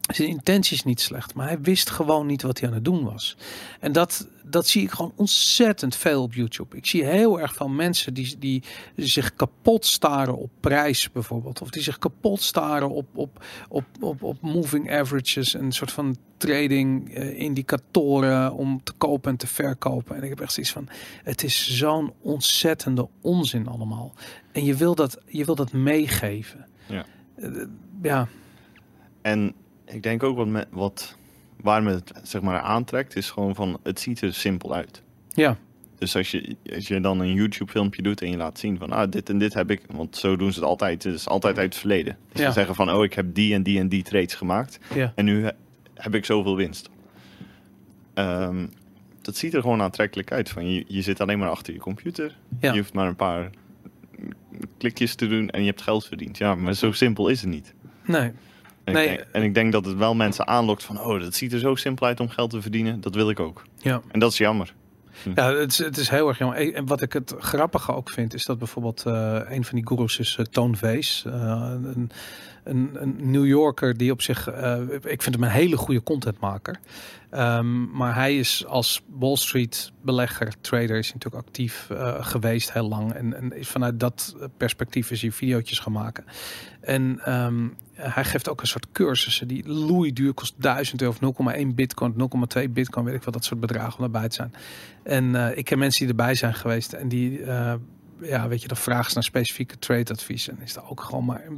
zijn 0.00 0.28
intenties 0.28 0.82
niet 0.82 1.00
slecht, 1.00 1.34
maar 1.34 1.46
hij 1.46 1.60
wist 1.60 1.90
gewoon 1.90 2.26
niet 2.26 2.42
wat 2.42 2.60
hij 2.60 2.68
aan 2.68 2.74
het 2.74 2.84
doen 2.84 3.04
was. 3.04 3.36
En 3.80 3.92
dat, 3.92 4.28
dat 4.46 4.66
zie 4.66 4.82
ik 4.82 4.90
gewoon 4.90 5.12
ontzettend 5.16 5.96
veel 5.96 6.22
op 6.22 6.34
YouTube. 6.34 6.76
Ik 6.76 6.86
zie 6.86 7.04
heel 7.04 7.40
erg 7.40 7.54
veel 7.54 7.68
mensen 7.68 8.14
die, 8.14 8.38
die 8.38 8.62
zich 8.96 9.34
kapot 9.34 9.86
staren 9.86 10.36
op 10.36 10.50
prijs 10.60 11.12
bijvoorbeeld. 11.12 11.62
Of 11.62 11.70
die 11.70 11.82
zich 11.82 11.98
kapot 11.98 12.42
staren 12.42 12.90
op, 12.90 13.06
op, 13.14 13.44
op, 13.68 13.84
op, 14.00 14.22
op 14.22 14.40
moving 14.40 14.92
averages. 14.92 15.54
Een 15.54 15.72
soort 15.72 15.92
van 15.92 16.16
trading 16.36 17.14
eh, 17.14 17.38
indicatoren 17.38 18.52
om 18.52 18.82
te 18.82 18.92
kopen 18.92 19.30
en 19.30 19.36
te 19.36 19.46
verkopen. 19.46 20.16
En 20.16 20.22
ik 20.22 20.28
heb 20.28 20.40
echt 20.40 20.52
zoiets 20.52 20.72
van, 20.72 20.88
het 21.22 21.42
is 21.42 21.76
zo'n 21.76 22.12
ontzettende 22.20 23.08
onzin 23.20 23.66
allemaal. 23.66 24.14
En 24.52 24.64
je 24.64 24.74
wil 24.74 24.94
dat, 24.94 25.18
je 25.26 25.44
wil 25.44 25.54
dat 25.54 25.72
meegeven. 25.72 26.66
Ja. 26.86 27.04
Eh, 27.34 27.50
ja, 28.02 28.28
En 29.22 29.54
ik 29.84 30.02
denk 30.02 30.22
ook 30.22 30.36
wat, 30.36 30.46
me, 30.46 30.66
wat 30.70 31.16
waar 31.64 31.82
me 31.82 31.90
het 31.90 32.12
zeg 32.22 32.42
maar 32.42 32.60
aantrekt, 32.60 33.16
is 33.16 33.30
gewoon 33.30 33.54
van 33.54 33.78
het 33.82 34.00
ziet 34.00 34.20
er 34.20 34.34
simpel 34.34 34.74
uit. 34.74 35.02
ja, 35.28 35.56
Dus 35.98 36.16
als 36.16 36.30
je, 36.30 36.56
als 36.74 36.88
je 36.88 37.00
dan 37.00 37.20
een 37.20 37.32
YouTube 37.34 37.70
filmpje 37.70 38.02
doet 38.02 38.22
en 38.22 38.30
je 38.30 38.36
laat 38.36 38.58
zien 38.58 38.78
van 38.78 38.92
ah, 38.92 39.10
dit 39.10 39.28
en 39.28 39.38
dit 39.38 39.54
heb 39.54 39.70
ik, 39.70 39.80
want 39.92 40.16
zo 40.16 40.36
doen 40.36 40.52
ze 40.52 40.58
het 40.60 40.68
altijd. 40.68 41.02
Het 41.04 41.14
is 41.14 41.28
altijd 41.28 41.58
uit 41.58 41.68
het 41.72 41.76
verleden. 41.78 42.16
Dus 42.32 42.40
Ja. 42.40 42.46
ze 42.46 42.52
zeggen 42.52 42.74
van 42.74 42.90
oh, 42.92 43.04
ik 43.04 43.14
heb 43.14 43.34
die 43.34 43.54
en 43.54 43.62
die 43.62 43.78
en 43.78 43.88
die 43.88 44.02
trades 44.02 44.34
gemaakt. 44.34 44.78
ja, 44.94 45.12
En 45.14 45.24
nu 45.24 45.42
he- 45.44 45.50
heb 45.94 46.14
ik 46.14 46.24
zoveel 46.24 46.56
winst. 46.56 46.90
Ehm, 48.14 48.66
dat 49.22 49.36
ziet 49.36 49.54
er 49.54 49.60
gewoon 49.60 49.82
aantrekkelijk 49.82 50.32
uit. 50.32 50.48
Van 50.50 50.70
je, 50.70 50.84
je 50.88 51.02
zit 51.02 51.20
alleen 51.20 51.38
maar 51.38 51.48
achter 51.50 51.72
je 51.72 51.78
computer. 51.80 52.36
Ja. 52.60 52.72
Je 52.72 52.78
hoeft 52.78 52.92
maar 52.94 53.06
een 53.08 53.16
paar 53.16 53.50
klikjes 54.78 55.14
te 55.14 55.26
doen 55.26 55.50
en 55.50 55.60
je 55.60 55.66
hebt 55.66 55.82
geld 55.82 56.06
verdiend. 56.06 56.38
Ja, 56.38 56.54
maar 56.54 56.74
zo 56.74 56.92
simpel 56.92 57.28
is 57.28 57.40
het 57.40 57.50
niet. 57.50 57.74
nee. 58.04 58.32
En, 58.84 58.92
Nee. 58.92 59.08
ik, 59.08 59.16
denk, 59.16 59.28
en 59.32 59.42
ik 59.42 59.54
denk 59.54 59.72
dat 59.72 59.84
het 59.84 59.96
wel 59.96 60.14
mensen 60.14 60.46
aanlokt 60.46 60.82
van... 60.84 61.00
oh, 61.00 61.20
dat 61.20 61.34
ziet 61.34 61.52
er 61.52 61.58
zo 61.58 61.74
simpel 61.74 62.06
uit 62.06 62.20
om 62.20 62.28
geld 62.28 62.50
te 62.50 62.62
verdienen. 62.62 63.00
Dat 63.00 63.14
wil 63.14 63.30
ik 63.30 63.40
ook. 63.40 63.62
Ja. 63.76 64.00
En 64.10 64.20
dat 64.20 64.32
is 64.32 64.38
jammer. 64.38 64.74
Ja, 65.34 65.54
het 65.54 65.70
is, 65.70 65.78
het 65.78 65.96
is 65.96 66.08
heel 66.08 66.28
erg 66.28 66.38
jammer. 66.38 66.74
En 66.74 66.86
wat 66.86 67.02
ik 67.02 67.12
het 67.12 67.34
grappige 67.38 67.94
ook 67.94 68.10
vind, 68.10 68.34
is 68.34 68.44
dat 68.44 68.58
bijvoorbeeld 68.58 69.02
eh, 69.06 69.40
een 69.48 69.64
van 69.64 69.74
die 69.78 69.86
gurus 69.86 70.18
is 70.18 70.36
uh, 70.40 70.46
Toon 70.46 70.76
Vees. 70.76 71.22
eh, 71.26 71.32
een, 71.84 72.10
een, 72.64 73.16
New 73.18 73.46
Yorker 73.46 73.96
die 73.96 74.12
op 74.12 74.22
zich, 74.22 74.48
eh, 74.48 74.80
ik 75.04 75.22
vind 75.22 75.34
hem 75.34 75.44
een 75.44 75.50
hele 75.50 75.76
goede 75.76 76.02
contentmaker. 76.02 76.78
Ehm, 77.30 77.90
maar 77.90 78.14
hij 78.14 78.38
is 78.38 78.66
als 78.66 79.02
Wall 79.18 79.36
Street 79.36 79.92
belegger, 80.02 80.54
trader, 80.60 80.96
is 80.96 81.12
natuurlijk 81.12 81.46
actief 81.46 81.90
eh, 81.90 82.24
geweest 82.24 82.72
heel 82.72 82.88
lang. 82.88 83.12
En, 83.12 83.36
en 83.36 83.56
is 83.56 83.68
vanuit 83.68 84.00
dat 84.00 84.36
perspectief 84.56 85.10
is 85.10 85.22
hij 85.22 85.30
video's 85.30 85.78
gaan 85.78 85.92
maken. 85.92 86.24
En 86.80 87.20
ehm, 87.24 87.68
hij 87.92 88.24
geeft 88.24 88.48
ook 88.48 88.60
een 88.60 88.66
soort 88.66 88.86
cursussen 88.92 89.48
die 89.48 89.68
loei 89.68 90.12
duur 90.12 90.32
kost 90.32 90.54
1000 90.56 91.02
euro 91.02 91.14
of 91.20 91.56
0,1 91.56 91.74
bitcoin, 91.74 92.14
0,2 92.58 92.68
bitcoin, 92.70 93.04
weet 93.04 93.14
ik 93.14 93.22
wat 93.22 93.34
dat 93.34 93.44
soort 93.44 93.60
bedragen 93.60 93.98
om 93.98 94.04
erbij 94.04 94.28
te 94.28 94.34
zijn. 94.34 94.52
En 95.02 95.34
eh, 95.34 95.58
ik 95.58 95.64
ken 95.64 95.78
mensen 95.78 96.00
die 96.00 96.08
erbij 96.08 96.34
zijn 96.34 96.54
geweest 96.54 96.92
en 96.92 97.08
die, 97.08 97.40
ja, 98.20 98.48
weet 98.48 98.62
je, 98.62 98.68
dan 98.68 98.76
vragen 98.76 99.08
ze 99.08 99.14
naar 99.14 99.24
specifieke 99.24 99.78
trade-advies. 99.78 100.48
En 100.48 100.58
is 100.62 100.72
daar 100.72 100.90
ook 100.90 101.00
gewoon 101.00 101.24
maar 101.24 101.48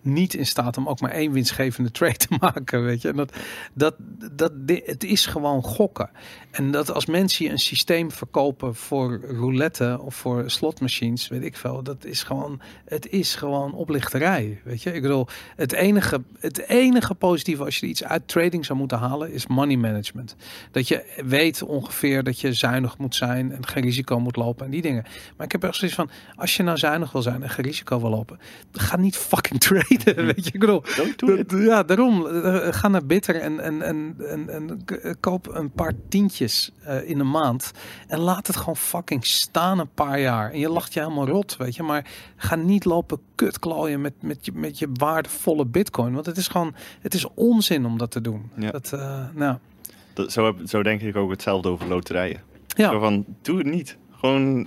niet 0.00 0.34
in 0.34 0.46
staat 0.46 0.76
om 0.76 0.88
ook 0.88 1.00
maar 1.00 1.10
één 1.10 1.32
winstgevende 1.32 1.90
trade 1.90 2.16
te 2.16 2.36
maken, 2.40 2.84
weet 2.84 3.02
je. 3.02 3.08
En 3.08 3.16
dat, 3.16 3.32
dat, 3.74 3.94
dat, 4.32 4.52
het 4.66 5.04
is 5.04 5.26
gewoon 5.26 5.62
gokken. 5.62 6.10
En 6.50 6.70
dat 6.70 6.92
als 6.92 7.06
mensen 7.06 7.44
je 7.44 7.50
een 7.50 7.58
systeem 7.58 8.10
verkopen 8.10 8.74
voor 8.74 9.20
roulette 9.20 9.98
of 10.00 10.14
voor 10.14 10.50
slotmachines, 10.50 11.28
weet 11.28 11.44
ik 11.44 11.56
veel, 11.56 11.82
dat 11.82 12.04
is 12.04 12.22
gewoon, 12.22 12.60
het 12.84 13.08
is 13.08 13.34
gewoon 13.34 13.74
oplichterij, 13.74 14.60
weet 14.64 14.82
je. 14.82 14.92
Ik 14.92 15.02
bedoel, 15.02 15.26
het 15.56 15.72
enige, 15.72 16.22
het 16.38 16.58
enige 16.68 17.14
positieve 17.14 17.64
als 17.64 17.78
je 17.78 17.86
iets 17.86 18.04
uit 18.04 18.28
trading 18.28 18.64
zou 18.64 18.78
moeten 18.78 18.98
halen, 18.98 19.32
is 19.32 19.46
money 19.46 19.76
management. 19.76 20.36
Dat 20.70 20.88
je 20.88 21.22
weet 21.24 21.62
ongeveer 21.62 22.22
dat 22.22 22.40
je 22.40 22.52
zuinig 22.52 22.98
moet 22.98 23.14
zijn 23.14 23.52
en 23.52 23.66
geen 23.66 23.82
risico 23.82 24.20
moet 24.20 24.36
lopen 24.36 24.64
en 24.64 24.70
die 24.70 24.82
dingen. 24.82 25.04
Maar 25.36 25.46
ik 25.46 25.52
heb 25.52 25.64
echt 25.64 25.76
zoiets 25.76 25.96
van, 25.96 26.01
als 26.36 26.56
je 26.56 26.62
nou 26.62 26.78
zuinig 26.78 27.12
wil 27.12 27.22
zijn 27.22 27.42
en 27.42 27.50
geen 27.50 27.64
risico 27.64 28.00
wil 28.00 28.10
lopen, 28.10 28.38
ga 28.72 28.96
niet 28.96 29.16
fucking 29.16 29.60
traden, 29.66 30.24
weet 30.26 30.44
je. 30.46 30.52
Ik 30.52 30.60
bedoel, 30.60 30.82
ja, 31.64 31.82
daarom. 31.82 32.26
eh, 32.26 32.72
Ga 32.72 32.88
naar 32.88 33.06
Bitter 33.06 33.40
en, 33.40 33.60
en, 33.60 33.82
en, 33.82 34.14
en, 34.28 34.48
en 34.48 34.84
k- 34.84 35.14
koop 35.20 35.48
een 35.54 35.70
paar 35.70 35.92
tientjes 36.08 36.70
eh, 36.82 37.08
in 37.08 37.18
een 37.20 37.30
maand. 37.30 37.70
En 38.08 38.18
laat 38.18 38.46
het 38.46 38.56
gewoon 38.56 38.76
fucking 38.76 39.24
staan 39.26 39.78
een 39.78 39.90
paar 39.94 40.20
jaar. 40.20 40.50
En 40.52 40.58
je 40.58 40.68
lacht 40.68 40.92
je 40.94 41.00
helemaal 41.00 41.26
rot, 41.28 41.56
weet 41.56 41.74
je. 41.76 41.82
Maar 41.82 42.06
ga 42.36 42.54
niet 42.54 42.84
lopen 42.84 43.18
kutklooien 43.34 44.00
met, 44.00 44.12
met, 44.20 44.44
je, 44.44 44.52
met 44.54 44.78
je 44.78 44.88
waardevolle 44.94 45.64
bitcoin. 45.66 46.12
Want 46.14 46.26
het 46.26 46.36
is 46.36 46.48
gewoon, 46.48 46.74
het 47.00 47.14
is 47.14 47.26
onzin 47.34 47.86
om 47.86 47.98
dat 47.98 48.10
te 48.10 48.20
doen. 48.20 48.50
Ja. 48.56 48.70
Dat, 48.70 48.92
eh, 48.92 49.24
nou, 49.34 49.56
Dat, 50.14 50.32
zo, 50.32 50.44
heb, 50.44 50.56
zo 50.66 50.82
denk 50.82 51.00
ik 51.00 51.16
ook 51.16 51.30
hetzelfde 51.30 51.68
over 51.68 51.88
loterijen. 51.88 52.40
Zo 52.66 52.82
ja, 52.82 52.98
van, 52.98 53.24
doe 53.42 53.58
het 53.58 53.66
niet. 53.66 53.96
Gewoon, 54.12 54.66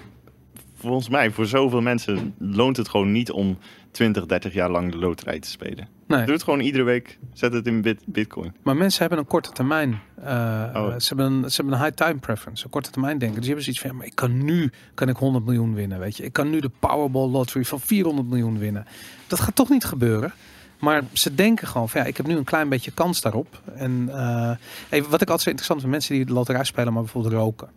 volgens 0.76 1.10
mij, 1.10 1.32
voor 1.32 1.46
zoveel 1.46 1.82
mensen 1.82 2.36
loont 2.40 2.78
het 2.78 2.90
gewoon 2.90 3.12
niet 3.12 3.32
om 3.32 3.58
20, 3.92 4.26
30 4.26 4.54
jaar 4.54 4.70
lang 4.72 4.92
de 4.92 4.98
loterij 4.98 5.40
te 5.40 5.50
spelen. 5.50 5.88
nee. 6.08 6.24
Doe 6.26 6.34
het 6.34 6.44
gewoon 6.44 6.60
iedere 6.60 6.84
week. 6.84 7.18
Zet 7.34 7.54
het 7.54 7.68
in 7.68 7.82
bit, 7.82 8.02
bitcoin. 8.06 8.54
Maar 8.64 8.76
mensen 8.76 9.00
hebben 9.00 9.20
een 9.20 9.26
korte 9.28 9.52
termijn. 9.52 10.00
eh, 10.24 10.34
Oh. 10.74 10.94
ze, 10.98 11.08
hebben 11.08 11.26
een, 11.26 11.50
ze 11.52 11.56
hebben 11.62 11.74
een 11.80 11.84
high 11.86 11.96
time 11.96 12.20
preference, 12.20 12.64
een 12.64 12.70
korte 12.70 12.90
termijn 12.92 13.18
denken. 13.18 13.38
Dus 13.42 13.46
die 13.46 13.56
hebben 13.56 13.64
zoiets 13.64 13.82
van, 13.82 13.92
ja, 13.92 13.96
maar 13.98 14.06
ik 14.06 14.16
kan 14.16 14.44
nu 14.46 14.72
kan 14.94 15.10
ik 15.10 15.18
100 15.18 15.46
miljoen 15.46 15.74
winnen, 15.74 16.00
weet 16.00 16.18
je. 16.18 16.24
Ik 16.24 16.34
kan 16.34 16.50
nu 16.50 16.60
de 16.60 16.72
Powerball 16.80 17.28
lottery 17.30 17.66
van 17.66 17.80
400 17.80 18.28
miljoen 18.28 18.58
winnen. 18.58 18.86
Dat 19.28 19.40
gaat 19.40 19.56
toch 19.56 19.70
niet 19.70 19.84
gebeuren. 19.86 20.34
Maar 20.80 21.04
ze 21.14 21.36
denken 21.36 21.68
gewoon 21.68 21.90
van, 21.90 22.02
ja, 22.02 22.08
ik 22.08 22.18
heb 22.18 22.28
nu 22.28 22.36
een 22.36 22.44
klein 22.44 22.70
beetje 22.70 22.92
kans 22.92 23.22
daarop. 23.22 23.62
En 23.76 24.10
eh, 24.12 24.52
hey, 24.90 25.04
wat 25.04 25.22
ik 25.22 25.30
altijd 25.30 25.42
zo 25.42 25.50
interessant 25.50 25.80
vind, 25.80 25.92
mensen 25.92 26.16
die 26.16 26.26
de 26.26 26.34
loterij 26.34 26.64
spelen, 26.64 26.94
maar 26.94 27.02
bijvoorbeeld 27.02 27.34
roken. 27.34 27.70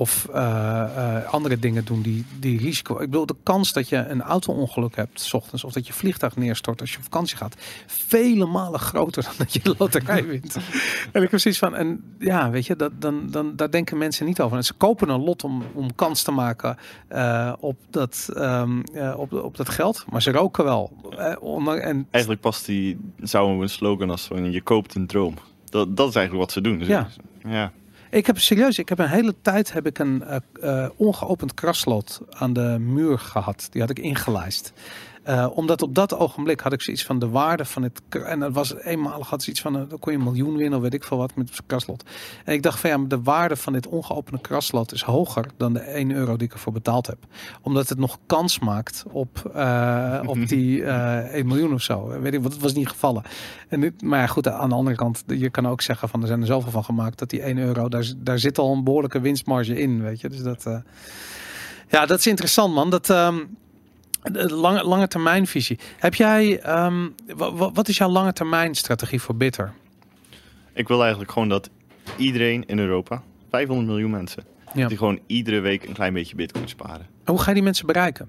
Of 0.00 0.28
eh, 0.32 1.16
eh, 1.16 1.32
andere 1.32 1.58
dingen 1.58 1.84
doen 1.84 2.02
die, 2.02 2.24
die 2.38 2.58
risico. 2.58 2.94
Ik 2.94 3.10
bedoel, 3.10 3.26
de 3.26 3.36
kans 3.42 3.72
dat 3.72 3.88
je 3.88 3.96
een 3.96 4.22
auto-ongeluk 4.22 4.96
hebt, 4.96 5.20
s 5.20 5.32
ochtends, 5.32 5.64
of 5.64 5.72
dat 5.72 5.86
je 5.86 5.92
vliegtuig 5.92 6.36
neerstort 6.36 6.80
als 6.80 6.90
je 6.90 6.96
op 6.96 7.02
vakantie 7.02 7.36
gaat, 7.36 7.54
vele 7.86 8.46
malen 8.46 8.80
groter 8.80 9.22
dan 9.28 9.32
dat 9.38 9.52
je 9.52 9.60
de 9.62 9.74
loterij 9.78 10.26
wint. 10.26 10.54
en 11.12 11.22
ik 11.22 11.30
heb 11.30 11.40
zoiets 11.40 11.60
van, 11.60 11.74
en 11.74 12.14
ja, 12.18 12.50
weet 12.50 12.66
je, 12.66 12.76
dat, 12.76 12.92
dan, 12.98 13.30
dan, 13.30 13.56
daar 13.56 13.70
denken 13.70 13.98
mensen 13.98 14.26
niet 14.26 14.40
over. 14.40 14.56
En 14.56 14.64
ze 14.64 14.72
kopen 14.72 15.08
een 15.08 15.24
lot 15.24 15.44
om, 15.44 15.62
om 15.74 15.94
kans 15.94 16.22
te 16.22 16.30
maken 16.30 16.76
eh, 17.08 17.52
op, 17.60 17.76
dat, 17.90 18.28
ehm, 18.34 18.80
eh, 18.80 19.18
op, 19.18 19.32
op 19.32 19.56
dat 19.56 19.68
geld, 19.68 20.04
maar 20.10 20.22
ze 20.22 20.30
roken 20.30 20.64
wel. 20.64 20.92
Onder, 21.40 21.78
en 21.78 22.06
Eigenlijk 22.10 22.42
past 22.42 22.66
die, 22.66 22.98
zou 23.18 23.62
een 23.62 23.68
slogan 23.68 24.10
als 24.10 24.22
van, 24.22 24.52
je 24.52 24.62
koopt 24.62 24.94
een 24.94 25.06
droom. 25.06 25.34
Dat, 25.64 25.96
dat 25.96 26.08
is 26.08 26.14
eigenlijk 26.14 26.46
wat 26.46 26.52
ze 26.52 26.60
doen. 26.60 26.78
Dus 26.78 26.88
Ja. 26.88 27.08
ja. 27.44 27.72
Ik 28.10 28.26
heb 28.26 28.38
serieus, 28.38 28.78
ik 28.78 28.88
heb 28.88 28.98
een 28.98 29.08
hele 29.08 29.34
tijd 29.42 29.72
heb 29.72 29.86
ik 29.86 29.98
een 29.98 30.22
eh, 30.24 30.36
eh, 30.84 30.90
ongeopend 30.96 31.54
kraslot 31.54 32.20
aan 32.30 32.52
de 32.52 32.76
muur 32.80 33.18
gehad. 33.18 33.68
Die 33.70 33.80
had 33.80 33.90
ik 33.90 33.98
ingelijst. 33.98 34.72
Eh, 35.30 35.46
omdat 35.54 35.82
op 35.82 35.94
dat 35.94 36.16
ogenblik 36.16 36.60
had 36.60 36.72
ik 36.72 36.82
zoiets 36.82 37.04
van 37.04 37.18
de 37.18 37.28
waarde 37.28 37.64
van 37.64 37.82
het. 37.82 38.02
En 38.24 38.40
dat 38.40 38.52
was 38.52 38.74
eenmalig 38.74 39.28
had 39.28 39.42
zoiets 39.42 39.62
van. 39.62 39.76
eh, 39.76 39.82
dan 39.88 39.98
kon 39.98 40.12
je 40.12 40.18
een 40.18 40.24
miljoen 40.24 40.56
winnen 40.56 40.76
of 40.76 40.82
weet 40.82 40.94
ik 40.94 41.04
veel 41.04 41.16
wat 41.16 41.34
met 41.34 41.48
het 41.48 41.60
kraslot. 41.66 42.04
En 42.44 42.54
ik 42.54 42.62
dacht 42.62 42.80
van 42.80 42.90
ja, 42.90 42.98
de 43.08 43.22
waarde 43.22 43.56
van 43.56 43.72
dit 43.72 43.86
ongeopende 43.86 44.40
kraslot 44.40 44.92
is 44.92 45.02
hoger 45.02 45.46
dan 45.56 45.72
de 45.72 45.80
1 45.80 46.10
euro 46.10 46.36
die 46.36 46.46
ik 46.46 46.52
ervoor 46.52 46.72
betaald 46.72 47.06
heb. 47.06 47.18
Omdat 47.62 47.88
het 47.88 47.98
nog 47.98 48.18
kans 48.26 48.58
maakt 48.58 49.04
op, 49.10 49.50
eh, 49.54 50.20
op 50.26 50.48
die 50.48 50.82
eh 50.84 51.34
1 51.34 51.46
miljoen 51.46 51.72
of 51.72 51.82
zo. 51.82 52.20
Weet 52.20 52.34
ik 52.34 52.42
wat, 52.42 52.52
het 52.52 52.62
was 52.62 52.74
niet 52.74 52.88
gevallen. 52.88 53.22
En 53.68 53.80
dit, 53.80 54.02
maar 54.02 54.20
ja, 54.20 54.26
goed, 54.26 54.48
aan 54.48 54.68
de 54.68 54.74
andere 54.74 54.96
kant, 54.96 55.24
je 55.26 55.50
kan 55.50 55.68
ook 55.68 55.80
zeggen 55.80 56.08
van 56.08 56.20
er 56.20 56.26
zijn 56.26 56.40
er 56.40 56.46
zoveel 56.46 56.70
van 56.70 56.84
gemaakt 56.84 57.18
dat 57.18 57.30
die 57.30 57.42
1 57.42 57.58
euro, 57.58 57.88
daar, 57.88 58.12
daar 58.16 58.38
zit 58.38 58.58
al 58.58 58.72
een 58.72 58.84
behoorlijke 58.84 59.20
winstmarge 59.20 59.80
in, 59.80 60.02
weet 60.02 60.20
je. 60.20 60.28
Dus 60.28 60.42
dat, 60.42 60.64
ja, 61.88 62.06
dat 62.06 62.18
is 62.18 62.26
interessant, 62.26 62.74
man. 62.74 62.90
Dat 62.90 63.10
ehm, 63.10 63.38
de 64.22 64.54
lange, 64.54 64.84
lange 64.84 65.08
termijn 65.08 65.46
visie. 65.46 65.78
Heb 65.98 66.14
jij, 66.14 66.60
ehm, 66.60 67.08
wa- 67.36 67.52
wa- 67.52 67.72
wat 67.72 67.88
is 67.88 67.96
jouw 67.96 68.08
lange 68.08 68.32
termijn 68.32 68.74
strategie 68.74 69.20
voor 69.20 69.34
Bitter? 69.36 69.72
Ik 70.74 70.88
wil 70.88 71.00
eigenlijk 71.00 71.32
gewoon 71.32 71.48
dat 71.48 71.70
iedereen 72.16 72.64
in 72.66 72.78
Europa, 72.78 73.22
500 73.50 73.88
miljoen 73.88 74.10
mensen, 74.10 74.44
Ja. 74.74 74.88
die 74.88 74.96
gewoon 74.96 75.18
iedere 75.26 75.60
week 75.60 75.84
een 75.84 75.92
klein 75.92 76.12
beetje 76.12 76.34
bitcoin 76.36 76.68
sparen. 76.68 77.06
En 77.24 77.32
hoe 77.32 77.38
ga 77.40 77.48
je 77.48 77.54
die 77.54 77.62
mensen 77.62 77.86
bereiken? 77.86 78.28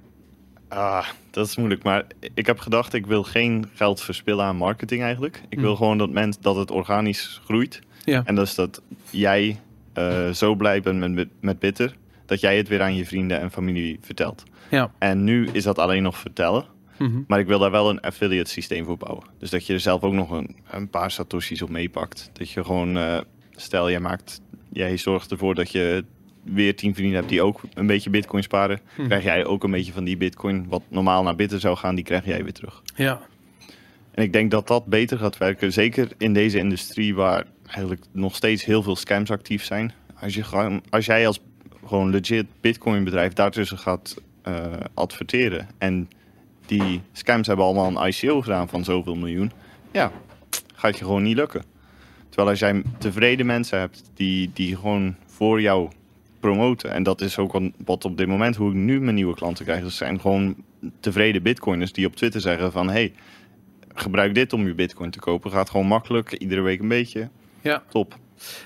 Ah, 0.68 1.06
dat 1.32 1.48
is 1.48 1.56
moeilijk. 1.56 1.84
Maar 1.84 2.04
ik 2.34 2.46
heb 2.46 2.60
gedacht, 2.60 2.94
ik 2.94 3.06
wil 3.06 3.24
geen 3.24 3.70
geld 3.74 4.02
verspillen 4.02 4.46
aan 4.46 4.56
marketing 4.56 5.02
eigenlijk. 5.02 5.42
Ik 5.50 5.60
wil 5.60 5.68
Hmm. 5.68 5.78
gewoon 5.78 5.98
dat, 5.98 6.10
mens, 6.10 6.40
dat 6.40 6.56
het 6.56 6.72
organisch 6.72 7.42
groeit. 7.46 7.80
Ja. 8.04 8.22
En 8.26 8.36
dus 8.36 8.56
dat 8.56 8.82
jij 9.10 9.60
eh, 9.94 10.30
zo 10.30 10.56
blij 10.56 10.82
bent 10.82 11.14
met, 11.14 11.28
met 11.40 11.60
Bitter, 11.60 11.96
dat 12.26 12.40
jij 12.40 12.58
het 12.58 12.68
weer 12.68 12.82
aan 12.82 12.96
je 12.96 13.06
vrienden 13.06 13.40
en 13.40 13.52
familie 13.52 13.98
vertelt. 14.02 14.44
Ja. 14.72 14.92
En 14.98 15.24
nu 15.24 15.48
is 15.52 15.64
dat 15.64 15.80
alleen 15.80 16.04
nog 16.04 16.18
vertellen. 16.18 16.66
Mhm. 16.98 17.22
Maar 17.28 17.40
ik 17.40 17.48
wil 17.48 17.60
daar 17.60 17.72
wel 17.72 17.90
een 17.90 18.02
affiliate 18.02 18.50
systeem 18.50 18.86
voor 18.86 18.98
bouwen. 18.98 19.24
Dus 19.40 19.50
dat 19.50 19.66
je 19.66 19.74
er 19.74 19.80
zelf 19.80 20.02
ook 20.02 20.14
nog 20.14 20.32
een, 20.32 20.56
een 20.70 20.90
paar 20.90 21.12
satoshis 21.12 21.62
op 21.62 21.70
meepakt. 21.70 22.30
Dat 22.34 22.50
je 22.50 22.64
gewoon, 22.64 22.98
eh, 22.98 23.20
stel 23.56 23.90
jij 23.90 24.00
maakt, 24.00 24.42
jij 24.70 24.98
zorgt 24.98 25.32
ervoor 25.32 25.56
dat 25.56 25.72
je 25.72 26.06
weer 26.44 26.76
tien 26.76 26.96
vrienden 26.96 27.16
hebt 27.16 27.30
die 27.30 27.42
ook 27.42 27.62
een 27.74 27.88
beetje 27.88 28.10
bitcoin 28.10 28.44
sparen. 28.44 28.80
Mhm. 28.98 29.08
Krijg 29.08 29.24
jij 29.24 29.46
ook 29.46 29.64
een 29.64 29.72
beetje 29.72 29.92
van 29.92 30.04
die 30.04 30.18
bitcoin, 30.18 30.66
wat 30.70 30.82
normaal 30.88 31.24
naar 31.24 31.36
bitter 31.36 31.60
zou 31.60 31.78
gaan, 31.78 31.96
die 31.96 32.04
krijg 32.04 32.26
jij 32.26 32.44
weer 32.44 32.54
terug. 32.54 32.82
Ja. 32.96 33.22
En 34.12 34.24
ik 34.24 34.34
denk 34.34 34.52
dat 34.52 34.68
dat 34.68 34.86
beter 34.86 35.18
gaat 35.18 35.38
werken. 35.38 35.74
Zeker 35.74 36.08
in 36.18 36.34
deze 36.34 36.58
industrie 36.58 37.16
waar 37.16 37.46
eigenlijk 37.66 38.06
nog 38.12 38.36
steeds 38.36 38.66
heel 38.66 38.84
veel 38.84 38.96
scams 38.96 39.32
actief 39.32 39.64
zijn. 39.64 39.94
Als, 40.20 40.34
je 40.36 40.82
als 40.90 41.06
jij 41.06 41.28
als 41.28 41.40
gewoon 41.86 42.10
legit 42.10 42.46
bitcoin 42.62 43.04
bedrijf 43.04 43.34
daartussen 43.34 43.78
gaat 43.78 44.22
eh, 44.42 44.66
adverteren. 44.94 45.68
En 45.78 46.10
die 46.66 47.02
scams 47.12 47.48
hebben 47.48 47.66
allemaal 47.66 47.88
een 48.04 48.08
ICO 48.08 48.42
gedaan 48.42 48.70
van 48.70 48.84
zoveel 48.84 49.16
miljoen. 49.16 49.52
Ja, 49.92 50.12
gaat 50.76 50.98
je 50.98 51.04
gewoon 51.06 51.24
niet 51.24 51.36
lukken. 51.36 51.64
Terwijl 52.28 52.50
als 52.50 52.60
jij 52.60 52.84
tevreden 52.98 53.46
mensen 53.46 53.80
hebt 53.80 54.04
die, 54.14 54.52
die 54.54 54.76
gewoon 54.76 55.16
voor 55.26 55.62
jou 55.62 55.90
promoten. 56.40 56.92
En 56.92 57.04
dat 57.04 57.22
is 57.22 57.38
ook 57.38 57.60
wat- 57.86 58.06
op 58.06 58.18
dit 58.18 58.28
moment 58.28 58.56
hoe 58.56 58.70
ik 58.70 58.76
nu 58.76 59.02
mijn 59.02 59.16
nieuwe 59.16 59.36
klanten 59.36 59.66
krijg. 59.66 59.82
Dat 59.82 59.92
zijn 59.92 60.20
gewoon 60.20 60.56
tevreden 61.00 61.44
bitcoiners 61.44 61.92
die 61.92 62.06
op 62.06 62.16
Twitter 62.16 62.42
zeggen 62.42 62.72
van... 62.72 62.90
Hey, 62.90 63.14
gebruik 63.96 64.36
dit 64.36 64.54
om 64.54 64.68
je 64.68 64.74
bitcoin 64.74 65.12
te 65.12 65.20
kopen. 65.20 65.52
Gaat 65.52 65.70
gewoon 65.70 65.88
makkelijk, 65.88 66.32
iedere 66.34 66.62
week 66.62 66.80
een 66.80 66.88
beetje. 66.88 67.30
Ja. 67.62 67.84
Top. 67.90 68.18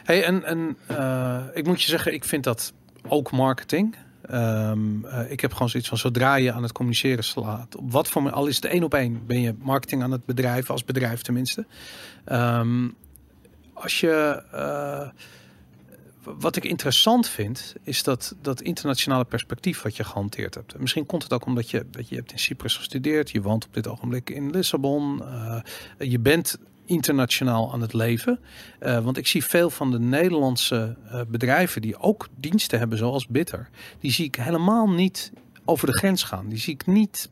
Hey, 0.03 0.23
en, 0.23 0.43
en 0.43 0.77
eh, 0.87 1.43
ik 1.53 1.65
moet 1.65 1.81
je 1.81 1.89
zeggen, 1.89 2.13
ik 2.13 2.23
vind 2.23 2.43
dat 2.43 2.73
ook 3.07 3.31
marketing. 3.31 3.95
Ehm, 4.27 5.05
eh, 5.05 5.31
ik 5.31 5.39
heb 5.39 5.53
gewoon 5.53 5.69
zoiets 5.69 5.89
van 5.89 5.97
zodra 5.97 6.35
je 6.35 6.51
aan 6.51 6.63
het 6.63 6.71
communiceren 6.71 7.23
slaat, 7.23 7.75
op 7.75 7.91
wat 7.91 8.07
voor 8.07 8.31
al 8.31 8.47
is 8.47 8.55
het 8.55 8.65
één 8.65 8.83
op 8.83 8.93
één, 8.93 9.25
ben 9.25 9.41
je 9.41 9.55
marketing 9.59 10.03
aan 10.03 10.11
het 10.11 10.25
bedrijven, 10.25 10.71
als 10.71 10.83
bedrijf 10.83 11.21
tenminste. 11.21 11.65
Ehm, 12.25 12.87
als 13.73 13.99
je, 13.99 14.43
eh, 14.51 15.09
wat 16.39 16.55
ik 16.55 16.63
interessant 16.63 17.27
vind, 17.27 17.75
is 17.83 18.03
dat 18.03 18.35
dat 18.41 18.61
internationale 18.61 19.25
perspectief 19.25 19.81
wat 19.81 19.95
je 19.95 20.03
gehanteerd 20.03 20.53
hebt. 20.53 20.73
En 20.73 20.81
Misschien 20.81 21.05
komt 21.05 21.23
het 21.23 21.33
ook 21.33 21.45
omdat 21.45 21.69
je, 21.69 21.85
je, 21.91 22.05
je 22.07 22.15
hebt 22.15 22.31
in 22.31 22.39
Cyprus 22.39 22.77
gestudeerd, 22.77 23.31
je 23.31 23.41
woont 23.41 23.65
op 23.65 23.73
dit 23.73 23.87
ogenblik 23.87 24.29
in 24.29 24.49
Lissabon, 24.49 25.23
eh, 25.23 25.61
je 25.97 26.19
bent 26.19 26.57
internationaal 26.85 27.73
aan 27.73 27.81
het 27.81 27.93
leven. 27.93 28.39
Eh, 28.79 28.99
want 28.99 29.17
ik 29.17 29.27
zie 29.27 29.43
veel 29.43 29.69
van 29.69 29.91
de 29.91 29.99
Nederlandse 29.99 30.95
eh, 31.09 31.21
bedrijven 31.27 31.81
die 31.81 31.97
ook 31.99 32.27
diensten 32.39 32.79
hebben, 32.79 32.97
zoals 32.97 33.27
Bitter, 33.27 33.69
die 33.99 34.11
zie 34.11 34.25
ik 34.25 34.35
helemaal 34.35 34.89
niet 34.89 35.31
over 35.65 35.87
de 35.87 35.97
grens 35.97 36.23
gaan. 36.23 36.47
Die 36.47 36.57
zie 36.57 36.73
ik 36.73 36.85
niet. 36.85 37.29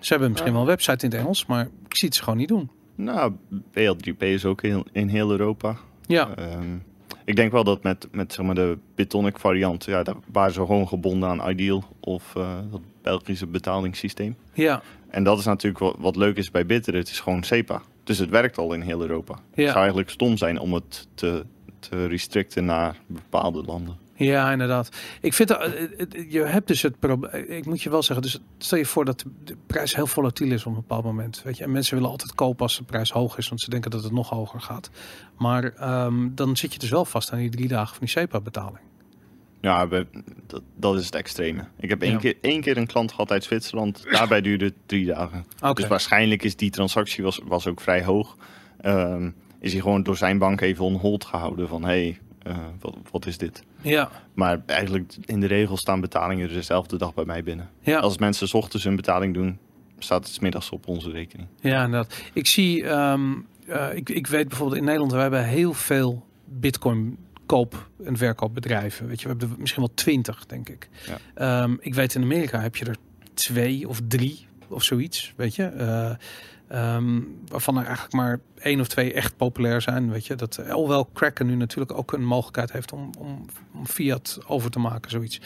Ze 0.00 0.08
hebben 0.12 0.30
misschien 0.30 0.52
wel 0.52 0.60
een 0.60 0.66
website 0.66 1.04
in 1.04 1.10
het 1.10 1.20
Engels, 1.20 1.46
maar 1.46 1.62
ik 1.88 1.96
zie 1.96 2.08
het 2.08 2.16
ze 2.16 2.22
gewoon 2.22 2.38
niet 2.38 2.48
doen. 2.48 2.70
Nou, 2.94 3.32
BL3P 3.50 4.18
is 4.18 4.44
ook 4.44 4.62
in, 4.62 4.86
in 4.92 5.08
heel 5.08 5.30
Europa. 5.30 5.76
Ja, 6.06 6.34
Ehm, 6.36 6.76
ik 7.24 7.36
denk 7.36 7.52
wel 7.52 7.64
dat 7.64 7.82
met, 7.82 8.08
met 8.12 8.32
zeg 8.32 8.46
maar, 8.46 8.54
de 8.54 8.78
Bitonic 8.94 9.38
variant, 9.38 9.84
ja, 9.84 10.02
daar 10.02 10.14
waren 10.32 10.52
ze 10.52 10.60
gewoon 10.60 10.88
gebonden 10.88 11.28
aan 11.28 11.50
Ideal 11.50 11.84
of 12.00 12.36
eh 12.36 12.58
dat 12.70 12.80
Belgische 13.02 13.46
betalingssysteem. 13.46 14.36
ja, 14.52 14.82
En 15.08 15.24
dat 15.24 15.38
is 15.38 15.44
natuurlijk 15.44 15.78
wat, 15.78 15.96
wat 15.98 16.16
leuk 16.16 16.36
is 16.36 16.50
bij 16.50 16.66
Bitter, 16.66 16.94
het 16.94 17.08
is 17.08 17.20
gewoon 17.20 17.42
SEPA. 17.42 17.82
Dus 18.06 18.18
het 18.18 18.30
werkt 18.30 18.58
al 18.58 18.72
in 18.72 18.80
heel 18.80 19.00
Europa. 19.00 19.34
Het 19.54 19.66
zou 19.66 19.78
eigenlijk 19.78 20.10
stom 20.10 20.36
zijn 20.36 20.58
om 20.58 20.72
het 20.72 21.08
te, 21.14 21.44
te 21.78 22.06
restricten 22.06 22.64
naar 22.64 22.96
bepaalde 23.06 23.62
landen. 23.62 23.96
ja, 24.14 24.52
inderdaad. 24.52 24.88
Ik 25.20 25.34
vind 25.34 25.48
dat 25.48 25.60
eh, 25.60 25.82
eh, 25.82 26.32
je 26.32 26.40
hebt 26.40 26.66
dus 26.66 26.82
het 26.82 26.98
probleem. 26.98 27.44
Ik 27.48 27.66
moet 27.66 27.82
je 27.82 27.90
wel 27.90 28.02
zeggen, 28.02 28.22
dus 28.22 28.40
stel 28.58 28.78
je 28.78 28.86
voor 28.86 29.04
dat 29.04 29.24
de 29.44 29.56
prijs 29.66 29.94
heel 29.94 30.06
volatiel 30.06 30.52
is 30.52 30.64
op 30.64 30.72
een 30.72 30.80
bepaald 30.80 31.04
moment. 31.04 31.42
Weet 31.42 31.56
je, 31.56 31.64
en 31.64 31.72
mensen 31.72 31.94
willen 31.94 32.10
altijd 32.10 32.34
kopen 32.34 32.62
als 32.62 32.76
de 32.76 32.84
prijs 32.84 33.10
hoog 33.10 33.38
is, 33.38 33.48
want 33.48 33.60
ze 33.60 33.70
denken 33.70 33.90
dat 33.90 34.02
het 34.02 34.12
nog 34.12 34.28
hoger 34.28 34.60
gaat. 34.60 34.90
Maar 35.38 35.64
ehm, 35.64 36.28
dan 36.34 36.56
zit 36.56 36.72
je 36.72 36.78
dus 36.78 36.90
wel 36.90 37.04
vast 37.04 37.32
aan 37.32 37.38
die 37.38 37.50
drie 37.50 37.68
dagen 37.68 37.88
van 37.96 37.98
die 38.00 38.08
SEPA-betaling. 38.08 38.84
Ja, 39.66 39.88
we- 39.88 40.06
dat, 40.46 40.62
dat 40.76 40.94
is 40.98 41.04
het 41.04 41.14
extreme. 41.14 41.64
Ik 41.78 41.88
heb 41.88 42.02
één, 42.02 42.12
Ja. 42.12 42.18
keer, 42.18 42.36
één 42.40 42.60
keer 42.60 42.76
een 42.76 42.86
klant 42.86 43.10
gehad 43.10 43.30
uit 43.30 43.44
Zwitserland. 43.44 44.04
Daarbij 44.10 44.40
duurde 44.40 44.64
het 44.64 44.74
drie 44.86 45.06
dagen. 45.06 45.44
Dus 45.74 45.86
waarschijnlijk 45.86 46.42
is 46.42 46.56
die 46.56 46.70
transactie 46.70 47.24
was, 47.24 47.40
was 47.44 47.66
ook 47.66 47.80
vrij 47.80 48.04
hoog. 48.04 48.36
Ehm, 48.80 49.30
is 49.60 49.72
hij 49.72 49.80
gewoon 49.80 50.02
door 50.02 50.16
zijn 50.16 50.38
bank 50.38 50.60
even 50.60 50.84
on 50.84 50.94
hold 50.94 51.24
gehouden 51.24 51.68
van... 51.68 51.82
hé, 51.82 51.88
hey, 51.88 52.18
eh, 52.42 52.56
wat, 52.80 52.94
wat 53.10 53.26
is 53.26 53.38
dit? 53.38 53.62
Ja, 53.80 54.10
Maar 54.34 54.62
eigenlijk 54.66 55.14
in 55.24 55.40
de 55.40 55.46
regel 55.46 55.76
staan 55.76 56.00
betalingen 56.00 56.48
dezelfde 56.48 56.96
dag 56.98 57.14
bij 57.14 57.24
mij 57.24 57.42
binnen. 57.42 57.70
ja. 57.80 57.98
Als 57.98 58.18
mensen 58.18 58.48
's 58.48 58.54
ochtends 58.54 58.84
hun 58.84 58.96
betaling 58.96 59.34
doen, 59.34 59.58
staat 59.98 60.24
het 60.24 60.34
's 60.34 60.38
middags 60.38 60.70
op 60.70 60.88
onze 60.88 61.10
rekening. 61.10 61.48
Ja, 61.60 61.84
inderdaad. 61.84 62.22
Ik 62.32 62.46
zie, 62.46 62.84
ehm, 62.84 63.32
eh, 63.66 63.94
ik, 63.94 64.08
ik 64.08 64.26
weet 64.26 64.48
bijvoorbeeld 64.48 64.78
in 64.78 64.84
Nederland, 64.84 65.12
we 65.12 65.18
hebben 65.18 65.44
heel 65.44 65.72
veel 65.72 66.26
bitcoin 66.44 67.16
koop- 67.46 67.88
en 68.04 68.16
verkoopbedrijven. 68.16 69.06
Weet 69.06 69.20
je, 69.20 69.28
we 69.28 69.30
hebben 69.30 69.50
er 69.50 69.60
misschien 69.60 69.82
wel 69.82 69.94
twintig, 69.94 70.46
denk 70.46 70.68
ik. 70.68 70.88
Ja. 71.06 71.18
Ehm, 71.34 71.76
ik 71.80 71.94
weet 71.94 72.14
in 72.14 72.22
Amerika 72.22 72.60
heb 72.60 72.76
je 72.76 72.84
er 72.84 72.96
twee 73.34 73.88
of 73.88 74.00
drie 74.08 74.46
of 74.68 74.82
zoiets, 74.82 75.32
weet 75.36 75.54
je. 75.54 75.64
Eh, 75.64 76.10
ehm, 76.68 77.20
waarvan 77.48 77.76
er 77.76 77.84
eigenlijk 77.84 78.14
maar 78.14 78.40
één 78.58 78.80
of 78.80 78.88
twee 78.88 79.12
echt 79.12 79.36
populair 79.36 79.80
zijn, 79.80 80.10
weet 80.10 80.26
je. 80.26 80.34
Dat, 80.34 80.70
alhoewel 80.70 81.04
Kraken 81.04 81.46
nu 81.46 81.54
natuurlijk 81.54 81.98
ook 81.98 82.12
een 82.12 82.24
mogelijkheid 82.24 82.72
heeft 82.72 82.92
om, 82.92 83.10
om, 83.18 83.44
om 83.74 83.86
fiat 83.86 84.38
over 84.46 84.70
te 84.70 84.78
maken, 84.78 85.10
zoiets. 85.10 85.40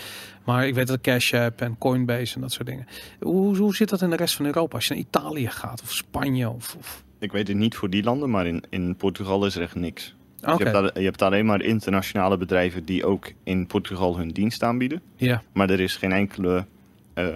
Maar 0.44 0.66
ik 0.66 0.74
weet 0.74 0.86
dat 0.86 1.00
Cash 1.00 1.34
App 1.34 1.60
en 1.60 1.78
Coinbase 1.78 2.34
en 2.34 2.40
dat 2.40 2.52
soort 2.52 2.66
dingen. 2.66 2.86
Hoe, 3.20 3.56
hoe 3.56 3.74
zit 3.74 3.88
dat 3.88 4.02
in 4.02 4.10
de 4.10 4.16
rest 4.16 4.34
van 4.34 4.46
Europa? 4.46 4.74
Als 4.74 4.86
je 4.86 4.94
naar 4.94 5.02
Italië 5.02 5.48
gaat 5.48 5.82
of 5.82 5.92
Spanje 5.92 6.48
of... 6.48 6.74
of... 6.78 7.04
Ik 7.18 7.32
weet 7.32 7.48
het 7.48 7.56
niet 7.56 7.74
voor 7.76 7.90
die 7.90 8.02
landen, 8.02 8.30
maar 8.30 8.46
in, 8.46 8.64
in 8.70 8.96
Portugal 8.96 9.46
is 9.46 9.56
er 9.56 9.62
echt 9.62 9.74
niks. 9.74 10.14
Dus 10.40 10.56
je, 10.58 10.64
hebt, 10.64 10.76
al- 10.76 10.98
je 10.98 11.04
hebt 11.04 11.22
alleen 11.22 11.46
maar 11.46 11.62
internationale 11.62 12.36
bedrijven 12.36 12.84
die 12.84 13.04
ook 13.06 13.32
in 13.44 13.66
Portugal 13.66 14.16
hun 14.18 14.28
dienst 14.28 14.62
aanbieden. 14.62 15.02
ja. 15.16 15.42
Maar 15.52 15.70
er 15.70 15.80
is 15.80 15.96
geen 15.96 16.12
enkele 16.12 16.66
eh, 17.14 17.26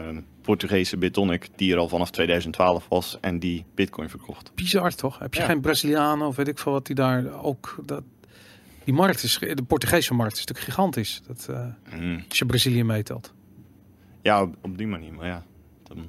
Portugese 0.42 0.96
Bitonic 0.96 1.48
die 1.56 1.72
er 1.72 1.78
al 1.78 1.88
vanaf 1.88 2.10
2012 2.10 2.86
was 2.88 3.18
en 3.20 3.38
die 3.38 3.64
bitcoin 3.74 4.08
verkocht. 4.08 4.54
Bizar 4.54 4.94
toch? 4.94 5.18
Heb 5.18 5.34
je 5.34 5.40
Ja. 5.40 5.46
geen 5.46 5.60
Brazilianen 5.60 6.26
of 6.26 6.36
weet 6.36 6.48
ik 6.48 6.58
veel 6.58 6.72
wat 6.72 6.86
die 6.86 6.94
daar 6.94 7.42
ook... 7.42 7.76
Dat... 7.86 8.02
Die 8.84 8.94
markt 8.94 9.22
is, 9.22 9.38
de 9.38 9.62
Portugese 9.66 10.14
markt 10.14 10.32
is 10.32 10.38
natuurlijk 10.38 10.66
gigantisch. 10.66 11.22
Dat, 11.26 11.46
eh, 11.50 11.66
Mm. 12.00 12.24
als 12.28 12.38
je 12.38 12.46
Brazilië 12.46 12.84
meetelt. 12.84 13.32
Ja, 14.22 14.42
op, 14.42 14.54
op 14.62 14.78
die 14.78 14.86
manier. 14.86 15.12
Maar 15.12 15.26
ja, 15.26 15.44
dan... 15.82 16.06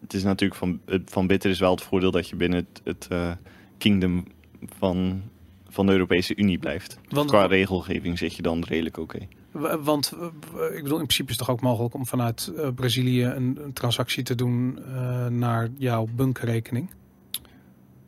het 0.00 0.14
is 0.14 0.22
natuurlijk 0.22 0.58
van, 0.60 0.80
van 1.04 1.26
Bitter 1.26 1.50
is 1.50 1.58
wel 1.58 1.70
het 1.70 1.82
voordeel 1.82 2.10
dat 2.10 2.28
je 2.28 2.36
binnen 2.36 2.58
het, 2.58 2.80
het 2.84 3.06
eh, 3.10 3.30
kingdom 3.78 4.24
van, 4.78 5.22
van 5.72 5.86
de 5.86 5.92
Europese 5.92 6.36
Unie 6.36 6.58
blijft. 6.58 6.98
Want, 7.08 7.28
Qua 7.30 7.46
regelgeving 7.46 8.18
zit 8.18 8.36
je 8.36 8.42
dan 8.42 8.64
redelijk 8.68 8.96
oké. 8.98 9.18
want 9.82 10.12
ik 10.74 10.82
bedoel, 10.82 10.98
in 10.98 11.04
principe 11.06 11.30
is 11.30 11.36
het 11.36 11.46
toch 11.46 11.50
ook 11.50 11.60
mogelijk 11.60 11.94
om 11.94 12.06
vanuit 12.06 12.52
eh, 12.56 12.68
Brazilië 12.74 13.24
een, 13.24 13.58
een 13.64 13.72
transactie 13.72 14.22
te 14.22 14.34
doen 14.34 14.78
eh, 14.84 15.26
naar 15.26 15.68
jouw 15.78 16.08
bunkerrekening. 16.16 16.90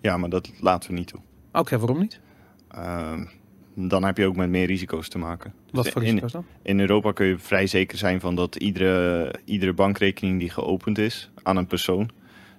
Ja, 0.01 0.17
maar 0.17 0.29
dat 0.29 0.53
laten 0.61 0.91
we 0.91 0.97
niet 0.97 1.07
toe. 1.07 1.21
Oké, 1.53 1.79
waarom 1.79 1.99
niet? 1.99 2.21
Ehm, 2.69 3.25
dan 3.75 4.05
heb 4.05 4.17
je 4.17 4.27
ook 4.27 4.37
met 4.37 4.49
meer 4.49 4.67
risico's 4.67 5.09
te 5.09 5.19
maken. 5.19 5.53
Wat 5.71 5.85
Dus 5.85 5.93
voor 5.93 6.03
in- 6.03 6.09
risico's 6.09 6.33
dan? 6.33 6.45
In 6.63 6.81
Europa 6.81 7.13
kun 7.13 7.27
je 7.27 7.39
vrij 7.39 7.67
zeker 7.67 7.99
zijn 7.99 8.21
van 8.21 8.35
dat 8.35 8.57
iedere, 8.57 9.35
iedere 9.45 9.73
bankrekening 9.73 10.39
die 10.41 10.51
geopend 10.51 10.99
is 10.99 11.31
aan 11.43 11.57
een 11.57 11.67
persoon, 11.67 12.11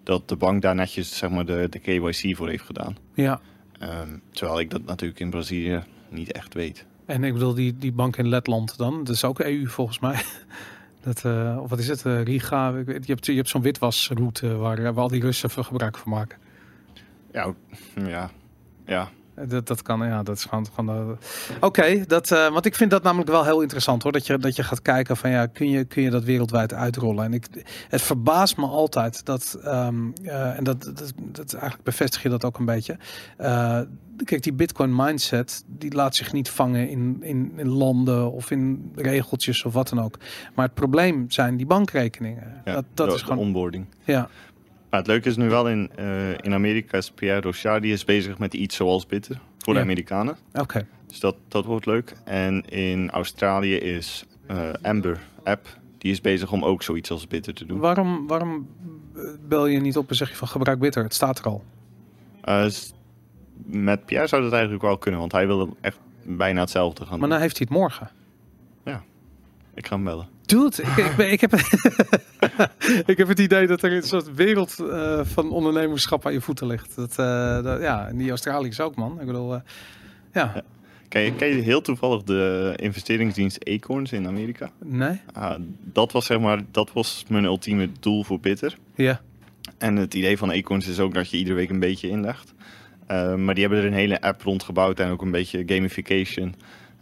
dat 0.04 0.30
de 0.30 0.36
bank 0.36 0.62
daar 0.62 0.76
netjes 0.76 1.18
zeg 1.18 1.30
maar, 1.30 1.46
de, 1.46 1.68
de 1.70 1.80
KYC 1.80 2.36
voor 2.36 2.50
heeft 2.50 2.64
gedaan. 2.66 2.98
Ja, 3.14 3.42
Ehm, 3.80 4.10
terwijl 4.32 4.60
ik 4.60 4.70
dat 4.70 4.86
natuurlijk 4.86 5.20
in 5.20 5.30
Brazilië 5.30 5.84
niet 6.10 6.32
echt 6.32 6.54
weet. 6.54 6.86
en 7.06 7.24
ik 7.24 7.34
bedoel 7.34 7.54
die, 7.54 7.78
die 7.78 7.92
bank 7.92 8.18
in 8.18 8.28
Letland 8.28 8.78
dan. 8.78 9.04
Dat 9.04 9.16
is 9.16 9.24
ook 9.24 9.40
EU 9.40 9.68
volgens 9.68 10.00
mij. 10.00 10.22
Dat, 11.04 11.26
eh, 11.26 11.58
of 11.62 11.70
wat 11.70 11.80
is 11.80 11.88
het? 11.88 12.06
eh, 12.06 12.24
Riga. 12.24 12.70
Ik 12.78 12.86
weet, 12.86 13.06
je 13.06 13.14
hebt, 13.14 13.26
je 13.26 13.34
hebt 13.36 13.50
zo'n 13.50 13.62
witwasroute 13.62 14.56
waar, 14.56 14.82
waar 14.82 15.04
al 15.04 15.08
die 15.08 15.22
Russen 15.22 15.50
gebruik 15.50 15.98
van 15.98 16.12
maken. 16.12 16.38
Ja, 17.32 17.54
ja, 17.96 18.30
ja. 18.86 19.10
Dat, 19.48 19.68
dat 19.68 19.82
kan, 19.82 20.08
ja, 20.08 20.24
dat 20.24 20.38
is 20.38 20.44
gewoon. 20.44 20.68
gewoon 20.74 21.18
Oké, 21.60 22.06
dat, 22.08 22.32
eh, 22.32 22.50
want 22.50 22.66
ik 22.66 22.76
vind 22.76 22.92
dat 22.92 23.04
namelijk 23.04 23.30
wel 23.30 23.44
heel 23.44 23.62
interessant 23.62 24.04
hoor. 24.04 24.12
Dat 24.12 24.28
je, 24.28 24.38
dat 24.38 24.56
je 24.56 24.64
gaat 24.64 24.82
kijken 24.82 25.18
van 25.18 25.30
ja, 25.30 25.46
kun 25.46 25.70
je, 25.70 25.84
kun 25.84 26.02
je 26.04 26.10
dat 26.10 26.24
wereldwijd 26.24 26.74
uitrollen? 26.74 27.26
En 27.26 27.34
ik, 27.34 27.48
het 27.90 28.02
verbaast 28.02 28.58
me 28.58 28.66
altijd 28.66 29.26
dat, 29.26 29.60
ehm, 29.64 29.96
eh, 30.24 30.58
en 30.58 30.64
dat, 30.64 30.84
dat, 30.84 31.14
dat 31.18 31.54
eigenlijk 31.54 31.84
bevestig 31.84 32.24
je 32.24 32.30
dat 32.30 32.44
ook 32.44 32.58
een 32.60 32.66
beetje. 32.66 32.98
Eh, 33.38 33.80
kijk, 34.24 34.44
die 34.44 34.54
Bitcoin 34.54 34.96
mindset, 34.96 35.64
die 35.68 35.94
laat 35.94 36.16
zich 36.16 36.34
niet 36.34 36.50
vangen 36.50 36.90
in, 36.90 37.18
in, 37.22 37.54
in 37.56 37.70
landen 37.70 38.32
of 38.32 38.52
in 38.52 38.92
regeltjes 38.96 39.64
of 39.64 39.74
wat 39.74 39.90
dan 39.90 40.02
ook. 40.02 40.18
Maar 40.56 40.66
het 40.66 40.74
probleem 40.74 41.32
zijn 41.32 41.58
die 41.58 41.66
bankrekeningen. 41.66 42.62
ja 42.66 42.74
dat 42.74 42.86
dat 42.94 43.14
is 43.14 43.22
gewoon, 43.22 43.38
onboarding. 43.38 43.86
ja, 44.04 44.30
Maar 44.96 45.04
het 45.04 45.14
leuke 45.14 45.30
is 45.30 45.38
nu 45.38 45.50
wel 45.50 45.70
in, 45.70 45.90
eh, 45.96 46.32
in 46.32 46.54
Amerika 46.54 46.98
is 46.98 47.12
Pierre 47.12 47.42
Rochard, 47.42 47.82
die 47.82 47.94
is 47.94 48.06
bezig 48.06 48.38
met 48.38 48.54
iets 48.54 48.76
zoals 48.76 49.06
Bitter 49.06 49.40
voor 49.60 49.74
Ja. 49.74 49.80
de 49.80 49.86
Amerikanen. 49.86 50.38
oké. 50.54 50.88
Dus 51.08 51.20
dat, 51.20 51.36
dat 51.48 51.66
wordt 51.66 51.86
leuk. 51.86 52.16
En 52.24 52.66
in 52.70 53.10
Australië 53.10 53.76
is 53.76 54.26
eh, 54.48 54.70
Amber 54.82 55.20
app, 55.44 55.78
die 55.98 56.12
is 56.12 56.22
bezig 56.22 56.52
om 56.52 56.64
ook 56.66 56.84
zoiets 56.84 57.12
als 57.12 57.28
Bitter 57.28 57.54
te 57.54 57.66
doen. 57.66 57.80
Waarom, 57.80 58.28
waarom 58.28 58.68
eh, 59.16 59.22
bel 59.48 59.66
je 59.66 59.80
niet 59.80 59.98
op 59.98 60.10
en 60.10 60.16
zeg 60.16 60.30
je 60.30 60.36
van 60.36 60.48
gebruik 60.48 60.80
Bitter? 60.80 61.04
Het 61.04 61.14
staat 61.14 61.40
er 61.40 61.46
al. 61.46 61.64
S- 62.70 62.94
met 63.66 64.06
Pierre 64.06 64.28
zou 64.28 64.42
dat 64.42 64.52
eigenlijk 64.52 64.82
wel 64.84 64.98
kunnen, 64.98 65.20
want 65.20 65.32
hij 65.32 65.48
wil 65.48 65.78
echt 65.82 66.00
bijna 66.24 66.60
hetzelfde 66.60 67.02
gaan 67.02 67.10
Maar 67.10 67.20
doen. 67.20 67.30
dan 67.30 67.40
heeft 67.40 67.58
hij 67.58 67.68
het 67.70 67.78
morgen. 67.78 68.10
Ik 69.74 69.88
ga 69.88 69.96
hem 69.96 70.04
bellen. 70.04 70.28
Het. 70.52 70.78
Ik, 70.80 70.98
ik, 70.98 71.16
ben, 71.18 71.32
ik, 71.32 71.42
heb, 71.42 71.54
ik 73.12 73.18
heb 73.18 73.28
het 73.28 73.40
idee 73.40 73.68
dat 73.68 73.82
er 73.82 73.94
een 73.94 74.04
soort 74.04 74.36
wereld 74.36 74.80
eh, 74.80 75.20
van 75.24 75.52
ondernemerschap 75.52 76.26
aan 76.26 76.34
je 76.34 76.42
voeten 76.42 76.68
ligt. 76.68 76.96
Dat, 76.96 77.20
eh, 77.20 77.64
dat, 77.64 77.82
ja, 77.82 78.08
en 78.08 78.18
die 78.18 78.30
Australiërs 78.30 78.80
ook, 78.80 78.96
man. 78.96 79.20
Ik 79.20 79.26
bedoel, 79.26 79.54
eh, 79.54 79.62
ja. 80.34 80.52
Ja. 80.56 80.64
Ken 81.08 81.22
je, 81.22 81.36
ken 81.36 81.48
je 81.48 81.62
heel 81.62 81.82
toevallig 81.82 82.24
de 82.24 82.74
investeringsdienst 82.76 83.70
Acorns 83.70 84.12
in 84.12 84.28
Amerika? 84.28 84.70
Nee? 84.84 85.22
Ah, 85.34 85.56
dat 85.84 86.12
was 86.12 86.26
zeg 86.26 86.40
maar, 86.40 86.62
dat 86.72 86.94
was 86.94 87.26
mijn 87.28 87.44
ultieme 87.44 87.90
doel 88.00 88.24
voor 88.24 88.40
Bitter. 88.40 88.78
Ja. 88.96 89.22
En 89.78 89.96
het 89.96 90.14
idee 90.14 90.38
van 90.38 90.52
Acorns 90.52 90.88
is 90.88 91.00
ook 91.00 91.14
dat 91.14 91.30
je 91.30 91.38
iedere 91.38 91.56
week 91.56 91.70
een 91.70 91.80
beetje 91.80 92.10
inlegt. 92.10 92.54
Maar 93.08 93.54
die 93.54 93.64
hebben 93.64 93.80
er 93.80 93.86
een 93.86 93.94
hele 93.94 94.22
app 94.22 94.42
rond 94.42 94.64
gebouwd 94.64 95.00
en 95.00 95.10
ook 95.10 95.22
een 95.22 95.32
beetje 95.32 95.64
gamification. 95.66 96.56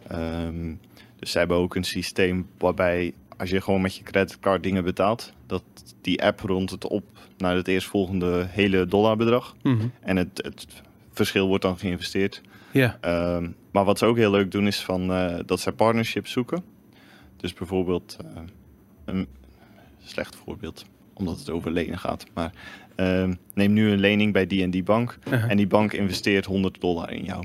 Ehm, 0.08 0.74
dus 1.18 1.30
ze 1.30 1.38
hebben 1.38 1.56
ook 1.56 1.74
een 1.74 1.84
systeem 1.84 2.46
waarbij 2.58 3.12
als 3.36 3.50
je 3.50 3.60
gewoon 3.60 3.80
met 3.80 3.96
je 3.96 4.02
creditcard 4.02 4.62
dingen 4.62 4.84
betaalt, 4.84 5.32
dat 5.46 5.62
die 6.00 6.22
app 6.22 6.40
rond 6.40 6.70
het 6.70 6.88
op 6.88 7.04
naar 7.36 7.56
het 7.56 7.68
eerstvolgende 7.68 8.46
hele 8.48 8.86
dollarbedrag. 8.86 9.56
Mhm. 9.62 9.86
En 10.00 10.16
het, 10.16 10.40
het 10.42 10.66
verschil 11.12 11.46
wordt 11.46 11.62
dan 11.62 11.78
geïnvesteerd. 11.78 12.40
Ja. 12.70 12.98
Ehm, 13.00 13.50
maar 13.70 13.84
wat 13.84 13.98
ze 13.98 14.06
ook 14.06 14.16
heel 14.16 14.30
leuk 14.30 14.50
doen 14.50 14.66
is 14.66 14.80
van, 14.80 15.12
eh, 15.12 15.38
dat 15.46 15.60
zij 15.60 15.72
partnerships 15.72 16.30
zoeken. 16.30 16.64
Dus 17.36 17.54
bijvoorbeeld, 17.54 18.16
eh, 18.20 18.42
een 19.04 19.26
slecht 20.04 20.36
voorbeeld, 20.36 20.84
omdat 21.14 21.38
het 21.38 21.50
over 21.50 21.70
lenen 21.70 21.98
gaat. 21.98 22.24
Maar 22.34 22.52
ehm, 22.94 23.34
neem 23.54 23.72
nu 23.72 23.90
een 23.90 23.98
lening 23.98 24.32
bij 24.32 24.46
die 24.46 24.62
en 24.62 24.70
die 24.70 24.82
bank. 24.82 25.18
En 25.30 25.56
die 25.56 25.66
bank 25.66 25.92
investeert 25.92 26.44
100 26.44 26.80
dollar 26.80 27.12
in 27.12 27.24
jou. 27.24 27.44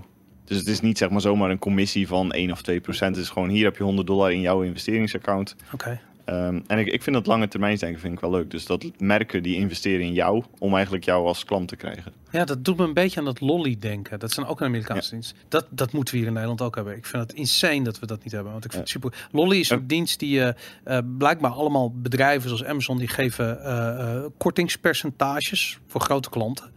Dus 0.50 0.58
het 0.58 0.68
is 0.68 0.82
niet 0.82 0.98
zeg 0.98 1.10
maar 1.10 1.22
zomaar 1.22 1.50
een 1.50 1.60
commissie 1.60 2.08
van 2.08 2.32
1 2.32 2.52
of 2.52 2.62
2 2.62 2.80
procent. 2.80 3.16
Het 3.16 3.26
is 3.26 3.32
gewoon 3.32 3.50
hier 3.50 3.64
heb 3.64 3.78
je 3.78 3.84
100 3.84 4.08
dollar 4.08 4.32
in 4.32 4.42
jouw 4.42 4.62
investeringsaccount. 4.62 5.56
Oké. 5.74 6.00
Ehm, 6.30 6.60
en 6.68 6.80
ik, 6.80 6.88
ik 6.88 7.04
vind 7.04 7.16
dat 7.16 7.26
lange 7.26 7.48
termijn 7.48 7.78
denken 7.78 8.00
vind 8.00 8.14
ik 8.14 8.20
wel 8.20 8.32
leuk. 8.32 8.52
Dus 8.52 8.66
dat 8.66 8.86
merken 8.98 9.44
die 9.44 9.56
investeren 9.56 10.06
in 10.06 10.14
jou 10.14 10.44
om 10.60 10.74
eigenlijk 10.74 11.04
jou 11.04 11.28
als 11.28 11.46
klant 11.46 11.68
te 11.68 11.76
krijgen. 11.76 12.14
Ja, 12.32 12.46
dat 12.46 12.66
doet 12.66 12.78
me 12.78 12.84
een 12.84 12.94
beetje 12.94 13.20
aan 13.20 13.26
dat 13.26 13.42
lolly 13.42 13.76
denken. 13.80 14.20
Dat 14.20 14.34
dan 14.34 14.48
ook 14.48 14.60
een 14.60 14.66
Amerikaanse 14.68 15.10
dienst. 15.12 15.36
Dat, 15.48 15.68
dat 15.70 15.92
moeten 15.92 16.14
we 16.14 16.20
hier 16.20 16.28
in 16.28 16.34
Nederland 16.34 16.62
ook 16.62 16.76
hebben. 16.76 16.96
Ik 16.96 17.06
vind 17.06 17.24
het 17.24 17.34
insane 17.34 17.84
dat 17.84 18.00
we 18.00 18.06
dat 18.06 18.24
niet 18.24 18.34
hebben. 18.34 18.52
Want 18.52 18.66
ik 18.66 18.72
vind 18.72 18.84
het 18.84 18.92
super. 18.92 19.28
Lolly 19.32 19.60
is 19.60 19.70
een 19.70 19.78
Ja. 19.80 19.84
dienst 19.88 20.20
die 20.20 20.44
eh, 20.44 20.98
blijkbaar 21.18 21.52
allemaal 21.52 21.92
bedrijven 21.96 22.50
zoals 22.50 22.64
Amazon 22.64 22.98
die 22.98 23.08
geven 23.08 23.64
eh, 23.64 24.26
kortingspercentages 24.38 25.80
voor 25.88 26.02
grote 26.02 26.30
klanten. 26.30 26.72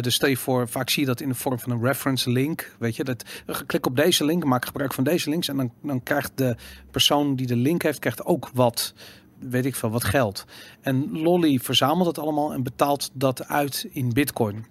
Dus 0.00 0.14
stel 0.14 0.28
je 0.28 0.36
voor, 0.36 0.68
vaak 0.68 0.90
zie 0.90 1.00
je 1.00 1.06
dat 1.08 1.20
in 1.20 1.28
de 1.28 1.34
vorm 1.34 1.58
van 1.58 1.72
een 1.72 1.82
reference 1.84 2.30
link. 2.30 2.76
Weet 2.78 2.96
je, 2.96 3.04
dat 3.04 3.24
klik 3.66 3.86
op 3.86 3.96
deze 3.96 4.24
link, 4.24 4.44
maak 4.44 4.64
gebruik 4.64 4.94
van 4.94 5.04
deze 5.04 5.30
links 5.30 5.48
en 5.48 5.56
dan, 5.56 5.72
dan 5.82 6.02
krijgt 6.02 6.32
de 6.34 6.56
persoon 6.90 7.36
die 7.36 7.46
de 7.46 7.56
link 7.56 7.82
heeft, 7.82 7.98
krijgt 7.98 8.24
ook 8.24 8.50
wat 8.54 8.91
weet 9.38 9.64
ik 9.64 9.74
veel, 9.76 9.90
wat 9.90 10.04
geld. 10.04 10.44
En 10.80 11.20
Lolly 11.20 11.58
verzamelt 11.58 12.06
het 12.06 12.18
allemaal 12.18 12.52
en 12.52 12.62
betaalt 12.62 13.10
dat 13.12 13.48
uit 13.48 13.86
in 13.90 14.12
bitcoin. 14.12 14.66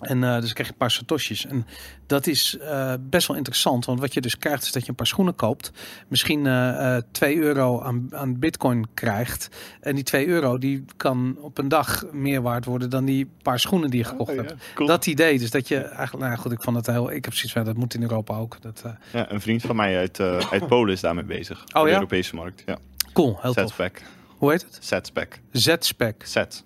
En 0.00 0.24
eh, 0.24 0.40
dus 0.40 0.52
krijg 0.52 0.68
je 0.68 0.72
een 0.72 0.78
paar 0.78 0.90
satoshis. 0.90 1.46
En 1.46 1.66
dat 2.06 2.26
is 2.26 2.58
eh, 2.58 2.94
best 3.00 3.26
wel 3.26 3.36
interessant. 3.36 3.84
Want 3.84 4.00
wat 4.00 4.14
je 4.14 4.20
dus 4.20 4.38
krijgt 4.38 4.62
is 4.64 4.72
dat 4.72 4.82
je 4.82 4.88
een 4.88 4.94
paar 4.94 5.06
schoenen 5.06 5.34
koopt. 5.34 5.70
Misschien 6.08 6.46
eh, 6.46 6.96
eh, 6.96 7.02
2 7.12 7.36
euro 7.38 7.80
aan, 7.80 8.08
aan 8.10 8.38
bitcoin 8.38 8.86
krijgt. 8.94 9.48
En 9.80 9.94
die 9.94 10.04
2 10.04 10.26
euro 10.26 10.58
die 10.58 10.84
kan 10.96 11.36
op 11.40 11.58
een 11.58 11.68
dag 11.68 12.04
meer 12.12 12.42
waard 12.42 12.64
worden 12.64 12.90
dan 12.90 13.04
die 13.04 13.28
paar 13.42 13.60
schoenen 13.60 13.90
die 13.90 13.98
je 13.98 14.04
gekocht 14.06 14.30
Oh, 14.30 14.36
ja. 14.36 14.42
hebt. 14.42 14.54
Cool. 14.74 14.88
Dat 14.88 15.06
idee. 15.06 15.38
Dus 15.38 15.50
dat 15.50 15.68
je 15.68 15.78
eigenlijk, 15.78 16.26
nou 16.26 16.36
goed, 16.40 16.52
ik 16.52 16.62
vond 16.62 16.76
het 16.76 16.86
heel, 16.86 17.10
ik 17.12 17.24
heb 17.24 17.34
zoiets 17.34 17.52
van, 17.52 17.64
dat 17.64 17.76
moet 17.76 17.94
in 17.94 18.02
Europa 18.02 18.36
ook. 18.36 18.56
Dat, 18.62 18.82
Ja, 19.12 19.32
een 19.32 19.40
vriend 19.40 19.62
van 19.62 19.76
mij 19.76 19.96
uit, 19.98 20.20
uit 20.20 20.66
Polen 20.66 20.92
is 20.92 21.00
daarmee 21.00 21.24
bezig. 21.24 21.60
op 21.62 21.68
de 21.72 21.78
Oh, 21.80 21.88
ja? 21.88 21.94
Europese 21.94 22.34
markt. 22.34 22.62
Ja. 22.66 22.78
Cool, 23.14 23.38
heel 23.40 23.54
tof. 23.54 23.62
Setspec. 23.62 24.02
Hoe 24.38 24.50
heet 24.50 24.62
het? 24.62 24.78
Setspec. 24.80 25.40
Z-spec. 25.52 26.26
Set. 26.26 26.64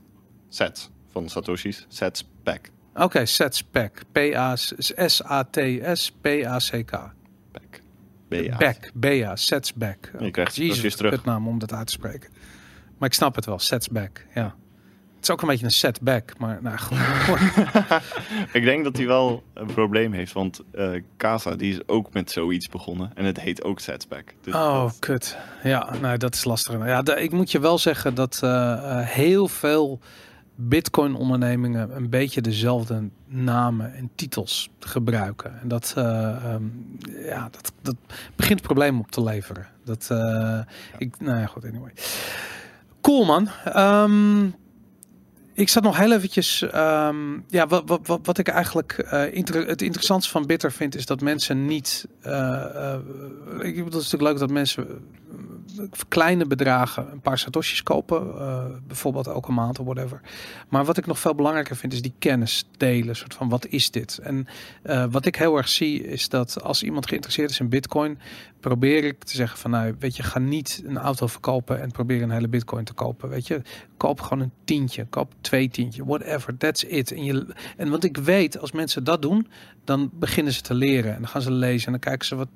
Set. 0.48 0.90
Van 1.08 1.28
Satoshi's. 1.28 1.86
Setspec. 1.88 2.70
Oké, 2.94 3.26
Z-spec. 3.26 4.02
P-A-S-A-T-S-P-A-C-K. 4.12 7.12
Spec. 7.48 7.82
BA. 8.28 8.56
Back, 8.56 8.90
Bea, 8.94 9.36
sets 9.36 9.74
back. 9.74 10.10
Je 10.18 10.30
krijgt 10.30 10.56
Jezus, 10.56 10.96
terug. 10.96 11.12
kutnaam 11.12 11.48
om 11.48 11.58
dat 11.58 11.72
uit 11.72 11.86
te 11.86 11.92
spreken. 11.92 12.30
Maar 12.98 13.08
ik 13.08 13.14
snap 13.14 13.34
het 13.34 13.44
wel, 13.44 13.58
sets 13.58 13.88
back, 13.88 14.26
ja. 14.34 14.54
Het 15.18 15.26
is 15.28 15.30
ook 15.30 15.42
een 15.42 15.48
beetje 15.48 15.64
een 15.64 15.70
setback, 15.70 16.32
maar 16.38 16.58
nou 16.62 16.78
goed. 16.78 16.98
Ik 18.58 18.64
denk 18.64 18.84
dat 18.84 18.96
hij 18.96 19.06
wel 19.06 19.42
een 19.54 19.66
probleem 19.66 20.12
heeft, 20.12 20.32
want 20.32 20.60
eh 20.72 20.90
Casa 21.16 21.56
die 21.56 21.72
is 21.72 21.80
ook 21.88 22.12
met 22.12 22.30
zoiets 22.30 22.68
begonnen 22.68 23.10
en 23.14 23.24
het 23.24 23.40
heet 23.40 23.64
ook 23.64 23.80
Setspec. 23.80 24.34
Dus 24.40 24.54
Oh, 24.54 24.82
dat- 24.82 24.96
kut. 24.98 25.36
Ja, 25.62 25.94
nou, 26.00 26.16
dat 26.16 26.34
is 26.34 26.44
lastig. 26.44 26.86
Ja, 26.86 27.16
ik 27.16 27.30
moet 27.32 27.50
je 27.50 27.60
wel 27.60 27.78
zeggen 27.78 28.14
dat 28.14 28.40
eh, 28.42 28.72
eh, 28.72 29.06
heel 29.06 29.48
veel 29.48 30.00
Bitcoin-ondernemingen 30.54 31.96
een 31.96 32.10
beetje 32.10 32.40
dezelfde 32.40 33.08
namen 33.26 33.94
en 33.94 34.10
titels 34.14 34.70
gebruiken. 34.80 35.60
En 35.60 35.68
dat, 35.68 35.92
ehm, 35.96 36.62
ja, 37.24 37.48
dat, 37.50 37.72
dat 37.82 37.96
begint 38.36 38.62
problemen 38.62 39.00
op 39.00 39.10
te 39.10 39.22
leveren. 39.22 39.66
Dat, 39.84 40.10
ik, 40.98 41.20
nou 41.20 41.38
ja, 41.40 41.46
goed, 41.46 41.64
anyway. 41.64 41.92
Cool, 43.00 43.24
man. 43.24 43.48
Ehm, 43.64 44.46
ik 45.58 45.68
zat 45.68 45.82
nog 45.82 45.98
heel 45.98 46.12
eventjes. 46.12 46.62
ehm, 46.62 47.38
ja, 47.48 47.66
wat, 47.66 47.82
wat, 47.86 48.06
wat, 48.06 48.20
wat 48.22 48.38
ik 48.38 48.48
eigenlijk 48.48 48.92
eh, 48.92 49.66
het 49.66 49.82
interessantste 49.82 50.30
van 50.32 50.46
Bitter 50.46 50.72
vind, 50.72 50.94
is 50.94 51.06
dat 51.06 51.20
mensen 51.20 51.66
niet. 51.66 52.08
eh, 52.20 52.92
eh, 52.92 52.98
ik 53.58 53.74
bedoel, 53.74 53.84
het 53.84 53.94
is 53.94 54.10
natuurlijk 54.10 54.22
leuk 54.22 54.38
dat 54.38 54.50
mensen 54.50 54.86
kleine 56.08 56.46
bedragen 56.46 57.12
een 57.12 57.20
paar 57.20 57.38
satoshis 57.38 57.82
kopen, 57.82 58.38
eh, 58.38 58.64
bijvoorbeeld 58.86 59.26
elke 59.26 59.52
maand 59.52 59.78
of 59.78 59.84
whatever. 59.84 60.20
Maar 60.68 60.84
wat 60.84 60.96
ik 60.96 61.06
nog 61.06 61.18
veel 61.18 61.34
belangrijker 61.34 61.76
vind, 61.76 61.92
is 61.92 62.02
die 62.02 62.14
kennis 62.18 62.68
delen. 62.76 63.16
Soort 63.16 63.34
van 63.34 63.48
wat 63.48 63.66
is 63.66 63.90
dit? 63.90 64.18
En 64.18 64.46
eh, 64.82 65.04
wat 65.10 65.26
ik 65.26 65.36
heel 65.36 65.56
erg 65.56 65.68
zie, 65.68 66.04
is 66.04 66.28
dat 66.28 66.62
als 66.62 66.82
iemand 66.82 67.08
geïnteresseerd 67.08 67.50
is 67.50 67.60
in 67.60 67.68
Bitcoin, 67.68 68.18
probeer 68.60 69.04
ik 69.04 69.24
te 69.24 69.36
zeggen 69.36 69.58
van 69.58 69.70
nou, 69.70 69.94
weet 69.98 70.16
je, 70.16 70.22
ga 70.22 70.38
niet 70.38 70.82
een 70.86 70.98
auto 70.98 71.26
verkopen 71.26 71.80
en 71.80 71.90
probeer 71.90 72.22
een 72.22 72.30
hele 72.30 72.48
Bitcoin 72.48 72.84
te 72.84 72.92
kopen. 72.92 73.28
Weet 73.28 73.46
je, 73.46 73.62
koop 73.96 74.20
gewoon 74.20 74.40
een 74.40 74.52
tientje, 74.64 75.06
koop 75.06 75.34
twee 75.40 75.68
tientje, 75.68 76.04
whatever, 76.04 76.56
that's 76.56 76.82
it. 76.82 77.12
En, 77.12 77.24
je, 77.24 77.46
en 77.76 77.90
want 77.90 78.04
ik 78.04 78.16
weet, 78.16 78.58
als 78.58 78.72
mensen 78.72 79.04
dat 79.04 79.22
doen, 79.22 79.48
dan 79.84 80.10
beginnen 80.12 80.52
ze 80.52 80.60
te 80.60 80.74
leren 80.74 81.14
en 81.14 81.20
dan 81.20 81.28
gaan 81.28 81.42
ze 81.42 81.50
lezen 81.50 81.86
en 81.86 81.92
dan 81.92 82.00
kijken 82.00 82.26
ze 82.26 82.36
wat 82.36 82.48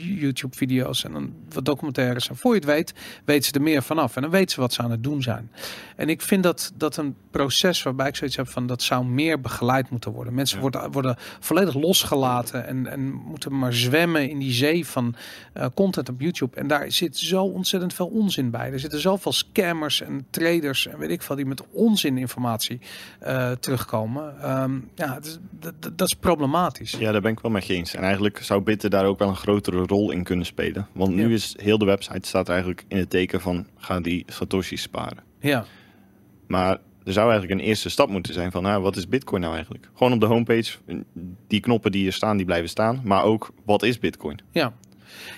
YouTube-video's 0.00 1.04
en 1.04 1.12
dan 1.12 1.32
wat 1.52 1.64
documentaires. 1.64 2.28
En 2.28 2.36
voor 2.36 2.50
je 2.54 2.60
het 2.60 2.68
weet, 2.68 2.94
weten 3.24 3.44
ze 3.44 3.52
er 3.52 3.62
meer 3.62 3.82
vanaf 3.82 4.16
en 4.16 4.22
dan 4.22 4.30
weten 4.30 4.50
ze 4.54 4.60
wat 4.60 4.72
ze 4.72 4.82
aan 4.82 4.90
het 4.90 5.02
doen 5.02 5.22
zijn. 5.22 5.50
En 5.96 6.08
ik 6.08 6.22
vind 6.22 6.42
dat 6.42 6.72
dat 6.76 6.96
een 6.96 7.14
proces 7.30 7.82
waarbij 7.82 8.08
ik 8.08 8.16
zoiets 8.16 8.36
heb 8.36 8.48
van 8.48 8.66
dat 8.66 8.82
zou 8.82 9.04
meer 9.04 9.40
begeleid 9.40 9.90
moeten 9.90 10.12
worden. 10.12 10.34
Mensen 10.34 10.56
Ja. 10.56 10.62
worden, 10.62 10.92
worden 10.92 11.16
volledig 11.40 11.74
losgelaten 11.74 12.66
en, 12.66 12.86
en 12.86 13.12
moeten 13.12 13.58
maar 13.58 13.74
zwemmen 13.74 14.30
in 14.30 14.38
die 14.38 14.52
zee 14.52 14.86
van 14.86 15.14
eh, 15.52 15.66
content 15.74 16.08
op 16.08 16.20
YouTube. 16.20 16.56
En 16.56 16.66
daar 16.66 16.92
zit 16.92 17.16
zo 17.18 17.42
ontzettend 17.44 17.94
veel 17.94 18.06
onzin 18.06 18.50
bij. 18.50 18.72
Er 18.72 18.80
zitten 18.80 19.00
zoveel 19.00 19.32
scammers 19.32 20.00
en 20.02 20.26
traders 20.30 20.86
en 20.86 20.98
weet 20.98 21.10
ik 21.10 21.22
veel 21.22 21.36
die 21.36 21.46
met 21.46 21.62
onzin 21.70 22.18
informatie 22.18 22.80
eh, 23.20 23.50
terugkomen. 23.50 24.40
Ehm, 24.42 24.78
ja, 24.94 25.20
dat- 25.20 25.38
dat- 25.80 25.98
dat 25.98 26.08
is 26.08 26.14
problematisch. 26.14 26.90
Ja, 26.98 27.12
daar 27.12 27.20
ben 27.20 27.32
ik 27.32 27.40
wel 27.40 27.50
met 27.50 27.66
je 27.66 27.74
eens. 27.74 27.94
En 27.94 28.02
eigenlijk 28.02 28.38
zou 28.42 28.60
Bitter 28.60 28.90
daar 28.90 29.04
ook 29.04 29.18
wel 29.18 29.28
een 29.28 29.36
grotere 29.36 29.86
rol 29.90 30.10
in 30.10 30.22
kunnen 30.24 30.46
spelen. 30.46 30.88
Want 30.92 31.14
nu 31.14 31.28
Ja. 31.28 31.34
is 31.34 31.54
heel 31.60 31.78
de 31.78 31.84
website 31.84 32.28
staat 32.28 32.48
eigenlijk 32.48 32.84
in 32.88 32.96
het 32.96 33.10
teken 33.10 33.40
van 33.40 33.66
ga 33.76 34.00
die 34.00 34.24
Satoshi's 34.26 34.82
sparen. 34.82 35.22
Ja, 35.40 35.64
Maar 36.46 36.78
er 37.04 37.12
zou 37.12 37.30
eigenlijk 37.30 37.60
een 37.60 37.66
eerste 37.66 37.88
stap 37.88 38.08
moeten 38.08 38.34
zijn 38.34 38.50
van 38.50 38.62
nou, 38.62 38.82
wat 38.82 38.96
is 38.96 39.08
Bitcoin 39.08 39.40
nou 39.40 39.54
eigenlijk? 39.54 39.88
Gewoon 39.94 40.12
op 40.12 40.20
de 40.20 40.26
homepage, 40.26 40.76
die 41.48 41.60
knoppen 41.60 41.92
die 41.92 42.06
er 42.06 42.12
staan, 42.12 42.36
die 42.36 42.46
blijven 42.46 42.68
staan. 42.68 43.00
Maar 43.04 43.22
ook, 43.24 43.52
wat 43.64 43.82
is 43.82 43.98
Bitcoin? 43.98 44.40
ja. 44.50 44.72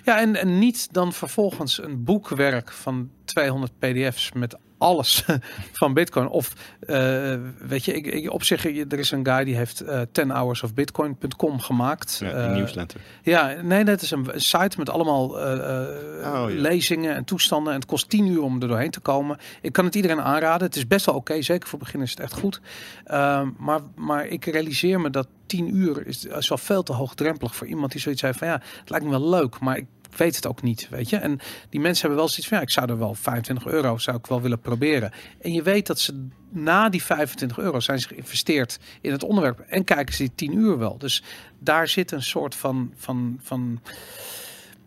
Ja, 0.04 0.20
en, 0.20 0.36
en 0.36 0.58
niet 0.58 0.92
dan 0.92 1.12
vervolgens 1.12 1.82
een 1.82 2.04
boekwerk 2.04 2.72
van 2.72 3.10
200 3.24 3.72
pdf's 3.78 4.32
met 4.32 4.56
alles 4.82 5.24
van 5.72 5.94
Bitcoin. 5.94 6.28
Of 6.28 6.52
eh, 6.80 7.34
weet 7.58 7.84
je, 7.84 7.92
ik, 7.94 8.06
ik, 8.06 8.32
op 8.32 8.42
zich, 8.42 8.64
er 8.64 8.98
is 8.98 9.10
een 9.10 9.26
guy 9.26 9.44
die 9.44 9.56
heeft 9.56 9.80
eh 9.80 10.00
10hoursofbitcoin.com 10.00 11.60
gemaakt. 11.60 12.18
Ja, 12.20 12.30
Eh, 12.30 12.46
die 12.46 12.56
newsletter. 12.60 13.00
Ja, 13.22 13.54
nee, 13.62 13.84
dat 13.84 14.02
is 14.02 14.10
een 14.10 14.26
site 14.34 14.78
met 14.78 14.90
allemaal 14.90 15.40
eh, 15.40 15.80
eh, 15.80 16.32
Oh, 16.32 16.44
lezingen 16.48 17.14
en 17.14 17.24
toestanden. 17.24 17.72
En 17.72 17.78
het 17.78 17.88
kost 17.88 18.08
10 18.08 18.26
uur 18.26 18.42
om 18.42 18.62
er 18.62 18.68
doorheen 18.68 18.90
te 18.90 19.00
komen. 19.00 19.38
Ik 19.60 19.72
kan 19.72 19.84
het 19.84 19.94
iedereen 19.94 20.20
aanraden. 20.20 20.66
Het 20.66 20.76
is 20.76 20.86
best 20.86 21.06
wel 21.06 21.14
oké, 21.14 21.42
zeker 21.42 21.68
voor 21.68 21.78
beginners 21.78 22.10
is 22.12 22.16
het 22.18 22.30
echt 22.30 22.40
goed. 22.40 22.60
Ehm, 23.04 23.48
maar, 23.58 23.80
maar 23.94 24.26
ik 24.26 24.44
realiseer 24.44 25.00
me 25.00 25.10
dat 25.10 25.26
10 25.46 25.76
uur 25.76 26.06
is, 26.06 26.24
is 26.24 26.48
wel 26.48 26.58
veel 26.58 26.82
te 26.82 26.92
hoogdrempelig 26.92 27.56
voor 27.56 27.66
iemand 27.66 27.92
die 27.92 28.00
zoiets 28.00 28.22
heeft 28.22 28.38
van 28.38 28.48
ja, 28.48 28.60
het 28.80 28.90
lijkt 28.90 29.04
me 29.04 29.10
wel 29.10 29.28
leuk, 29.28 29.60
maar 29.60 29.76
ik 29.76 29.86
weet 30.16 30.36
het 30.36 30.46
ook 30.46 30.62
niet, 30.62 30.88
weet 30.90 31.10
je. 31.10 31.16
En 31.16 31.38
die 31.68 31.80
mensen 31.80 32.00
hebben 32.00 32.18
wel 32.18 32.28
zoiets 32.28 32.48
van, 32.48 32.56
ja, 32.56 32.62
ik 32.62 32.70
zou 32.70 32.90
er 32.90 32.98
wel 32.98 33.14
25 33.14 33.66
euro, 33.66 33.98
zou 33.98 34.16
ik 34.16 34.26
wel 34.26 34.40
willen 34.40 34.60
proberen. 34.60 35.12
En 35.40 35.52
je 35.52 35.62
weet 35.62 35.86
dat 35.86 35.98
ze 35.98 36.26
na 36.50 36.88
die 36.88 37.02
25 37.02 37.58
euro 37.58 37.80
zijn 37.80 38.00
ze 38.00 38.08
geïnvesteerd 38.08 38.78
in 39.00 39.12
het 39.12 39.24
onderwerp 39.24 39.60
en 39.60 39.84
kijken 39.84 40.14
ze 40.14 40.22
die 40.22 40.32
10 40.34 40.56
uur 40.56 40.78
wel. 40.78 40.98
Dus 40.98 41.22
daar 41.58 41.88
zit 41.88 42.10
een 42.10 42.22
soort 42.22 42.54
van, 42.54 42.92
van, 42.96 43.38
van 43.42 43.80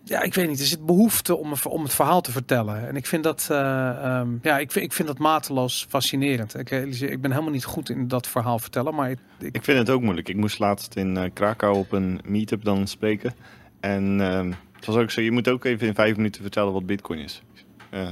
ja, 0.06 0.22
ik 0.22 0.34
weet 0.34 0.47
niet. 0.47 0.60
Er 0.60 0.65
zit 0.65 0.85
behoefte 0.85 1.35
om, 1.35 1.53
om 1.69 1.84
het 1.84 1.93
verhaal 1.93 2.22
te 2.22 2.31
vertellen. 2.31 2.88
En 2.88 2.95
ik 2.95 3.06
vind 3.06 3.23
dat, 3.23 3.47
uh, 3.52 4.19
um, 4.19 4.39
ja, 4.41 4.57
ik 4.57 4.76
ik 4.76 4.93
vind 4.93 5.07
dat 5.07 5.18
mateloos 5.18 5.85
fascinerend. 5.89 6.57
Ik, 6.57 6.69
ik 6.69 7.22
ben 7.22 7.31
helemaal 7.31 7.52
niet 7.53 7.65
goed 7.65 7.89
in 7.89 8.07
dat 8.07 8.27
verhaal 8.27 8.60
vertellen, 8.60 8.95
maar 8.95 9.10
ik, 9.10 9.19
ik... 9.39 9.64
vind 9.64 9.77
het 9.77 9.89
ook 9.89 10.02
moeilijk. 10.02 10.30
Ik 10.30 10.35
moest 10.35 10.60
laatst 10.60 10.95
in 10.95 11.18
uh, 11.18 11.23
Krakau 11.34 11.77
op 11.77 11.91
een 11.91 12.19
meetup 12.26 12.64
dan 12.64 12.88
spreken. 12.88 13.34
En 13.80 14.19
uh, 14.19 14.53
het 14.76 14.85
was 14.85 14.95
ook 14.95 15.11
zo, 15.11 15.22
je 15.22 15.31
moet 15.31 15.47
ook 15.47 15.65
even 15.65 15.88
in 15.88 15.95
vijf 15.95 16.15
minuten 16.15 16.41
vertellen 16.41 16.73
wat 16.73 16.85
Bitcoin 16.85 17.19
is. 17.19 17.41
Uh, 17.93 18.10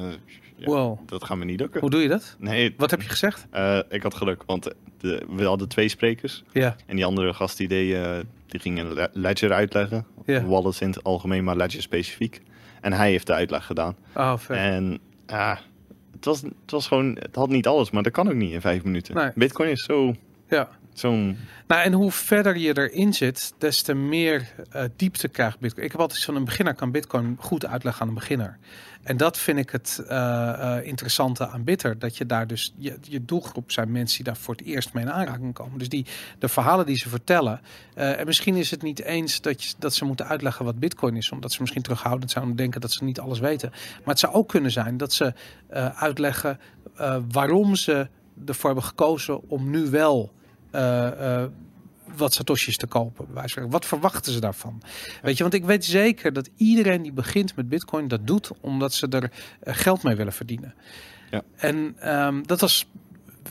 ja, 0.56 0.66
wow. 0.66 1.00
Dat 1.06 1.24
gaat 1.24 1.38
me 1.38 1.46
niet 1.46 1.60
lukken. 1.60 1.82
Hoe 1.82 1.90
doe 1.90 2.02
je 2.02 2.08
dat? 2.08 2.36
Nee. 2.40 2.74
Wat 2.78 2.92
heb 2.92 3.02
je 3.02 3.10
gezegd? 3.10 3.48
ik 3.90 4.04
had 4.04 4.14
geluk, 4.14 4.44
want 4.46 4.70
de, 4.98 5.26
we 5.30 5.44
hadden 5.44 5.68
twee 5.68 5.88
sprekers. 5.90 6.44
Ja. 6.52 6.76
En 6.86 6.96
die 6.96 7.06
andere 7.06 7.34
gast 7.34 7.58
die 7.58 7.68
deed 7.68 7.98
die 8.48 8.60
ging 8.60 8.80
een 8.80 9.08
ledger 9.14 9.52
uitleggen. 9.54 10.06
Ja. 10.26 10.46
Wallets 10.46 10.82
in 10.82 10.90
het 10.90 11.04
algemeen, 11.04 11.44
maar 11.44 11.56
ledger 11.56 11.82
specifiek. 11.82 12.42
En 12.82 12.94
hij 12.94 13.10
heeft 13.10 13.28
de 13.28 13.34
uitleg 13.34 13.66
gedaan. 13.66 13.96
Oh, 14.16 14.38
vet. 14.38 14.58
En 14.58 15.00
ja, 15.28 15.60
het 16.12 16.26
was, 16.26 16.42
het 16.42 16.72
was 16.72 16.88
gewoon, 16.88 17.18
het 17.20 17.36
had 17.36 17.50
niet 17.50 17.68
alles, 17.68 17.92
maar 17.92 18.04
dat 18.04 18.12
kan 18.12 18.28
ook 18.28 18.34
niet 18.34 18.52
in 18.52 18.62
vijf 18.62 18.84
minuten. 18.84 19.16
Nee. 19.16 19.32
Bitcoin 19.36 19.70
is 19.70 19.84
zo, 19.84 20.16
Ja. 20.50 20.70
Zo'n, 20.94 21.38
Nou, 21.68 21.82
en 21.82 21.94
hoe 21.94 22.12
verder 22.12 22.58
je 22.58 22.78
erin 22.78 23.14
zit, 23.14 23.54
des 23.58 23.82
te 23.82 23.94
meer 23.94 24.48
eh, 24.70 24.84
diepte 24.96 25.28
krijgt 25.28 25.60
Bitcoin. 25.60 25.86
Ik 25.86 25.92
heb 25.92 26.02
altijd 26.02 26.24
van 26.24 26.36
een 26.36 26.46
beginner 26.46 26.74
kan 26.74 26.92
Bitcoin 26.92 27.36
goed 27.40 27.66
uitleggen 27.66 28.02
aan 28.02 28.08
een 28.08 28.14
beginner. 28.14 28.58
En 29.04 29.18
dat 29.18 29.38
vind 29.38 29.58
ik 29.58 29.70
het 29.70 30.04
eh, 30.08 30.78
eh, 30.78 30.86
interessante 30.86 31.48
aan 31.48 31.64
Bitter. 31.64 32.00
Dat 32.00 32.18
je 32.18 32.26
daar 32.26 32.48
dus, 32.48 32.74
je, 32.78 32.98
je 33.02 33.26
doelgroep 33.26 33.72
zijn 33.72 33.92
mensen 33.92 34.16
die 34.16 34.34
daar 34.34 34.42
voor 34.42 34.56
het 34.56 34.66
eerst 34.66 34.94
mee 34.94 35.04
in 35.04 35.12
aanraking 35.12 35.54
komen. 35.54 35.80
Dus 35.80 35.90
die, 35.90 36.06
de 36.40 36.48
verhalen 36.48 36.86
die 36.86 36.98
ze 36.98 37.10
vertellen. 37.10 37.62
en 37.94 38.26
misschien 38.26 38.56
is 38.56 38.72
het 38.72 38.82
niet 38.82 39.02
eens 39.02 39.42
dat, 39.42 39.64
je, 39.64 39.74
dat 39.80 39.94
ze 39.94 40.06
moeten 40.06 40.28
uitleggen 40.28 40.66
wat 40.66 40.80
Bitcoin 40.80 41.16
is. 41.16 41.32
Omdat 41.32 41.52
ze 41.52 41.62
misschien 41.62 41.82
terughoudend 41.82 42.32
zijn 42.32 42.44
om 42.44 42.56
denken 42.56 42.82
dat 42.82 42.92
ze 42.92 43.04
niet 43.04 43.20
alles 43.20 43.40
weten. 43.40 43.70
Maar 43.70 44.02
het 44.06 44.20
zou 44.20 44.34
ook 44.34 44.48
kunnen 44.48 44.72
zijn 44.72 44.98
dat 44.98 45.14
ze 45.14 45.34
uitleggen 45.96 46.60
waarom 47.32 47.76
ze 47.76 48.08
ervoor 48.46 48.70
hebben 48.70 48.90
gekozen 48.90 49.50
om 49.50 49.70
nu 49.70 49.90
wel 49.90 50.32
wat 52.16 52.34
satoshis 52.34 52.78
te 52.78 52.88
kopen. 52.88 53.28
Wat 53.70 53.86
verwachten 53.86 54.34
ze 54.34 54.40
daarvan? 54.40 54.82
Weet 55.22 55.38
je, 55.38 55.44
want 55.44 55.56
ik 55.56 55.66
weet 55.66 55.86
zeker 55.86 56.34
dat 56.34 56.50
iedereen 56.58 57.02
die 57.02 57.12
begint 57.12 57.56
met 57.56 57.70
Bitcoin 57.70 58.08
dat 58.08 58.28
doet 58.28 58.52
omdat 58.62 58.94
ze 58.94 59.08
er 59.08 59.32
eh, 59.60 59.76
geld 59.76 60.04
mee 60.04 60.16
willen 60.16 60.34
verdienen. 60.34 60.74
Ja. 61.32 61.42
En 61.56 61.96
ehm, 62.00 62.44
dat 62.46 62.60
was 62.60 62.88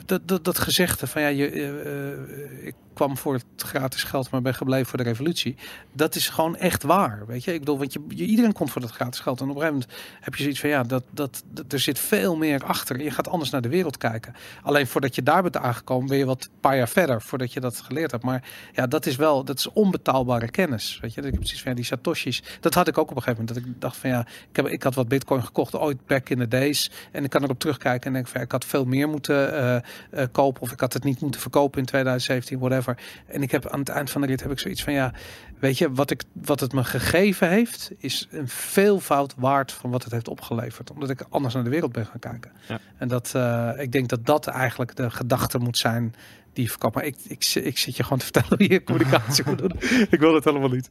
dat, 0.06 0.28
dat, 0.28 0.44
dat 0.44 0.58
gezegde 0.58 1.06
van 1.06 1.22
ja, 1.22 1.28
je, 1.28 1.50
eh, 1.50 2.12
eh, 2.12 2.66
ik 2.66 2.74
kwam 2.94 3.16
voor 3.16 3.34
het 3.34 3.44
gratis 3.56 4.02
geld, 4.02 4.30
maar 4.30 4.42
ben 4.42 4.54
gebleven 4.54 4.86
voor 4.86 4.98
de 4.98 5.04
revolutie. 5.04 5.56
Dat 5.92 6.14
is 6.14 6.28
gewoon 6.28 6.56
echt 6.56 6.82
waar, 6.82 7.22
weet 7.26 7.44
je. 7.44 7.52
Ik 7.52 7.58
bedoel, 7.58 7.78
want 7.78 7.92
je, 7.92 8.00
iedereen 8.08 8.52
komt 8.52 8.70
voor 8.70 8.80
dat 8.80 8.90
gratis 8.90 9.20
geld. 9.20 9.40
En 9.40 9.48
op 9.48 9.54
een 9.56 9.60
gegeven 9.60 9.80
moment 9.80 10.00
heb 10.20 10.34
je 10.34 10.42
zoiets 10.42 10.60
van 10.60 10.68
ja, 10.68 10.82
dat, 10.82 11.04
dat, 11.10 11.42
dat 11.50 11.72
er 11.72 11.80
zit 11.80 11.98
veel 11.98 12.36
meer 12.36 12.64
achter. 12.64 13.02
Je 13.02 13.10
gaat 13.10 13.28
anders 13.28 13.50
naar 13.50 13.60
de 13.60 13.68
wereld 13.68 13.96
kijken. 13.96 14.34
Alleen 14.62 14.86
voordat 14.86 15.14
je 15.14 15.22
daar 15.22 15.42
bent 15.42 15.56
aangekomen, 15.56 16.08
ben 16.08 16.18
je 16.18 16.24
wat 16.24 16.50
paar 16.60 16.76
jaar 16.76 16.88
verder 16.88 17.22
voordat 17.22 17.52
je 17.52 17.60
dat 17.60 17.80
geleerd 17.80 18.10
hebt. 18.10 18.24
Maar 18.24 18.44
ja, 18.72 18.86
dat 18.86 19.06
is 19.06 19.16
wel, 19.16 19.44
dat 19.44 19.58
is 19.58 19.72
onbetaalbare 19.72 20.50
kennis, 20.50 20.98
weet 21.00 21.14
je. 21.14 21.20
Ik 21.20 21.26
heb 21.26 21.36
precies 21.36 21.62
van 21.62 21.74
die 21.74 21.84
satoshis. 21.84 22.42
Dat 22.60 22.74
had 22.74 22.88
ik 22.88 22.98
ook 22.98 23.10
op 23.10 23.16
een 23.16 23.22
gegeven 23.22 23.44
moment. 23.44 23.64
Dat 23.64 23.74
ik 23.74 23.80
dacht 23.80 23.96
van 23.96 24.10
ja, 24.10 24.20
ik, 24.50 24.56
heb, 24.56 24.66
ik 24.66 24.82
had 24.82 24.94
wat 24.94 25.08
bitcoin 25.08 25.44
gekocht 25.44 25.76
ooit 25.76 26.06
back 26.06 26.28
in 26.28 26.38
the 26.38 26.48
days. 26.48 26.90
En 27.12 27.24
ik 27.24 27.30
kan 27.30 27.42
erop 27.42 27.58
terugkijken 27.58 28.06
en 28.06 28.12
denk 28.12 28.26
van 28.28 28.40
ik 28.40 28.52
had 28.52 28.64
veel 28.64 28.84
meer 28.84 29.08
moeten 29.08 29.54
uh, 29.54 29.76
uh, 30.20 30.26
kopen. 30.32 30.62
Of 30.62 30.72
ik 30.72 30.80
had 30.80 30.92
het 30.92 31.04
niet 31.04 31.20
moeten 31.20 31.40
verkopen 31.40 31.78
in 31.78 31.86
2017, 31.86 32.58
whatever. 32.58 32.81
En 33.26 33.42
ik 33.42 33.50
heb 33.50 33.68
aan 33.68 33.78
het 33.78 33.88
eind 33.88 34.10
van 34.10 34.20
de 34.20 34.26
rit 34.26 34.42
heb 34.42 34.50
ik 34.50 34.58
zoiets 34.58 34.82
van 34.82 34.92
ja, 34.92 35.12
weet 35.58 35.78
je, 35.78 35.92
wat, 35.92 36.10
ik, 36.10 36.22
wat 36.32 36.60
het 36.60 36.72
me 36.72 36.84
gegeven 36.84 37.48
heeft, 37.48 37.90
is 37.98 38.28
een 38.30 38.48
veelvoud 38.48 39.34
waard 39.36 39.72
van 39.72 39.90
wat 39.90 40.02
het 40.02 40.12
heeft 40.12 40.28
opgeleverd. 40.28 40.90
Omdat 40.90 41.10
ik 41.10 41.24
anders 41.28 41.54
naar 41.54 41.64
de 41.64 41.70
wereld 41.70 41.92
ben 41.92 42.06
gaan 42.06 42.20
kijken. 42.20 42.52
Ja. 42.68 42.78
En 42.96 43.08
dat, 43.08 43.32
uh, 43.36 43.70
ik 43.76 43.92
denk 43.92 44.08
dat 44.08 44.26
dat 44.26 44.46
eigenlijk 44.46 44.96
de 44.96 45.10
gedachte 45.10 45.58
moet 45.58 45.78
zijn 45.78 46.14
die 46.52 46.70
verkoopt. 46.70 46.94
Maar 46.94 47.04
ik, 47.04 47.16
ik, 47.26 47.44
ik 47.54 47.78
zit 47.78 47.96
je 47.96 48.02
gewoon 48.02 48.18
te 48.18 48.24
vertellen 48.24 48.48
hoe 48.48 48.70
je 48.70 48.84
communicatie 48.84 49.44
moet 49.46 49.58
doen. 49.58 49.72
ik 50.10 50.20
wil 50.20 50.34
het 50.34 50.44
helemaal 50.44 50.68
niet. 50.68 50.88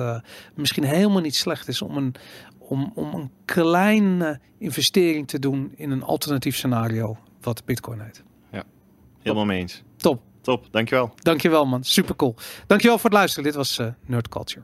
misschien 0.55 0.83
helemaal 0.83 1.21
niet 1.21 1.35
slecht 1.35 1.67
is 1.67 1.81
om 1.81 1.97
een, 1.97 2.15
om, 2.57 2.91
om 2.95 3.13
een 3.13 3.31
kleine 3.45 4.39
investering 4.57 5.27
te 5.27 5.39
doen 5.39 5.73
in 5.75 5.91
een 5.91 6.03
alternatief 6.03 6.55
scenario 6.55 7.17
wat 7.41 7.65
Bitcoin 7.65 7.99
heet. 7.99 8.23
Ja, 8.51 8.63
helemaal 9.21 9.45
mee 9.45 9.59
eens. 9.59 9.83
Top. 9.95 10.21
Top, 10.47 10.67
dankjewel. 10.71 11.13
Dankjewel 11.21 11.65
man, 11.65 11.83
super 11.83 12.15
cool. 12.15 12.35
Dankjewel 12.67 12.97
voor 12.97 13.09
het 13.09 13.19
luisteren. 13.19 13.43
Dit 13.43 13.55
was 13.55 13.79
uh, 13.79 13.87
Nerd 14.05 14.29
Culture. 14.29 14.63